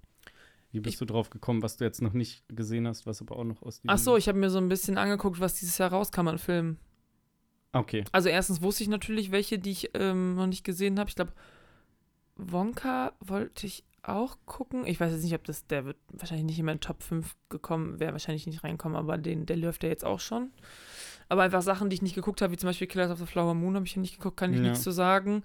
wie 0.72 0.80
bist 0.80 0.96
Ich- 0.96 1.00
du 1.00 1.06
drauf 1.06 1.30
gekommen, 1.30 1.62
was 1.62 1.78
du 1.78 1.84
jetzt 1.86 2.02
noch 2.02 2.14
nicht 2.14 2.44
gesehen 2.50 2.88
hast, 2.88 3.06
was 3.06 3.22
aber 3.22 3.36
auch 3.38 3.44
noch 3.44 3.62
aus 3.62 3.82
Ach 3.86 3.98
so, 3.98 4.18
ich 4.18 4.28
habe 4.28 4.40
mir 4.40 4.50
so 4.50 4.58
ein 4.58 4.70
bisschen 4.70 4.98
angeguckt, 4.98 5.40
was 5.40 5.54
dieses 5.56 5.78
Jahr 5.78 5.92
rauskam 5.92 6.28
an 6.28 6.38
Filmen. 6.40 6.80
Okay. 7.74 8.04
Also 8.12 8.30
erstens 8.30 8.62
wusste 8.62 8.84
ich 8.84 8.90
natürlich 8.90 9.32
welche, 9.32 9.60
die 9.60 9.72
ich 9.72 9.90
ähm, 9.96 10.36
noch 10.36 10.48
nicht 10.48 10.64
gesehen 10.64 11.00
habe. 11.00 11.10
Ich 11.10 11.16
glaube, 11.16 11.34
Wonka 12.36 13.14
wollte 13.20 13.68
ich 13.68 13.84
auch 14.04 14.38
gucken. 14.46 14.86
Ich 14.86 15.00
weiß 15.00 15.12
jetzt 15.14 15.24
nicht, 15.24 15.34
ob 15.36 15.44
das, 15.46 15.66
der 15.68 15.86
wird 15.86 15.98
wahrscheinlich 16.12 16.46
nicht 16.46 16.60
in 16.60 16.66
meinen 16.66 16.82
Top 16.82 17.02
5 17.04 17.36
gekommen, 17.50 18.00
wäre 18.00 18.12
wahrscheinlich 18.12 18.46
nicht 18.46 18.64
reinkommen, 18.64 18.98
aber 18.98 19.18
den, 19.18 19.46
der 19.46 19.58
läuft 19.58 19.84
ja 19.84 19.90
jetzt 19.90 20.04
auch 20.06 20.20
schon. 20.20 20.52
Aber 21.30 21.44
einfach 21.44 21.62
Sachen, 21.62 21.90
die 21.90 21.96
ich 21.96 22.02
nicht 22.02 22.16
geguckt 22.16 22.42
habe, 22.42 22.52
wie 22.52 22.58
zum 22.58 22.68
Beispiel 22.70 22.88
Killers 22.88 23.12
of 23.12 23.20
the 23.20 23.26
Flower 23.26 23.54
Moon, 23.54 23.76
habe 23.76 23.86
ich 23.86 23.96
ja 23.96 24.02
nicht 24.02 24.18
geguckt, 24.18 24.38
kann 24.38 24.52
ich 24.52 24.58
Ja. 24.58 24.64
nichts 24.64 24.82
zu 24.84 24.92
sagen. 24.92 25.44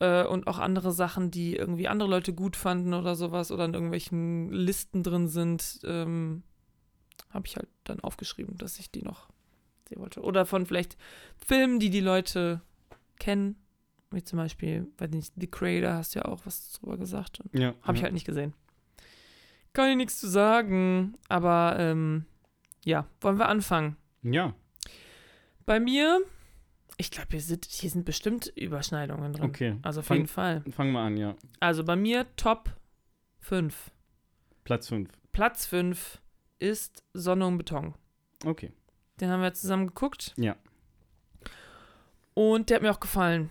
Äh, 0.00 0.24
und 0.24 0.46
auch 0.46 0.58
andere 0.58 0.92
Sachen, 0.92 1.30
die 1.30 1.54
irgendwie 1.56 1.88
andere 1.88 2.08
Leute 2.08 2.32
gut 2.32 2.56
fanden 2.56 2.94
oder 2.94 3.14
sowas 3.14 3.52
oder 3.52 3.66
in 3.66 3.74
irgendwelchen 3.74 4.50
Listen 4.52 5.02
drin 5.02 5.28
sind, 5.28 5.80
ähm, 5.84 6.42
habe 7.30 7.46
ich 7.46 7.56
halt 7.56 7.68
dann 7.84 8.00
aufgeschrieben, 8.00 8.56
dass 8.56 8.78
ich 8.78 8.90
die 8.90 9.02
noch 9.02 9.28
sehen 9.88 10.00
wollte. 10.00 10.20
Oder 10.22 10.46
von 10.46 10.66
vielleicht 10.66 10.96
Filmen, 11.46 11.80
die 11.80 11.90
die 11.90 12.00
Leute 12.00 12.60
kennen. 13.18 13.56
Wie 14.10 14.22
zum 14.22 14.38
Beispiel, 14.38 14.86
weiß 14.96 15.10
nicht, 15.10 15.34
The 15.36 15.46
Creator, 15.46 15.92
hast 15.94 16.14
du 16.14 16.20
ja 16.20 16.24
auch 16.24 16.46
was 16.46 16.72
drüber 16.72 16.96
gesagt. 16.96 17.40
Ja. 17.52 17.74
Habe 17.82 17.94
ich 17.94 18.00
ja. 18.00 18.04
halt 18.04 18.14
nicht 18.14 18.24
gesehen. 18.26 18.54
Kann 19.74 19.90
ich 19.90 19.96
nichts 19.96 20.18
zu 20.18 20.28
sagen. 20.28 21.14
Aber 21.28 21.76
ähm, 21.78 22.24
ja, 22.84 23.06
wollen 23.20 23.38
wir 23.38 23.48
anfangen? 23.48 23.96
Ja, 24.22 24.54
Bei 25.66 25.78
mir, 25.78 26.20
ich 26.96 27.10
glaube, 27.10 27.28
hier 27.30 27.40
sind, 27.42 27.66
hier 27.66 27.90
sind 27.90 28.04
bestimmt 28.04 28.50
Überschneidungen 28.56 29.32
drin. 29.34 29.44
okay. 29.44 29.76
Also 29.82 30.00
auf 30.00 30.06
Fang- 30.06 30.16
jeden 30.16 30.28
Fall. 30.28 30.62
Fangen 30.70 30.92
wir 30.92 31.00
an, 31.00 31.16
ja. 31.16 31.36
Also 31.60 31.84
bei 31.84 31.94
mir 31.94 32.26
Top 32.36 32.70
5. 33.40 33.90
Platz 34.64 34.88
5. 34.88 35.08
Platz 35.32 35.66
5 35.66 36.20
ist 36.58 37.04
Sonne 37.12 37.46
und 37.46 37.58
Beton. 37.58 37.94
Okay. 38.44 38.72
Den 39.20 39.30
haben 39.30 39.42
wir 39.42 39.52
zusammen 39.54 39.86
geguckt. 39.86 40.32
Ja. 40.36 40.56
Und 42.34 42.70
der 42.70 42.76
hat 42.76 42.82
mir 42.82 42.90
auch 42.90 43.00
gefallen. 43.00 43.50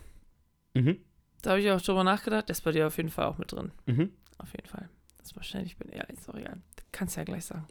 Mhm. 0.73 0.99
Da 1.41 1.51
habe 1.51 1.61
ich 1.61 1.69
auch 1.69 1.81
drüber 1.81 2.03
nachgedacht. 2.03 2.47
Der 2.49 2.53
ist 2.53 2.61
bei 2.61 2.71
dir 2.71 2.87
auf 2.87 2.97
jeden 2.97 3.09
Fall 3.09 3.25
auch 3.25 3.37
mit 3.37 3.51
drin. 3.51 3.71
Mhm. 3.85 4.11
Auf 4.37 4.51
jeden 4.53 4.67
Fall. 4.67 4.89
Das 5.17 5.31
ist 5.31 5.35
wahrscheinlich, 5.35 5.73
ich 5.73 5.77
bin 5.77 5.89
ehrlich, 5.89 6.19
egal. 6.33 6.61
Kannst 6.91 7.17
ja 7.17 7.23
gleich 7.23 7.45
sagen. 7.45 7.67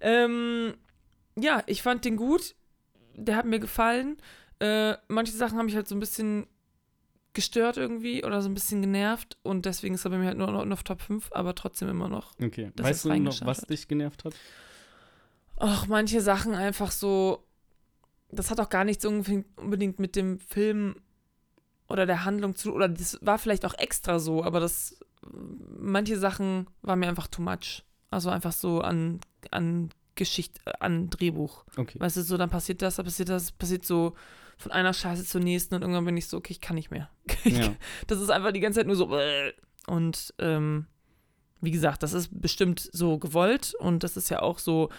Ähm, 0.00 0.74
ja, 1.38 1.62
ich 1.66 1.82
fand 1.82 2.04
den 2.04 2.16
gut. 2.16 2.54
Der 3.14 3.36
hat 3.36 3.44
mir 3.46 3.60
gefallen. 3.60 4.16
Äh, 4.58 4.96
manche 5.08 5.32
Sachen 5.32 5.58
haben 5.58 5.66
mich 5.66 5.76
halt 5.76 5.88
so 5.88 5.94
ein 5.94 6.00
bisschen 6.00 6.46
gestört 7.34 7.76
irgendwie 7.76 8.24
oder 8.24 8.40
so 8.40 8.48
ein 8.48 8.54
bisschen 8.54 8.80
genervt 8.80 9.36
und 9.42 9.66
deswegen 9.66 9.96
ist 9.96 10.04
er 10.04 10.12
bei 10.12 10.18
mir 10.18 10.26
halt 10.26 10.38
nur 10.38 10.46
noch 10.50 10.70
auf 10.70 10.84
Top 10.84 11.02
5, 11.02 11.30
aber 11.32 11.54
trotzdem 11.54 11.88
immer 11.88 12.08
noch. 12.08 12.32
Okay. 12.40 12.70
Weißt 12.76 13.04
du 13.04 13.14
noch, 13.14 13.44
was 13.44 13.62
dich 13.62 13.88
genervt 13.88 14.24
hat? 14.24 14.34
Ach, 15.56 15.86
manche 15.86 16.20
Sachen 16.20 16.54
einfach 16.54 16.90
so. 16.90 17.44
Das 18.30 18.50
hat 18.50 18.58
auch 18.58 18.68
gar 18.68 18.84
nichts 18.84 19.04
unbedingt 19.04 19.98
mit 19.98 20.16
dem 20.16 20.40
Film 20.40 20.96
oder 21.88 22.06
der 22.06 22.24
Handlung 22.24 22.56
zu 22.56 22.74
oder 22.74 22.88
das 22.88 23.18
war 23.20 23.38
vielleicht 23.38 23.64
auch 23.64 23.74
extra 23.74 24.18
so, 24.18 24.42
aber 24.42 24.58
das 24.58 24.98
manche 25.30 26.18
Sachen 26.18 26.66
waren 26.82 26.98
mir 26.98 27.08
einfach 27.08 27.28
too 27.28 27.42
much. 27.42 27.84
Also 28.10 28.30
einfach 28.30 28.52
so 28.52 28.80
an 28.80 29.20
an 29.50 29.90
Geschichte, 30.14 30.60
an 30.80 31.10
Drehbuch. 31.10 31.64
Okay. 31.76 31.98
Weißt 32.00 32.16
du, 32.16 32.22
so 32.22 32.36
dann 32.36 32.50
passiert 32.50 32.82
das, 32.82 32.96
dann 32.96 33.04
passiert 33.04 33.28
das, 33.28 33.52
passiert 33.52 33.84
so 33.84 34.14
von 34.56 34.72
einer 34.72 34.92
Scheiße 34.92 35.24
zur 35.24 35.40
nächsten 35.40 35.74
und 35.74 35.82
irgendwann 35.82 36.04
bin 36.04 36.16
ich 36.16 36.28
so, 36.28 36.36
okay, 36.36 36.52
ich 36.52 36.60
kann 36.60 36.76
nicht 36.76 36.90
mehr. 36.90 37.10
Ja. 37.44 37.74
Das 38.06 38.20
ist 38.20 38.30
einfach 38.30 38.52
die 38.52 38.60
ganze 38.60 38.80
Zeit 38.80 38.86
nur 38.86 38.96
so. 38.96 39.14
Und 39.86 40.34
ähm, 40.38 40.86
wie 41.60 41.70
gesagt, 41.70 42.02
das 42.02 42.12
ist 42.12 42.40
bestimmt 42.40 42.88
so 42.92 43.18
gewollt 43.18 43.74
und 43.78 44.02
das 44.02 44.16
ist 44.16 44.30
ja 44.30 44.40
auch 44.40 44.58
so 44.58 44.90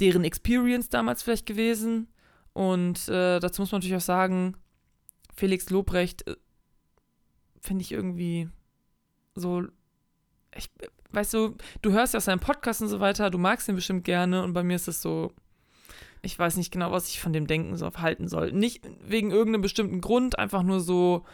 deren 0.00 0.24
Experience 0.24 0.88
damals 0.88 1.22
vielleicht 1.22 1.46
gewesen. 1.46 2.08
Und 2.52 3.08
äh, 3.08 3.38
dazu 3.40 3.62
muss 3.62 3.72
man 3.72 3.80
natürlich 3.80 3.96
auch 3.96 4.00
sagen, 4.06 4.56
Felix 5.34 5.68
Lobrecht 5.70 6.26
äh, 6.26 6.36
finde 7.60 7.82
ich 7.82 7.92
irgendwie 7.92 8.48
so. 9.34 9.64
Ich, 10.56 10.70
weißt 11.10 11.34
du, 11.34 11.54
du 11.82 11.92
hörst 11.92 12.14
ja 12.14 12.18
aus 12.18 12.24
seinem 12.24 12.40
Podcast 12.40 12.80
und 12.80 12.88
so 12.88 13.00
weiter, 13.00 13.28
du 13.30 13.36
magst 13.38 13.68
ihn 13.68 13.74
bestimmt 13.74 14.04
gerne 14.04 14.42
und 14.42 14.54
bei 14.54 14.62
mir 14.62 14.76
ist 14.76 14.88
es 14.88 15.02
so, 15.02 15.32
ich 16.22 16.38
weiß 16.38 16.56
nicht 16.56 16.70
genau, 16.72 16.92
was 16.92 17.08
ich 17.08 17.20
von 17.20 17.32
dem 17.34 17.46
denken 17.46 17.76
soll, 17.76 17.90
halten 17.98 18.26
soll. 18.28 18.52
Nicht 18.52 18.88
wegen 19.06 19.30
irgendeinem 19.30 19.60
bestimmten 19.62 20.00
Grund, 20.00 20.38
einfach 20.38 20.62
nur 20.62 20.80
so 20.80 21.24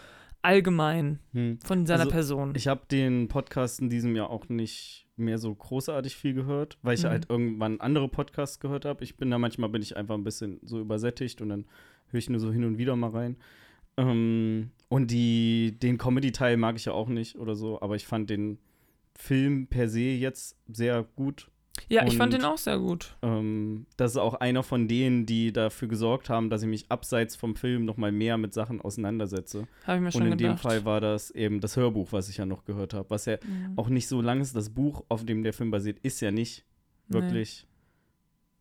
allgemein 0.43 1.21
Hm. 1.33 1.61
von 1.65 1.87
seiner 1.87 2.01
Also, 2.01 2.11
Person. 2.11 2.53
Ich 2.57 2.67
habe 2.67 2.83
den 2.91 3.29
Podcast 3.29 3.79
in 3.81 3.91
diesem 3.91 4.17
Jahr 4.17 4.29
auch 4.31 4.49
nicht 4.49 5.02
mehr 5.17 5.39
so 5.39 5.55
großartig 5.55 6.17
viel 6.17 6.35
gehört, 6.35 6.79
weil 6.83 6.95
ich 6.95 7.05
Mhm. 7.05 7.09
halt 7.09 7.27
irgendwann 7.31 7.81
andere 7.81 8.09
Podcasts 8.09 8.61
gehört 8.61 8.85
habe. 8.85 9.05
Ich 9.05 9.17
bin 9.17 9.31
da 9.31 9.39
manchmal 9.39 9.69
bin 9.69 9.83
ich 9.83 9.97
einfach 9.97 10.15
ein 10.15 10.25
bisschen 10.25 10.59
so 10.63 10.81
übersättigt 10.81 11.41
und 11.43 11.49
dann 11.51 11.65
höre 12.09 12.19
ich 12.19 12.31
nur 12.31 12.41
so 12.41 12.53
hin 12.53 12.65
und 12.65 12.79
wieder 12.79 12.97
mal 12.97 13.11
rein. 13.11 13.37
Ähm, 13.97 14.71
und 14.89 15.11
die, 15.11 15.77
den 15.79 15.99
Comedy-Teil 15.99 16.57
mag 16.57 16.77
ich 16.77 16.87
ja 16.87 16.93
auch 16.93 17.09
nicht 17.09 17.37
oder 17.37 17.55
so, 17.55 17.81
aber 17.83 17.97
ich 17.97 18.07
fand 18.07 18.31
den 18.31 18.59
Film 19.15 19.67
per 19.67 19.89
se 19.89 20.01
jetzt 20.01 20.57
sehr 20.73 21.03
gut. 21.17 21.49
Ja, 21.89 22.07
ich 22.07 22.17
fand 22.17 22.33
den 22.33 22.45
auch 22.45 22.59
sehr 22.59 22.79
gut. 22.79 23.17
Ähm, 23.23 23.87
das 23.97 24.13
ist 24.13 24.17
auch 24.17 24.35
einer 24.35 24.63
von 24.63 24.89
denen, 24.89 25.27
die 25.27 25.53
dafür 25.53 25.89
gesorgt 25.89 26.29
haben, 26.31 26.51
dass 26.51 26.63
ich 26.63 26.69
mich 26.69 26.87
abseits 26.91 27.37
vom 27.37 27.55
Film 27.57 27.85
noch 27.85 27.97
mal 27.97 28.13
mehr 28.13 28.39
mit 28.39 28.53
Sachen 28.55 28.81
auseinandersetze. 28.81 29.67
Habe 29.87 29.99
ich 29.99 30.03
mir 30.05 30.13
schon 30.13 30.23
Und 30.23 30.33
in 30.33 30.39
dem 30.39 30.47
gedacht. 30.49 30.61
Fall 30.63 30.85
war 30.85 31.01
das 31.01 31.31
eben 31.31 31.61
das 31.61 31.77
Hörbuch, 31.77 32.13
was 32.13 32.29
ich 32.29 32.37
ja 32.39 32.47
noch 32.47 32.65
gehört 32.65 32.95
habe, 32.95 33.11
was 33.11 33.27
ja 33.27 33.37
Mhm. 33.43 33.73
auch 33.79 33.89
nicht 33.89 34.09
so 34.09 34.21
lang 34.21 34.41
ist. 34.41 34.55
Das 34.57 34.71
Buch, 34.71 35.05
auf 35.09 35.25
dem 35.25 35.43
der 35.43 35.53
Film 35.53 35.71
basiert, 35.71 35.99
ist 36.03 36.21
ja 36.21 36.31
nicht 36.31 36.65
wirklich 37.09 37.67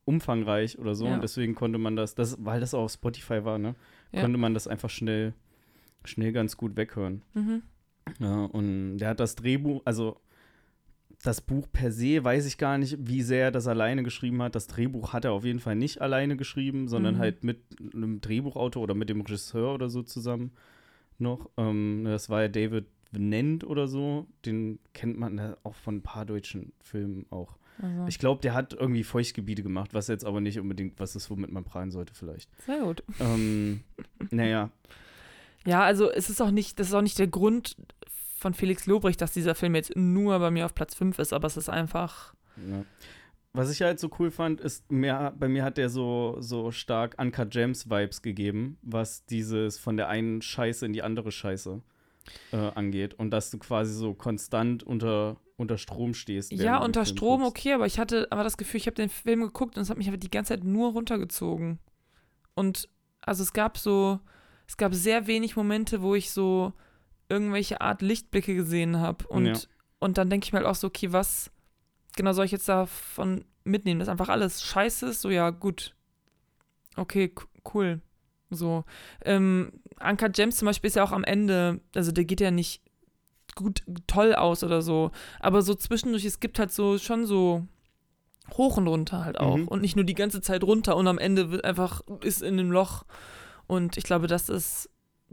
umfangreich 0.06 0.80
oder 0.80 0.96
so. 0.96 1.06
Ja. 1.06 1.14
Und 1.16 1.22
deswegen 1.24 1.56
konnte 1.56 1.78
man 1.78 1.96
das, 1.96 2.16
das, 2.16 2.38
weil 2.44 2.60
das 2.60 2.74
auch 2.74 2.84
auf 2.84 2.92
Spotify 2.92 3.44
war, 3.46 3.58
ne, 3.58 3.76
Ja. 4.12 4.22
konnte 4.22 4.38
man 4.38 4.54
das 4.54 4.68
einfach 4.68 4.90
schnell, 4.90 5.34
schnell 6.04 6.32
ganz 6.32 6.58
gut 6.58 6.76
weghören. 6.76 7.22
Nee. 7.34 7.42
Mhm. 7.42 7.62
Ja, 8.20 8.46
und 8.46 8.98
der 8.98 9.10
hat 9.10 9.20
das 9.20 9.36
Drehbuch, 9.36 9.82
also 9.86 10.20
das 11.24 11.42
Buch 11.42 11.68
per 11.72 11.92
se 11.92 12.24
weiß 12.24 12.46
ich 12.46 12.58
gar 12.58 12.78
nicht, 12.78 12.98
wie 13.00 13.22
sehr 13.22 13.46
er 13.46 13.52
das 13.52 13.68
alleine 13.68 14.04
geschrieben 14.04 14.42
hat. 14.42 14.56
Das 14.56 14.68
Drehbuch 14.68 15.14
hat 15.14 15.26
er 15.26 15.32
auf 15.34 15.44
jeden 15.46 15.60
Fall 15.60 15.76
nicht 15.76 16.02
alleine 16.02 16.36
geschrieben, 16.38 16.88
sondern 16.88 17.16
Mhm. 17.16 17.20
halt 17.20 17.44
mit 17.44 17.60
einem 17.94 18.22
Drehbuchautor 18.22 18.82
oder 18.84 18.96
mit 18.96 19.10
dem 19.10 19.22
Regisseur 19.22 19.74
oder 19.74 19.90
so 19.90 20.02
zusammen 20.04 20.52
noch. 21.20 21.50
Ähm, 21.58 22.04
das 22.06 22.30
war 22.30 22.42
ja 22.44 22.48
David 22.48 22.86
Nent 23.12 23.64
oder 23.66 23.88
so. 23.88 24.26
Den 24.46 24.80
kennt 24.94 25.20
man 25.20 25.38
ja 25.38 25.58
auch 25.64 25.76
von 25.76 25.98
ein 25.98 26.02
paar 26.02 26.26
deutschen 26.26 26.72
Filmen 26.82 27.26
auch. 27.30 27.58
Also, 27.82 28.08
Ich 28.08 28.20
glaube, 28.20 28.42
der 28.42 28.54
hat 28.54 28.74
irgendwie 28.74 29.04
Feuchtgebiete 29.04 29.64
gemacht, 29.64 29.94
was 29.94 30.08
jetzt 30.08 30.26
aber 30.26 30.40
nicht 30.42 30.60
unbedingt 30.60 31.00
was 31.00 31.16
ist, 31.16 31.30
womit 31.30 31.52
man 31.52 31.64
prahlen 31.64 31.92
sollte 31.92 32.14
vielleicht. 32.14 32.50
sehr 32.66 32.80
gut. 32.80 33.04
ähm, 33.20 33.82
naja, 34.32 34.70
Ja, 35.66 35.82
also 35.84 36.10
es 36.12 36.30
ist 36.30 36.42
auch 36.42 36.52
nicht, 36.52 36.80
das 36.80 36.88
ist 36.88 36.94
auch 36.94 37.02
nicht 37.02 37.20
der 37.20 37.28
Grund 37.28 37.76
von 38.42 38.54
Felix 38.56 38.88
Lobrecht, 38.88 39.22
dass 39.22 39.32
dieser 39.32 39.56
Film 39.56 39.76
jetzt 39.76 39.96
nur 39.96 40.40
bei 40.40 40.50
mir 40.50 40.66
auf 40.66 40.74
Platz 40.74 40.96
5 40.96 41.20
ist, 41.20 41.32
aber 41.32 41.46
es 41.46 41.58
ist 41.58 41.70
einfach. 41.70 42.34
Ja. 42.58 42.84
Was 43.54 43.72
ich 43.72 43.82
halt 43.82 44.00
so 44.00 44.10
cool 44.18 44.32
fand, 44.32 44.62
ist, 44.62 44.92
mehr, 44.92 45.34
bei 45.38 45.48
mir 45.48 45.64
hat 45.64 45.78
der 45.78 45.90
so, 45.90 46.38
so 46.40 46.72
stark 46.72 47.16
Uncut 47.20 47.52
Gems 47.52 47.90
Vibes 47.90 48.22
gegeben, 48.22 48.78
was 48.82 49.26
dieses 49.26 49.78
von 49.78 49.96
der 49.96 50.08
einen 50.08 50.42
Scheiße 50.42 50.86
in 50.86 50.94
die 50.94 51.04
andere 51.04 51.32
Scheiße 51.32 51.82
äh, 52.54 52.56
angeht. 52.56 53.14
Und 53.14 53.30
dass 53.32 53.52
du 53.52 53.60
quasi 53.60 53.94
so 53.94 54.14
konstant 54.14 54.84
unter, 54.84 55.38
unter 55.58 55.78
Strom 55.78 56.14
stehst. 56.14 56.52
Ja, 56.52 56.84
unter 56.84 57.06
Strom 57.06 57.42
guckst. 57.42 57.60
okay, 57.60 57.74
aber 57.74 57.86
ich 57.86 58.00
hatte 58.00 58.28
aber 58.32 58.44
das 58.44 58.58
Gefühl, 58.58 58.80
ich 58.80 58.88
habe 58.88 58.96
den 58.96 59.10
Film 59.10 59.42
geguckt 59.42 59.78
und 59.78 59.84
es 59.84 59.90
hat 59.90 59.98
mich 59.98 60.08
aber 60.08 60.18
die 60.18 60.32
ganze 60.32 60.54
Zeit 60.54 60.64
nur 60.64 60.94
runtergezogen. 60.94 61.78
Und 62.56 62.90
also 63.20 63.44
es 63.44 63.54
gab 63.54 63.78
so, 63.78 64.20
es 64.68 64.78
gab 64.78 64.96
sehr 64.96 65.28
wenig 65.28 65.56
Momente, 65.58 66.02
wo 66.02 66.16
ich 66.16 66.32
so 66.32 66.74
irgendwelche 67.32 67.82
Art 67.82 68.02
Lichtblicke 68.02 68.54
gesehen 68.54 69.00
habe. 69.00 69.28
Und, 69.28 69.46
Ja. 69.46 69.54
und 70.00 70.18
dann 70.18 70.30
denke 70.30 70.46
ich 70.46 70.54
mir 70.54 70.60
halt 70.60 70.68
auch 70.68 70.76
so, 70.76 70.88
okay, 70.88 71.12
was 71.12 71.50
genau 72.16 72.34
soll 72.34 72.46
ich 72.46 72.52
jetzt 72.52 72.68
davon 72.70 73.46
mitnehmen? 73.64 74.00
Dass 74.00 74.10
einfach 74.10 74.30
alles 74.30 74.64
scheiße 74.64 75.08
ist? 75.08 75.22
So, 75.22 75.30
ja, 75.30 75.50
gut. 75.50 75.96
Okay, 76.98 77.34
cool. 77.74 78.02
So. 78.50 78.84
Ähm, 79.24 79.72
Anka 79.98 80.30
James 80.34 80.58
zum 80.58 80.66
Beispiel 80.66 80.90
ist 80.90 80.96
ja 80.96 81.04
auch 81.04 81.14
am 81.14 81.24
Ende, 81.24 81.80
also 81.96 82.12
der 82.12 82.26
geht 82.26 82.42
ja 82.42 82.52
nicht 82.52 82.82
gut, 83.56 83.84
toll 84.08 84.36
aus 84.36 84.64
oder 84.64 84.82
so. 84.82 85.12
Aber 85.40 85.62
so 85.62 85.74
zwischendurch, 85.74 86.26
es 86.26 86.40
gibt 86.40 86.60
halt 86.60 86.72
so 86.72 86.98
schon 86.98 87.26
so 87.26 87.66
hoch 88.54 88.78
und 88.78 88.88
runter 88.88 89.24
halt 89.24 89.40
auch. 89.40 89.58
Mhm. 89.58 89.68
Und 89.68 89.82
nicht 89.82 89.96
nur 89.96 90.06
die 90.06 90.14
ganze 90.16 90.42
Zeit 90.42 90.64
runter 90.64 90.98
und 90.98 91.08
am 91.08 91.18
Ende 91.18 91.52
wird 91.52 91.64
einfach, 91.64 92.02
ist 92.22 92.42
in 92.42 92.60
einem 92.60 92.72
Loch. 92.72 93.06
Und 93.68 93.96
ich 93.96 94.04
glaube, 94.04 94.28
das 94.28 94.50
ist, 94.50 94.90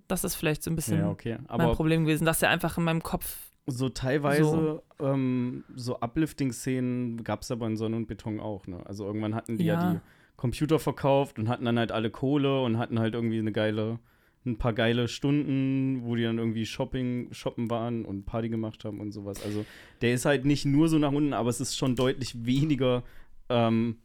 das 0.07 0.25
ist 0.25 0.35
vielleicht 0.37 0.63
so 0.63 0.71
ein 0.71 0.77
bisschen 0.77 1.01
Ja, 1.01 1.11
okay. 1.11 1.39
mein 1.49 1.73
Problem 1.73 2.05
gewesen, 2.05 2.25
dass 2.25 2.43
er 2.43 2.51
einfach 2.51 2.79
in 2.79 2.85
meinem 2.85 3.03
Kopf. 3.03 3.51
so 3.67 3.89
teilweise 3.89 4.45
So. 4.45 4.83
ähm, 5.01 5.65
so 5.75 6.01
Uplifting-Szenen 6.01 7.25
gab 7.25 7.43
es 7.43 7.51
aber 7.51 7.67
in 7.67 7.77
Sonne 7.77 7.97
und 7.97 8.07
Beton 8.07 8.41
auch. 8.41 8.67
Ne? 8.67 8.81
Also 8.87 9.05
irgendwann 9.07 9.35
hatten 9.35 9.59
die 9.59 9.65
ja. 9.65 9.75
Ja. 9.75 9.93
die 9.95 10.01
Computer 10.37 10.79
verkauft 10.79 11.39
und 11.39 11.49
hatten 11.49 11.65
dann 11.65 11.79
halt 11.79 11.91
alle 11.93 12.11
Kohle 12.11 12.63
und 12.63 12.79
hatten 12.79 12.99
halt 13.01 13.15
irgendwie 13.15 13.39
eine 13.41 13.51
geile, 13.53 13.99
ein 14.47 14.57
paar 14.57 14.73
geile 14.73 15.09
Stunden, 15.09 16.03
wo 16.05 16.15
die 16.15 16.23
dann 16.23 16.39
irgendwie 16.39 16.65
Shopping, 16.65 17.29
shoppen 17.33 17.69
waren 17.71 18.05
und 18.05 18.25
Party 18.25 18.49
gemacht 18.49 18.85
haben 18.85 19.01
und 19.01 19.11
sowas. 19.13 19.43
Also 19.45 19.65
der 20.01 20.15
ist 20.15 20.25
halt 20.25 20.45
nicht 20.45 20.65
nur 20.65 20.89
so 20.89 20.99
nach 20.99 21.13
unten, 21.13 21.33
aber 21.33 21.51
es 21.51 21.61
ist 21.61 21.77
schon 21.77 21.97
deutlich 21.97 22.47
weniger 22.47 23.03
ähm, 23.49 23.99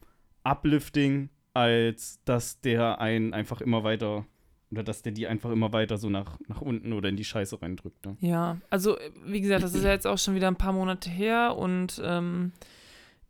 uplifting, 0.44 1.30
als 1.53 2.20
dass 2.26 2.60
der 2.61 2.99
einen 2.99 3.34
einfach 3.34 3.61
immer 3.61 3.84
weiter 3.84 4.26
oder 4.74 4.84
dass 4.84 5.02
der 5.02 5.12
die 5.12 5.28
einfach 5.28 5.50
immer 5.52 5.72
weiter 5.74 5.98
so 5.98 6.10
nach, 6.10 6.38
nach 6.48 6.62
unten 6.62 6.94
oder 6.94 7.10
in 7.10 7.16
die 7.16 7.24
Scheiße 7.24 7.62
reindrückt. 7.62 8.06
Ne? 8.06 8.18
Ja, 8.20 8.58
also 8.70 8.98
wie 9.26 9.41
gesagt, 9.41 9.64
das 9.64 9.74
ist 9.74 9.84
ja 9.84 9.91
jetzt 9.91 10.06
auch 10.08 10.18
schon 10.18 10.36
wieder 10.36 10.48
ein 10.48 10.56
paar 10.56 10.74
Monate 10.74 11.10
her 11.10 11.56
und 11.58 12.02
ähm, 12.04 12.52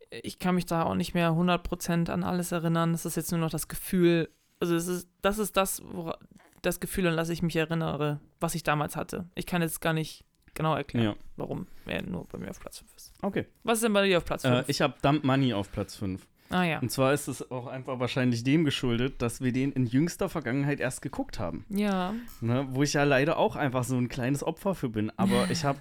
ich 0.10 0.40
kann 0.40 0.56
mich 0.56 0.66
da 0.66 0.84
auch 0.84 0.96
nicht 0.96 1.14
mehr 1.14 1.32
100% 1.32 2.10
an 2.10 2.24
alles 2.24 2.52
erinnern. 2.52 2.92
Das 2.92 3.06
ist 3.06 3.16
jetzt 3.16 3.32
nur 3.32 3.40
noch 3.42 3.50
das 3.50 3.68
Gefühl, 3.68 4.30
also 4.60 4.76
es 4.76 4.88
ist, 4.88 5.08
das 5.22 5.38
ist 5.40 5.58
das, 5.58 5.82
wora, 5.86 6.18
das 6.62 6.80
Gefühl, 6.80 7.08
an 7.08 7.18
das 7.18 7.30
ich 7.30 7.42
mich 7.42 7.56
erinnere, 7.56 8.20
was 8.40 8.56
ich 8.56 8.64
damals 8.64 8.96
hatte. 8.96 9.26
Ich 9.36 9.46
kann 9.46 9.62
jetzt 9.62 9.82
gar 9.82 9.94
nicht 9.94 10.24
genau 10.54 10.76
erklären, 10.76 11.06
Ja. 11.06 11.16
warum 11.36 11.68
er 11.88 12.04
nur 12.04 12.26
bei 12.28 12.38
mir 12.38 12.50
auf 12.52 12.60
Platz 12.60 12.78
5 12.80 12.96
ist. 12.96 13.14
Okay. 13.22 13.48
Was 13.64 13.80
ist 13.80 13.84
denn 13.86 13.94
bei 13.94 14.06
dir 14.08 14.18
auf 14.18 14.26
Platz 14.26 14.44
5? 14.44 14.56
Äh, 14.68 14.72
ich 14.72 14.82
habe 14.82 14.94
Dump 15.02 15.24
Money 15.24 15.54
auf 15.54 15.72
Platz 15.72 15.96
5. 15.96 16.26
ah 16.50 16.64
ja. 16.64 16.80
Und 16.80 16.92
zwar 16.92 17.14
ist 17.14 17.28
es 17.28 17.50
auch 17.52 17.68
einfach 17.68 18.00
wahrscheinlich 18.00 18.44
dem 18.44 18.66
geschuldet, 18.66 19.22
dass 19.22 19.42
wir 19.42 19.52
den 19.52 19.72
in 19.72 19.86
jüngster 19.86 20.30
Vergangenheit 20.30 20.80
erst 20.80 21.02
geguckt 21.02 21.40
haben. 21.40 21.66
Ja. 21.70 22.14
Ne? 22.42 22.68
Wo 22.72 22.84
ich 22.84 22.94
ja 22.94 23.04
leider 23.04 23.38
auch 23.38 23.56
einfach 23.56 23.84
so 23.84 23.98
ein 23.98 24.10
kleines 24.10 24.44
Opfer 24.44 24.76
für 24.76 24.90
bin. 24.90 25.12
Aber 25.18 25.48
ich 25.52 25.64
habe 25.64 25.80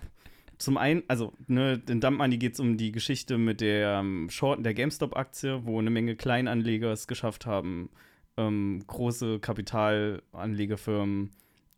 zum 0.58 0.76
einen, 0.76 1.02
also 1.08 1.32
ne, 1.48 1.82
in 1.88 2.00
Dump 2.00 2.18
Money 2.18 2.38
geht 2.38 2.54
es 2.54 2.60
um 2.60 2.76
die 2.76 2.92
Geschichte 2.92 3.36
mit 3.36 3.60
der 3.60 3.98
ähm, 3.98 4.28
Shorten 4.30 4.62
der 4.62 4.74
GameStop-Aktie, 4.74 5.66
wo 5.66 5.78
eine 5.78 5.90
Menge 5.90 6.14
Kleinanleger 6.14 6.92
es 6.92 7.08
geschafft 7.08 7.46
haben, 7.46 7.90
ähm, 8.36 8.82
große 8.86 9.40
Kapitalanlegefirmen 9.40 11.30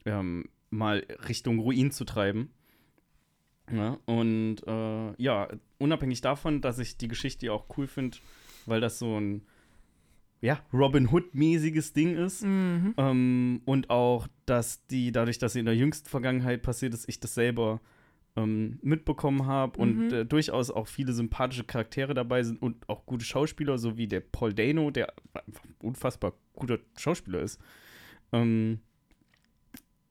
ähm, 0.05 0.49
mal 0.71 1.07
Richtung 1.29 1.61
Ruin 1.61 1.91
zu 1.93 2.05
treiben. 2.05 2.51
Ja, 3.73 3.97
und 4.05 4.57
äh, 4.67 5.23
ja, 5.23 5.49
unabhängig 5.79 6.21
davon, 6.21 6.61
dass 6.61 6.79
ich 6.79 6.99
die 6.99 7.09
Geschichte 7.09 7.47
ja 7.47 7.53
auch 7.53 7.67
cool 7.79 7.87
finde, 7.87 8.19
weil 8.69 8.81
das 8.81 8.99
so 8.99 9.19
ein 9.19 9.43
ja, 10.41 10.61
Robin 10.75 11.09
Hood-mäßiges 11.11 11.95
Ding 11.95 12.17
ist. 12.17 12.45
Mhm. 12.45 12.95
Ähm, 12.99 13.63
und 13.65 13.89
auch, 13.89 14.29
dass 14.45 14.87
die, 14.89 15.11
dadurch, 15.11 15.39
dass 15.39 15.55
sie 15.55 15.61
in 15.61 15.65
der 15.65 15.75
jüngsten 15.75 16.07
Vergangenheit 16.07 16.61
passiert 16.63 16.93
ist, 16.93 17.09
ich 17.09 17.19
das 17.19 17.33
selber 17.35 17.81
ähm, 18.37 18.79
mitbekommen 18.83 19.47
habe 19.47 19.79
und 19.79 20.09
Mhm. 20.09 20.13
äh, 20.13 20.25
durchaus 20.27 20.71
auch 20.71 20.87
viele 20.87 21.15
sympathische 21.15 21.65
Charaktere 21.65 22.13
dabei 22.13 22.43
sind 22.43 22.61
und 22.61 22.87
auch 22.91 23.07
gute 23.07 23.25
Schauspieler, 23.25 23.79
so 23.79 23.97
wie 23.97 24.07
der 24.07 24.21
Paul 24.21 24.53
Dano, 24.53 24.91
der 24.91 25.15
einfach 25.33 25.65
ein 25.65 25.77
unfassbar 25.81 26.35
guter 26.53 26.79
Schauspieler 26.99 27.41
ist. 27.41 27.59
Ähm, 28.33 28.81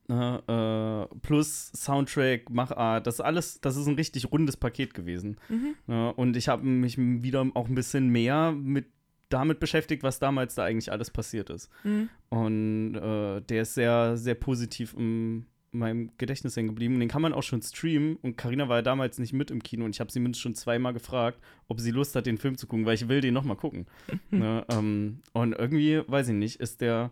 äh, 0.10 1.04
äh, 1.04 1.08
plus 1.22 1.72
Soundtrack, 1.76 2.50
Machart, 2.50 3.08
das 3.08 3.22
alles, 3.22 3.62
das 3.62 3.78
ist 3.78 3.88
ein 3.88 3.96
richtig 3.96 4.32
rundes 4.32 4.58
Paket 4.58 4.94
gewesen. 4.94 5.38
Mhm. 5.50 5.76
Ja, 5.88 6.10
und 6.10 6.36
ich 6.36 6.48
habe 6.50 6.66
mich 6.66 6.98
wieder 6.98 7.46
auch 7.54 7.68
ein 7.68 7.76
bisschen 7.76 8.10
mehr 8.10 8.52
mit 8.52 8.86
damit 9.30 9.60
beschäftigt, 9.60 10.04
was 10.04 10.20
damals 10.20 10.56
da 10.56 10.64
eigentlich 10.64 10.92
alles 10.92 11.10
passiert 11.10 11.50
ist. 11.50 11.70
Mhm. 11.84 12.10
Und 12.30 12.96
äh, 12.96 13.42
der 13.42 13.64
ist 13.64 13.74
sehr, 13.74 14.16
sehr 14.16 14.36
positiv 14.36 14.94
in 14.94 15.48
meinem 15.72 16.12
Gedächtnis 16.18 16.56
hängen 16.56 16.70
geblieben. 16.70 16.96
Und 16.96 17.00
den 17.00 17.10
kann 17.10 17.22
man 17.22 17.34
auch 17.34 17.44
schon 17.44 17.62
streamen. 17.62 18.18
Und 18.18 18.38
Karina 18.38 18.70
war 18.70 18.78
ja 18.78 18.82
damals 18.84 19.18
nicht 19.18 19.34
mit 19.34 19.50
im 19.52 19.64
Kino. 19.64 19.86
Und 19.86 19.96
ich 19.96 20.00
habe 20.00 20.12
sie 20.12 20.20
mindestens 20.20 20.44
schon 20.44 20.56
zweimal 20.56 20.94
gefragt, 20.94 21.40
ob 21.68 21.80
sie 21.80 21.92
Lust 21.92 22.16
hat, 22.16 22.26
den 22.28 22.38
Film 22.38 22.58
zu 22.58 22.68
gucken, 22.68 22.86
weil 22.86 22.96
ich 22.96 23.08
will 23.08 23.22
den 23.22 23.34
nochmal 23.34 23.58
gucken. 23.58 23.88
ne, 24.30 24.66
ähm, 24.70 25.22
und 25.34 25.54
irgendwie, 25.54 26.02
weiß 26.06 26.30
ich 26.30 26.36
nicht, 26.36 26.60
ist 26.60 26.82
der 26.82 27.10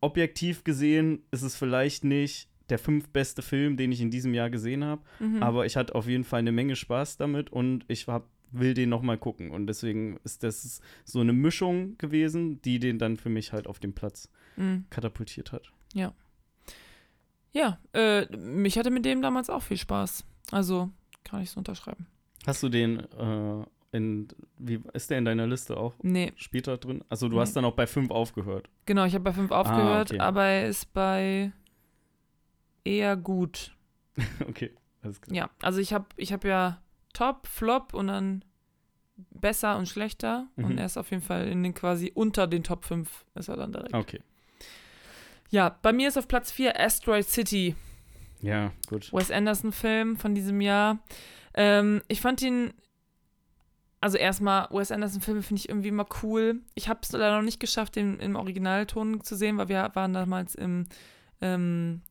objektiv 0.00 0.64
gesehen, 0.64 1.22
ist 1.30 1.42
es 1.42 1.56
vielleicht 1.56 2.04
nicht 2.04 2.48
der 2.68 2.78
fünf 2.78 3.08
beste 3.10 3.42
Film, 3.42 3.76
den 3.76 3.92
ich 3.92 4.00
in 4.00 4.10
diesem 4.10 4.34
Jahr 4.34 4.50
gesehen 4.50 4.84
habe. 4.84 5.02
Mhm. 5.20 5.42
Aber 5.42 5.66
ich 5.66 5.76
hatte 5.76 5.94
auf 5.94 6.06
jeden 6.08 6.24
Fall 6.24 6.40
eine 6.40 6.52
Menge 6.52 6.74
Spaß 6.76 7.16
damit 7.16 7.50
und 7.50 7.84
ich 7.88 8.08
hab, 8.08 8.28
will 8.50 8.74
den 8.74 8.88
nochmal 8.88 9.18
gucken. 9.18 9.50
Und 9.50 9.66
deswegen 9.68 10.18
ist 10.24 10.42
das 10.42 10.80
so 11.04 11.20
eine 11.20 11.32
Mischung 11.32 11.96
gewesen, 11.98 12.60
die 12.62 12.78
den 12.78 12.98
dann 12.98 13.16
für 13.16 13.28
mich 13.28 13.52
halt 13.52 13.66
auf 13.66 13.78
den 13.78 13.92
Platz 13.94 14.28
Mhm. 14.56 14.86
katapultiert 14.90 15.52
hat. 15.52 15.70
Ja, 17.52 17.78
äh, 17.94 18.26
mich 18.36 18.78
hatte 18.78 18.90
mit 18.90 19.04
dem 19.04 19.22
damals 19.22 19.48
auch 19.48 19.62
viel 19.62 19.78
Spaß. 19.78 20.24
Also 20.50 20.90
kann 21.24 21.42
ich 21.42 21.50
so 21.50 21.58
unterschreiben. 21.58 22.06
Hast 22.46 22.62
du 22.62 22.68
den 22.68 23.00
äh, 23.00 23.64
in, 23.96 24.28
wie 24.58 24.80
ist 24.92 25.10
der 25.10 25.18
in 25.18 25.24
deiner 25.24 25.46
Liste 25.46 25.76
auch 25.76 25.94
Nee, 26.02 26.32
später 26.36 26.76
drin? 26.76 27.02
Also 27.08 27.28
du 27.28 27.34
Nee. 27.36 27.40
hast 27.42 27.54
dann 27.56 27.64
auch 27.64 27.74
bei 27.74 27.86
fünf 27.86 28.10
aufgehört. 28.10 28.68
genau, 28.86 29.04
ich 29.04 29.14
habe 29.14 29.24
bei 29.24 29.32
5 29.32 29.50
aufgehört, 29.50 30.10
Ah, 30.12 30.14
okay. 30.14 30.20
aber 30.20 30.44
er 30.44 30.68
ist 30.68 30.92
bei 30.92 31.52
eher 32.84 33.16
gut. 33.16 33.74
okay, 34.48 34.72
alles 35.02 35.20
klar. 35.20 35.36
Ja, 35.36 35.50
also 35.62 35.80
ich 35.80 35.92
habe 35.92 36.06
ich 36.16 36.32
hab 36.32 36.44
ja 36.44 36.80
Top, 37.12 37.46
Flop 37.46 37.94
und 37.94 38.08
dann 38.08 38.44
besser 39.30 39.76
und 39.78 39.88
schlechter. 39.88 40.48
Und 40.56 40.72
Mhm. 40.72 40.78
er 40.78 40.86
ist 40.86 40.96
auf 40.98 41.10
jeden 41.10 41.22
Fall 41.22 41.48
in 41.48 41.62
den 41.62 41.74
quasi 41.74 42.12
unter 42.14 42.46
den 42.46 42.62
Top 42.62 42.84
5 42.84 43.24
ist 43.34 43.48
er 43.48 43.56
dann 43.56 43.72
direkt. 43.72 43.94
Okay. 43.94 44.20
Ja, 45.50 45.78
bei 45.82 45.92
mir 45.92 46.08
ist 46.08 46.18
auf 46.18 46.28
Platz 46.28 46.50
4 46.52 46.78
Asteroid 46.78 47.24
City. 47.26 47.74
Ja, 48.42 48.72
gut. 48.88 49.12
Wes 49.12 49.30
Anderson-Film 49.30 50.16
von 50.16 50.34
diesem 50.34 50.60
Jahr. 50.60 50.98
Ähm, 51.54 52.02
ich 52.08 52.20
fand 52.20 52.42
ihn, 52.42 52.74
also 54.06 54.18
erstmal, 54.18 54.68
Wes 54.70 54.92
Anderson-Filme 54.92 55.42
finde 55.42 55.58
ich 55.58 55.68
irgendwie 55.68 55.88
immer 55.88 56.06
cool. 56.22 56.60
Ich 56.76 56.88
habe 56.88 57.00
es 57.02 57.10
leider 57.10 57.36
noch 57.36 57.42
nicht 57.42 57.58
geschafft, 57.58 57.96
den 57.96 58.20
im 58.20 58.36
Originalton 58.36 59.20
zu 59.24 59.34
sehen, 59.34 59.58
weil 59.58 59.68
wir 59.68 59.90
waren 59.94 60.12
damals 60.12 60.54
im 60.54 60.86
ähm, 61.40 62.02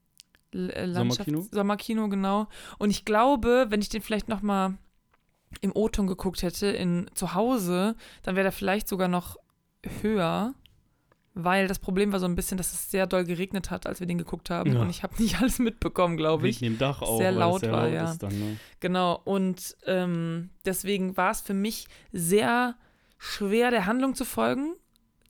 äh, 0.53 0.85
Landschaft- 0.85 1.30
Sommerkino? 1.30 1.47
Sommerkino, 1.53 2.09
genau. 2.09 2.47
Und 2.80 2.89
ich 2.89 3.05
glaube, 3.05 3.67
wenn 3.69 3.80
ich 3.81 3.88
den 3.88 4.01
vielleicht 4.01 4.27
noch 4.27 4.41
mal 4.41 4.77
im 5.61 5.72
O-Ton 5.73 6.05
geguckt 6.07 6.43
hätte, 6.43 6.67
in, 6.67 7.09
zu 7.13 7.34
Hause, 7.34 7.95
dann 8.23 8.35
wäre 8.35 8.43
der 8.43 8.51
vielleicht 8.51 8.89
sogar 8.89 9.07
noch 9.07 9.38
höher. 10.01 10.53
Weil 11.37 11.67
das 11.67 11.79
Problem 11.79 12.13
war 12.13 12.19
so 12.19 12.25
ein 12.25 12.35
bisschen, 12.35 12.57
dass 12.57 12.71
es 12.71 12.89
sehr 12.89 13.07
doll 13.07 13.25
geregnet 13.25 13.69
hat, 13.69 13.87
als 13.87 13.99
wir 13.99 14.07
den 14.07 14.17
geguckt 14.17 14.49
haben. 14.49 14.73
Ja. 14.73 14.79
Und 14.79 14.89
ich 14.89 15.03
habe 15.03 15.13
nicht 15.21 15.39
alles 15.41 15.59
mitbekommen, 15.59 16.15
glaube 16.15 16.47
ich. 16.47 16.61
Wegen 16.61 16.73
dem 16.73 16.79
Dach 16.79 17.01
auch, 17.01 17.17
sehr 17.17 17.33
laut 17.33 17.59
sehr 17.59 17.71
war, 17.71 17.83
laut 17.83 17.93
ja. 17.93 18.11
Ist 18.11 18.23
dann, 18.23 18.39
ne? 18.39 18.57
Genau, 18.79 19.21
und 19.25 19.75
ähm, 19.85 20.49
deswegen 20.65 21.17
war 21.17 21.31
es 21.31 21.41
für 21.41 21.53
mich 21.53 21.87
sehr 22.13 22.75
schwer, 23.17 23.69
der 23.69 23.85
Handlung 23.85 24.15
zu 24.15 24.23
folgen, 24.23 24.75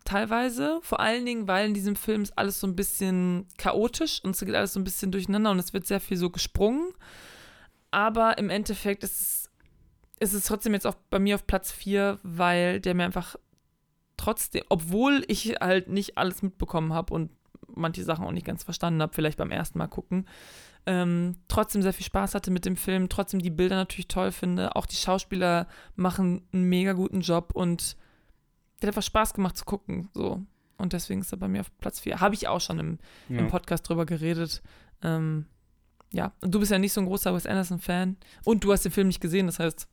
teilweise. 0.03 0.79
Vor 0.83 0.99
allen 0.99 1.25
Dingen, 1.25 1.47
weil 1.47 1.67
in 1.67 1.73
diesem 1.73 1.95
Film 1.95 2.21
ist 2.21 2.37
alles 2.37 2.59
so 2.59 2.67
ein 2.67 2.75
bisschen 2.75 3.47
chaotisch 3.57 4.21
und 4.23 4.31
es 4.35 4.39
geht 4.39 4.55
alles 4.55 4.73
so 4.73 4.79
ein 4.79 4.83
bisschen 4.83 5.11
durcheinander 5.11 5.51
und 5.51 5.59
es 5.59 5.73
wird 5.73 5.87
sehr 5.87 5.99
viel 5.99 6.17
so 6.17 6.29
gesprungen. 6.29 6.91
Aber 7.91 8.37
im 8.37 8.49
Endeffekt 8.49 9.03
ist 9.03 9.21
es, 9.21 9.49
ist 10.19 10.33
es 10.33 10.45
trotzdem 10.45 10.73
jetzt 10.73 10.85
auch 10.85 10.95
bei 11.09 11.19
mir 11.19 11.35
auf 11.35 11.47
Platz 11.47 11.71
4, 11.71 12.19
weil 12.23 12.79
der 12.79 12.93
mir 12.93 13.05
einfach 13.05 13.35
trotzdem, 14.17 14.63
obwohl 14.69 15.23
ich 15.27 15.55
halt 15.61 15.89
nicht 15.89 16.17
alles 16.17 16.41
mitbekommen 16.41 16.93
habe 16.93 17.13
und 17.13 17.31
manche 17.67 18.03
Sachen 18.03 18.25
auch 18.25 18.31
nicht 18.31 18.45
ganz 18.45 18.63
verstanden 18.63 19.01
habe, 19.01 19.13
vielleicht 19.13 19.37
beim 19.37 19.51
ersten 19.51 19.77
Mal 19.77 19.87
gucken, 19.87 20.27
ähm, 20.85 21.35
trotzdem 21.47 21.81
sehr 21.81 21.93
viel 21.93 22.05
Spaß 22.05 22.35
hatte 22.35 22.51
mit 22.51 22.65
dem 22.65 22.77
Film, 22.77 23.09
trotzdem 23.09 23.41
die 23.41 23.49
Bilder 23.49 23.75
natürlich 23.75 24.07
toll 24.07 24.31
finde. 24.31 24.75
Auch 24.75 24.85
die 24.85 24.95
Schauspieler 24.95 25.67
machen 25.95 26.43
einen 26.53 26.63
mega 26.65 26.93
guten 26.93 27.21
Job 27.21 27.51
und 27.55 27.97
hat 28.81 28.87
einfach 28.87 29.01
Spaß 29.01 29.33
gemacht 29.33 29.57
zu 29.57 29.65
gucken. 29.65 30.09
So. 30.13 30.43
Und 30.77 30.93
deswegen 30.93 31.21
ist 31.21 31.31
er 31.31 31.37
bei 31.39 31.47
mir 31.47 31.61
auf 31.61 31.75
Platz 31.79 31.99
4. 32.01 32.19
Habe 32.19 32.35
ich 32.35 32.47
auch 32.47 32.61
schon 32.61 32.77
im, 32.79 32.99
Ja. 33.29 33.39
im 33.39 33.47
Podcast 33.47 33.87
drüber 33.89 34.05
geredet. 34.05 34.61
Ähm, 35.01 35.47
ja, 36.13 36.33
und 36.41 36.53
du 36.53 36.59
bist 36.59 36.71
ja 36.71 36.77
nicht 36.77 36.93
so 36.93 37.01
ein 37.01 37.07
großer 37.07 37.33
Wes 37.33 37.47
Anderson-Fan. 37.47 38.17
Und 38.43 38.63
du 38.63 38.71
hast 38.71 38.83
den 38.85 38.91
Film 38.91 39.07
nicht 39.07 39.21
gesehen, 39.21 39.47
das 39.47 39.57
heißt, 39.59 39.87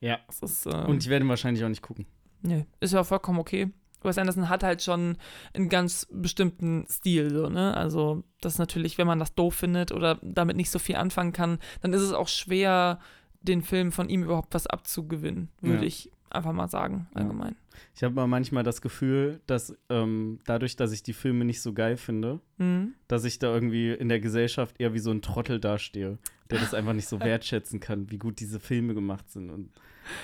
ja. 0.00 0.18
es 0.28 0.40
ist. 0.42 0.66
Ähm, 0.66 0.86
Und 0.86 1.02
ich 1.02 1.08
werde 1.08 1.24
ihn 1.24 1.28
wahrscheinlich 1.28 1.64
auch 1.64 1.68
nicht 1.68 1.82
gucken. 1.82 2.06
Nee, 2.42 2.66
ist 2.80 2.92
ja 2.92 3.04
vollkommen 3.04 3.38
okay. 3.38 3.70
Wes 4.02 4.16
Anderson 4.16 4.48
hat 4.48 4.62
halt 4.62 4.80
schon 4.80 5.16
einen 5.54 5.68
ganz 5.68 6.06
bestimmten 6.10 6.86
Stil, 6.88 7.32
so, 7.34 7.48
ne? 7.48 7.76
Also, 7.76 8.22
das 8.40 8.54
ist 8.54 8.58
natürlich, 8.60 8.96
wenn 8.96 9.08
man 9.08 9.18
das 9.18 9.34
doof 9.34 9.54
findet 9.56 9.90
oder 9.90 10.18
damit 10.22 10.56
nicht 10.56 10.70
so 10.70 10.78
viel 10.78 10.94
anfangen 10.96 11.32
kann, 11.32 11.58
dann 11.80 11.92
ist 11.92 12.02
es 12.02 12.12
auch 12.12 12.28
schwer, 12.28 13.00
den 13.42 13.62
Film 13.62 13.90
von 13.90 14.08
ihm 14.08 14.22
überhaupt 14.22 14.54
was 14.54 14.66
abzugewinnen, 14.68 15.48
würde 15.60 15.78
Ja. 15.80 15.82
ich 15.88 16.12
einfach 16.30 16.52
mal 16.52 16.68
sagen, 16.68 17.08
Ja. 17.14 17.22
allgemein. 17.22 17.56
Ich 17.96 18.02
habe 18.04 18.26
manchmal 18.28 18.62
das 18.62 18.82
Gefühl, 18.82 19.40
dass 19.46 19.76
ähm, 19.88 20.38
dadurch, 20.44 20.76
dass 20.76 20.92
ich 20.92 21.02
die 21.02 21.12
Filme 21.12 21.44
nicht 21.44 21.60
so 21.60 21.72
geil 21.72 21.96
finde, 21.96 22.40
Mhm. 22.58 22.94
dass 23.08 23.24
ich 23.24 23.38
da 23.40 23.52
irgendwie 23.52 23.90
in 23.92 24.08
der 24.08 24.20
Gesellschaft 24.20 24.76
eher 24.80 24.94
wie 24.94 24.98
so 25.00 25.10
ein 25.10 25.22
Trottel 25.22 25.58
dastehe, 25.58 26.18
der 26.50 26.58
das 26.60 26.72
einfach 26.74 26.92
nicht 26.92 27.08
so 27.08 27.18
wertschätzen 27.20 27.80
kann, 27.80 28.10
wie 28.12 28.18
gut 28.18 28.38
diese 28.38 28.60
Filme 28.60 28.94
gemacht 28.94 29.28
sind 29.30 29.50
und, 29.50 29.70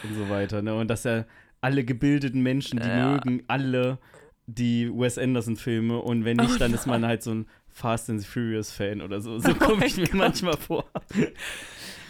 und 0.05 0.15
so 0.15 0.29
weiter. 0.29 0.63
Ne? 0.63 0.75
Und 0.75 0.89
dass 0.89 1.05
ja 1.05 1.25
alle 1.65 1.85
gebildeten 1.85 2.43
Menschen, 2.43 2.79
die 2.81 2.89
Ja. 2.89 3.13
mögen 3.15 3.43
alle 3.49 3.99
die 4.47 4.91
Wes 4.93 5.17
Anderson-Filme 5.19 5.99
und 5.99 6.25
wenn 6.25 6.37
nicht, 6.37 6.55
Oh 6.55 6.59
dann 6.59 6.75
ist 6.75 6.87
man 6.87 7.07
halt 7.07 7.23
so 7.23 7.33
ein 7.33 7.47
Fast 7.69 8.11
and 8.11 8.25
Furious-Fan 8.25 9.01
oder 9.01 9.21
so. 9.21 9.39
So 9.39 9.55
komme 9.55 9.79
mein 9.79 9.89
ich 9.89 9.97
mir 9.97 10.07
Gott. 10.07 10.15
manchmal 10.15 10.57
vor. 10.59 10.85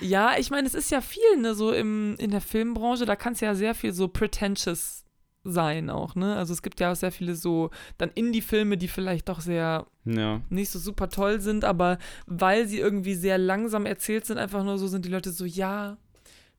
Ja, 0.01 0.33
ich 0.39 0.51
meine, 0.51 0.67
es 0.67 0.75
ist 0.75 0.91
ja 0.91 1.01
viel, 1.01 1.37
ne, 1.39 1.55
so 1.55 1.73
im, 1.73 2.17
in 2.19 2.31
der 2.31 2.41
Filmbranche, 2.41 3.07
da 3.07 3.17
kann 3.17 3.35
es 3.35 3.41
ja 3.41 3.55
sehr 3.55 3.75
viel 3.75 3.93
so 3.93 4.09
pretentious 4.09 5.05
sein 5.45 5.91
auch, 5.91 6.15
ne? 6.15 6.37
Also 6.37 6.53
es 6.55 6.63
gibt 6.63 6.81
ja 6.81 6.91
auch 6.91 6.97
sehr 6.97 7.13
viele 7.13 7.35
so 7.35 7.71
dann 7.99 8.11
Indie-Filme, 8.15 8.77
die 8.79 8.89
vielleicht 8.89 9.29
doch 9.29 9.41
sehr 9.41 9.87
Ja. 10.05 10.41
nicht 10.49 10.71
so 10.71 10.79
super 10.79 11.09
toll 11.11 11.41
sind, 11.41 11.65
aber 11.65 11.99
weil 12.27 12.67
sie 12.67 12.79
irgendwie 12.79 13.15
sehr 13.15 13.37
langsam 13.39 13.87
erzählt 13.87 14.25
sind, 14.27 14.39
einfach 14.39 14.65
nur 14.65 14.79
so 14.79 14.87
sind 14.89 15.05
die 15.05 15.11
Leute 15.11 15.31
so, 15.33 15.45
ja, 15.45 15.99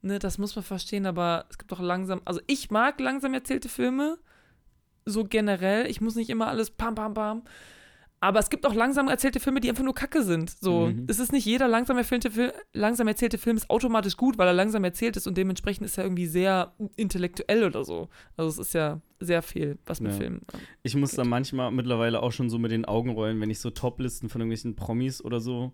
ne, 0.06 0.20
das 0.20 0.38
muss 0.38 0.56
man 0.56 0.64
verstehen, 0.64 1.06
aber 1.06 1.46
es 1.50 1.58
gibt 1.58 1.72
doch 1.72 1.82
langsam, 1.82 2.22
also 2.26 2.40
ich 2.48 2.70
mag 2.72 3.00
langsam 3.00 3.34
erzählte 3.34 3.70
Filme, 3.70 4.18
so 5.06 5.24
generell, 5.24 5.88
ich 5.88 6.02
muss 6.02 6.16
nicht 6.16 6.30
immer 6.30 6.48
alles 6.48 6.72
pam, 6.72 6.96
pam, 6.96 7.14
pam, 7.14 7.44
aber 8.22 8.40
es 8.40 8.50
gibt 8.50 8.66
auch 8.66 8.74
langsam 8.74 9.08
erzählte 9.08 9.40
Filme, 9.40 9.60
die 9.60 9.70
einfach 9.70 9.84
nur 9.84 9.94
Kacke 9.94 10.24
sind. 10.24 10.50
So, 10.50 10.88
Mhm. 10.88 11.04
es 11.08 11.20
ist 11.20 11.32
nicht 11.32 11.46
jeder 11.46 11.68
langsam, 11.68 11.98
erzählte 11.98 12.32
Fil 12.32 12.54
langsam 12.74 13.08
erzählte 13.08 13.38
Film 13.38 13.58
ist 13.58 13.70
automatisch 13.70 14.18
gut, 14.18 14.38
weil 14.38 14.48
er 14.48 14.54
langsam 14.54 14.84
erzählt 14.84 15.16
ist 15.18 15.28
und 15.28 15.38
dementsprechend 15.38 15.86
ist 15.86 15.98
er 15.98 16.06
irgendwie 16.06 16.26
sehr 16.26 16.74
intellektuell 16.96 17.66
oder 17.66 17.84
so. 17.84 18.10
Also 18.36 18.50
es 18.50 18.68
ist 18.68 18.74
ja 18.74 19.00
sehr 19.20 19.42
viel, 19.44 19.78
was 19.86 20.00
mit 20.02 20.12
Ja. 20.14 20.18
Filmen. 20.18 20.42
Ich 20.82 20.96
muss 20.96 21.12
da 21.12 21.24
manchmal 21.24 21.72
mittlerweile 21.72 22.24
auch 22.24 22.32
schon 22.32 22.50
so 22.50 22.58
mit 22.58 22.72
den 22.72 22.86
Augen 22.86 23.10
rollen, 23.12 23.40
wenn 23.42 23.50
ich 23.52 23.60
so 23.60 23.70
Toplisten 23.70 24.30
von 24.30 24.42
irgendwelchen 24.42 24.76
Promis 24.76 25.24
oder 25.24 25.40
so 25.40 25.74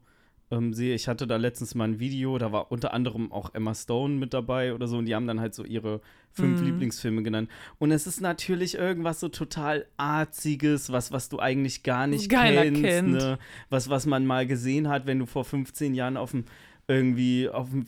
ähm, 0.51 0.73
sehe. 0.73 0.93
Ich 0.93 1.07
hatte 1.07 1.25
da 1.25 1.37
letztens 1.37 1.73
mal 1.75 1.85
ein 1.85 1.99
Video, 1.99 2.37
da 2.37 2.51
war 2.51 2.71
unter 2.71 2.93
anderem 2.93 3.31
auch 3.31 3.53
Emma 3.53 3.73
Stone 3.73 4.15
mit 4.15 4.33
dabei 4.33 4.73
oder 4.73 4.87
so 4.87 4.97
und 4.97 5.05
die 5.05 5.15
haben 5.15 5.27
dann 5.27 5.39
halt 5.39 5.55
so 5.55 5.63
ihre 5.63 6.01
fünf 6.31 6.59
Mhm. 6.61 6.67
Lieblingsfilme 6.67 7.23
genannt. 7.23 7.49
Und 7.79 7.91
es 7.91 8.07
ist 8.07 8.21
natürlich 8.21 8.75
irgendwas 8.75 9.19
so 9.19 9.29
total 9.29 9.85
Arziges, 9.97 10.91
was, 10.91 11.11
was 11.11 11.29
du 11.29 11.39
eigentlich 11.39 11.83
gar 11.83 12.07
nicht 12.07 12.29
Keiner 12.29 12.63
kennst. 12.63 13.25
Ne? 13.25 13.39
Was, 13.69 13.89
was 13.89 14.05
man 14.05 14.25
mal 14.25 14.45
gesehen 14.45 14.87
hat, 14.87 15.05
wenn 15.07 15.19
du 15.19 15.25
vor 15.25 15.43
15 15.45 15.93
Jahren 15.93 16.17
auf 16.17 16.31
dem 16.31 16.45
irgendwie 16.87 17.47
auf 17.49 17.69
dem 17.69 17.85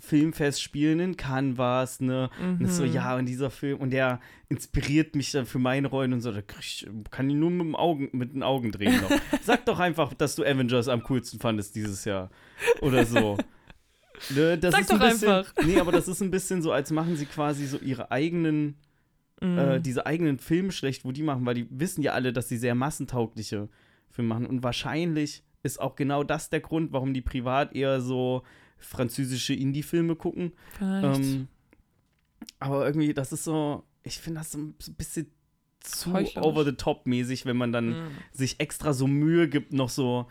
Filmfest 0.00 0.60
spielen 0.62 0.98
in 1.00 1.16
warst, 1.58 2.00
ne? 2.02 2.30
Und 2.40 2.62
ist 2.62 2.76
so, 2.76 2.84
Mhm. 2.84 2.92
ja, 2.92 3.16
und 3.16 3.26
dieser 3.26 3.50
Film, 3.50 3.78
und 3.78 3.90
der 3.90 4.20
inspiriert 4.48 5.14
mich 5.14 5.30
dann 5.32 5.46
für 5.46 5.58
meine 5.58 5.88
Rollen 5.88 6.12
und 6.12 6.20
so, 6.20 6.32
da 6.32 6.40
ich, 6.60 6.86
kann 7.10 7.28
ich 7.30 7.36
nur 7.36 7.50
mit, 7.50 7.60
dem 7.66 7.76
Augen, 7.76 8.08
mit 8.12 8.34
den 8.34 8.42
Augen 8.42 8.72
drehen 8.72 9.00
noch. 9.00 9.10
Sag 9.42 9.64
doch 9.66 9.78
einfach, 9.78 10.14
dass 10.14 10.34
du 10.36 10.42
Avengers 10.44 10.88
am 10.88 11.02
coolsten 11.04 11.38
fandest 11.38 11.74
dieses 11.76 12.04
Jahr. 12.04 12.30
Oder 12.80 13.04
so. 13.06 13.36
Ne, 14.34 14.56
das 14.58 14.72
Sag 14.72 14.80
ist 14.82 14.90
ein 14.92 14.98
doch 14.98 15.08
bisschen, 15.08 15.28
einfach. 15.30 15.52
Nee, 15.66 15.78
aber 15.80 15.92
das 15.92 16.08
ist 16.08 16.20
ein 16.22 16.30
bisschen 16.30 16.62
so, 16.62 16.72
als 16.72 16.90
machen 16.90 17.16
sie 17.16 17.26
quasi 17.26 17.66
so 17.66 17.78
ihre 17.78 18.10
eigenen, 18.10 18.76
Mhm. 19.40 19.58
äh, 19.58 19.80
diese 19.80 20.06
eigenen 20.06 20.38
Filme 20.38 20.70
schlecht, 20.72 21.04
wo 21.04 21.10
die 21.12 21.24
machen, 21.24 21.44
weil 21.44 21.54
die 21.56 21.66
wissen 21.70 22.02
ja 22.02 22.12
alle, 22.12 22.32
dass 22.32 22.48
sie 22.48 22.56
sehr 22.56 22.74
massentaugliche 22.76 23.68
Filme 24.08 24.28
machen. 24.28 24.46
Und 24.46 24.62
wahrscheinlich 24.62 25.42
ist 25.64 25.80
auch 25.80 25.96
genau 25.96 26.22
das 26.22 26.48
der 26.50 26.60
Grund, 26.60 26.92
warum 26.92 27.12
die 27.12 27.22
privat 27.22 27.74
eher 27.74 28.00
so 28.00 28.42
französische 28.78 29.54
Indie-Filme 29.54 30.14
gucken. 30.14 30.52
Ähm, 30.80 31.48
aber 32.60 32.86
irgendwie, 32.86 33.14
das 33.14 33.32
ist 33.32 33.44
so, 33.44 33.82
ich 34.02 34.18
finde 34.18 34.40
das 34.40 34.52
so 34.52 34.58
ein 34.58 34.74
bisschen 34.96 35.30
zu 35.80 36.12
Heuchlerisch. 36.12 36.46
over 36.46 36.64
the 36.64 36.72
top 36.72 37.06
mäßig, 37.06 37.46
wenn 37.46 37.56
man 37.56 37.72
dann 37.72 37.88
Mhm. 37.90 38.06
sich 38.32 38.60
extra 38.60 38.92
so 38.92 39.06
Mühe 39.06 39.48
gibt, 39.48 39.72
noch 39.72 39.88
so 39.88 40.26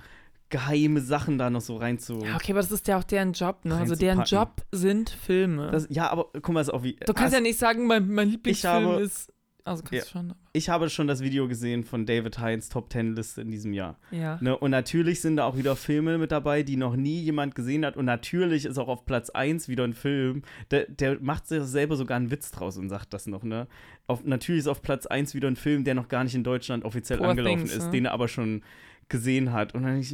geheime 0.50 1.02
Sachen 1.02 1.40
da 1.40 1.50
noch 1.50 1.62
so 1.62 1.78
rein 1.78 1.98
zu. 1.98 2.20
Ja, 2.20 2.36
okay, 2.36 2.52
aber 2.52 2.62
das 2.62 2.72
ist 2.72 2.88
ja 2.88 3.00
auch 3.00 3.04
deren 3.04 3.34
Job, 3.34 3.66
ne? 3.66 3.76
Also 3.76 3.96
deren. 3.96 4.24
Job 4.24 4.62
sind 4.72 5.10
Filme. 5.10 5.72
Das, 5.72 5.88
ja, 5.90 6.10
aber 6.12 6.30
guck 6.34 6.50
mal, 6.50 6.62
ist 6.62 6.70
auch 6.70 6.84
wie. 6.84 6.96
du 6.96 7.14
kannst 7.14 7.34
ja 7.34 7.40
nicht 7.40 7.58
sagen, 7.58 7.88
mein, 7.88 8.08
mein 8.14 8.30
Lieblingsfilm 8.30 8.86
habe- 8.86 9.02
ist. 9.02 9.33
Also 9.66 9.82
kannst 9.82 9.94
Ja. 9.94 10.02
du 10.02 10.10
schon. 10.28 10.34
Ich 10.52 10.68
habe 10.68 10.90
schon 10.90 11.08
das 11.08 11.22
Video 11.22 11.48
gesehen 11.48 11.84
von 11.86 12.06
David 12.06 12.38
Hines 12.38 12.68
Top 12.68 12.90
Ten 12.90 13.16
Liste 13.16 13.42
in 13.42 13.50
diesem 13.50 13.72
Jahr. 13.72 13.98
Ja. 14.12 14.38
Ne? 14.42 14.58
Und 14.58 14.72
natürlich 14.72 15.22
sind 15.22 15.38
da 15.38 15.46
auch 15.46 15.56
wieder 15.56 15.78
Filme 15.78 16.18
mit 16.18 16.32
dabei, 16.34 16.64
die 16.64 16.76
noch 16.76 16.98
nie 16.98 17.22
jemand 17.22 17.56
gesehen 17.56 17.86
hat. 17.86 17.96
Und 17.96 18.06
natürlich 18.06 18.66
ist 18.66 18.78
auch 18.78 18.90
auf 18.90 19.06
Platz 19.06 19.30
1 19.30 19.70
wieder 19.70 19.86
ein 19.86 19.94
Film. 19.94 20.42
Der, 20.72 20.86
der 20.88 21.20
macht 21.22 21.48
sich 21.48 21.64
selber 21.64 21.96
sogar 21.96 22.18
einen 22.18 22.30
Witz 22.30 22.52
draus 22.52 22.78
und 22.78 22.90
sagt 22.90 23.14
das 23.14 23.26
noch, 23.26 23.44
ne? 23.44 23.68
Auf, 24.06 24.26
natürlich 24.26 24.60
ist 24.60 24.68
auf 24.68 24.82
Platz 24.82 25.06
1 25.06 25.34
wieder 25.34 25.48
ein 25.48 25.56
Film, 25.56 25.86
der 25.86 25.96
noch 25.96 26.10
gar 26.10 26.26
nicht 26.26 26.36
in 26.36 26.44
Deutschland 26.44 26.84
offiziell 26.84 27.20
Poor 27.20 27.30
angelaufen 27.30 27.60
Things, 27.60 27.74
ist, 27.74 27.86
ne? 27.86 27.92
den 27.92 28.06
er 28.06 28.12
aber 28.12 28.28
schon 28.28 28.64
gesehen 29.08 29.54
hat. 29.54 29.74
Und 29.76 29.84
dann 29.84 29.98
ich, 29.98 30.14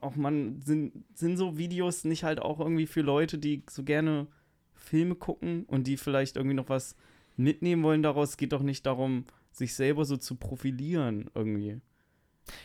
auch 0.00 0.14
man, 0.14 0.60
sind, 0.60 0.92
sind 1.14 1.36
so 1.36 1.58
Videos 1.58 2.04
nicht 2.04 2.22
halt 2.22 2.40
auch 2.40 2.60
irgendwie 2.60 2.86
für 2.86 3.00
Leute, 3.00 3.38
die 3.38 3.64
so 3.68 3.82
gerne 3.82 4.28
Filme 4.74 5.16
gucken 5.16 5.64
und 5.64 5.88
die 5.88 5.96
vielleicht 5.96 6.36
irgendwie 6.36 6.54
noch 6.54 6.68
was 6.68 6.94
mitnehmen 7.36 7.82
wollen 7.82 8.02
daraus. 8.02 8.30
Es 8.30 8.36
geht 8.36 8.52
doch 8.52 8.62
nicht 8.62 8.86
darum, 8.86 9.24
sich 9.50 9.74
selber 9.74 10.04
so 10.04 10.16
zu 10.16 10.34
profilieren 10.36 11.30
irgendwie. 11.34 11.80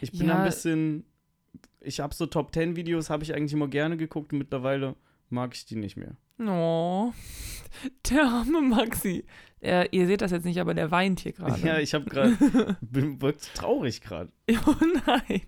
Ich 0.01 0.11
bin 0.11 0.27
Ja. 0.27 0.39
ein 0.39 0.45
bisschen, 0.45 1.03
ich 1.81 1.99
habe 1.99 2.13
so 2.15 2.25
Top 2.25 2.53
10 2.53 2.75
Videos, 2.75 3.09
habe 3.09 3.23
ich 3.23 3.33
eigentlich 3.35 3.53
immer 3.53 3.67
gerne 3.67 3.97
geguckt 3.97 4.31
und 4.33 4.39
mittlerweile 4.39 4.95
mag 5.29 5.53
ich 5.53 5.65
die 5.65 5.75
nicht 5.75 5.97
mehr. 5.97 6.15
Oh, 6.39 7.11
der 8.09 8.23
arme 8.23 8.61
Maxi. 8.61 9.25
Er, 9.59 9.91
ihr 9.91 10.05
seht 10.05 10.21
das 10.21 10.29
jetzt 10.31 10.45
nicht, 10.45 10.59
aber 10.59 10.73
der 10.75 10.91
weint 10.91 11.19
hier 11.19 11.31
gerade. 11.33 11.59
Ja, 11.65 11.79
ich 11.79 11.93
habe 11.95 12.05
gerade, 12.05 12.37
bin 12.81 13.19
wirklich 13.21 13.51
traurig 13.53 14.01
gerade. 14.01 14.31
oh 14.67 14.75
nein. 15.07 15.41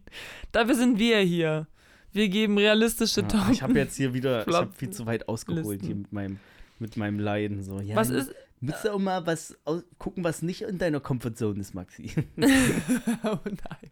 Dafür 0.51 0.73
sind 0.75 0.97
wir 0.97 1.19
hier. 1.19 1.67
Wir 2.11 2.27
geben 2.27 2.57
realistische 2.57 3.21
Ja, 3.21 3.27
Top. 3.27 3.49
ich 3.51 3.61
habe 3.61 3.73
jetzt 3.77 3.95
hier 3.97 4.15
wieder, 4.15 4.41
ich 4.47 4.47
habe 4.53 4.65
Flop- 4.67 4.75
viel 4.77 4.89
zu 4.89 5.05
weit 5.05 5.29
ausgeholt 5.29 5.65
Listen. 5.81 5.85
hier 5.85 5.95
mit 5.95 6.11
meinem, 6.11 6.39
mit 6.79 6.97
meinem 6.97 7.19
Leiden. 7.19 7.61
So. 7.61 7.79
Ja, 7.81 7.95
Was 7.95 8.09
ist. 8.09 8.33
Musst 8.61 8.83
du 8.83 8.93
auch 8.93 8.99
mal 8.99 9.25
was 9.25 9.57
gucken, 9.97 10.23
was 10.23 10.41
nicht 10.41 10.63
in 10.63 10.77
deiner 10.77 10.99
Comfortzone 10.99 11.59
ist, 11.59 11.73
Maxi. 11.73 12.11
oh 13.23 13.37
nein. 13.45 13.91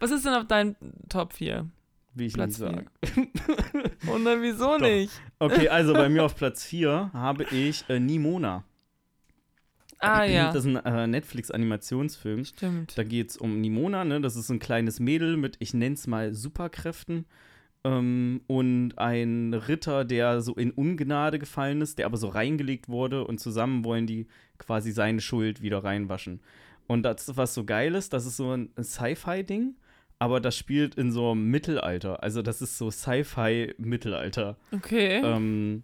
Was 0.00 0.10
ist 0.10 0.24
denn 0.24 0.34
auf 0.34 0.46
deinem 0.46 0.76
Top 1.08 1.32
4? 1.32 1.68
Wie 2.14 2.26
ich 2.26 2.34
Platz 2.34 2.58
nicht 2.58 2.58
sage. 2.58 2.86
Oh 4.06 4.18
nein, 4.18 4.42
wieso 4.42 4.76
Doch. 4.76 4.80
nicht? 4.80 5.12
Okay, 5.38 5.68
also 5.68 5.94
bei 5.94 6.08
mir 6.08 6.24
auf 6.24 6.36
Platz 6.36 6.64
4 6.64 7.10
habe 7.12 7.44
ich 7.44 7.88
äh, 7.88 8.00
Nimona. 8.00 8.64
Ah 9.98 10.24
ja. 10.24 10.52
Das 10.52 10.64
ist 10.64 10.76
ein 10.76 10.84
äh, 10.84 11.06
Netflix-Animationsfilm. 11.06 12.44
Stimmt. 12.44 12.98
Da 12.98 13.04
geht 13.04 13.30
es 13.30 13.36
um 13.36 13.60
Nimona, 13.60 14.04
ne? 14.04 14.20
Das 14.20 14.34
ist 14.34 14.50
ein 14.50 14.58
kleines 14.58 14.98
Mädel 14.98 15.36
mit, 15.36 15.56
ich 15.60 15.74
nenne 15.74 15.94
es 15.94 16.08
mal, 16.08 16.34
Superkräften. 16.34 17.24
Ähm, 17.84 18.42
und 18.46 18.98
ein 18.98 19.54
Ritter, 19.54 20.04
der 20.04 20.40
so 20.40 20.54
in 20.54 20.70
Ungnade 20.70 21.38
gefallen 21.38 21.80
ist, 21.80 21.98
der 21.98 22.06
aber 22.06 22.16
so 22.16 22.28
reingelegt 22.28 22.88
wurde 22.88 23.24
und 23.24 23.38
zusammen 23.38 23.84
wollen 23.84 24.06
die 24.06 24.26
quasi 24.58 24.92
seine 24.92 25.20
Schuld 25.20 25.62
wieder 25.62 25.82
reinwaschen. 25.82 26.40
Und 26.86 27.02
das, 27.02 27.36
was 27.36 27.54
so 27.54 27.64
geil 27.64 27.94
ist, 27.94 28.12
das 28.12 28.26
ist 28.26 28.36
so 28.36 28.52
ein 28.52 28.70
Sci-Fi-Ding, 28.80 29.76
aber 30.18 30.40
das 30.40 30.56
spielt 30.56 30.94
in 30.94 31.10
so 31.10 31.32
einem 31.32 31.50
Mittelalter. 31.50 32.22
Also 32.22 32.42
das 32.42 32.62
ist 32.62 32.78
so 32.78 32.90
Sci-Fi-Mittelalter. 32.90 34.56
Okay. 34.70 35.20
Ähm, 35.24 35.82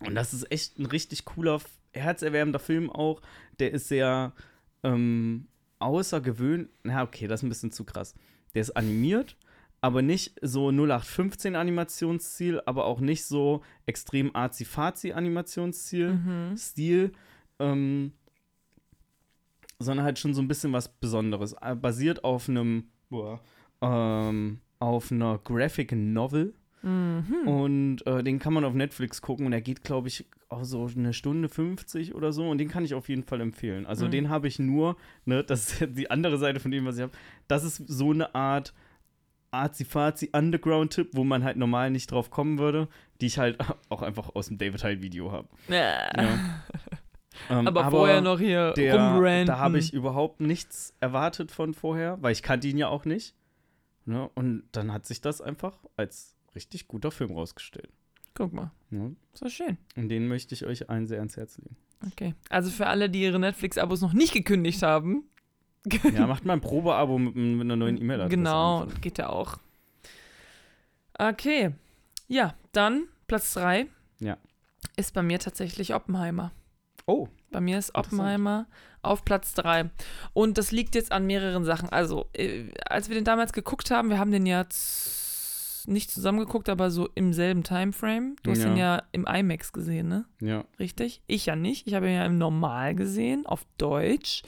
und 0.00 0.14
das 0.14 0.32
ist 0.32 0.50
echt 0.52 0.78
ein 0.78 0.86
richtig 0.86 1.24
cooler, 1.24 1.60
herzerwärmender 1.92 2.60
Film 2.60 2.90
auch. 2.90 3.20
Der 3.58 3.72
ist 3.72 3.88
sehr 3.88 4.32
ähm, 4.84 5.48
außergewöhnlich. 5.80 6.68
Na, 6.84 7.02
okay, 7.02 7.26
das 7.26 7.40
ist 7.40 7.44
ein 7.44 7.48
bisschen 7.48 7.72
zu 7.72 7.84
krass. 7.84 8.14
Der 8.54 8.62
ist 8.62 8.76
animiert, 8.76 9.36
aber 9.80 10.02
nicht 10.02 10.34
so 10.42 10.70
0815 10.70 11.54
Animationsziel, 11.56 12.60
aber 12.66 12.84
auch 12.86 13.00
nicht 13.00 13.24
so 13.24 13.62
extrem 13.86 14.34
arzi-fazi 14.34 15.12
Animationsstil. 15.12 16.14
mhm. 16.14 16.56
Stil, 16.56 17.12
ähm, 17.58 18.12
sondern 19.78 20.04
halt 20.04 20.18
schon 20.18 20.34
so 20.34 20.42
ein 20.42 20.48
bisschen 20.48 20.72
was 20.72 20.88
Besonderes. 20.88 21.54
Äh, 21.60 21.76
Basiert 21.76 22.24
auf 22.24 22.48
einem, 22.48 22.88
ähm, 23.80 24.58
auf 24.80 25.12
einer 25.12 25.38
Graphic 25.38 25.92
Novel. 25.92 26.54
Mhm. 26.82 27.46
Und 27.48 28.06
äh, 28.06 28.22
den 28.22 28.38
kann 28.38 28.52
man 28.52 28.64
auf 28.64 28.74
Netflix 28.74 29.20
gucken 29.22 29.46
und 29.46 29.52
er 29.52 29.60
geht, 29.60 29.82
glaube 29.82 30.08
ich, 30.08 30.26
auch 30.48 30.64
so 30.64 30.88
eine 30.96 31.12
Stunde 31.12 31.48
50 31.48 32.14
oder 32.14 32.32
so. 32.32 32.48
Und 32.48 32.58
den 32.58 32.68
kann 32.68 32.84
ich 32.84 32.94
auf 32.94 33.08
jeden 33.08 33.24
Fall 33.24 33.40
empfehlen. 33.40 33.86
Also 33.86 34.06
Mhm. 34.06 34.10
den 34.12 34.28
habe 34.30 34.48
ich 34.48 34.58
nur, 34.58 34.96
ne, 35.24 35.44
das 35.44 35.80
ist 35.80 35.96
die 35.96 36.10
andere 36.10 36.38
Seite 36.38 36.60
von 36.60 36.70
dem, 36.70 36.84
was 36.84 36.96
ich 36.96 37.02
habe. 37.02 37.12
Das 37.48 37.64
ist 37.64 37.82
so 37.86 38.10
eine 38.12 38.34
Art 38.34 38.72
Arzi-Fazi 39.50 40.30
Underground-Tipp, 40.32 41.10
wo 41.12 41.24
man 41.24 41.44
halt 41.44 41.56
normal 41.56 41.90
nicht 41.90 42.10
drauf 42.10 42.30
kommen 42.30 42.58
würde, 42.58 42.88
die 43.20 43.26
ich 43.26 43.38
halt 43.38 43.58
auch 43.88 44.02
einfach 44.02 44.34
aus 44.34 44.48
dem 44.48 44.58
David 44.58 44.82
Hyde-Video 44.84 45.32
habe. 45.32 45.48
Ja. 45.68 46.10
Ja. 46.16 46.38
Ähm, 47.50 47.68
aber, 47.68 47.88
vorher 47.90 48.20
noch 48.20 48.40
hier 48.40 48.72
der, 48.72 48.94
rumranten. 48.94 49.46
da 49.46 49.58
habe 49.58 49.78
ich 49.78 49.92
überhaupt 49.92 50.40
nichts 50.40 50.92
erwartet 50.98 51.52
von 51.52 51.72
vorher, 51.72 52.20
weil 52.20 52.32
ich 52.32 52.42
kannte 52.42 52.66
ihn 52.66 52.78
ja 52.78 52.88
auch 52.88 53.04
nicht. 53.04 53.34
Ne? 54.06 54.28
Und 54.34 54.64
dann 54.72 54.92
hat 54.92 55.06
sich 55.06 55.20
das 55.20 55.40
einfach 55.40 55.78
als 55.96 56.34
richtig 56.56 56.88
guter 56.88 57.10
Film 57.12 57.30
rausgestellt. 57.32 57.90
Guck 58.34 58.52
mal, 58.52 58.72
Ne? 58.90 59.14
so 59.34 59.48
schön. 59.48 59.78
Und 59.96 60.08
den 60.08 60.26
möchte 60.28 60.54
ich 60.54 60.64
euch 60.66 60.90
allen 60.90 61.06
sehr 61.06 61.18
ans 61.18 61.36
Herz 61.36 61.58
legen. 61.58 61.76
Okay. 62.06 62.34
Also 62.50 62.70
für 62.70 62.86
alle, 62.86 63.08
die 63.10 63.22
ihre 63.22 63.38
Netflix-Abos 63.38 64.00
noch 64.00 64.12
nicht 64.14 64.32
gekündigt 64.32 64.82
haben. 64.82 65.24
Ja, 66.14 66.26
macht 66.26 66.44
mal 66.44 66.54
ein 66.54 66.60
Probeabo 66.60 67.18
mit, 67.18 67.34
mit 67.36 67.60
einer 67.62 67.76
neuen 67.76 67.96
E-Mail-Adresse. 68.00 68.36
Genau, 68.36 68.82
einfach. 68.82 69.00
geht 69.00 69.18
ja 69.18 69.28
auch. 69.28 69.58
Okay. 71.18 71.70
Ja, 72.28 72.54
dann 72.72 73.04
Platz 73.26 73.54
3. 73.54 73.86
Ja. 74.20 74.36
Ist 74.96 75.14
bei 75.14 75.22
mir 75.22 75.38
tatsächlich 75.38 75.94
Oppenheimer. 75.94 76.52
Oh, 77.06 77.28
Bei 77.50 77.60
mir 77.60 77.78
ist. 77.78 77.94
Oppenheimer 77.94 78.66
auf 79.02 79.24
Platz 79.24 79.54
3. 79.54 79.90
Und 80.34 80.58
das 80.58 80.70
liegt 80.72 80.94
jetzt 80.94 81.10
an 81.12 81.26
mehreren 81.26 81.64
Sachen. 81.64 81.88
Also, 81.88 82.26
äh, 82.34 82.64
als 82.88 83.08
wir 83.08 83.14
den 83.14 83.24
damals 83.24 83.52
geguckt 83.52 83.90
haben, 83.90 84.10
wir 84.10 84.18
haben 84.18 84.30
den 84.30 84.44
ja 84.44 84.66
nicht 85.86 86.10
zusammen 86.10 86.38
geguckt, 86.40 86.68
aber 86.68 86.90
so 86.90 87.08
im 87.14 87.32
selben 87.32 87.62
Timeframe. 87.64 88.36
Du 88.42 88.50
hast 88.50 88.58
Ja. 88.58 88.64
den 88.66 88.76
ja 88.76 89.02
im 89.12 89.24
IMAX 89.26 89.72
gesehen, 89.72 90.08
ne? 90.08 90.24
ja. 90.40 90.64
Richtig? 90.78 91.22
Ich 91.26 91.46
ja 91.46 91.56
nicht. 91.56 91.86
Ich 91.86 91.94
habe 91.94 92.08
ihn 92.08 92.14
ja 92.14 92.26
im 92.26 92.36
Normal 92.36 92.94
gesehen, 92.94 93.46
auf 93.46 93.64
Deutsch. 93.78 94.42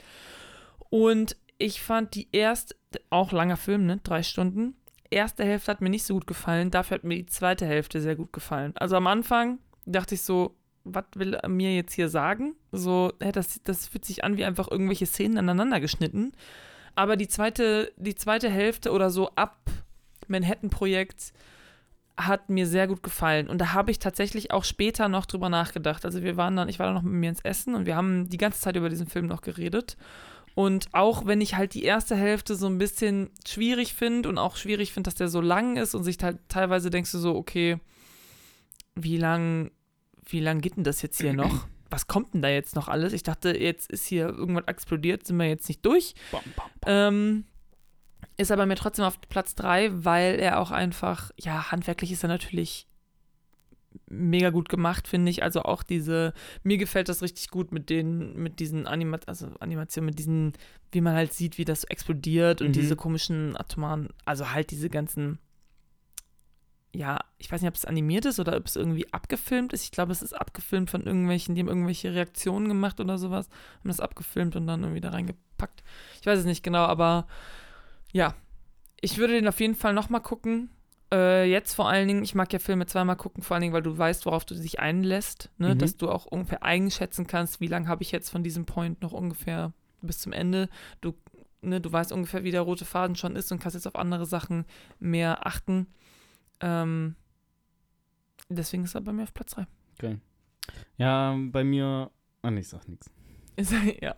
Und 0.91 1.37
ich 1.59 1.81
fand 1.81 2.15
die 2.15 2.29
erste, 2.33 2.75
auch 3.11 3.33
langer 3.33 3.57
Film, 3.57 3.87
ne? 3.87 4.01
Drei 4.03 4.23
Stunden. 4.23 4.75
Erste 5.11 5.45
Hälfte 5.45 5.73
hat 5.73 5.81
mir 5.81 5.91
nicht 5.91 6.05
so 6.05 6.15
gut 6.15 6.27
gefallen, 6.27 6.71
dafür 6.71 6.97
hat 6.97 7.05
mir 7.05 7.17
die 7.17 7.27
zweite 7.27 7.67
Hälfte 7.67 8.01
sehr 8.01 8.17
gut 8.17 8.33
gefallen. 8.33 8.73
Also 8.77 8.97
am 8.97 9.07
Anfang 9.07 9.59
dachte 9.85 10.15
ich 10.15 10.23
so, 10.23 10.57
was 10.85 11.05
will 11.15 11.35
er 11.35 11.49
mir 11.49 11.75
jetzt 11.75 11.95
hier 11.95 12.09
sagen? 12.09 12.55
So, 12.73 13.13
das, 13.19 13.61
das 13.63 13.89
fühlt 13.89 14.05
sich 14.05 14.25
an 14.25 14.37
wie 14.37 14.45
einfach 14.45 14.71
irgendwelche 14.71 15.07
Szenen 15.07 15.39
aneinander 15.39 15.81
geschnitten. 15.81 16.33
Aber 16.95 17.17
die 17.17 17.29
zweite, 17.29 17.93
die 17.97 18.15
zweite 18.15 18.49
Hälfte 18.49 18.93
oder 18.93 19.11
so 19.11 19.31
ab 19.35 19.71
Manhattan-Projekt 20.29 21.33
hat 22.17 22.51
mir 22.51 22.67
sehr 22.67 22.87
gut 22.87 23.03
gefallen. 23.03 23.49
Und 23.49 23.59
da 23.59 23.73
habe 23.73 23.91
ich 23.91 23.99
tatsächlich 23.99 24.51
auch 24.51 24.65
später 24.65 25.09
noch 25.09 25.27
drüber 25.27 25.49
nachgedacht. 25.49 26.05
Also 26.05 26.23
wir 26.23 26.37
waren 26.37 26.57
dann, 26.57 26.69
ich 26.69 26.79
war 26.79 26.87
dann 26.87 26.95
noch 26.95 27.03
mit 27.03 27.15
mir 27.15 27.31
ins 27.31 27.41
Essen 27.41 27.75
und 27.75 27.87
wir 27.87 27.97
haben 27.97 28.29
die 28.29 28.37
ganze 28.37 28.61
Zeit 28.61 28.77
über 28.77 28.89
diesen 28.89 29.07
Film 29.07 29.27
noch 29.27 29.41
geredet. 29.41 29.97
Und 30.55 30.89
auch 30.93 31.27
wenn 31.27 31.41
ich 31.41 31.57
halt 31.57 31.75
die 31.75 31.85
erste 31.85 32.17
Hälfte 32.17 32.57
so 32.57 32.67
ein 32.67 32.79
bisschen 32.79 33.31
schwierig 33.47 33.95
finde 33.95 34.29
und 34.29 34.39
auch 34.39 34.57
schwierig 34.57 34.93
finde, 34.93 35.09
dass 35.09 35.15
der 35.15 35.29
so 35.29 35.41
lang 35.41 35.77
ist 35.77 35.95
und 35.95 36.05
sich 36.05 36.19
halt 36.23 36.39
teilweise 36.49 36.91
denkst 36.91 37.13
du 37.13 37.19
so, 37.19 37.37
okay, 37.37 37.79
wie 38.95 39.17
lang, 39.17 39.71
wie 40.27 40.41
lang 40.41 40.61
geht 40.61 40.77
denn 40.77 40.85
das 40.85 41.03
jetzt 41.03 41.21
hier 41.21 41.33
noch? 41.33 41.67
Was 41.89 42.07
kommt 42.07 42.35
denn 42.35 42.43
da 42.43 42.49
jetzt 42.49 42.77
noch 42.77 42.89
alles? 42.89 43.13
Ich 43.13 43.23
dachte, 43.23 43.57
jetzt 43.57 43.91
ist 43.91 44.07
hier 44.07 44.29
irgendwas 44.29 44.65
explodiert, 44.67 45.27
sind 45.27 45.39
wir 45.39 45.49
jetzt 45.49 45.69
nicht 45.69 45.85
durch. 45.85 46.15
Bam, 46.31 46.43
bam, 46.57 46.71
bam. 46.81 46.93
Ähm, 46.93 47.45
ist 48.37 48.53
aber 48.53 48.67
mir 48.67 48.77
trotzdem 48.77 49.05
auf 49.05 49.21
Platz 49.29 49.55
3, 49.55 50.05
weil 50.05 50.39
er 50.39 50.61
auch 50.61 50.71
einfach, 50.71 51.31
ja, 51.39 51.71
handwerklich 51.71 52.13
ist 52.13 52.23
er 52.23 52.29
natürlich 52.29 52.87
mega 54.07 54.51
gut 54.51 54.69
gemacht, 54.69 55.09
finde 55.09 55.31
ich. 55.31 55.43
Also 55.43 55.63
auch 55.63 55.83
diese, 55.83 56.33
mir 56.63 56.79
gefällt 56.79 57.09
das 57.09 57.23
richtig 57.23 57.49
gut 57.51 57.73
mit 57.73 57.91
den, 57.91 58.37
mit 58.37 58.61
diesen 58.61 58.87
Anima 58.87 59.19
also 59.27 59.49
Animationen, 59.61 60.07
mit 60.07 60.19
diesen, 60.19 60.53
wie 60.93 61.01
man 61.01 61.15
halt 61.15 61.33
sieht, 61.33 61.59
wie 61.59 61.65
das 61.65 61.85
explodiert 61.85 62.61
und 62.63 62.69
Mhm. 62.69 62.73
diese 62.73 62.97
komischen 62.97 63.57
atomaren, 63.57 64.09
also 64.25 64.53
halt 64.53 64.71
diese 64.71 64.91
ganzen, 64.91 65.39
ja, 66.93 67.19
ich 67.39 67.51
weiß 67.51 67.61
nicht, 67.61 67.69
ob 67.69 67.75
es 67.77 67.85
animiert 67.85 68.27
ist 68.27 68.41
oder 68.41 68.57
ob 68.57 68.67
es 68.67 68.77
irgendwie 68.77 69.13
abgefilmt 69.13 69.73
ist. 69.73 69.85
Ich 69.85 69.93
glaube, 69.93 70.13
es 70.13 70.23
ist 70.23 70.33
abgefilmt 70.33 70.91
von 70.91 71.03
irgendwelchen, 71.03 71.55
die 71.55 71.61
haben 71.61 71.69
irgendwelche 71.69 72.13
Reaktionen 72.15 72.69
gemacht 72.69 73.01
oder 73.01 73.17
sowas, 73.19 73.49
haben 73.79 73.89
das 73.89 74.01
abgefilmt 74.01 74.57
und 74.57 74.67
dann 74.67 74.83
irgendwie 74.83 75.01
da 75.01 75.11
reingepackt. 75.11 75.83
Ich 76.21 76.27
weiß 76.27 76.41
es 76.41 76.45
nicht 76.45 76.63
genau, 76.65 76.85
aber 76.85 77.27
ja, 78.13 78.35
ich 79.01 79.19
würde 79.19 79.35
den 79.35 79.49
auf 79.49 79.61
jeden 79.61 79.77
Fall 79.77 79.95
nochmal 79.95 80.21
gucken. 80.21 80.71
Äh, 81.13 81.51
jetzt 81.51 81.75
vor 81.75 81.89
allen 81.89 82.07
Dingen, 82.07 82.23
ich 82.23 82.35
mag 82.35 82.53
ja 82.53 82.59
Filme 82.59 82.87
zweimal 82.87 83.17
gucken, 83.17 83.43
vor 83.43 83.55
allen 83.55 83.63
Dingen, 83.63 83.73
weil 83.75 83.83
du 83.83 83.97
weißt, 83.97 84.27
worauf 84.27 84.45
du 84.45 84.55
dich 84.55 84.79
einlässt, 84.79 85.51
ne? 85.59 85.75
Mhm. 85.75 85.79
dass 85.79 85.97
du 85.97 86.09
auch 86.09 86.27
ungefähr 86.27 86.63
einschätzen 86.63 87.27
kannst, 87.27 87.61
wie 87.61 87.67
lange 87.67 87.89
habe 87.89 88.03
ich 88.03 88.13
jetzt 88.13 88.31
von 88.31 88.43
diesem 88.45 88.65
Point 88.67 89.03
noch 89.03 89.13
ungefähr 89.13 89.73
bis 90.03 90.19
zum 90.19 90.33
Ende. 90.33 90.69
Du, 91.01 91.15
ne, 91.63 91.81
du 91.81 91.91
weißt 91.91 92.13
ungefähr, 92.13 92.45
wie 92.45 92.53
der 92.53 92.63
rote 92.63 92.85
Faden 92.85 93.17
schon 93.17 93.37
ist 93.37 93.51
und 93.51 93.59
kannst 93.59 93.75
jetzt 93.75 93.87
auf 93.87 93.97
andere 93.97 94.25
Sachen 94.27 94.65
mehr 94.99 95.47
achten. 95.47 95.89
Ähm, 96.61 97.17
deswegen 98.49 98.85
ist 98.85 98.95
er 98.95 99.01
bei 99.01 99.13
mir 99.13 99.25
auf 99.25 99.35
Platz 99.35 99.55
3. 99.55 99.67
Ja, 100.97 101.37
bei 101.51 101.65
mir. 101.65 102.11
Ah, 102.43 102.51
nee, 102.51 102.61
ich 102.61 102.69
sag 102.69 102.89
nichts. 102.89 103.11
Ja. 104.01 104.15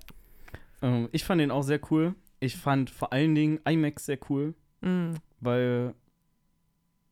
Ähm, 0.82 1.08
ich 1.12 1.24
fand 1.24 1.40
den 1.40 1.50
auch 1.50 1.62
sehr 1.62 1.80
cool. 1.90 2.14
Ich 2.38 2.56
fand 2.56 2.90
vor 2.90 3.12
allen 3.12 3.34
Dingen 3.34 3.60
IMAX 3.64 4.06
sehr 4.06 4.18
cool, 4.28 4.54
Mm, 4.80 5.14
weil 5.40 5.94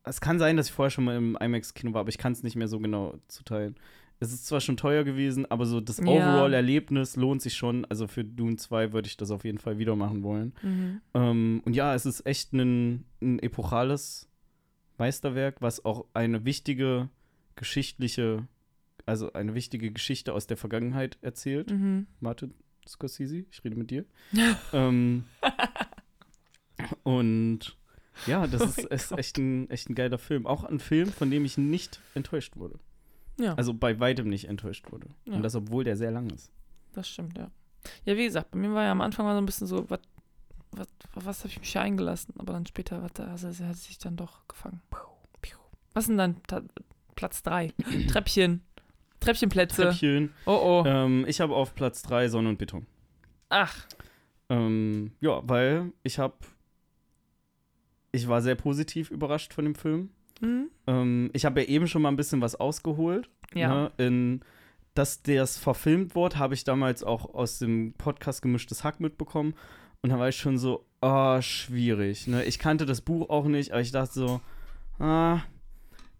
es 0.04 0.20
kann 0.20 0.38
sein, 0.38 0.56
dass 0.56 0.68
ich 0.68 0.72
vorher 0.72 0.90
schon 0.90 1.04
mal 1.04 1.16
im 1.16 1.36
IMAX-Kino 1.40 1.92
war, 1.92 2.00
aber 2.00 2.08
ich 2.08 2.18
kann 2.18 2.32
es 2.32 2.42
nicht 2.42 2.56
mehr 2.56 2.68
so 2.68 2.78
genau 2.78 3.18
zuteilen. 3.28 3.76
Es 4.22 4.32
ist 4.32 4.46
zwar 4.46 4.60
schon 4.60 4.76
teuer 4.76 5.02
gewesen, 5.02 5.50
aber 5.50 5.64
so 5.64 5.80
das 5.80 5.98
Ja. 5.98 6.04
Overall-Erlebnis 6.04 7.16
lohnt 7.16 7.40
sich 7.40 7.54
schon. 7.54 7.86
Also 7.86 8.06
für 8.06 8.22
Dune 8.22 8.56
2 8.56 8.92
würde 8.92 9.08
ich 9.08 9.16
das 9.16 9.30
auf 9.30 9.44
jeden 9.44 9.58
Fall 9.58 9.78
wieder 9.78 9.96
machen 9.96 10.22
wollen. 10.22 10.52
mhm. 10.62 11.00
Ähm, 11.14 11.62
und 11.64 11.74
ja, 11.74 11.94
es 11.94 12.04
ist 12.04 12.26
echt 12.26 12.52
ein, 12.52 13.04
ein 13.22 13.38
epochales 13.38 14.28
Meisterwerk, 14.98 15.62
was 15.62 15.84
auch 15.86 16.04
eine 16.12 16.44
wichtige 16.44 17.08
geschichtliche, 17.56 18.46
also 19.06 19.32
eine 19.32 19.54
wichtige 19.54 19.90
Geschichte 19.90 20.34
aus 20.34 20.46
der 20.46 20.58
Vergangenheit 20.58 21.16
erzählt. 21.22 21.70
Mhm. 21.70 22.06
Martin 22.20 22.52
Scorsese, 22.86 23.44
ich 23.50 23.64
rede 23.64 23.76
mit 23.76 23.90
dir. 23.90 24.04
ähm, 24.74 25.24
und 27.02 27.76
ja, 28.26 28.46
das 28.46 28.62
Oh 28.62 28.64
ist, 28.64 28.78
ist 28.78 29.12
echt, 29.12 29.38
ein, 29.38 29.68
echt 29.70 29.88
ein 29.90 29.94
geiler 29.94 30.18
Film. 30.18 30.46
Auch 30.46 30.64
ein 30.64 30.78
Film, 30.80 31.10
von 31.12 31.30
dem 31.30 31.44
ich 31.44 31.58
nicht 31.58 32.00
enttäuscht 32.14 32.56
wurde. 32.56 32.78
Ja, 33.38 33.54
Also 33.54 33.72
bei 33.74 33.98
weitem 34.00 34.28
nicht 34.28 34.46
enttäuscht 34.48 34.90
wurde. 34.92 35.08
Ja. 35.24 35.34
Und 35.34 35.42
das, 35.42 35.54
obwohl 35.54 35.84
der 35.84 35.96
sehr 35.96 36.10
lang 36.10 36.28
ist. 36.30 36.50
das 36.92 37.08
stimmt, 37.08 37.38
ja. 37.38 37.50
Ja, 38.04 38.16
wie 38.16 38.24
gesagt, 38.24 38.50
bei 38.50 38.58
mir 38.58 38.74
war 38.74 38.84
ja 38.84 38.92
am 38.92 39.00
Anfang 39.00 39.24
mal 39.24 39.34
so 39.34 39.40
ein 39.40 39.46
bisschen 39.46 39.66
so, 39.66 39.88
was, 39.88 40.00
was, 40.72 40.86
was 41.14 41.38
habe 41.40 41.48
ich 41.48 41.58
mich 41.60 41.72
hier 41.72 41.80
eingelassen? 41.80 42.34
Aber 42.38 42.52
dann 42.52 42.66
später 42.66 43.02
hat 43.02 43.18
er, 43.18 43.28
also 43.28 43.48
hat 43.48 43.76
sich 43.76 43.98
dann 43.98 44.16
doch 44.16 44.46
gefangen. 44.48 44.82
Was 45.92 46.04
ist 46.04 46.08
denn 46.10 46.18
dann 46.18 46.36
Platz 47.16 47.42
3? 47.42 47.72
Treppchen. 48.08 48.62
Treppchenplätze. 49.18 49.82
Treppchen. 49.82 50.32
Oh 50.46 50.52
oh. 50.62 50.84
Ähm, 50.86 51.24
ich 51.26 51.40
habe 51.40 51.54
auf 51.54 51.74
Platz 51.74 52.02
3 52.02 52.28
Sonne 52.28 52.48
und 52.50 52.58
Beton. 52.58 52.86
Ach. 53.48 53.74
Ähm, 54.48 55.12
ja, 55.20 55.40
weil 55.48 55.92
ich 56.04 56.18
habe. 56.18 56.34
Ich 58.12 58.28
war 58.28 58.42
sehr 58.42 58.54
positiv 58.54 59.10
überrascht 59.10 59.54
von 59.54 59.64
dem 59.64 59.74
Film. 59.74 60.10
Hm? 60.40 60.70
Ähm, 60.86 61.30
ich 61.32 61.44
habe 61.44 61.60
ja 61.60 61.68
eben 61.68 61.86
schon 61.86 62.02
mal 62.02 62.08
ein 62.08 62.16
bisschen 62.16 62.40
was 62.40 62.56
ausgeholt. 62.56 63.28
Ja. 63.54 63.68
Ne, 63.68 63.92
in, 63.98 64.40
dass 64.94 65.22
das 65.22 65.58
verfilmt 65.58 66.14
wurde, 66.14 66.38
habe 66.38 66.54
ich 66.54 66.64
damals 66.64 67.02
auch 67.02 67.34
aus 67.34 67.58
dem 67.58 67.94
Podcast 67.94 68.42
Gemischtes 68.42 68.84
Hack 68.84 69.00
mitbekommen. 69.00 69.54
Und 70.02 70.10
da 70.10 70.18
war 70.18 70.28
ich 70.28 70.36
schon 70.36 70.58
so, 70.58 70.86
ah, 71.00 71.42
schwierig. 71.42 72.26
Ne? 72.26 72.44
Ich 72.44 72.58
kannte 72.58 72.86
das 72.86 73.00
Buch 73.00 73.28
auch 73.28 73.46
nicht, 73.46 73.72
aber 73.72 73.80
ich 73.80 73.92
dachte 73.92 74.14
so, 74.14 74.40
ah, 74.98 75.40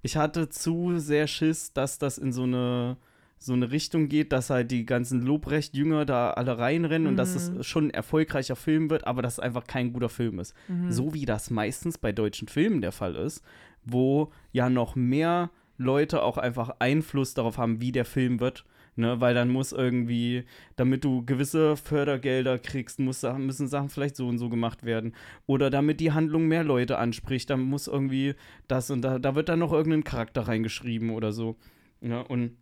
ich 0.02 0.16
hatte 0.16 0.48
zu 0.48 0.98
sehr 0.98 1.26
Schiss, 1.26 1.72
dass 1.72 1.98
das 1.98 2.18
in 2.18 2.32
so 2.32 2.44
eine, 2.44 2.96
so 3.42 3.54
eine 3.54 3.70
Richtung 3.70 4.08
geht, 4.08 4.32
dass 4.32 4.50
halt 4.50 4.70
die 4.70 4.84
ganzen 4.84 5.22
Lobrecht-Jünger 5.22 6.04
da 6.04 6.30
alle 6.32 6.58
reinrennen 6.58 7.08
und 7.08 7.16
dass 7.16 7.50
Mhm. 7.50 7.60
es 7.60 7.66
schon 7.66 7.86
ein 7.86 7.90
erfolgreicher 7.90 8.54
Film 8.54 8.90
wird, 8.90 9.06
aber 9.06 9.22
dass 9.22 9.34
es 9.34 9.38
einfach 9.40 9.66
kein 9.66 9.92
guter 9.94 10.10
Film 10.10 10.38
ist. 10.38 10.54
Mhm. 10.68 10.90
So 10.92 11.14
wie 11.14 11.24
das 11.24 11.50
meistens 11.50 11.96
bei 11.96 12.12
deutschen 12.12 12.48
Filmen 12.48 12.82
der 12.82 12.92
Fall 12.92 13.16
ist, 13.16 13.42
wo 13.82 14.30
ja 14.52 14.68
noch 14.68 14.94
mehr 14.94 15.50
Leute 15.78 16.22
auch 16.22 16.36
einfach 16.36 16.76
Einfluss 16.80 17.32
darauf 17.32 17.56
haben, 17.56 17.80
wie 17.80 17.92
der 17.92 18.04
Film 18.04 18.38
wird. 18.40 18.64
Ne, 18.96 19.18
weil 19.20 19.34
dann 19.34 19.48
muss 19.48 19.72
irgendwie, 19.72 20.44
damit 20.76 21.04
du 21.04 21.24
gewisse 21.24 21.76
Fördergelder 21.76 22.58
kriegst, 22.58 22.98
muss, 22.98 23.22
müssen 23.38 23.68
Sachen 23.68 23.88
vielleicht 23.88 24.16
so 24.16 24.26
und 24.28 24.36
so 24.38 24.50
gemacht 24.50 24.84
werden. 24.84 25.14
Oder 25.46 25.70
damit 25.70 26.00
die 26.00 26.12
Handlung 26.12 26.48
mehr 26.48 26.64
Leute 26.64 26.98
anspricht, 26.98 27.48
dann 27.48 27.60
muss 27.60 27.86
irgendwie 27.86 28.34
das 28.68 28.90
und 28.90 29.00
da, 29.02 29.18
da 29.18 29.34
wird 29.36 29.48
dann 29.48 29.60
noch 29.60 29.72
irgendein 29.72 30.04
Charakter 30.04 30.42
reingeschrieben 30.42 31.10
oder 31.10 31.32
so. 31.32 31.56
Ja, 32.02 32.20
und, 32.20 32.56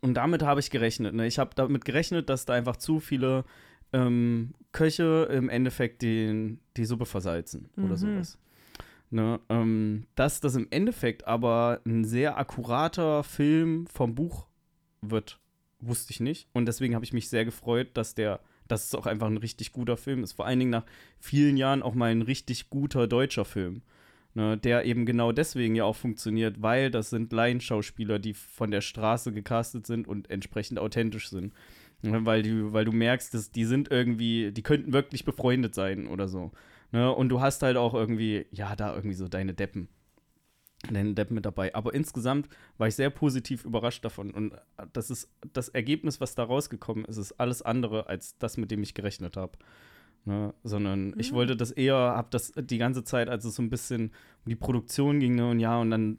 und 0.00 0.14
damit 0.14 0.42
habe 0.42 0.60
ich 0.60 0.70
gerechnet. 0.70 1.14
Ne? 1.14 1.26
Ich 1.26 1.38
habe 1.38 1.50
damit 1.54 1.84
gerechnet, 1.84 2.28
dass 2.30 2.44
da 2.46 2.54
einfach 2.54 2.76
zu 2.76 3.00
viele 3.00 3.44
ähm, 3.92 4.54
Köche 4.72 5.28
im 5.30 5.48
Endeffekt 5.48 6.02
den, 6.02 6.60
die 6.76 6.84
Suppe 6.86 7.04
versalzen 7.06 7.68
oder 7.76 7.88
Mhm. 7.88 7.96
sowas. 7.96 8.38
Ne, 9.10 9.40
ähm, 9.50 10.06
dass 10.14 10.40
das 10.40 10.54
im 10.54 10.68
Endeffekt 10.70 11.26
aber 11.26 11.82
ein 11.84 12.02
sehr 12.06 12.38
akkurater 12.38 13.22
Film 13.22 13.86
vom 13.86 14.14
Buch 14.14 14.46
wird, 15.02 15.38
wusste 15.80 16.12
ich 16.12 16.20
nicht. 16.20 16.48
Und 16.54 16.64
deswegen 16.64 16.94
habe 16.94 17.04
ich 17.04 17.12
mich 17.12 17.28
sehr 17.28 17.44
gefreut, 17.44 17.88
dass 17.92 18.14
der, 18.14 18.40
dass 18.68 18.86
es 18.86 18.94
auch 18.94 19.04
einfach 19.04 19.26
ein 19.26 19.36
richtig 19.36 19.72
guter 19.72 19.98
Film 19.98 20.22
ist. 20.24 20.32
Vor 20.32 20.46
allen 20.46 20.60
Dingen 20.60 20.70
nach 20.70 20.86
vielen 21.18 21.58
Jahren 21.58 21.82
auch 21.82 21.92
mal 21.94 22.10
ein 22.10 22.22
richtig 22.22 22.70
guter 22.70 23.06
deutscher 23.06 23.44
Film. 23.44 23.82
Ne, 24.34 24.56
der 24.56 24.86
eben 24.86 25.04
genau 25.04 25.30
deswegen 25.30 25.74
ja 25.74 25.84
auch 25.84 25.96
funktioniert, 25.96 26.62
weil 26.62 26.90
das 26.90 27.10
sind 27.10 27.34
Laienschauspieler, 27.34 28.18
die 28.18 28.32
von 28.32 28.70
der 28.70 28.80
Straße 28.80 29.30
gecastet 29.30 29.86
sind 29.86 30.08
und 30.08 30.30
entsprechend 30.30 30.78
authentisch 30.78 31.28
sind. 31.28 31.52
Ne, 32.00 32.24
weil, 32.24 32.42
du, 32.42 32.72
weil 32.72 32.86
du 32.86 32.92
merkst, 32.92 33.34
dass 33.34 33.50
die 33.50 33.66
sind 33.66 33.90
irgendwie, 33.90 34.50
die 34.50 34.62
könnten 34.62 34.94
wirklich 34.94 35.26
befreundet 35.26 35.74
sein 35.74 36.06
oder 36.06 36.28
so. 36.28 36.50
Ne? 36.92 37.12
Und 37.14 37.28
du 37.28 37.40
hast 37.40 37.62
halt 37.62 37.76
auch 37.76 37.94
irgendwie, 37.94 38.46
ja, 38.50 38.74
da 38.74 38.94
irgendwie 38.94 39.16
so 39.16 39.28
deine 39.28 39.54
Deppen. 39.54 39.88
Danny 40.90 41.14
Depp 41.14 41.30
mit 41.30 41.46
dabei. 41.46 41.74
Aber 41.74 41.94
insgesamt 41.94 42.48
war 42.78 42.88
ich 42.88 42.94
sehr 42.94 43.10
positiv 43.10 43.64
überrascht 43.64 44.04
davon. 44.04 44.30
Und 44.32 44.54
das 44.92 45.10
ist 45.10 45.30
das 45.52 45.68
Ergebnis, 45.68 46.20
was 46.20 46.34
da 46.34 46.44
rausgekommen 46.44 47.04
ist, 47.04 47.18
ist 47.18 47.32
alles 47.32 47.62
andere 47.62 48.08
als 48.08 48.36
das, 48.38 48.56
mit 48.56 48.70
dem 48.70 48.82
ich 48.82 48.94
gerechnet 48.94 49.36
habe. 49.36 49.58
Ne? 50.24 50.54
Sondern 50.62 51.08
mhm. 51.08 51.14
ich 51.20 51.32
wollte 51.32 51.56
das 51.56 51.70
eher, 51.70 51.96
habe 51.96 52.28
das 52.30 52.52
die 52.56 52.78
ganze 52.78 53.04
Zeit, 53.04 53.28
als 53.28 53.44
es 53.44 53.56
so 53.56 53.62
ein 53.62 53.70
bisschen 53.70 54.12
um 54.44 54.50
die 54.50 54.56
Produktion 54.56 55.20
ging, 55.20 55.34
ne? 55.34 55.50
und 55.50 55.60
ja, 55.60 55.80
und 55.80 55.90
dann 55.90 56.18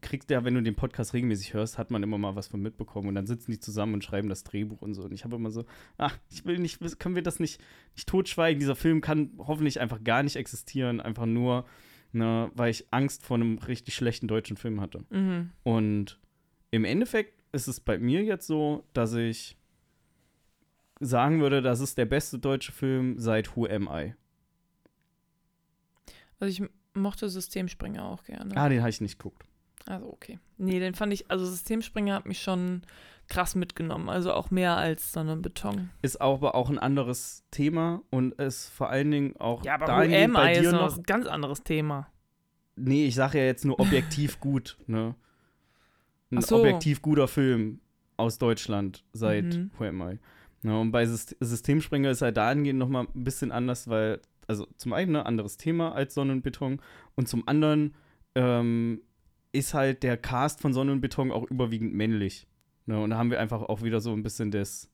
kriegst 0.00 0.30
ja, 0.30 0.44
wenn 0.44 0.54
du 0.54 0.62
den 0.62 0.74
Podcast 0.74 1.14
regelmäßig 1.14 1.54
hörst, 1.54 1.78
hat 1.78 1.90
man 1.90 2.02
immer 2.02 2.18
mal 2.18 2.36
was 2.36 2.48
von 2.48 2.60
mitbekommen 2.60 3.08
und 3.08 3.14
dann 3.14 3.26
sitzen 3.26 3.50
die 3.50 3.58
zusammen 3.58 3.94
und 3.94 4.04
schreiben 4.04 4.28
das 4.28 4.44
Drehbuch 4.44 4.82
und 4.82 4.94
so. 4.94 5.02
Und 5.02 5.12
ich 5.12 5.24
habe 5.24 5.36
immer 5.36 5.50
so, 5.50 5.64
ach, 5.98 6.16
ich 6.30 6.44
will 6.44 6.58
nicht, 6.58 6.80
können 6.98 7.14
wir 7.14 7.22
das 7.22 7.40
nicht, 7.40 7.60
nicht 7.96 8.08
totschweigen? 8.08 8.60
Dieser 8.60 8.76
Film 8.76 9.00
kann 9.00 9.30
hoffentlich 9.38 9.80
einfach 9.80 10.02
gar 10.02 10.22
nicht 10.22 10.36
existieren, 10.36 11.00
einfach 11.00 11.26
nur, 11.26 11.64
ne, 12.12 12.50
weil 12.54 12.70
ich 12.70 12.86
Angst 12.92 13.24
vor 13.24 13.36
einem 13.36 13.58
richtig 13.58 13.94
schlechten 13.94 14.28
deutschen 14.28 14.56
Film 14.56 14.80
hatte. 14.80 15.04
Mhm. 15.10 15.50
Und 15.62 16.20
im 16.70 16.84
Endeffekt 16.84 17.42
ist 17.52 17.66
es 17.66 17.80
bei 17.80 17.98
mir 17.98 18.22
jetzt 18.22 18.46
so, 18.46 18.84
dass 18.92 19.14
ich 19.14 19.56
sagen 21.00 21.40
würde, 21.40 21.62
das 21.62 21.80
ist 21.80 21.98
der 21.98 22.04
beste 22.04 22.38
deutsche 22.38 22.72
Film 22.72 23.18
seit 23.18 23.56
Who 23.56 23.66
Am 23.66 23.88
I. 23.90 24.14
Also 26.38 26.62
ich 26.62 26.70
mochte 26.94 27.28
Systemspringer 27.28 28.04
auch 28.04 28.24
gerne. 28.24 28.56
Ah, 28.56 28.68
den 28.68 28.80
habe 28.80 28.90
ich 28.90 29.00
nicht 29.00 29.18
geguckt. 29.18 29.44
Also 29.86 30.12
okay. 30.12 30.38
Nee, 30.58 30.78
den 30.78 30.94
fand 30.94 31.12
ich, 31.12 31.30
also 31.30 31.44
Systemspringer 31.46 32.14
hat 32.14 32.26
mich 32.26 32.42
schon 32.42 32.82
krass 33.28 33.54
mitgenommen. 33.54 34.08
Also 34.08 34.32
auch 34.32 34.50
mehr 34.50 34.76
als 34.76 35.12
Sonne 35.12 35.32
und 35.32 35.42
Beton. 35.42 35.90
Ist 36.02 36.20
auch, 36.20 36.34
aber 36.34 36.54
auch 36.54 36.68
ein 36.68 36.78
anderes 36.78 37.44
Thema 37.50 38.02
und 38.10 38.34
ist 38.34 38.68
vor 38.68 38.90
allen 38.90 39.10
Dingen 39.10 39.36
auch 39.38 39.64
Ja, 39.64 39.74
aber 39.74 40.04
UM 40.04 40.32
bei 40.32 40.54
dir 40.54 40.62
ist 40.62 40.72
noch 40.72 40.96
ein 40.96 41.02
ganz 41.04 41.26
anderes 41.26 41.62
Thema. 41.62 42.08
Nee, 42.76 43.06
ich 43.06 43.14
sage 43.14 43.38
ja 43.38 43.44
jetzt 43.44 43.64
nur 43.64 43.78
objektiv 43.80 44.40
gut, 44.40 44.78
ne? 44.86 45.14
Ein 46.30 46.42
so. 46.42 46.58
objektiv 46.58 47.02
guter 47.02 47.26
Film 47.26 47.80
aus 48.16 48.38
Deutschland 48.38 49.04
seit 49.12 49.44
mhm. 49.44 49.70
Who 49.78 49.84
am 49.84 50.00
I? 50.02 50.18
Ja, 50.62 50.76
und 50.76 50.92
bei 50.92 51.06
Systemspringer 51.06 52.10
ist 52.10 52.22
halt 52.22 52.36
dahingehend 52.36 52.78
nochmal 52.78 53.06
ein 53.14 53.24
bisschen 53.24 53.50
anders, 53.50 53.88
weil, 53.88 54.20
also 54.46 54.66
zum 54.76 54.92
einen 54.92 55.10
ein 55.10 55.22
ne, 55.22 55.26
anderes 55.26 55.56
Thema 55.56 55.94
als 55.94 56.14
Sonne 56.14 56.32
und 56.32 56.42
Beton 56.42 56.80
und 57.14 57.28
zum 57.28 57.48
anderen 57.48 57.94
ähm, 58.34 59.00
ist 59.52 59.74
halt 59.74 60.02
der 60.02 60.16
Cast 60.16 60.60
von 60.60 60.72
Sonne 60.72 60.92
und 60.92 61.00
Beton 61.00 61.32
auch 61.32 61.50
überwiegend 61.50 61.94
männlich. 61.94 62.46
Ne? 62.86 63.00
Und 63.00 63.10
da 63.10 63.18
haben 63.18 63.30
wir 63.30 63.40
einfach 63.40 63.62
auch 63.62 63.82
wieder 63.82 64.00
so 64.00 64.12
ein 64.12 64.22
bisschen 64.22 64.50
das, 64.50 64.90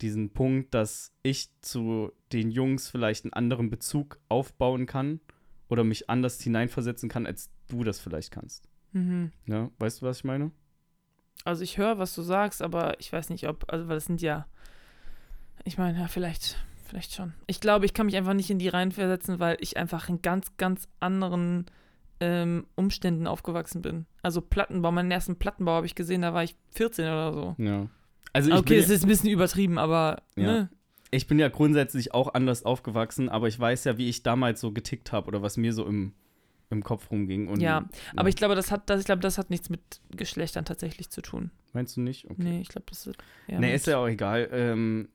diesen 0.00 0.30
Punkt, 0.30 0.72
dass 0.74 1.12
ich 1.22 1.50
zu 1.60 2.12
den 2.32 2.50
Jungs 2.50 2.88
vielleicht 2.88 3.24
einen 3.24 3.32
anderen 3.32 3.70
Bezug 3.70 4.18
aufbauen 4.28 4.86
kann 4.86 5.20
oder 5.68 5.84
mich 5.84 6.08
anders 6.08 6.40
hineinversetzen 6.40 7.08
kann, 7.08 7.26
als 7.26 7.50
du 7.68 7.84
das 7.84 8.00
vielleicht 8.00 8.30
kannst. 8.30 8.68
Mhm. 8.92 9.32
Ja, 9.46 9.70
weißt 9.78 10.02
du, 10.02 10.06
was 10.06 10.18
ich 10.18 10.24
meine? 10.24 10.52
Also 11.44 11.62
ich 11.62 11.78
höre, 11.78 11.98
was 11.98 12.14
du 12.14 12.22
sagst, 12.22 12.62
aber 12.62 12.98
ich 13.00 13.12
weiß 13.12 13.30
nicht, 13.30 13.48
ob, 13.48 13.64
also 13.72 13.88
weil 13.88 13.96
das 13.96 14.04
sind 14.04 14.22
ja, 14.22 14.46
ich 15.64 15.78
meine, 15.78 15.98
ja, 15.98 16.08
vielleicht, 16.08 16.56
vielleicht 16.84 17.14
schon. 17.14 17.34
Ich 17.46 17.60
glaube, 17.60 17.84
ich 17.84 17.94
kann 17.94 18.06
mich 18.06 18.16
einfach 18.16 18.34
nicht 18.34 18.50
in 18.50 18.58
die 18.58 18.68
Reihen 18.68 18.92
versetzen, 18.92 19.40
weil 19.40 19.56
ich 19.60 19.76
einfach 19.76 20.08
einen 20.08 20.22
ganz, 20.22 20.56
ganz 20.56 20.88
anderen 21.00 21.66
ähm, 22.20 22.66
Umständen 22.76 23.26
aufgewachsen 23.26 23.82
bin. 23.82 24.06
Also 24.22 24.40
Plattenbau, 24.40 24.92
meinen 24.92 25.10
ersten 25.10 25.36
Plattenbau 25.36 25.72
habe 25.72 25.86
ich 25.86 25.96
gesehen, 25.96 26.22
da 26.22 26.32
war 26.32 26.44
ich 26.44 26.54
14 26.70 27.06
oder 27.06 27.32
so. 27.32 27.56
Ja. 27.58 27.88
Also 28.32 28.52
okay, 28.52 28.78
es 28.78 28.88
ist 28.88 29.02
ein 29.02 29.08
bisschen 29.08 29.30
übertrieben, 29.30 29.78
aber 29.78 30.22
ja. 30.36 30.44
ne? 30.44 30.68
Ich 31.10 31.26
bin 31.26 31.38
ja 31.38 31.48
grundsätzlich 31.48 32.14
auch 32.14 32.32
anders 32.32 32.64
aufgewachsen, 32.64 33.28
aber 33.28 33.48
ich 33.48 33.58
weiß 33.60 33.84
ja, 33.84 33.98
wie 33.98 34.08
ich 34.08 34.22
damals 34.22 34.60
so 34.60 34.72
getickt 34.72 35.12
habe 35.12 35.28
oder 35.28 35.42
was 35.42 35.58
mir 35.58 35.74
so 35.74 35.84
im, 35.84 36.14
im 36.72 36.82
Kopf 36.82 37.10
rumging. 37.10 37.48
Und, 37.48 37.60
ja, 37.60 37.88
aber 38.16 38.28
ich 38.28 38.36
glaube, 38.36 38.54
das 38.54 38.70
hat, 38.70 38.90
das, 38.90 39.00
ich 39.00 39.06
glaube, 39.06 39.20
das 39.20 39.38
hat 39.38 39.50
nichts 39.50 39.70
mit 39.70 39.80
Geschlechtern 40.10 40.64
tatsächlich 40.64 41.10
zu 41.10 41.22
tun. 41.22 41.50
Meinst 41.72 41.96
du 41.96 42.00
nicht? 42.00 42.24
Okay. 42.24 42.42
Nee, 42.42 42.60
ich 42.60 42.68
glaube, 42.68 42.86
das 42.88 43.06
ist. 43.06 43.16
Ja, 43.46 43.60
nee, 43.60 43.74
ist 43.74 43.86
ja 43.86 43.98
auch 43.98 44.08
egal. 44.08 44.48
Ähm, 44.52 45.08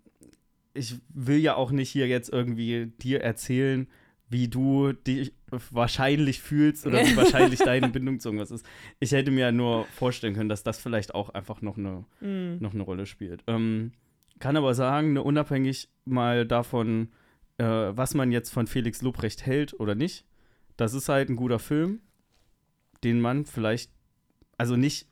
ich 0.74 0.96
will 1.10 1.38
ja 1.38 1.56
auch 1.56 1.72
nicht 1.72 1.90
hier 1.90 2.08
jetzt 2.08 2.32
irgendwie 2.32 2.94
dir 3.02 3.22
erzählen, 3.22 3.88
wie 4.30 4.48
du 4.48 4.94
dich 4.94 5.34
wahrscheinlich 5.72 6.42
fühlst 6.42 6.86
oder 6.86 7.00
wie 7.00 7.16
wahrscheinlich 7.18 7.60
deine 7.60 7.90
Bindung 7.90 8.20
zu 8.20 8.30
irgendwas 8.30 8.52
ist. 8.52 8.66
Ich 9.00 9.12
hätte 9.12 9.32
mir 9.32 9.42
ja 9.42 9.52
nur 9.52 9.86
vorstellen 9.86 10.34
können, 10.34 10.50
dass 10.50 10.64
das 10.64 10.80
vielleicht 10.80 11.16
auch 11.16 11.30
einfach 11.30 11.62
noch 11.62 11.78
eine, 11.78 12.06
mm. 12.20 12.62
noch 12.62 12.74
eine 12.74 12.84
Rolle 12.84 13.06
spielt. 13.06 13.44
Ähm, 13.48 13.94
kann 14.40 14.58
aber 14.58 14.74
sagen, 14.74 15.14
ne, 15.14 15.24
unabhängig 15.24 15.90
mal 16.06 16.46
davon, 16.46 17.10
äh, 17.58 17.64
was 17.64 18.14
man 18.14 18.32
jetzt 18.32 18.52
von 18.52 18.68
Felix 18.68 19.02
Lobrecht 19.02 19.46
hält 19.46 19.80
oder 19.80 19.96
nicht, 19.96 20.26
das 20.78 20.94
ist 20.94 21.10
halt 21.10 21.30
ein 21.30 21.36
guter 21.36 21.60
Film, 21.60 22.00
den 23.04 23.20
man 23.20 23.46
vielleicht, 23.46 23.92
also 24.58 24.76
nicht, 24.76 25.08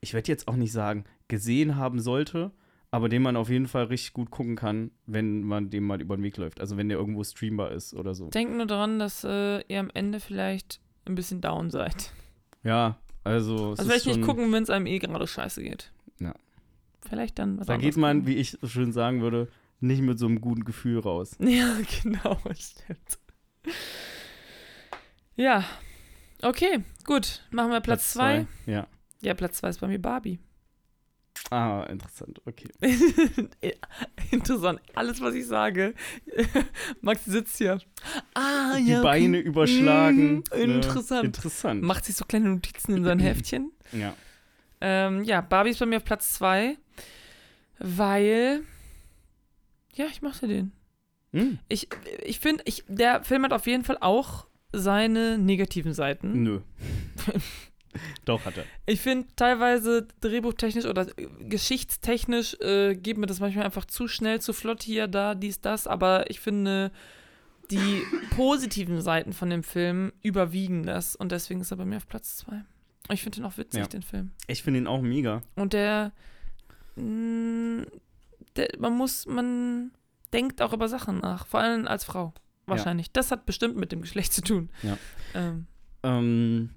ich 0.00 0.14
werde 0.14 0.28
jetzt 0.28 0.48
auch 0.48 0.56
nicht 0.56 0.72
sagen, 0.72 1.04
gesehen 1.28 1.76
haben 1.76 2.00
sollte, 2.00 2.50
aber 2.90 3.08
den 3.08 3.22
man 3.22 3.36
auf 3.36 3.48
jeden 3.48 3.68
Fall 3.68 3.84
richtig 3.84 4.12
gut 4.12 4.30
gucken 4.30 4.56
kann, 4.56 4.90
wenn 5.06 5.42
man 5.42 5.70
dem 5.70 5.84
mal 5.84 6.00
über 6.02 6.16
den 6.16 6.22
Weg 6.22 6.36
läuft. 6.36 6.60
Also 6.60 6.76
wenn 6.76 6.88
der 6.90 6.98
irgendwo 6.98 7.24
streambar 7.24 7.72
ist 7.72 7.94
oder 7.94 8.14
so. 8.14 8.28
Denkt 8.28 8.54
nur 8.54 8.66
daran, 8.66 8.98
dass 8.98 9.24
äh, 9.24 9.60
ihr 9.68 9.80
am 9.80 9.90
Ende 9.94 10.20
vielleicht 10.20 10.80
ein 11.06 11.14
bisschen 11.14 11.40
down 11.40 11.70
seid. 11.70 12.12
Ja, 12.64 12.98
also. 13.24 13.70
Also 13.70 13.84
vielleicht 13.84 14.06
nicht 14.06 14.22
gucken, 14.22 14.52
wenn 14.52 14.62
es 14.62 14.70
einem 14.70 14.86
eh 14.86 14.98
gerade 14.98 15.26
scheiße 15.26 15.62
geht. 15.62 15.90
Ja. 16.20 16.34
Vielleicht 17.08 17.38
dann 17.38 17.58
was 17.58 17.66
Da 17.66 17.76
geht 17.76 17.96
man, 17.96 18.18
gucken. 18.18 18.32
wie 18.32 18.36
ich 18.36 18.58
so 18.60 18.66
schön 18.68 18.92
sagen 18.92 19.22
würde, 19.22 19.48
nicht 19.80 20.02
mit 20.02 20.18
so 20.18 20.26
einem 20.26 20.40
guten 20.40 20.64
Gefühl 20.64 20.98
raus. 21.00 21.36
Ja, 21.40 21.76
genau, 22.02 22.38
stimmt. 22.54 23.18
Ja. 25.36 25.64
Okay, 26.42 26.84
gut. 27.04 27.42
Machen 27.50 27.70
wir 27.70 27.80
Platz 27.80 28.12
2. 28.12 28.46
Ja. 28.66 28.86
Ja, 29.22 29.34
Platz 29.34 29.58
2 29.58 29.68
ist 29.68 29.80
bei 29.80 29.86
mir 29.86 30.00
Barbie. 30.00 30.38
Ah, 31.50 31.84
interessant, 31.90 32.40
okay. 32.46 32.68
interessant. 34.30 34.80
Alles, 34.94 35.20
was 35.20 35.34
ich 35.34 35.46
sage. 35.46 35.94
Max 37.00 37.24
sitzt 37.24 37.58
hier. 37.58 37.80
Ah, 38.34 38.76
Die 38.78 38.88
ja. 38.88 38.98
Die 38.98 39.02
Beine 39.02 39.38
okay. 39.38 39.46
überschlagen. 39.46 40.44
Mm, 40.50 40.54
interessant. 40.54 41.22
Ne? 41.22 41.26
Interessant. 41.26 41.82
Macht 41.82 42.04
sich 42.04 42.16
so 42.16 42.24
kleine 42.24 42.48
Notizen 42.50 42.96
in 42.96 43.04
sein 43.04 43.18
Heftchen. 43.20 43.72
Ja. 43.92 44.14
Ähm, 44.80 45.24
ja, 45.24 45.40
Barbie 45.40 45.70
ist 45.70 45.78
bei 45.78 45.86
mir 45.86 45.98
auf 45.98 46.04
Platz 46.04 46.34
2, 46.34 46.76
weil. 47.78 48.62
Ja, 49.94 50.06
ich 50.06 50.22
mochte 50.22 50.48
den. 50.48 50.72
Mm. 51.32 51.58
Ich, 51.68 51.88
ich 52.24 52.40
finde, 52.40 52.62
ich, 52.66 52.84
der 52.88 53.22
Film 53.24 53.44
hat 53.44 53.52
auf 53.52 53.66
jeden 53.66 53.84
Fall 53.84 53.98
auch 54.00 54.46
seine 54.72 55.38
negativen 55.38 55.94
Seiten. 55.94 56.42
Nö. 56.42 56.60
Doch, 58.24 58.44
hat 58.44 58.56
er. 58.56 58.64
Ich 58.86 59.00
finde 59.00 59.28
teilweise 59.36 60.08
drehbuchtechnisch 60.20 60.86
oder 60.86 61.06
geschichtstechnisch 61.40 62.54
äh, 62.60 62.94
geht 62.94 63.18
mir 63.18 63.26
das 63.26 63.40
manchmal 63.40 63.66
einfach 63.66 63.84
zu 63.84 64.08
schnell, 64.08 64.40
zu 64.40 64.52
flott 64.52 64.82
hier, 64.82 65.08
da, 65.08 65.34
dies, 65.34 65.60
das. 65.60 65.86
Aber 65.86 66.30
ich 66.30 66.40
finde, 66.40 66.90
die 67.70 68.02
positiven 68.36 69.00
Seiten 69.00 69.32
von 69.32 69.50
dem 69.50 69.62
Film 69.62 70.12
überwiegen 70.22 70.84
das. 70.84 71.16
Und 71.16 71.32
deswegen 71.32 71.60
ist 71.60 71.70
er 71.70 71.76
bei 71.76 71.84
mir 71.84 71.96
auf 71.96 72.08
Platz 72.08 72.38
2. 72.38 72.64
Ich 73.10 73.22
finde 73.22 73.40
ihn 73.40 73.44
auch 73.44 73.58
witzig, 73.58 73.80
ja. 73.80 73.86
den 73.86 74.02
Film. 74.02 74.30
Ich 74.46 74.62
finde 74.62 74.80
ihn 74.80 74.86
auch 74.86 75.02
mega. 75.02 75.42
Und 75.56 75.72
der, 75.72 76.12
mh, 76.96 77.04
mm, 77.04 77.86
der, 78.56 78.68
man 78.78 78.96
muss, 78.96 79.26
man 79.26 79.90
denkt 80.32 80.62
auch 80.62 80.72
über 80.72 80.88
Sachen 80.88 81.18
nach. 81.18 81.46
Vor 81.46 81.60
allem 81.60 81.86
als 81.86 82.04
Frau. 82.04 82.32
Wahrscheinlich. 82.66 83.08
Ja. 83.08 83.12
Das 83.14 83.30
hat 83.30 83.46
bestimmt 83.46 83.76
mit 83.76 83.92
dem 83.92 84.02
Geschlecht 84.02 84.32
zu 84.32 84.42
tun. 84.42 84.70
Ja. 84.82 84.98
Ähm, 85.34 85.66
ähm 86.02 86.70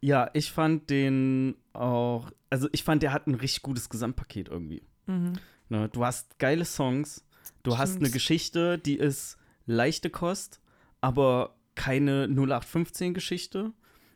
ja, 0.00 0.30
ich 0.32 0.52
fand 0.52 0.90
den 0.90 1.56
auch, 1.72 2.30
also 2.50 2.68
ich 2.72 2.84
fand, 2.84 3.02
der 3.02 3.12
hat 3.12 3.26
ein 3.26 3.34
richtig 3.34 3.62
gutes 3.62 3.88
Gesamtpaket 3.88 4.48
irgendwie. 4.48 4.82
Mhm. 5.06 5.32
Ne, 5.68 5.88
du 5.88 6.04
hast 6.04 6.38
geile 6.38 6.64
Songs, 6.64 7.24
du 7.62 7.70
Stimmt. 7.70 7.78
hast 7.78 7.96
eine 7.96 8.10
Geschichte, 8.10 8.78
die 8.78 8.96
ist 8.96 9.38
leichte 9.66 10.08
Kost, 10.08 10.60
aber 11.00 11.56
keine 11.74 12.26
0815-Geschichte. 12.26 13.72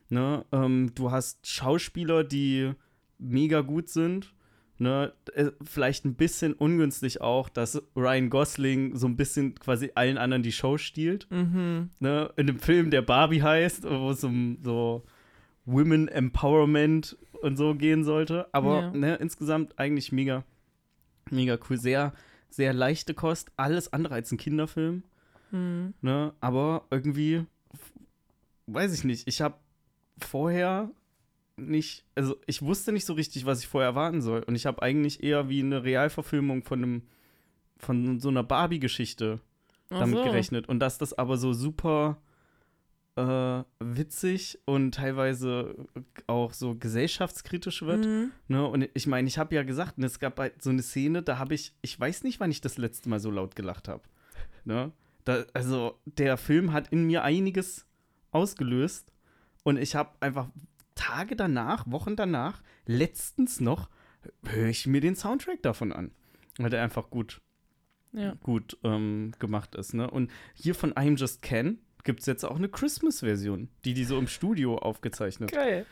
Ne? 0.09 0.45
Ähm, 0.51 0.91
du 0.95 1.11
hast 1.11 1.47
Schauspieler, 1.47 2.23
die 2.23 2.73
mega 3.17 3.61
gut 3.61 3.89
sind. 3.89 4.33
Ne? 4.83 5.13
Äh, 5.33 5.51
vielleicht 5.63 6.03
ein 6.03 6.15
bisschen 6.15 6.53
ungünstig 6.53 7.21
auch, 7.21 7.47
dass 7.47 7.81
Ryan 7.95 8.29
Gosling 8.29 8.97
so 8.97 9.07
ein 9.07 9.15
bisschen 9.15 9.55
quasi 9.55 9.91
allen 9.95 10.17
anderen 10.17 10.43
die 10.43 10.51
Show 10.51 10.77
stiehlt. 10.77 11.25
Mhm. 11.31 11.89
Ne? 11.99 12.29
In 12.35 12.49
einem 12.49 12.59
Film, 12.59 12.91
der 12.91 13.01
Barbie 13.01 13.41
heißt, 13.41 13.89
wo 13.89 14.11
es 14.11 14.23
um 14.25 14.57
so 14.61 15.05
Women 15.65 16.09
Empowerment 16.09 17.17
und 17.41 17.55
so 17.55 17.75
gehen 17.75 18.03
sollte. 18.03 18.47
Aber 18.51 18.81
ja. 18.81 18.91
ne, 18.91 19.15
insgesamt 19.15 19.79
eigentlich 19.79 20.11
mega, 20.11 20.43
mega 21.31 21.57
cool. 21.69 21.77
Sehr, 21.77 22.13
sehr 22.49 22.73
leichte 22.73 23.13
Kost. 23.13 23.53
Alles 23.55 23.93
andere 23.93 24.15
als 24.15 24.33
ein 24.33 24.37
Kinderfilm. 24.37 25.03
Mhm. 25.51 25.93
Ne, 26.01 26.33
aber 26.41 26.87
irgendwie, 26.91 27.45
weiß 28.67 28.93
ich 28.93 29.05
nicht. 29.05 29.29
Ich 29.29 29.39
habe 29.39 29.55
vorher 30.19 30.91
nicht, 31.57 32.05
also 32.15 32.37
ich 32.47 32.61
wusste 32.61 32.91
nicht 32.91 33.05
so 33.05 33.13
richtig, 33.13 33.45
was 33.45 33.59
ich 33.59 33.67
vorher 33.67 33.89
erwarten 33.89 34.21
soll. 34.21 34.43
Und 34.43 34.55
ich 34.55 34.65
habe 34.65 34.81
eigentlich 34.81 35.23
eher 35.23 35.49
wie 35.49 35.61
eine 35.61 35.83
Realverfilmung 35.83 36.63
von 36.63 36.83
einem, 36.83 37.01
von 37.77 38.19
so 38.19 38.29
einer 38.29 38.43
Barbie-Geschichte 38.43 39.39
damit 39.89 40.17
so. 40.17 40.23
gerechnet. 40.23 40.67
Und 40.67 40.79
dass 40.79 40.97
das 40.97 41.13
aber 41.13 41.37
so 41.37 41.53
super 41.53 42.17
äh, 43.15 43.63
witzig 43.79 44.59
und 44.65 44.95
teilweise 44.95 45.75
auch 46.27 46.53
so 46.53 46.75
gesellschaftskritisch 46.75 47.83
wird. 47.83 48.05
Mhm. 48.05 48.31
Ne? 48.47 48.67
Und 48.67 48.89
ich 48.93 49.07
meine, 49.07 49.27
ich 49.27 49.37
habe 49.37 49.53
ja 49.55 49.63
gesagt, 49.63 49.99
es 49.99 50.19
gab 50.19 50.39
halt 50.39 50.61
so 50.61 50.71
eine 50.71 50.81
Szene, 50.81 51.21
da 51.21 51.37
habe 51.37 51.53
ich, 51.53 51.73
ich 51.81 51.99
weiß 51.99 52.23
nicht, 52.23 52.39
wann 52.39 52.51
ich 52.51 52.61
das 52.61 52.77
letzte 52.77 53.09
Mal 53.09 53.19
so 53.19 53.29
laut 53.29 53.55
gelacht 53.55 53.87
habe. 53.87 54.03
Ne? 54.65 54.91
Da, 55.25 55.45
also 55.53 55.99
der 56.05 56.37
Film 56.37 56.73
hat 56.73 56.89
in 56.89 57.05
mir 57.05 57.23
einiges 57.23 57.85
ausgelöst 58.31 59.11
und 59.63 59.77
ich 59.77 59.95
habe 59.95 60.11
einfach 60.19 60.47
Tage 60.95 61.35
danach, 61.35 61.89
Wochen 61.89 62.15
danach, 62.15 62.61
letztens 62.85 63.59
noch, 63.59 63.89
höre 64.45 64.67
ich 64.69 64.87
mir 64.87 65.01
den 65.01 65.15
Soundtrack 65.15 65.61
davon 65.61 65.91
an. 65.91 66.11
Weil 66.57 66.69
der 66.69 66.83
einfach 66.83 67.09
gut, 67.09 67.41
Ja. 68.11 68.35
gut 68.43 68.77
ähm, 68.83 69.31
gemacht 69.39 69.75
ist. 69.75 69.93
Ne? 69.93 70.09
Und 70.09 70.31
hier 70.53 70.75
von 70.75 70.93
I'm 70.93 71.17
Just 71.17 71.41
Ken 71.41 71.79
gibt 72.03 72.19
es 72.21 72.25
jetzt 72.25 72.43
auch 72.43 72.57
eine 72.57 72.69
Christmas-Version, 72.69 73.69
die 73.85 73.93
die 73.93 74.03
so 74.05 74.17
im 74.19 74.27
Studio 74.27 74.77
aufgezeichnet. 74.77 75.51
Geil. 75.51 75.85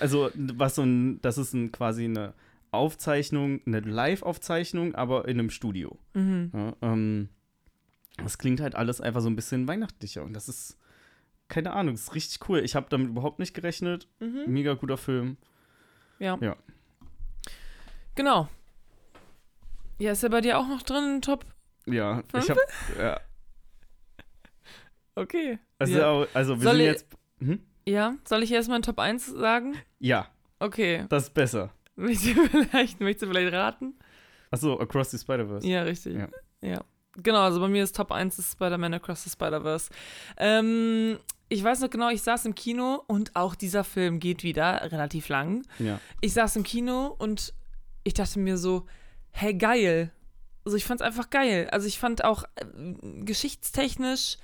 Also, 0.00 0.30
was 0.34 0.76
so 0.76 0.82
ein, 0.82 1.20
das 1.20 1.36
ist 1.38 1.52
ein, 1.52 1.70
quasi 1.70 2.04
eine 2.04 2.32
Aufzeichnung, 2.70 3.60
eine 3.66 3.80
Live-Aufzeichnung, 3.80 4.94
aber 4.94 5.28
in 5.28 5.38
einem 5.38 5.50
Studio. 5.50 5.98
Mhm. 6.14 6.50
Ja, 6.54 6.76
ähm, 6.82 7.28
das 8.16 8.38
klingt 8.38 8.60
halt 8.60 8.74
alles 8.74 9.00
einfach 9.00 9.20
so 9.20 9.28
ein 9.28 9.36
bisschen 9.36 9.68
weihnachtlicher 9.68 10.24
und 10.24 10.32
das 10.32 10.48
ist, 10.48 10.78
keine 11.48 11.72
Ahnung, 11.72 11.94
ist 11.94 12.14
richtig 12.14 12.48
cool. 12.48 12.60
Ich 12.60 12.74
habe 12.74 12.86
damit 12.90 13.08
überhaupt 13.08 13.38
nicht 13.38 13.54
gerechnet. 13.54 14.08
Mhm. 14.20 14.44
Mega 14.46 14.74
guter 14.74 14.96
Film. 14.96 15.36
Ja. 16.18 16.38
Ja. 16.40 16.56
Genau. 18.14 18.48
Ja, 19.98 20.12
ist 20.12 20.22
er 20.24 20.30
bei 20.30 20.40
dir 20.40 20.58
auch 20.58 20.66
noch 20.68 20.82
drin, 20.82 21.22
Top? 21.22 21.44
Ja, 21.86 22.22
Fünf? 22.30 22.44
ich 22.44 22.50
habe, 22.50 22.60
ja, 22.98 23.20
Okay. 25.14 25.58
also, 25.78 25.98
ja. 25.98 26.26
also 26.34 26.56
wir 26.56 26.62
Soll 26.62 26.72
sind 26.76 26.80
ich- 26.80 26.86
jetzt, 26.86 27.06
hm? 27.38 27.60
ja, 27.86 28.14
soll 28.24 28.42
ich 28.42 28.52
erstmal 28.52 28.80
Top 28.82 28.98
1 28.98 29.26
sagen? 29.26 29.76
ja, 29.98 30.28
Okay. 30.58 31.04
das 31.08 31.24
ist 31.24 31.34
besser. 31.34 31.70
Möchtest 31.96 32.36
du 32.36 32.46
vielleicht, 32.48 33.00
möchtest 33.00 33.22
du 33.22 33.26
vielleicht 33.28 33.52
raten? 33.52 33.94
Achso, 34.50 34.78
Across 34.80 35.10
the 35.12 35.18
Spider-Verse. 35.18 35.66
Ja, 35.66 35.82
richtig. 35.82 36.16
Ja. 36.16 36.28
Ja. 36.60 36.84
Genau, 37.18 37.40
also 37.40 37.60
bei 37.60 37.68
mir 37.68 37.82
ist 37.82 37.96
Top 37.96 38.12
1 38.12 38.38
ist 38.38 38.52
Spider-Man 38.52 38.94
Across 38.94 39.24
the 39.24 39.30
Spider-Verse. 39.30 39.90
Ähm, 40.36 41.18
ich 41.48 41.62
weiß 41.62 41.80
noch 41.80 41.90
genau, 41.90 42.08
ich 42.08 42.22
saß 42.22 42.46
im 42.46 42.54
Kino 42.54 43.02
und 43.06 43.36
auch 43.36 43.54
dieser 43.54 43.84
Film 43.84 44.18
geht 44.18 44.42
wieder 44.42 44.90
relativ 44.90 45.28
lang. 45.28 45.62
Ja. 45.78 46.00
Ich 46.20 46.32
saß 46.32 46.56
im 46.56 46.62
Kino 46.62 47.14
und 47.18 47.54
ich 48.04 48.14
dachte 48.14 48.38
mir 48.38 48.56
so, 48.58 48.86
hey, 49.30 49.54
geil. 49.54 50.12
Also 50.64 50.76
ich 50.76 50.84
fand 50.84 51.00
es 51.00 51.06
einfach 51.06 51.30
geil. 51.30 51.68
Also 51.70 51.86
ich 51.86 51.98
fand 51.98 52.24
auch 52.24 52.44
äh, 52.56 52.64
geschichtstechnisch 53.22 54.38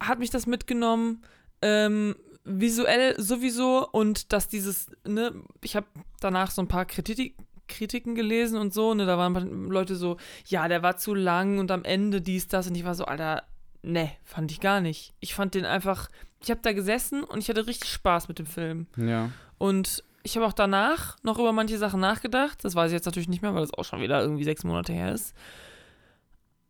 hat 0.00 0.18
mich 0.18 0.30
das 0.30 0.46
mitgenommen. 0.46 1.22
Ähm, 1.60 2.14
visuell 2.44 3.20
sowieso 3.20 3.88
und 3.90 4.32
dass 4.32 4.48
dieses, 4.48 4.86
ne, 5.06 5.34
ich 5.62 5.76
habe 5.76 5.86
danach 6.20 6.50
so 6.50 6.62
ein 6.62 6.68
paar 6.68 6.86
Kritik, 6.86 7.36
Kritiken 7.66 8.14
gelesen 8.14 8.58
und 8.58 8.72
so, 8.72 8.94
ne, 8.94 9.04
da 9.06 9.18
waren 9.18 9.68
Leute 9.68 9.96
so, 9.96 10.16
ja, 10.46 10.66
der 10.68 10.82
war 10.82 10.96
zu 10.96 11.14
lang 11.14 11.58
und 11.58 11.70
am 11.70 11.84
Ende 11.84 12.22
dies, 12.22 12.48
das 12.48 12.68
und 12.68 12.74
ich 12.74 12.84
war 12.84 12.94
so, 12.94 13.04
Alter, 13.04 13.44
ne, 13.82 14.10
fand 14.24 14.50
ich 14.52 14.60
gar 14.60 14.80
nicht. 14.80 15.14
Ich 15.20 15.34
fand 15.34 15.54
den 15.54 15.64
einfach, 15.64 16.08
ich 16.40 16.50
habe 16.50 16.60
da 16.62 16.72
gesessen 16.72 17.24
und 17.24 17.38
ich 17.38 17.48
hatte 17.48 17.66
richtig 17.66 17.90
Spaß 17.90 18.28
mit 18.28 18.38
dem 18.38 18.46
Film. 18.46 18.86
Ja. 18.96 19.30
Und 19.58 20.04
ich 20.22 20.36
habe 20.36 20.46
auch 20.46 20.52
danach 20.52 21.16
noch 21.22 21.38
über 21.38 21.52
manche 21.52 21.78
Sachen 21.78 22.00
nachgedacht. 22.00 22.64
Das 22.64 22.74
weiß 22.74 22.90
ich 22.90 22.94
jetzt 22.94 23.06
natürlich 23.06 23.28
nicht 23.28 23.42
mehr, 23.42 23.54
weil 23.54 23.62
das 23.62 23.74
auch 23.74 23.84
schon 23.84 24.00
wieder 24.00 24.20
irgendwie 24.20 24.44
sechs 24.44 24.64
Monate 24.64 24.92
her 24.92 25.12
ist. 25.12 25.34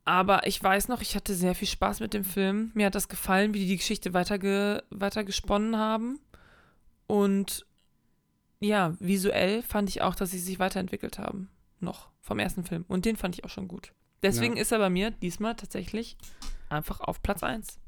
Aber 0.05 0.47
ich 0.47 0.62
weiß 0.62 0.89
noch, 0.89 1.02
ich 1.02 1.14
hatte 1.16 1.35
sehr 1.35 1.55
viel 1.55 1.68
Spaß 1.68 2.01
mit 2.01 2.14
dem 2.14 2.24
Film. 2.24 2.70
Mir 2.74 2.86
hat 2.86 2.94
das 2.94 3.09
gefallen, 3.09 3.52
wie 3.52 3.59
die 3.60 3.66
die 3.66 3.76
Geschichte 3.76 4.14
weiterge 4.14 4.82
weitergesponnen 4.90 5.76
haben. 5.76 6.18
Und 7.06 7.66
ja, 8.60 8.94
visuell 9.01 9.62
fand 9.62 9.89
ich 9.90 10.02
auch, 10.02 10.14
dass 10.14 10.30
sie 10.30 10.39
sich 10.39 10.59
weiterentwickelt 10.59 11.18
haben. 11.18 11.51
Noch 11.80 12.09
vom 12.22 12.39
ersten 12.39 12.64
Film. 12.64 12.85
Und 12.89 13.05
den 13.05 13.16
fand 13.16 13.35
ich 13.36 13.44
auch 13.44 13.51
schon 13.51 13.68
gut. 13.68 13.93
Deswegen 14.22 14.56
Ja. 14.56 14.62
ist 14.62 14.72
er 14.72 14.78
bei 14.78 14.90
mir 14.90 15.10
diesmal 15.10 15.54
tatsächlich 15.54 16.16
einfach 16.68 17.00
auf 17.00 17.22
Platz 17.22 17.42
1. 17.42 17.78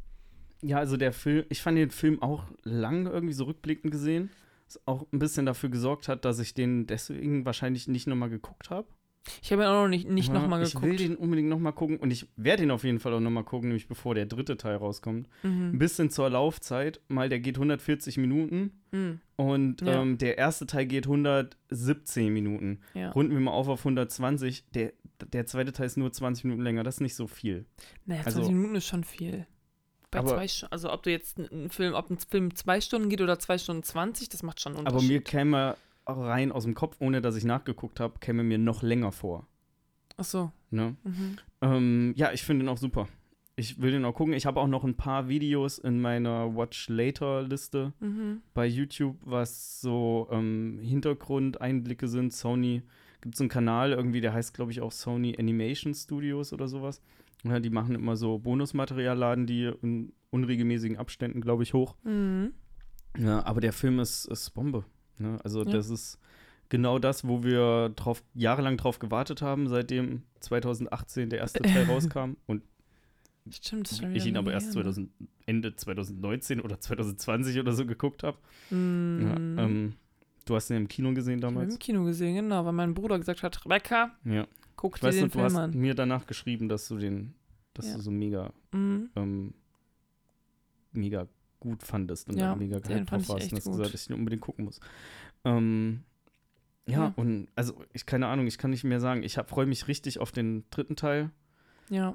Ja, 0.62 0.78
also 0.78 0.96
der 0.96 1.12
Film, 1.12 1.44
ich 1.48 1.62
fand 1.62 1.78
den 1.78 1.90
Film 1.90 2.22
auch 2.22 2.44
lang 2.62 3.06
irgendwie 3.06 3.32
so 3.34 3.44
rückblickend 3.44 3.90
gesehen. 3.90 4.30
Was 4.66 4.80
auch 4.86 5.06
ein 5.12 5.18
bisschen 5.18 5.46
dafür 5.46 5.68
gesorgt 5.70 6.06
hat, 6.08 6.24
dass 6.24 6.38
ich 6.38 6.54
den 6.54 6.86
deswegen 6.86 7.44
wahrscheinlich 7.44 7.88
nicht 7.88 8.06
nochmal 8.06 8.30
geguckt 8.30 8.70
habe. 8.70 8.86
Ich 9.42 9.52
habe 9.52 9.62
ihn 9.62 9.68
auch 9.68 9.82
noch 9.82 9.88
nicht, 9.88 10.08
nicht 10.08 10.28
Ja, 10.28 10.34
nochmal 10.34 10.62
Ich 10.62 10.74
will 10.74 10.80
geguckt. 10.80 11.00
den 11.00 11.16
unbedingt 11.16 11.48
nochmal 11.48 11.72
gucken 11.74 11.98
und 11.98 12.10
ich 12.10 12.26
werde 12.36 12.62
ihn 12.62 12.70
auf 12.70 12.84
jeden 12.84 13.00
Fall 13.00 13.12
auch 13.12 13.20
nochmal 13.20 13.44
gucken, 13.44 13.68
nämlich 13.68 13.86
bevor 13.86 14.14
der 14.14 14.26
dritte 14.26 14.56
Teil 14.56 14.76
rauskommt. 14.76 15.28
Ein 15.42 15.72
Mhm. 15.72 15.78
bisschen 15.78 16.08
zur 16.10 16.30
Laufzeit, 16.30 17.00
mal 17.08 17.28
der 17.28 17.38
geht 17.40 17.58
140 17.58 18.16
Minuten 18.16 18.80
Mhm. 18.92 19.20
und 19.36 19.82
Ja. 19.82 20.00
ähm, 20.02 20.16
der 20.18 20.38
erste 20.38 20.66
Teil 20.66 20.86
geht 20.86 21.06
117 21.06 22.32
Minuten. 22.32 22.80
Ja. 22.94 23.10
Runden 23.10 23.32
wir 23.32 23.40
mal 23.40 23.50
auf 23.52 23.68
auf 23.68 23.84
120. 23.84 24.64
Der, 24.70 24.92
der 25.32 25.46
zweite 25.46 25.72
Teil 25.72 25.86
ist 25.86 25.96
nur 25.98 26.12
20 26.12 26.44
Minuten 26.44 26.62
länger, 26.62 26.82
das 26.82 26.96
ist 26.96 27.00
nicht 27.00 27.14
so 27.14 27.26
viel. 27.26 27.66
Naja, 28.06 28.22
Also- 28.24 28.38
20 28.40 28.54
Minuten 28.54 28.74
ist 28.76 28.86
schon 28.86 29.04
viel. 29.04 29.46
Bei 30.10 30.18
Aber- 30.20 30.28
zwei 30.44 30.66
also 30.70 30.92
ob 30.92 31.02
du 31.04 31.10
jetzt 31.10 31.38
einen 31.38 31.70
Film, 31.70 31.94
ob 31.94 32.10
ein 32.10 32.18
Film 32.18 32.54
zwei 32.56 32.80
Stunden 32.80 33.08
geht 33.10 33.20
oder 33.20 33.38
zwei 33.38 33.58
Stunden 33.58 33.82
20, 33.84 34.28
das 34.28 34.42
macht 34.42 34.60
schon 34.60 34.72
einen 34.72 34.80
Unterschied. 34.80 34.98
Aber 34.98 35.12
mir 35.12 35.20
käme 35.22 35.76
rein 36.06 36.52
aus 36.52 36.64
dem 36.64 36.74
Kopf, 36.74 36.96
ohne 37.00 37.20
dass 37.20 37.36
ich 37.36 37.44
nachgeguckt 37.44 38.00
habe, 38.00 38.18
käme 38.20 38.42
mir 38.42 38.58
noch 38.58 38.82
länger 38.82 39.12
vor. 39.12 39.46
Ach 40.16 40.24
so. 40.24 40.52
Ne? 40.70 40.96
Mhm. 41.04 41.36
Ähm, 41.62 42.12
ja, 42.16 42.32
ich 42.32 42.42
finde 42.42 42.64
den 42.64 42.68
auch 42.68 42.78
super. 42.78 43.08
Ich 43.56 43.80
will 43.80 43.90
den 43.90 44.04
auch 44.04 44.14
gucken. 44.14 44.32
Ich 44.34 44.46
habe 44.46 44.60
auch 44.60 44.66
noch 44.68 44.84
ein 44.84 44.96
paar 44.96 45.28
Videos 45.28 45.78
in 45.78 46.00
meiner 46.00 46.54
Watch 46.56 46.88
Later 46.88 47.42
Liste 47.42 47.92
Mhm. 48.00 48.40
bei 48.54 48.66
YouTube, 48.66 49.16
was 49.24 49.80
so 49.80 50.28
ähm, 50.30 50.78
Hintergrundeinblicke 50.82 52.08
sind. 52.08 52.32
Sony 52.32 52.82
gibt 53.20 53.34
es 53.34 53.40
einen 53.40 53.50
Kanal 53.50 53.92
irgendwie, 53.92 54.20
der 54.20 54.32
heißt, 54.32 54.54
glaube 54.54 54.72
ich, 54.72 54.80
auch 54.80 54.92
Sony 54.92 55.36
Animation 55.38 55.94
Studios 55.94 56.52
oder 56.52 56.68
sowas. 56.68 57.02
Ja, 57.44 57.60
die 57.60 57.70
machen 57.70 57.94
immer 57.94 58.16
so 58.16 58.38
Bonusmaterial, 58.38 59.16
laden 59.16 59.46
die 59.46 59.70
in 59.82 60.12
unregelmäßigen 60.30 60.96
Abständen, 60.96 61.40
glaube 61.40 61.62
ich, 61.62 61.74
hoch. 61.74 61.96
Mhm. 62.04 62.52
Ja, 63.18 63.44
aber 63.44 63.60
der 63.60 63.72
Film 63.72 63.98
ist, 63.98 64.26
ist 64.26 64.50
Bombe. 64.50 64.84
Ne? 65.20 65.38
Also 65.44 65.64
Ja. 65.64 65.70
das 65.70 65.88
ist 65.90 66.18
genau 66.68 66.98
das, 66.98 67.26
wo 67.26 67.42
wir 67.42 67.90
drauf, 67.96 68.22
jahrelang 68.34 68.76
drauf 68.76 68.98
gewartet 68.98 69.42
haben, 69.42 69.68
seitdem 69.68 70.22
2018 70.40 71.30
der 71.30 71.40
erste 71.40 71.62
Teil 71.62 71.84
rauskam. 71.88 72.36
Und 72.46 72.62
Stimmt, 73.50 73.90
das 73.90 74.00
ich 74.14 74.26
ihn 74.26 74.36
aber 74.36 74.52
erst 74.52 74.66
her, 74.66 74.72
2000, 74.74 75.10
Ende 75.46 75.74
2019 75.74 76.60
oder 76.60 76.78
2020 76.78 77.58
oder 77.58 77.72
so 77.72 77.86
geguckt 77.86 78.22
habe. 78.22 78.38
Mhm. 78.70 79.20
Ja, 79.22 79.64
ähm, 79.64 79.94
du 80.44 80.54
hast 80.54 80.70
ihn 80.70 80.76
im 80.76 80.88
Kino 80.88 81.12
gesehen 81.14 81.40
damals? 81.40 81.72
im 81.72 81.78
Kino 81.78 82.04
gesehen, 82.04 82.34
genau, 82.36 82.64
weil 82.64 82.72
mein 82.72 82.94
Bruder 82.94 83.18
gesagt 83.18 83.42
hat, 83.42 83.64
Rebecca, 83.64 84.12
Ja. 84.24 84.46
guck 84.76 84.96
Ich 84.96 85.00
dir 85.00 85.06
weiß 85.08 85.14
den 85.16 85.22
noch, 85.24 85.28
du 85.30 85.38
Film 85.38 85.44
hast 85.46 85.56
an. 85.56 85.70
mir 85.76 85.94
danach 85.94 86.26
geschrieben, 86.26 86.68
dass 86.68 86.86
du 86.88 86.98
den, 86.98 87.34
dass 87.74 87.86
Ja. 87.88 87.96
du 87.96 88.02
so 88.02 88.10
mega, 88.10 88.52
Mhm. 88.72 89.08
ähm, 89.16 89.54
mega 90.92 91.26
gut 91.60 91.82
fandest 91.82 92.28
und 92.28 92.36
Ja, 92.38 92.54
mega 92.56 92.80
fand 92.80 93.10
drauf 93.10 93.28
warst 93.28 93.52
und 93.52 93.58
hast 93.58 93.64
gut. 93.64 93.72
gesagt, 93.76 93.94
dass 93.94 94.02
ich 94.04 94.10
ihn 94.10 94.14
unbedingt 94.16 94.42
gucken 94.42 94.64
muss. 94.64 94.80
Ähm, 95.44 96.02
ja, 96.86 97.04
Ja. 97.04 97.12
und 97.16 97.48
also 97.54 97.82
ich 97.92 98.06
keine 98.06 98.26
Ahnung, 98.26 98.46
ich 98.46 98.58
kann 98.58 98.70
nicht 98.70 98.84
mehr 98.84 99.00
sagen. 99.00 99.22
Ich 99.22 99.34
freue 99.46 99.66
mich 99.66 99.86
richtig 99.86 100.18
auf 100.18 100.32
den 100.32 100.64
dritten 100.70 100.96
Teil. 100.96 101.30
Ja. 101.88 102.14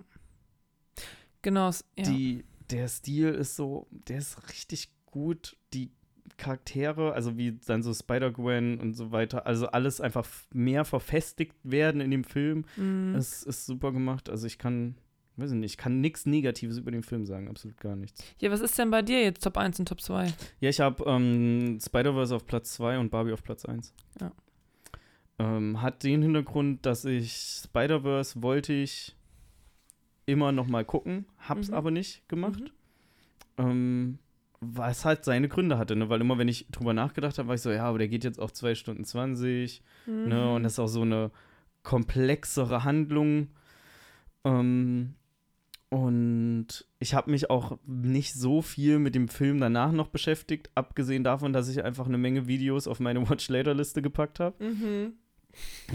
Genau, 1.41 1.69
ja. 1.69 2.03
Die, 2.05 2.43
der 2.69 2.87
Stil 2.87 3.29
ist 3.29 3.55
so, 3.55 3.87
der 3.91 4.17
ist 4.17 4.49
richtig 4.49 4.89
gut. 5.05 5.55
Die 5.73 5.91
Charaktere, 6.37 7.13
also 7.13 7.37
wie 7.37 7.53
dann 7.67 7.83
so 7.83 7.93
Spider-Gwen 7.93 8.79
und 8.79 8.93
so 8.95 9.11
weiter, 9.11 9.45
also 9.45 9.67
alles 9.67 10.01
einfach 10.01 10.27
mehr 10.53 10.83
verfestigt 10.83 11.55
werden 11.63 12.01
in 12.01 12.09
dem 12.11 12.23
Film. 12.23 12.65
Mhm. 12.75 13.13
Es 13.15 13.43
ist 13.43 13.65
super 13.67 13.91
gemacht. 13.91 14.27
Also 14.29 14.47
ich 14.47 14.57
kann, 14.57 14.95
weiß 15.37 15.51
ich 15.51 15.57
nicht, 15.57 15.71
ich 15.73 15.77
kann 15.77 16.01
nichts 16.01 16.25
Negatives 16.25 16.77
über 16.77 16.91
den 16.91 17.03
Film 17.03 17.25
sagen, 17.25 17.47
absolut 17.49 17.77
gar 17.79 17.95
nichts. 17.95 18.23
ja, 18.39 18.51
was 18.51 18.61
ist 18.61 18.77
denn 18.77 18.89
bei 18.91 19.01
dir 19.01 19.21
jetzt 19.23 19.43
Top 19.43 19.57
1 19.57 19.79
und 19.79 19.87
Top 19.87 20.01
2? 20.01 20.33
Ja, 20.59 20.69
ich 20.69 20.79
habe 20.79 21.03
ähm, 21.05 21.79
Spider-Verse 21.83 22.35
auf 22.35 22.45
Platz 22.45 22.73
2 22.73 22.99
und 22.99 23.09
Barbie 23.11 23.33
auf 23.33 23.43
Platz 23.43 23.65
1. 23.65 23.93
Ja. 24.21 24.31
Ähm, 25.37 25.81
hat 25.81 26.03
den 26.03 26.21
Hintergrund, 26.21 26.85
dass 26.85 27.03
ich 27.05 27.33
Spider-Verse 27.63 28.41
wollte 28.41 28.71
ich 28.73 29.15
immer 30.25 30.51
noch 30.51 30.67
mal 30.67 30.85
gucken, 30.85 31.25
hab's 31.39 31.67
Mhm. 31.69 31.73
aber 31.73 31.91
nicht 31.91 32.27
gemacht. 32.29 32.61
Mhm. 32.61 32.69
Ähm, 33.65 34.19
was 34.61 35.05
halt 35.05 35.25
seine 35.25 35.47
Gründe 35.49 35.77
hatte, 35.77 35.95
ne? 35.95 36.09
weil 36.09 36.21
immer 36.21 36.37
wenn 36.37 36.47
ich 36.47 36.65
drüber 36.71 36.93
nachgedacht 36.93 37.37
habe, 37.37 37.49
war 37.49 37.55
ich 37.55 37.61
so, 37.61 37.69
ja, 37.71 37.83
aber 37.85 37.97
der 37.99 38.07
geht 38.07 38.23
jetzt 38.23 38.39
auch 38.39 38.51
2 38.51 38.73
Stunden 38.75 39.03
20, 39.03 39.83
Mhm. 40.07 40.27
Ne, 40.29 40.53
und 40.53 40.63
das 40.63 40.73
ist 40.73 40.79
auch 40.79 40.87
so 40.87 41.01
eine 41.01 41.31
komplexere 41.83 42.83
Handlung. 42.83 43.49
Ähm, 44.43 45.15
und 45.89 46.67
ich 46.99 47.13
habe 47.13 47.31
mich 47.31 47.49
auch 47.49 47.77
nicht 47.85 48.33
so 48.33 48.61
viel 48.61 48.99
mit 48.99 49.15
dem 49.15 49.27
Film 49.27 49.59
danach 49.59 49.91
noch 49.91 50.07
beschäftigt, 50.07 50.69
abgesehen 50.75 51.23
davon, 51.23 51.53
dass 51.53 51.69
ich 51.69 51.83
einfach 51.83 52.07
eine 52.07 52.17
Menge 52.17 52.47
Videos 52.47 52.87
auf 52.87 52.99
meine 52.99 53.21
Watch 53.29 53.49
Later 53.49 53.73
Liste 53.73 54.01
gepackt 54.01 54.39
habe. 54.39 54.63
Mhm. 54.63 55.13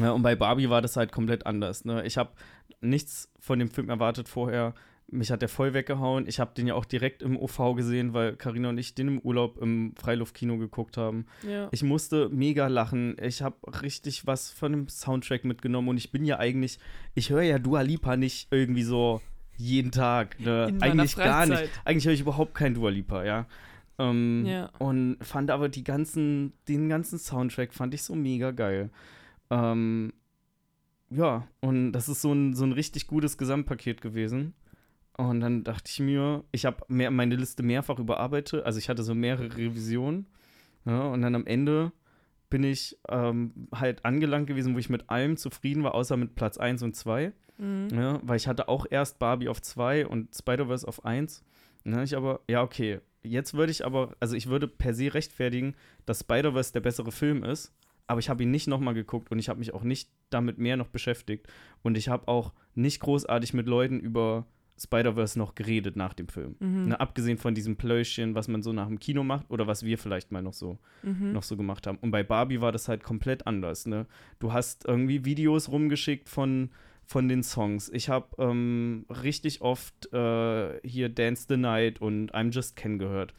Ja, 0.01 0.12
und 0.12 0.23
bei 0.23 0.37
Barbie 0.37 0.71
war 0.71 0.81
das 0.81 0.97
halt 0.97 1.12
komplett 1.12 1.45
anders. 1.45 1.85
Ne? 1.85 2.05
Ich 2.07 2.17
habe 2.17 2.31
nichts 2.81 3.31
von 3.41 3.59
dem 3.59 3.71
Film 3.71 3.91
erwartet 3.91 4.29
vorher. 4.29 4.75
mich 5.09 5.31
hat 5.31 5.43
der 5.43 5.51
voll 5.51 5.75
weggehauen. 5.75 6.27
Ich 6.27 6.41
habe 6.41 6.55
den 6.55 6.67
ja 6.67 6.75
auch 6.75 6.87
direkt 6.87 7.21
im 7.21 7.37
OV 7.37 7.75
gesehen, 7.77 8.15
weil 8.15 8.37
Karina 8.37 8.71
und 8.71 8.79
ich 8.79 8.95
den 8.95 9.09
im 9.09 9.19
Urlaub 9.19 9.59
im 9.61 9.95
Freiluftkino 9.97 10.57
geguckt 10.57 10.97
haben. 10.97 11.27
Ja. 11.47 11.69
Ich 11.73 11.83
musste 11.83 12.31
mega 12.31 12.69
lachen. 12.69 13.17
Ich 13.21 13.43
habe 13.43 13.57
richtig 13.83 14.27
was 14.27 14.51
von 14.51 14.73
dem 14.73 14.89
Soundtrack 14.89 15.45
mitgenommen 15.45 15.89
und 15.89 15.99
ich 15.99 16.11
bin 16.11 16.25
ja 16.25 16.39
eigentlich, 16.39 16.79
ich 17.15 17.31
höre 17.31 17.43
ja 17.43 17.59
Dua 17.59 17.83
Lipa 17.83 18.17
nicht 18.17 18.49
irgendwie 18.51 18.85
so 18.85 19.21
jeden 19.61 19.91
Tag. 19.91 20.39
Ne? 20.41 20.69
In 20.69 20.82
Eigentlich 20.82 21.16
gar 21.16 21.47
nicht. 21.47 21.69
Eigentlich 21.85 22.07
höre 22.07 22.12
ich 22.12 22.20
überhaupt 22.20 22.55
kein 22.55 22.74
Dua 22.74 22.91
Lipa, 22.91 23.24
ja. 23.24 23.47
Ähm, 23.99 24.45
Ja. 24.47 24.70
Und 24.78 25.19
fand 25.20 25.51
aber 25.51 25.69
die 25.69 25.85
ganzen, 25.85 26.53
den 26.69 26.89
ganzen 26.89 27.19
Soundtrack 27.19 27.74
fand 27.74 27.95
ich 27.95 28.03
so 28.03 28.15
mega 28.15 28.51
geil. 28.51 28.91
Ähm, 29.51 30.12
ja, 31.11 31.47
und 31.61 31.93
das 31.93 32.09
ist 32.09 32.23
so 32.23 32.32
ein, 32.32 32.55
so 32.55 32.65
ein 32.65 32.73
richtig 32.73 33.07
gutes 33.07 33.37
Gesamtpaket 33.37 34.01
gewesen. 34.01 34.55
Und 35.16 35.41
dann 35.41 35.65
dachte 35.65 35.91
ich 35.93 36.01
mir, 36.01 36.45
ich 36.53 36.65
habe 36.65 36.85
meine 36.89 37.37
Liste 37.37 37.62
mehrfach 37.62 37.99
überarbeitet. 37.99 38.65
Also 38.65 38.78
ich 38.78 38.89
hatte 38.89 39.03
so 39.03 39.15
mehrere 39.15 39.57
Revisionen. 39.57 40.27
Ja, 40.87 41.03
und 41.03 41.20
dann 41.20 41.35
am 41.35 41.47
Ende 41.47 41.93
bin 42.49 42.65
ich 42.65 42.97
ähm, 43.09 43.69
halt 43.73 44.05
angelangt 44.05 44.47
gewesen, 44.47 44.74
wo 44.74 44.78
ich 44.78 44.89
mit 44.89 45.11
allem 45.11 45.37
zufrieden 45.37 45.82
war, 45.85 45.95
außer 45.95 46.16
mit 46.16 46.37
Platz 46.37 46.57
1 46.59 46.82
und 46.82 46.97
2. 46.97 47.32
Mhm. 47.61 47.89
Ja, 47.93 48.20
weil 48.23 48.37
ich 48.37 48.49
hatte 48.49 48.69
auch 48.69 48.87
erst 48.91 49.19
Barbie 49.19 49.49
auf 49.49 49.61
2 49.61 50.07
und 50.07 50.35
Spider-Verse 50.35 50.87
auf 50.89 51.05
1. 51.05 51.45
Und 51.85 51.93
dann 51.93 52.01
hab 52.01 52.05
ich 52.07 52.16
aber, 52.16 52.41
ja, 52.49 52.62
okay. 52.62 53.01
Jetzt 53.23 53.53
würde 53.55 53.70
ich 53.70 53.85
aber, 53.85 54.16
also 54.19 54.35
ich 54.35 54.47
würde 54.49 54.66
per 54.66 54.95
se 54.95 55.12
rechtfertigen, 55.12 55.74
dass 56.07 56.20
Spider-Verse 56.20 56.73
der 56.73 56.81
bessere 56.81 57.12
Film 57.12 57.45
ist. 57.45 57.74
Aber 58.07 58.19
ich 58.19 58.28
habe 58.28 58.43
ihn 58.43 58.51
nicht 58.51 58.66
nochmal 58.66 58.95
geguckt 58.95 59.31
und 59.31 59.39
ich 59.39 59.49
habe 59.49 59.59
mich 59.59 59.73
auch 59.74 59.85
nicht 59.85 60.11
damit 60.31 60.59
mehr 60.59 60.77
noch 60.77 60.89
beschäftigt. 60.89 61.47
Und 61.82 61.97
ich 61.97 62.09
habe 62.09 62.27
auch 62.28 62.53
nicht 62.74 63.01
großartig 63.01 63.55
mit 63.55 63.66
Leuten 63.69 64.01
über 64.01 64.47
Spider-Verse 64.78 65.39
noch 65.39 65.55
geredet 65.55 65.95
nach 65.97 66.15
dem 66.15 66.28
Film. 66.28 66.57
Mhm. 66.59 66.89
Ne, 66.89 66.99
abgesehen 67.01 67.37
von 67.37 67.55
diesem 67.55 67.77
Plöschchen, 67.77 68.35
was 68.35 68.49
man 68.49 68.62
so 68.62 68.73
nach 68.73 68.87
dem 68.87 68.99
Kino 68.99 69.23
macht 69.23 69.51
oder 69.51 69.66
was 69.66 69.85
wir 69.85 69.99
vielleicht 69.99 70.32
mal 70.32 70.43
noch 70.43 70.55
so 70.55 70.78
Mhm. 71.03 71.32
noch 71.32 71.43
so 71.43 71.57
gemacht 71.57 71.87
haben. 71.87 71.99
Und 72.01 72.11
bei 72.11 72.23
Barbie 72.23 72.62
war 72.62 72.73
das 72.73 72.89
halt 72.89 73.03
komplett 73.05 73.47
anders. 73.47 73.87
Ne? 73.87 74.07
Du 74.39 74.53
hast 74.53 74.87
irgendwie 74.87 75.24
Videos 75.27 75.69
rumgeschickt 75.69 76.28
von, 76.31 76.70
von 77.11 77.27
den 77.27 77.43
Songs. 77.43 77.91
Ich 77.93 78.09
habe 78.09 78.28
ähm, 78.39 79.05
richtig 79.11 79.62
oft 79.62 80.12
äh, 80.12 80.78
hier 80.87 81.09
Dance 81.09 81.47
the 81.49 81.57
Night 81.57 82.01
und 82.01 82.32
I'm 82.32 82.53
Just 82.53 82.77
Ken 82.77 83.01
gehört. 83.01 83.35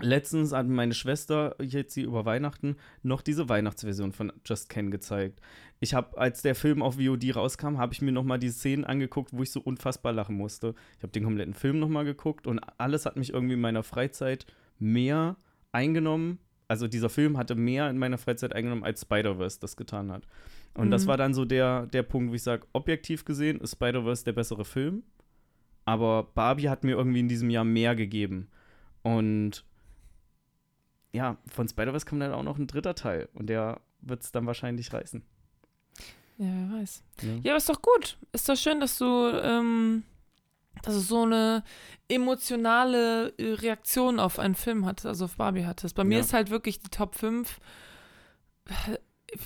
Letztens 0.00 0.52
hat 0.52 0.66
meine 0.66 0.92
Schwester 0.92 1.56
jetzt 1.62 1.94
hier 1.94 2.04
über 2.04 2.26
Weihnachten 2.26 2.76
noch 3.02 3.22
diese 3.22 3.48
Weihnachtsversion 3.48 4.12
von 4.12 4.34
Just 4.44 4.68
Ken 4.68 4.90
gezeigt. 4.90 5.40
Ich 5.80 5.94
habe, 5.94 6.18
als 6.18 6.42
der 6.42 6.54
Film 6.54 6.82
auf 6.82 6.96
VOD 6.96 7.34
rauskam, 7.34 7.78
habe 7.78 7.94
ich 7.94 8.02
mir 8.02 8.12
noch 8.12 8.22
mal 8.22 8.38
die 8.38 8.50
Szenen 8.50 8.84
angeguckt, 8.84 9.30
wo 9.32 9.42
ich 9.42 9.50
so 9.50 9.62
unfassbar 9.62 10.12
lachen 10.12 10.36
musste. 10.36 10.74
Ich 10.98 11.02
habe 11.02 11.12
den 11.12 11.24
kompletten 11.24 11.54
Film 11.54 11.78
noch 11.78 11.88
mal 11.88 12.04
geguckt 12.04 12.46
und 12.46 12.60
alles 12.76 13.06
hat 13.06 13.16
mich 13.16 13.32
irgendwie 13.32 13.54
in 13.54 13.62
meiner 13.62 13.82
Freizeit 13.82 14.44
mehr 14.78 15.36
eingenommen. 15.72 16.38
Also 16.68 16.86
dieser 16.86 17.08
Film 17.08 17.38
hatte 17.38 17.54
mehr 17.54 17.88
in 17.88 17.96
meiner 17.96 18.18
Freizeit 18.18 18.52
eingenommen, 18.54 18.84
als 18.84 19.00
Spider-Verse 19.00 19.58
das 19.58 19.78
getan 19.78 20.12
hat. 20.12 20.26
Und 20.74 20.90
das 20.90 21.04
Mhm. 21.04 21.08
war 21.08 21.16
dann 21.16 21.34
so 21.34 21.44
der, 21.44 21.86
der 21.86 22.02
Punkt, 22.02 22.30
wo 22.30 22.34
ich 22.34 22.42
sage, 22.42 22.66
objektiv 22.72 23.24
gesehen 23.24 23.60
ist 23.60 23.72
Spider-Verse 23.72 24.24
der 24.24 24.32
bessere 24.32 24.64
Film. 24.64 25.02
Aber 25.84 26.24
Barbie 26.24 26.68
hat 26.68 26.82
mir 26.82 26.92
irgendwie 26.96 27.20
in 27.20 27.28
diesem 27.28 27.50
Jahr 27.50 27.64
mehr 27.64 27.94
gegeben. 27.94 28.48
Und 29.02 29.64
ja, 31.12 31.36
von 31.46 31.68
Spider-Verse 31.68 32.06
kommt 32.06 32.22
dann 32.22 32.32
auch 32.32 32.42
noch 32.42 32.58
ein 32.58 32.66
dritter 32.66 32.94
Teil. 32.94 33.28
Und 33.34 33.46
der 33.48 33.80
wird 34.00 34.22
es 34.22 34.32
dann 34.32 34.46
wahrscheinlich 34.46 34.92
reißen. 34.92 35.22
Ja, 36.38 36.46
wer 36.46 36.80
weiß. 36.80 37.04
Ne? 37.22 37.40
Ja, 37.44 37.52
aber 37.52 37.58
ist 37.58 37.68
doch 37.68 37.80
gut. 37.80 38.18
Ist 38.32 38.48
doch 38.48 38.56
schön, 38.56 38.80
dass 38.80 38.98
du, 38.98 39.04
ähm, 39.04 40.02
dass 40.82 40.94
du 40.94 41.00
so 41.00 41.22
eine 41.22 41.62
emotionale 42.08 43.32
äh, 43.38 43.52
Reaktion 43.52 44.18
auf 44.18 44.40
einen 44.40 44.56
Film 44.56 44.84
hattest, 44.86 45.06
also 45.06 45.26
auf 45.26 45.36
Barbie 45.36 45.66
hattest. 45.66 45.94
Bei 45.94 46.02
mir 46.02 46.14
Ja. 46.16 46.20
ist 46.20 46.32
halt 46.32 46.50
wirklich 46.50 46.80
die 46.80 46.88
Top 46.90 47.14
5. 47.14 47.60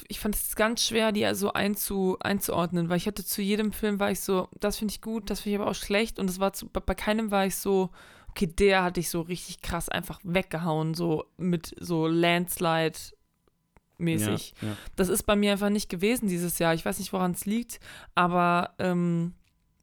Ich 0.09 0.20
fand 0.20 0.35
es 0.35 0.56
ganz 0.56 0.82
schwer, 0.85 1.12
die 1.12 1.27
so 1.35 1.52
einzu, 1.52 2.16
einzuordnen, 2.20 2.89
weil 2.89 2.97
ich 2.97 3.06
hatte 3.06 3.24
zu 3.24 3.43
jedem 3.43 3.73
Film 3.73 4.01
war 4.01 4.10
ich 4.10 4.20
so, 4.20 4.48
das 4.60 4.78
finde 4.78 4.93
ich 4.93 5.01
gut, 5.01 5.31
das 5.31 5.40
finde 5.40 5.56
ich 5.56 5.60
aber 5.62 5.70
auch 5.70 5.74
schlecht 5.74 6.19
und 6.19 6.28
es 6.28 6.40
war 6.40 6.52
zu, 6.52 6.69
bei, 6.69 6.94
keinem 6.94 7.31
war 7.31 7.47
ich 7.47 7.56
so, 7.56 7.90
okay, 8.31 8.47
der 8.47 8.82
hatte 8.82 9.01
ich 9.01 9.10
so 9.10 9.20
richtig 9.23 9.62
krass 9.62 9.89
einfach 9.89 10.20
weggehauen, 10.24 10.94
so 10.94 11.24
mit 11.36 11.74
so 11.81 12.06
Landslide 12.06 12.98
mäßig. 13.98 14.55
Ja, 14.60 14.69
ja. 14.69 14.77
Das 14.97 15.09
ist 15.09 15.24
bei 15.24 15.36
mir 15.36 15.52
einfach 15.52 15.70
nicht 15.70 15.89
gewesen 15.89 16.28
dieses 16.28 16.59
Jahr. 16.59 16.74
Ich 16.74 16.85
weiß 16.85 16.98
nicht, 16.98 17.12
woran 17.12 17.32
es 17.32 17.47
liegt, 17.47 17.81
aber 18.15 18.74
ähm, 18.78 19.35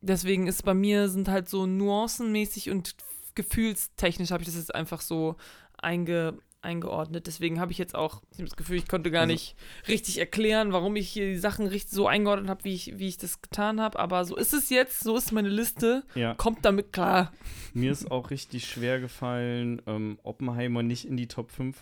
deswegen 0.01 0.47
ist 0.47 0.63
bei 0.63 0.73
mir 0.73 1.09
sind 1.09 1.27
halt 1.27 1.49
so 1.49 1.65
nuancenmäßig 1.65 2.69
und 2.69 2.95
gefühlstechnisch 3.35 4.31
habe 4.31 4.43
ich 4.43 4.47
das 4.47 4.55
jetzt 4.55 4.73
einfach 4.73 5.01
so 5.01 5.35
einge, 5.77 6.39
eingeordnet. 6.65 7.27
Deswegen 7.27 7.59
habe 7.61 7.71
ich 7.71 7.77
jetzt 7.77 7.95
auch 7.95 8.21
das 8.37 8.57
Gefühl, 8.57 8.75
ich 8.77 8.87
konnte 8.89 9.11
gar 9.11 9.21
Also- 9.21 9.31
nicht 9.33 9.55
richtig 9.87 10.17
erklären, 10.19 10.73
warum 10.73 10.95
ich 10.97 11.07
hier 11.09 11.27
die 11.27 11.37
Sachen 11.37 11.67
richtig 11.67 11.91
so 11.91 12.07
eingeordnet 12.07 12.49
habe, 12.49 12.63
wie 12.65 12.73
ich, 12.73 12.97
wie 12.99 13.07
ich 13.07 13.17
das 13.17 13.41
getan 13.41 13.79
habe. 13.79 13.97
Aber 13.99 14.25
so 14.25 14.35
ist 14.35 14.53
es 14.53 14.69
jetzt, 14.69 14.99
so 15.01 15.15
ist 15.15 15.31
meine 15.31 15.47
Liste. 15.49 16.03
ja. 16.15 16.33
Kommt 16.35 16.65
damit 16.65 16.91
klar. 16.91 17.31
Mir 17.73 17.91
ist 17.91 18.11
auch 18.11 18.29
richtig 18.31 18.65
schwer 18.67 18.99
gefallen, 18.99 19.81
ähm, 19.87 20.19
Oppenheimer 20.23 20.83
nicht 20.83 21.05
in 21.05 21.15
die 21.15 21.27
Top 21.27 21.51
5 21.51 21.77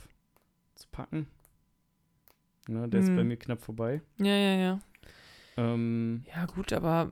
zu 0.76 0.88
packen. 0.91 1.27
Ne, 2.68 2.88
der 2.88 3.01
ist 3.01 3.07
Hm. 3.07 3.15
bei 3.18 3.23
mir 3.23 3.38
knapp 3.38 3.61
vorbei. 3.61 4.01
Ja, 4.19 4.35
ja, 4.35 4.55
ja. 4.55 4.80
Ähm, 5.57 6.23
Ja, 6.34 6.45
gut, 6.45 6.72
aber 6.73 7.11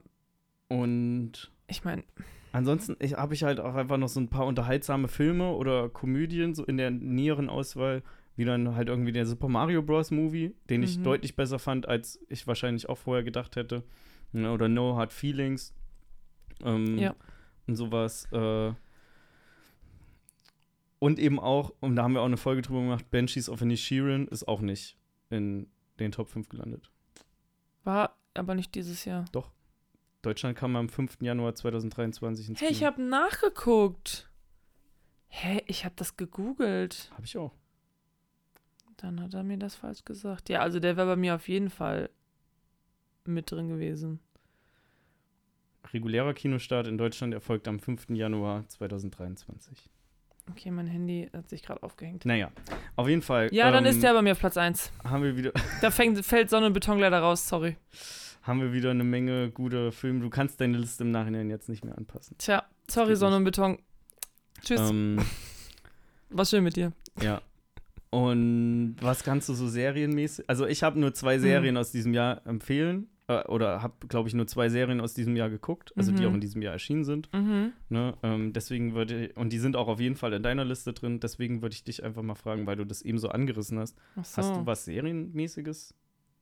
und 0.70 1.52
ich 1.68 1.84
meine, 1.84 2.04
ansonsten 2.52 2.96
habe 3.18 3.34
ich 3.34 3.44
halt 3.44 3.60
auch 3.60 3.76
einfach 3.76 3.98
noch 3.98 4.08
so 4.10 4.20
ein 4.20 4.30
paar 4.30 4.46
unterhaltsame 4.46 5.08
Filme 5.08 5.52
oder 5.54 5.90
Komödien 5.90 6.54
so 6.56 6.66
in 6.66 6.78
der 6.78 6.92
näheren 6.92 7.50
Auswahl. 7.50 8.04
Wie 8.38 8.46
dann 8.46 8.76
halt 8.76 8.88
irgendwie 8.88 9.12
der 9.12 9.26
Super 9.26 9.50
Mario 9.50 9.82
Bros. 9.84 10.10
Movie, 10.10 10.56
den 10.70 10.84
ich 10.84 10.98
Mhm. 10.98 11.04
deutlich 11.04 11.36
besser 11.36 11.60
fand, 11.60 11.88
als 11.88 12.18
ich 12.30 12.48
wahrscheinlich 12.48 12.88
auch 12.88 12.98
vorher 12.98 13.24
gedacht 13.24 13.56
hätte. 13.58 13.84
Ne, 14.32 14.52
oder 14.52 14.70
No 14.70 14.96
Hard 14.96 15.12
Feelings. 15.12 15.74
Ähm, 16.64 16.98
Ja. 16.98 17.14
Und 17.68 17.76
sowas. 17.76 18.28
Äh, 18.32 18.72
und 21.00 21.20
eben 21.20 21.40
auch, 21.40 21.74
und 21.80 21.96
da 21.96 22.04
haben 22.04 22.14
wir 22.14 22.22
auch 22.22 22.26
eine 22.26 22.38
Folge 22.38 22.62
drüber 22.62 22.80
gemacht, 22.82 23.10
Banshees 23.12 23.50
of 23.50 23.62
Inisherin 23.62 24.28
ist 24.28 24.48
auch 24.48 24.62
nicht 24.62 24.98
in 25.30 25.68
den 26.00 26.12
Top 26.12 26.30
5 26.30 26.48
gelandet. 26.50 26.90
war 27.84 28.16
aber 28.36 28.54
nicht 28.56 28.76
dieses 28.76 29.06
Jahr. 29.06 29.26
Deutschland 30.22 30.58
kam 30.58 30.76
am 30.76 30.90
5. 30.90 31.18
Januar 31.22 31.56
2023 31.56 32.50
ins 32.50 32.62
Hey, 32.62 32.70
ich 32.70 32.80
Kino. 32.80 32.92
habe 32.92 33.02
nachgeguckt. 33.02 34.30
Hä, 35.28 35.64
ich 35.68 35.86
habe 35.86 35.96
das 35.98 36.18
gegoogelt. 36.18 37.12
Hab 37.16 37.24
ich 37.24 37.38
auch. 37.38 37.54
Dann 38.98 39.20
hat 39.22 39.34
er 39.34 39.44
mir 39.44 39.58
das 39.58 39.76
falsch 39.76 40.06
gesagt. 40.06 40.50
Ja, 40.50 40.60
also 40.60 40.80
der 40.80 40.96
wäre 40.98 41.08
bei 41.08 41.16
mir 41.16 41.36
auf 41.36 41.48
jeden 41.48 41.70
Fall 41.70 42.10
mit 43.26 43.50
drin 43.50 43.70
gewesen. 43.70 44.20
Regulärer 45.94 46.34
Kinostart 46.34 46.88
in 46.88 46.98
Deutschland 46.98 47.34
erfolgt 47.34 47.68
am 47.68 47.80
5. 47.80 48.10
Januar 48.10 48.68
2023. 48.68 49.90
Okay, 50.52 50.72
mein 50.72 50.88
Handy 50.88 51.30
hat 51.34 51.50
sich 51.50 51.64
gerade 51.64 51.82
aufgehängt. 51.84 52.26
Naja, 52.26 52.52
auf 52.96 53.08
jeden 53.08 53.22
Fall. 53.22 53.50
Ja, 53.54 53.72
dann 53.72 53.86
ähm, 53.86 53.92
ist 53.92 54.04
der 54.04 54.14
bei 54.14 54.22
mir 54.22 54.34
auf 54.34 54.40
Platz 54.40 54.58
1. 54.58 54.92
Haben 55.04 55.24
wir, 55.24 55.36
wieder, 55.38 55.52
Da 55.82 55.92
fängt, 55.92 56.24
fällt 56.26 56.50
Sonne 56.50 56.68
und 56.68 56.74
Beton 56.74 57.00
leider 57.00 57.20
raus, 57.20 57.48
sorry. 57.48 57.78
Haben 58.44 58.62
wir 58.62 58.74
wieder 58.74 58.92
eine 58.92 59.04
Menge 59.04 59.50
guter 59.52 59.92
Filme. 59.92 60.22
Du 60.22 60.30
kannst 60.30 60.60
deine 60.62 60.78
Liste 60.78 61.04
im 61.04 61.12
Nachhinein 61.12 61.50
jetzt 61.50 61.70
nicht 61.70 61.84
mehr 61.86 61.98
anpassen. 61.98 62.36
Tja, 62.38 62.64
sorry, 62.90 63.16
Sonne 63.16 63.38
und 63.38 63.44
Beton. 63.44 63.78
Tschüss. 64.64 64.90
Ähm, 64.90 65.18
War 66.30 66.46
schön 66.46 66.64
mit 66.64 66.76
dir. 66.76 66.94
Ja. 67.22 67.42
Und 68.10 68.96
was 69.02 69.24
kannst 69.24 69.48
du 69.50 69.54
so 69.54 69.68
serienmäßig? 69.68 70.50
Also 70.50 70.66
ich 70.68 70.84
habe 70.84 71.00
nur 71.00 71.14
zwei 71.14 71.38
Mhm. 71.38 71.42
Serien 71.42 71.78
aus 71.78 71.92
diesem 71.92 72.14
Jahr 72.14 72.46
empfehlen. 72.46 73.08
Äh, 73.28 73.44
oder 73.48 73.82
habe, 73.82 74.08
glaube 74.08 74.28
ich, 74.28 74.36
nur 74.36 74.48
zwei 74.48 74.68
Serien 74.68 75.00
aus 75.00 75.14
diesem 75.14 75.36
Jahr 75.38 75.50
geguckt, 75.50 75.94
also 75.96 76.12
die 76.12 76.24
Mhm. 76.24 76.28
auch 76.30 76.34
in 76.34 76.42
diesem 76.42 76.62
Jahr 76.62 76.74
erschienen 76.74 77.06
sind. 77.06 77.32
Mhm. 77.34 77.72
Ne? 77.90 78.14
Ähm, 78.24 78.52
deswegen 78.52 78.94
würde 78.96 79.32
und 79.36 79.54
die 79.54 79.60
sind 79.60 79.76
auch 79.78 79.88
auf 79.88 80.00
jeden 80.02 80.16
Fall 80.18 80.34
in 80.34 80.44
deiner 80.44 80.66
Liste 80.66 80.92
drin. 80.92 81.20
Deswegen 81.22 81.62
würde 81.62 81.74
ich 81.74 81.84
dich 81.86 82.04
einfach 82.04 82.22
mal 82.24 82.36
fragen, 82.36 82.66
weil 82.68 82.76
du 82.76 82.86
das 82.86 83.02
eben 83.02 83.18
so 83.20 83.30
angerissen 83.30 83.80
hast. 83.80 83.96
So. 84.16 84.38
Hast 84.38 84.56
du 84.56 84.66
was 84.66 84.84
Serienmäßiges 84.86 85.94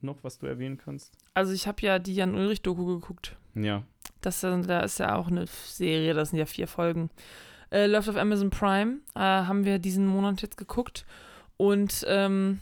noch, 0.04 0.24
was 0.24 0.40
du 0.40 0.46
erwähnen 0.46 0.78
kannst? 0.78 1.14
Also 1.34 1.54
ich 1.54 1.68
habe 1.68 1.82
ja 1.82 2.00
die 2.00 2.16
Jan 2.16 2.36
Ulrich-Doku 2.36 2.86
geguckt. 2.86 3.36
Ja. 3.56 3.84
Das, 4.22 4.44
äh, 4.44 4.62
da 4.62 4.82
ist 4.82 5.00
ja 5.00 5.16
auch 5.16 5.28
eine 5.28 5.46
Serie, 5.48 6.14
das 6.14 6.30
sind 6.30 6.40
ja 6.40 6.46
vier 6.46 6.68
Folgen. 6.68 7.10
Äh, 7.72 7.88
läuft 7.88 8.10
auf 8.10 8.16
Amazon 8.18 8.50
Prime. 8.50 8.98
Äh, 9.16 9.20
haben 9.20 9.66
wir 9.66 9.80
diesen 9.80 10.06
Monat 10.08 10.42
jetzt 10.42 10.58
geguckt. 10.58 11.06
Und 11.58 12.04
ähm, 12.08 12.60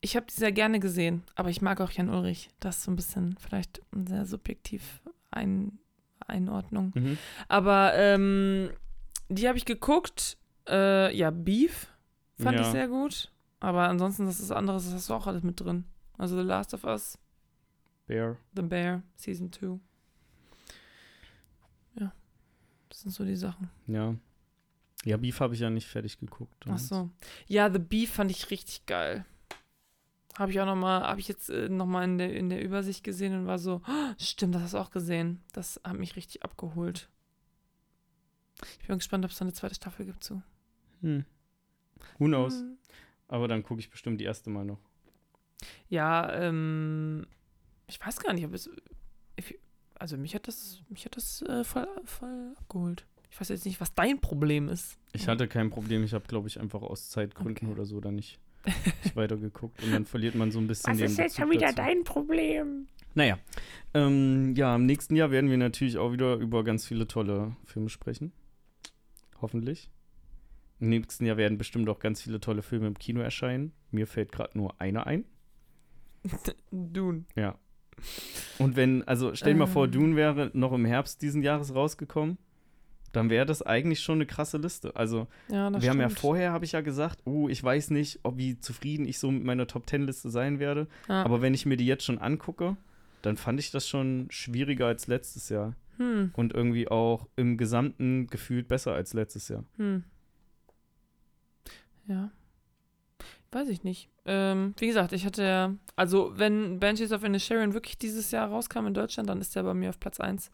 ich 0.00 0.16
habe 0.16 0.26
die 0.26 0.34
sehr 0.34 0.52
gerne 0.52 0.80
gesehen. 0.80 1.22
Aber 1.34 1.50
ich 1.50 1.62
mag 1.62 1.80
auch 1.80 1.90
Jan 1.90 2.10
Ulrich. 2.10 2.50
Das 2.60 2.78
ist 2.78 2.84
so 2.84 2.90
ein 2.90 2.96
bisschen 2.96 3.36
vielleicht 3.38 3.82
sehr 3.92 4.26
subjektiv 4.26 5.02
ein, 5.30 5.78
Einordnung. 6.28 6.92
Mhm. 6.94 7.18
Aber 7.48 7.92
ähm, 7.94 8.70
die 9.28 9.48
habe 9.48 9.58
ich 9.58 9.64
geguckt. 9.64 10.38
Äh, 10.68 11.16
ja, 11.16 11.30
Beef 11.30 11.88
fand 12.38 12.58
ich 12.60 12.66
Ja. 12.66 12.72
sehr 12.72 12.88
gut. 12.88 13.32
Aber 13.60 13.88
ansonsten, 13.88 14.26
das 14.26 14.40
ist 14.40 14.50
anderes, 14.50 14.84
das 14.84 14.94
hast 14.94 15.10
du 15.10 15.14
auch 15.14 15.26
alles 15.26 15.42
mit 15.42 15.60
drin. 15.60 15.84
Also 16.18 16.36
The 16.36 16.42
Last 16.46 16.74
of 16.74 16.84
Us, 16.84 17.18
Bear. 18.06 18.36
The 18.54 18.62
Bear, 18.62 19.02
Season 19.16 19.52
2. 19.52 19.78
Das 22.96 23.02
sind 23.02 23.10
so 23.10 23.26
die 23.26 23.36
Sachen. 23.36 23.68
Ja. 23.86 24.16
Ja, 25.04 25.18
Beef 25.18 25.40
habe 25.40 25.52
ich 25.52 25.60
ja 25.60 25.68
nicht 25.68 25.86
fertig 25.86 26.18
geguckt. 26.18 26.64
Ach 26.66 26.78
so. 26.78 27.10
Ja, 27.46 27.70
The 27.70 27.78
Beef 27.78 28.10
fand 28.10 28.30
ich 28.30 28.50
richtig 28.50 28.86
geil. 28.86 29.26
Habe 30.38 30.50
ich 30.50 30.60
auch 30.60 30.66
noch 30.66 30.76
mal, 30.76 31.02
habe 31.02 31.20
ich 31.20 31.28
jetzt 31.28 31.50
äh, 31.50 31.68
noch 31.68 31.84
mal 31.84 32.04
in 32.04 32.16
der, 32.16 32.34
in 32.34 32.48
der 32.48 32.64
Übersicht 32.64 33.04
gesehen 33.04 33.38
und 33.38 33.46
war 33.46 33.58
so, 33.58 33.82
oh, 33.86 34.14
stimmt, 34.18 34.54
das 34.54 34.62
hast 34.62 34.74
du 34.74 34.78
auch 34.78 34.90
gesehen. 34.90 35.42
Das 35.52 35.78
hat 35.84 35.98
mich 35.98 36.16
richtig 36.16 36.42
abgeholt. 36.42 37.10
Ich 38.80 38.86
bin 38.86 38.96
gespannt, 38.96 39.26
ob 39.26 39.30
es 39.30 39.36
da 39.36 39.44
eine 39.44 39.52
zweite 39.52 39.74
Staffel 39.74 40.06
gibt 40.06 40.24
zu. 40.24 40.42
Hm. 41.02 41.26
Who 42.18 42.24
knows? 42.24 42.60
Hm. 42.60 42.78
Aber 43.28 43.46
dann 43.46 43.62
gucke 43.62 43.80
ich 43.80 43.90
bestimmt 43.90 44.22
die 44.22 44.24
erste 44.24 44.48
Mal 44.48 44.64
noch. 44.64 44.80
Ja, 45.88 46.32
ähm, 46.34 47.26
ich 47.86 48.04
weiß 48.04 48.18
gar 48.20 48.32
nicht, 48.32 48.44
ob 48.44 48.52
es, 48.54 48.68
ich, 49.36 49.58
also 49.98 50.16
mich 50.16 50.34
hat 50.34 50.48
das, 50.48 50.82
mich 50.88 51.04
hat 51.04 51.16
das 51.16 51.42
äh, 51.42 51.64
voll, 51.64 51.86
voll 52.04 52.54
abgeholt. 52.58 53.06
Ich 53.30 53.40
weiß 53.40 53.48
jetzt 53.50 53.66
nicht, 53.66 53.80
was 53.80 53.94
dein 53.94 54.20
Problem 54.20 54.68
ist. 54.68 54.98
Ich 55.12 55.28
hatte 55.28 55.46
kein 55.48 55.70
Problem. 55.70 56.04
Ich 56.04 56.14
habe, 56.14 56.26
glaube 56.26 56.48
ich, 56.48 56.58
einfach 56.60 56.82
aus 56.82 57.10
Zeitgründen 57.10 57.68
Okay. 57.68 57.72
oder 57.74 57.84
so 57.84 58.00
da 58.00 58.10
nicht, 58.10 58.38
nicht 59.04 59.16
weitergeguckt. 59.16 59.82
Und 59.82 59.92
dann 59.92 60.06
verliert 60.06 60.34
man 60.34 60.50
so 60.50 60.58
ein 60.58 60.66
bisschen 60.66 60.96
den 60.96 61.14
Bezug 61.14 61.38
dazu. 61.60 61.76
dein 61.76 62.04
Problem? 62.04 62.88
Naja, 63.14 63.38
ähm, 63.94 64.54
ja, 64.56 64.74
im 64.76 64.84
nächsten 64.86 65.16
Jahr 65.16 65.30
werden 65.30 65.50
wir 65.50 65.56
natürlich 65.56 65.96
auch 65.96 66.12
wieder 66.12 66.34
über 66.36 66.64
ganz 66.64 66.86
viele 66.86 67.06
tolle 67.06 67.56
Filme 67.64 67.88
sprechen. 67.88 68.32
Hoffentlich. 69.40 69.90
Im 70.80 70.90
nächsten 70.90 71.24
Jahr 71.24 71.38
werden 71.38 71.56
bestimmt 71.56 71.88
auch 71.88 71.98
ganz 71.98 72.22
viele 72.22 72.40
tolle 72.40 72.62
Filme 72.62 72.86
im 72.86 72.98
Kino 72.98 73.20
erscheinen. 73.20 73.72
Mir 73.90 74.06
fällt 74.06 74.32
gerade 74.32 74.56
nur 74.58 74.78
einer 74.80 75.06
ein. 75.06 75.24
Dune. 76.70 77.24
Ja. 77.34 77.56
Und 78.58 78.76
wenn, 78.76 79.02
also 79.08 79.34
stell 79.34 79.54
dir 79.54 79.58
mal 79.60 79.66
vor, 79.66 79.86
Ähm. 79.86 79.92
Dune 79.92 80.16
wäre 80.16 80.50
noch 80.54 80.72
im 80.72 80.84
Herbst 80.84 81.22
diesen 81.22 81.42
Jahres 81.42 81.74
rausgekommen, 81.74 82.36
dann 83.12 83.30
wäre 83.30 83.46
das 83.46 83.62
eigentlich 83.62 84.00
schon 84.00 84.16
eine 84.16 84.26
krasse 84.26 84.58
Liste. 84.58 84.94
Also, 84.94 85.26
Ja, 85.48 85.70
wir 85.80 85.88
haben 85.90 86.00
ja 86.00 86.08
stimmt. 86.10 86.18
vorher, 86.20 86.52
habe 86.52 86.66
ich 86.66 86.72
ja 86.72 86.82
gesagt, 86.82 87.20
oh, 87.24 87.48
ich 87.48 87.62
weiß 87.64 87.90
nicht, 87.90 88.20
ob 88.24 88.36
wie 88.36 88.60
zufrieden 88.60 89.06
ich 89.06 89.18
so 89.18 89.30
mit 89.30 89.44
meiner 89.44 89.66
Top 89.66 89.86
Ten 89.86 90.02
Liste 90.02 90.28
sein 90.28 90.58
werde. 90.58 90.86
Ja. 91.08 91.22
Aber 91.24 91.40
wenn 91.40 91.54
ich 91.54 91.64
mir 91.64 91.78
die 91.78 91.86
jetzt 91.86 92.04
schon 92.04 92.18
angucke, 92.18 92.76
dann 93.22 93.38
fand 93.38 93.58
ich 93.58 93.70
das 93.70 93.88
schon 93.88 94.26
schwieriger 94.30 94.86
als 94.86 95.06
letztes 95.06 95.48
Jahr. 95.48 95.74
hm, 95.96 96.32
Und 96.36 96.52
irgendwie 96.52 96.88
auch 96.88 97.26
im 97.36 97.56
Gesamten 97.56 98.26
gefühlt 98.26 98.68
besser 98.68 98.92
als 98.92 99.14
letztes 99.14 99.48
Jahr. 99.48 99.64
hm. 99.78 100.04
Ja. 102.08 102.30
Weiß 103.52 103.68
ich 103.68 103.84
nicht. 103.84 104.10
Ähm, 104.24 104.74
wie 104.78 104.88
gesagt, 104.88 105.12
ich 105.12 105.24
hatte 105.24 105.44
ja, 105.44 105.74
also 105.94 106.32
wenn 106.34 106.80
Banshees 106.80 107.12
of 107.12 107.22
Inisherin 107.22 107.74
wirklich 107.74 107.96
dieses 107.96 108.30
Jahr 108.30 108.48
rauskam 108.48 108.86
in 108.86 108.94
Deutschland, 108.94 109.28
dann 109.28 109.40
ist 109.40 109.54
der 109.54 109.62
bei 109.62 109.74
mir 109.74 109.90
auf 109.90 110.00
Platz 110.00 110.18
1. 110.18 110.50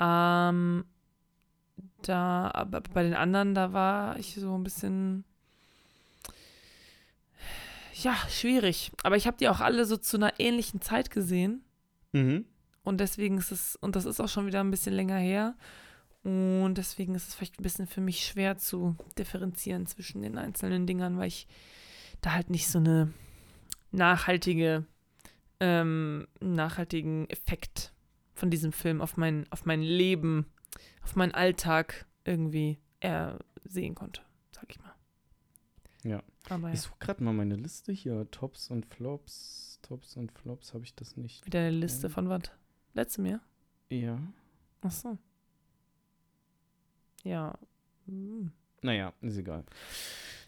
Ähm, 0.00 0.84
da, 2.02 2.50
aber 2.52 2.80
bei 2.80 3.04
den 3.04 3.14
anderen, 3.14 3.54
da 3.54 3.72
war 3.72 4.18
ich 4.18 4.34
so 4.34 4.56
ein 4.56 4.64
bisschen, 4.64 5.24
ja, 7.94 8.16
schwierig. 8.28 8.90
Aber 9.04 9.16
ich 9.16 9.26
habe 9.26 9.36
die 9.36 9.48
auch 9.48 9.60
alle 9.60 9.84
so 9.84 9.96
zu 9.96 10.16
einer 10.16 10.40
ähnlichen 10.40 10.80
Zeit 10.80 11.10
gesehen. 11.10 11.64
Mhm. 12.12 12.44
Und 12.82 12.98
deswegen 12.98 13.38
ist 13.38 13.52
es, 13.52 13.76
und 13.76 13.94
das 13.94 14.04
ist 14.04 14.20
auch 14.20 14.28
schon 14.28 14.46
wieder 14.46 14.60
ein 14.60 14.70
bisschen 14.72 14.94
länger 14.94 15.18
her. 15.18 15.54
Und 16.24 16.74
deswegen 16.74 17.14
ist 17.14 17.28
es 17.28 17.34
vielleicht 17.34 17.58
ein 17.58 17.62
bisschen 17.62 17.86
für 17.86 18.00
mich 18.00 18.24
schwer 18.24 18.56
zu 18.56 18.96
differenzieren 19.18 19.86
zwischen 19.86 20.22
den 20.22 20.38
einzelnen 20.38 20.86
Dingern, 20.86 21.18
weil 21.18 21.28
ich 21.28 21.46
da 22.22 22.32
halt 22.32 22.48
nicht 22.48 22.68
so 22.68 22.78
eine 22.78 23.12
nachhaltige, 23.90 24.86
ähm, 25.60 26.26
nachhaltigen 26.40 27.28
Effekt 27.28 27.92
von 28.34 28.50
diesem 28.50 28.72
Film 28.72 29.00
auf 29.02 29.16
mein, 29.16 29.46
auf 29.50 29.66
mein 29.66 29.82
Leben, 29.82 30.46
auf 31.02 31.14
meinen 31.16 31.32
Alltag 31.32 32.06
irgendwie 32.24 32.78
eher 33.00 33.38
sehen 33.64 33.94
konnte, 33.94 34.22
sag 34.52 34.64
ich 34.70 34.80
mal. 34.80 34.94
Ja. 36.04 36.22
Aber 36.48 36.72
Ich 36.72 36.80
suche 36.80 36.96
gerade 36.98 37.22
mal 37.22 37.32
meine 37.32 37.56
Liste 37.56 37.92
hier. 37.92 38.28
Tops 38.30 38.70
und 38.70 38.86
Flops. 38.86 39.78
Tops 39.82 40.16
und 40.16 40.32
Flops 40.32 40.74
habe 40.74 40.84
ich 40.84 40.94
das 40.94 41.16
nicht. 41.16 41.44
wieder 41.46 41.60
eine 41.60 41.70
Liste 41.70 42.08
von 42.08 42.28
was? 42.28 42.42
Letztem 42.94 43.26
Jahr? 43.26 43.40
Ja. 43.90 44.18
Ach 44.80 44.90
so. 44.90 45.18
Ja. 47.24 47.56
Hm. 48.06 48.52
Naja, 48.80 49.12
ist 49.20 49.36
egal. 49.36 49.64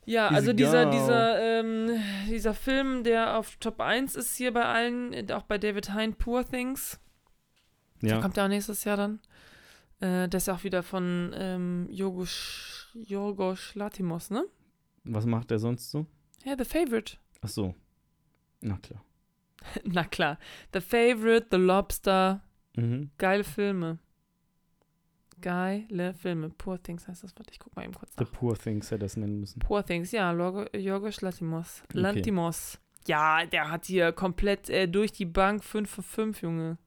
Ja, 0.06 0.28
also 0.28 0.52
dieser, 0.52 0.90
dieser, 0.90 1.40
ähm, 1.60 1.90
dieser 2.28 2.54
Film, 2.54 3.04
der 3.04 3.36
auf 3.38 3.56
Top 3.56 3.80
1 3.80 4.16
ist 4.16 4.36
hier 4.36 4.52
bei 4.52 4.64
allen, 4.64 5.12
äh, 5.12 5.26
auch 5.32 5.44
bei 5.44 5.58
David 5.58 5.92
Hein, 5.94 6.14
Poor 6.14 6.44
Things. 6.44 7.00
Der 8.02 8.16
Ja. 8.16 8.20
kommt 8.20 8.36
ja 8.36 8.44
auch 8.44 8.48
nächstes 8.48 8.84
Jahr 8.84 8.96
dann. 8.96 9.20
Äh, 10.00 10.28
der 10.28 10.34
ist 10.38 10.46
ja 10.46 10.54
auch 10.54 10.64
wieder 10.64 10.82
von 10.82 11.32
ähm, 11.36 11.86
Yorgos, 11.90 12.88
Yorgos 12.94 13.74
Latimos, 13.74 14.30
ne? 14.30 14.44
Was 15.04 15.24
macht 15.26 15.50
der 15.50 15.58
sonst 15.58 15.90
so? 15.90 16.06
Ja, 16.44 16.54
The 16.58 16.64
Favorite. 16.64 17.16
Ach 17.40 17.48
so. 17.48 17.74
Na 18.60 18.76
klar. 18.78 19.02
Na 19.84 20.04
klar. 20.04 20.38
The 20.74 20.80
Favorite, 20.80 21.46
The 21.50 21.56
Lobster. 21.56 22.42
Mhm. 22.76 23.10
Geile 23.18 23.44
Filme. 23.44 23.98
Geile 25.44 26.14
Filme. 26.14 26.48
Poor 26.48 26.82
Things 26.82 27.06
heißt 27.06 27.22
das. 27.22 27.36
Warte, 27.36 27.52
ich 27.52 27.58
guck 27.58 27.76
mal 27.76 27.84
eben 27.84 27.92
kurz 27.92 28.14
The 28.16 28.24
nach. 28.24 28.32
Poor 28.32 28.56
Things 28.56 28.90
hätte 28.90 29.00
das 29.00 29.18
nennen 29.18 29.40
müssen. 29.40 29.58
Poor 29.58 29.84
Things, 29.84 30.10
ja, 30.10 30.32
Yorgos 30.32 31.20
Lantimos. 31.20 31.82
Okay. 31.84 31.98
Lantimos. 31.98 32.78
Ja, 33.06 33.44
der 33.44 33.70
hat 33.70 33.84
hier 33.84 34.12
komplett 34.12 34.70
äh, 34.70 34.88
durch 34.88 35.12
die 35.12 35.26
Bank 35.26 35.62
5 35.62 35.90
von 35.90 36.02
5, 36.02 36.40
Junge. 36.40 36.78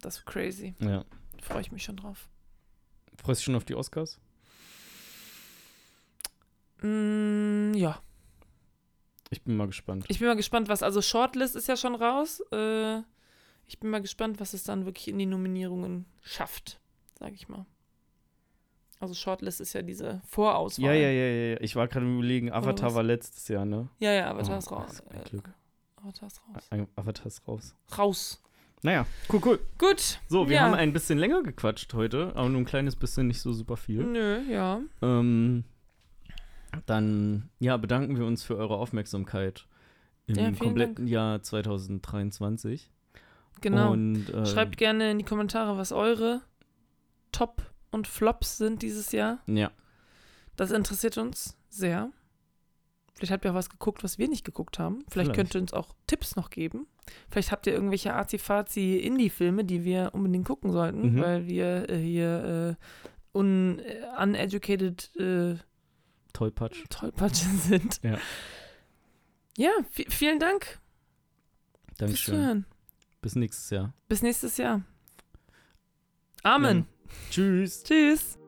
Das 0.00 0.16
ist 0.16 0.24
crazy. 0.24 0.74
Ja. 0.78 1.04
Freue 1.42 1.60
ich 1.60 1.70
mich 1.70 1.84
schon 1.84 1.96
drauf. 1.96 2.26
Freust 3.18 3.26
du 3.26 3.32
dich 3.32 3.44
schon 3.44 3.54
auf 3.56 3.66
die 3.66 3.74
Oscars? 3.74 4.18
Mm, 6.80 7.74
ja. 7.74 8.00
Ich 9.28 9.42
bin 9.42 9.58
mal 9.58 9.66
gespannt. 9.66 10.06
Ich 10.08 10.20
bin 10.20 10.28
mal 10.28 10.36
gespannt, 10.36 10.70
was. 10.70 10.82
Also, 10.82 11.02
Shortlist 11.02 11.54
ist 11.54 11.68
ja 11.68 11.76
schon 11.76 11.96
raus. 11.96 12.40
Äh, 12.50 13.02
ich 13.66 13.78
bin 13.78 13.90
mal 13.90 14.00
gespannt, 14.00 14.40
was 14.40 14.54
es 14.54 14.64
dann 14.64 14.86
wirklich 14.86 15.08
in 15.08 15.18
die 15.18 15.26
Nominierungen 15.26 16.06
schafft, 16.22 16.80
sag 17.18 17.32
ich 17.32 17.48
mal. 17.48 17.66
Also, 18.98 19.12
Shortlist 19.14 19.60
ist 19.60 19.74
ja 19.74 19.82
diese 19.82 20.22
Vorauswahl. 20.26 20.86
Ja, 20.86 20.92
ja, 20.94 21.10
ja, 21.10 21.50
ja. 21.52 21.60
Ich 21.60 21.76
war 21.76 21.86
gerade 21.86 22.06
im 22.06 22.14
Überlegen, 22.18 22.50
Avatar 22.50 22.94
war 22.94 23.02
letztes 23.02 23.46
Jahr, 23.48 23.66
ne? 23.66 23.88
Ja, 23.98 24.12
ja, 24.12 24.30
Avatar 24.30 24.54
Oh, 24.54 24.58
ist 24.58 24.70
raus. 24.72 24.84
das 24.86 24.94
ist 25.00 25.06
mein 25.12 25.20
Äh, 25.20 25.28
Glück. 25.28 25.50
Avatar 25.96 26.26
ist 26.28 26.40
raus. 26.48 26.66
Ein- 26.70 26.88
Avatar 26.96 27.26
ist 27.26 27.46
raus. 27.46 27.74
Raus. 27.98 28.42
Naja, 28.82 29.04
cool, 29.32 29.40
cool. 29.44 29.58
Gut. 29.78 30.20
So, 30.28 30.48
wir 30.48 30.56
ja. 30.56 30.62
haben 30.62 30.74
ein 30.74 30.92
bisschen 30.94 31.18
länger 31.18 31.42
gequatscht 31.42 31.92
heute, 31.94 32.32
aber 32.36 32.48
nur 32.48 32.60
ein 32.60 32.64
kleines 32.66 32.96
bisschen, 32.96 33.26
nicht 33.26 33.40
so 33.40 33.52
super 33.52 33.76
viel. 33.76 34.02
Nö, 34.04 34.40
ja. 34.50 34.80
Ähm, 35.02 35.64
dann, 36.86 37.48
ja, 37.58 37.76
bedanken 37.76 38.18
wir 38.18 38.26
uns 38.26 38.42
für 38.44 38.56
eure 38.56 38.76
Aufmerksamkeit 38.76 39.66
im 40.26 40.36
Ja, 40.36 40.50
kompletten 40.52 41.06
Jahr 41.06 41.42
2023. 41.42 42.90
Genau. 43.60 43.92
Und, 43.92 44.28
äh, 44.30 44.46
Schreibt 44.46 44.76
gerne 44.76 45.10
in 45.10 45.18
die 45.18 45.24
Kommentare, 45.24 45.76
was 45.76 45.92
eure 45.92 46.42
Top 47.36 47.62
und 47.90 48.06
Flops 48.06 48.56
sind 48.58 48.82
dieses 48.82 49.12
Jahr. 49.12 49.38
Ja, 49.46 49.70
Das 50.56 50.70
interessiert 50.70 51.18
uns 51.18 51.56
sehr. 51.68 52.10
Vielleicht 53.14 53.32
habt 53.32 53.44
ihr 53.44 53.50
auch 53.52 53.54
was 53.54 53.70
geguckt, 53.70 54.04
was 54.04 54.18
wir 54.18 54.28
nicht 54.28 54.44
geguckt 54.44 54.78
haben. 54.78 54.98
Vielleicht, 55.08 55.12
Vielleicht. 55.12 55.34
könnt 55.34 55.54
ihr 55.54 55.60
uns 55.62 55.72
auch 55.72 55.94
Tipps 56.06 56.36
noch 56.36 56.50
geben. 56.50 56.86
Vielleicht 57.30 57.50
habt 57.52 57.66
ihr 57.66 57.72
irgendwelche 57.72 58.14
Azi-Fazi-Indie-Filme, 58.14 59.64
die 59.64 59.84
wir 59.84 60.10
unbedingt 60.12 60.46
gucken 60.46 60.70
sollten, 60.72 61.14
Mhm. 61.14 61.20
weil 61.22 61.46
wir 61.46 61.88
äh, 61.88 61.98
hier 61.98 62.76
äh, 62.78 63.38
un, 63.38 63.78
äh, 63.78 64.02
uneducated 64.22 65.10
äh, 65.16 65.56
Tollpatsch. 66.34 66.84
Tollpatschen 66.90 67.58
sind. 67.58 68.00
Ja. 68.02 68.18
Ja, 69.56 69.70
vi- 69.94 70.10
vielen 70.10 70.38
Dank 70.38 70.78
Dankeschön. 71.96 72.66
Bis 73.22 73.34
nächstes 73.36 73.70
Jahr. 73.70 73.94
Bis 74.08 74.20
nächstes 74.20 74.58
Jahr. 74.58 74.82
Amen. 76.42 76.86
Tschüss. 77.30 77.82
Tschüss. 77.82 78.38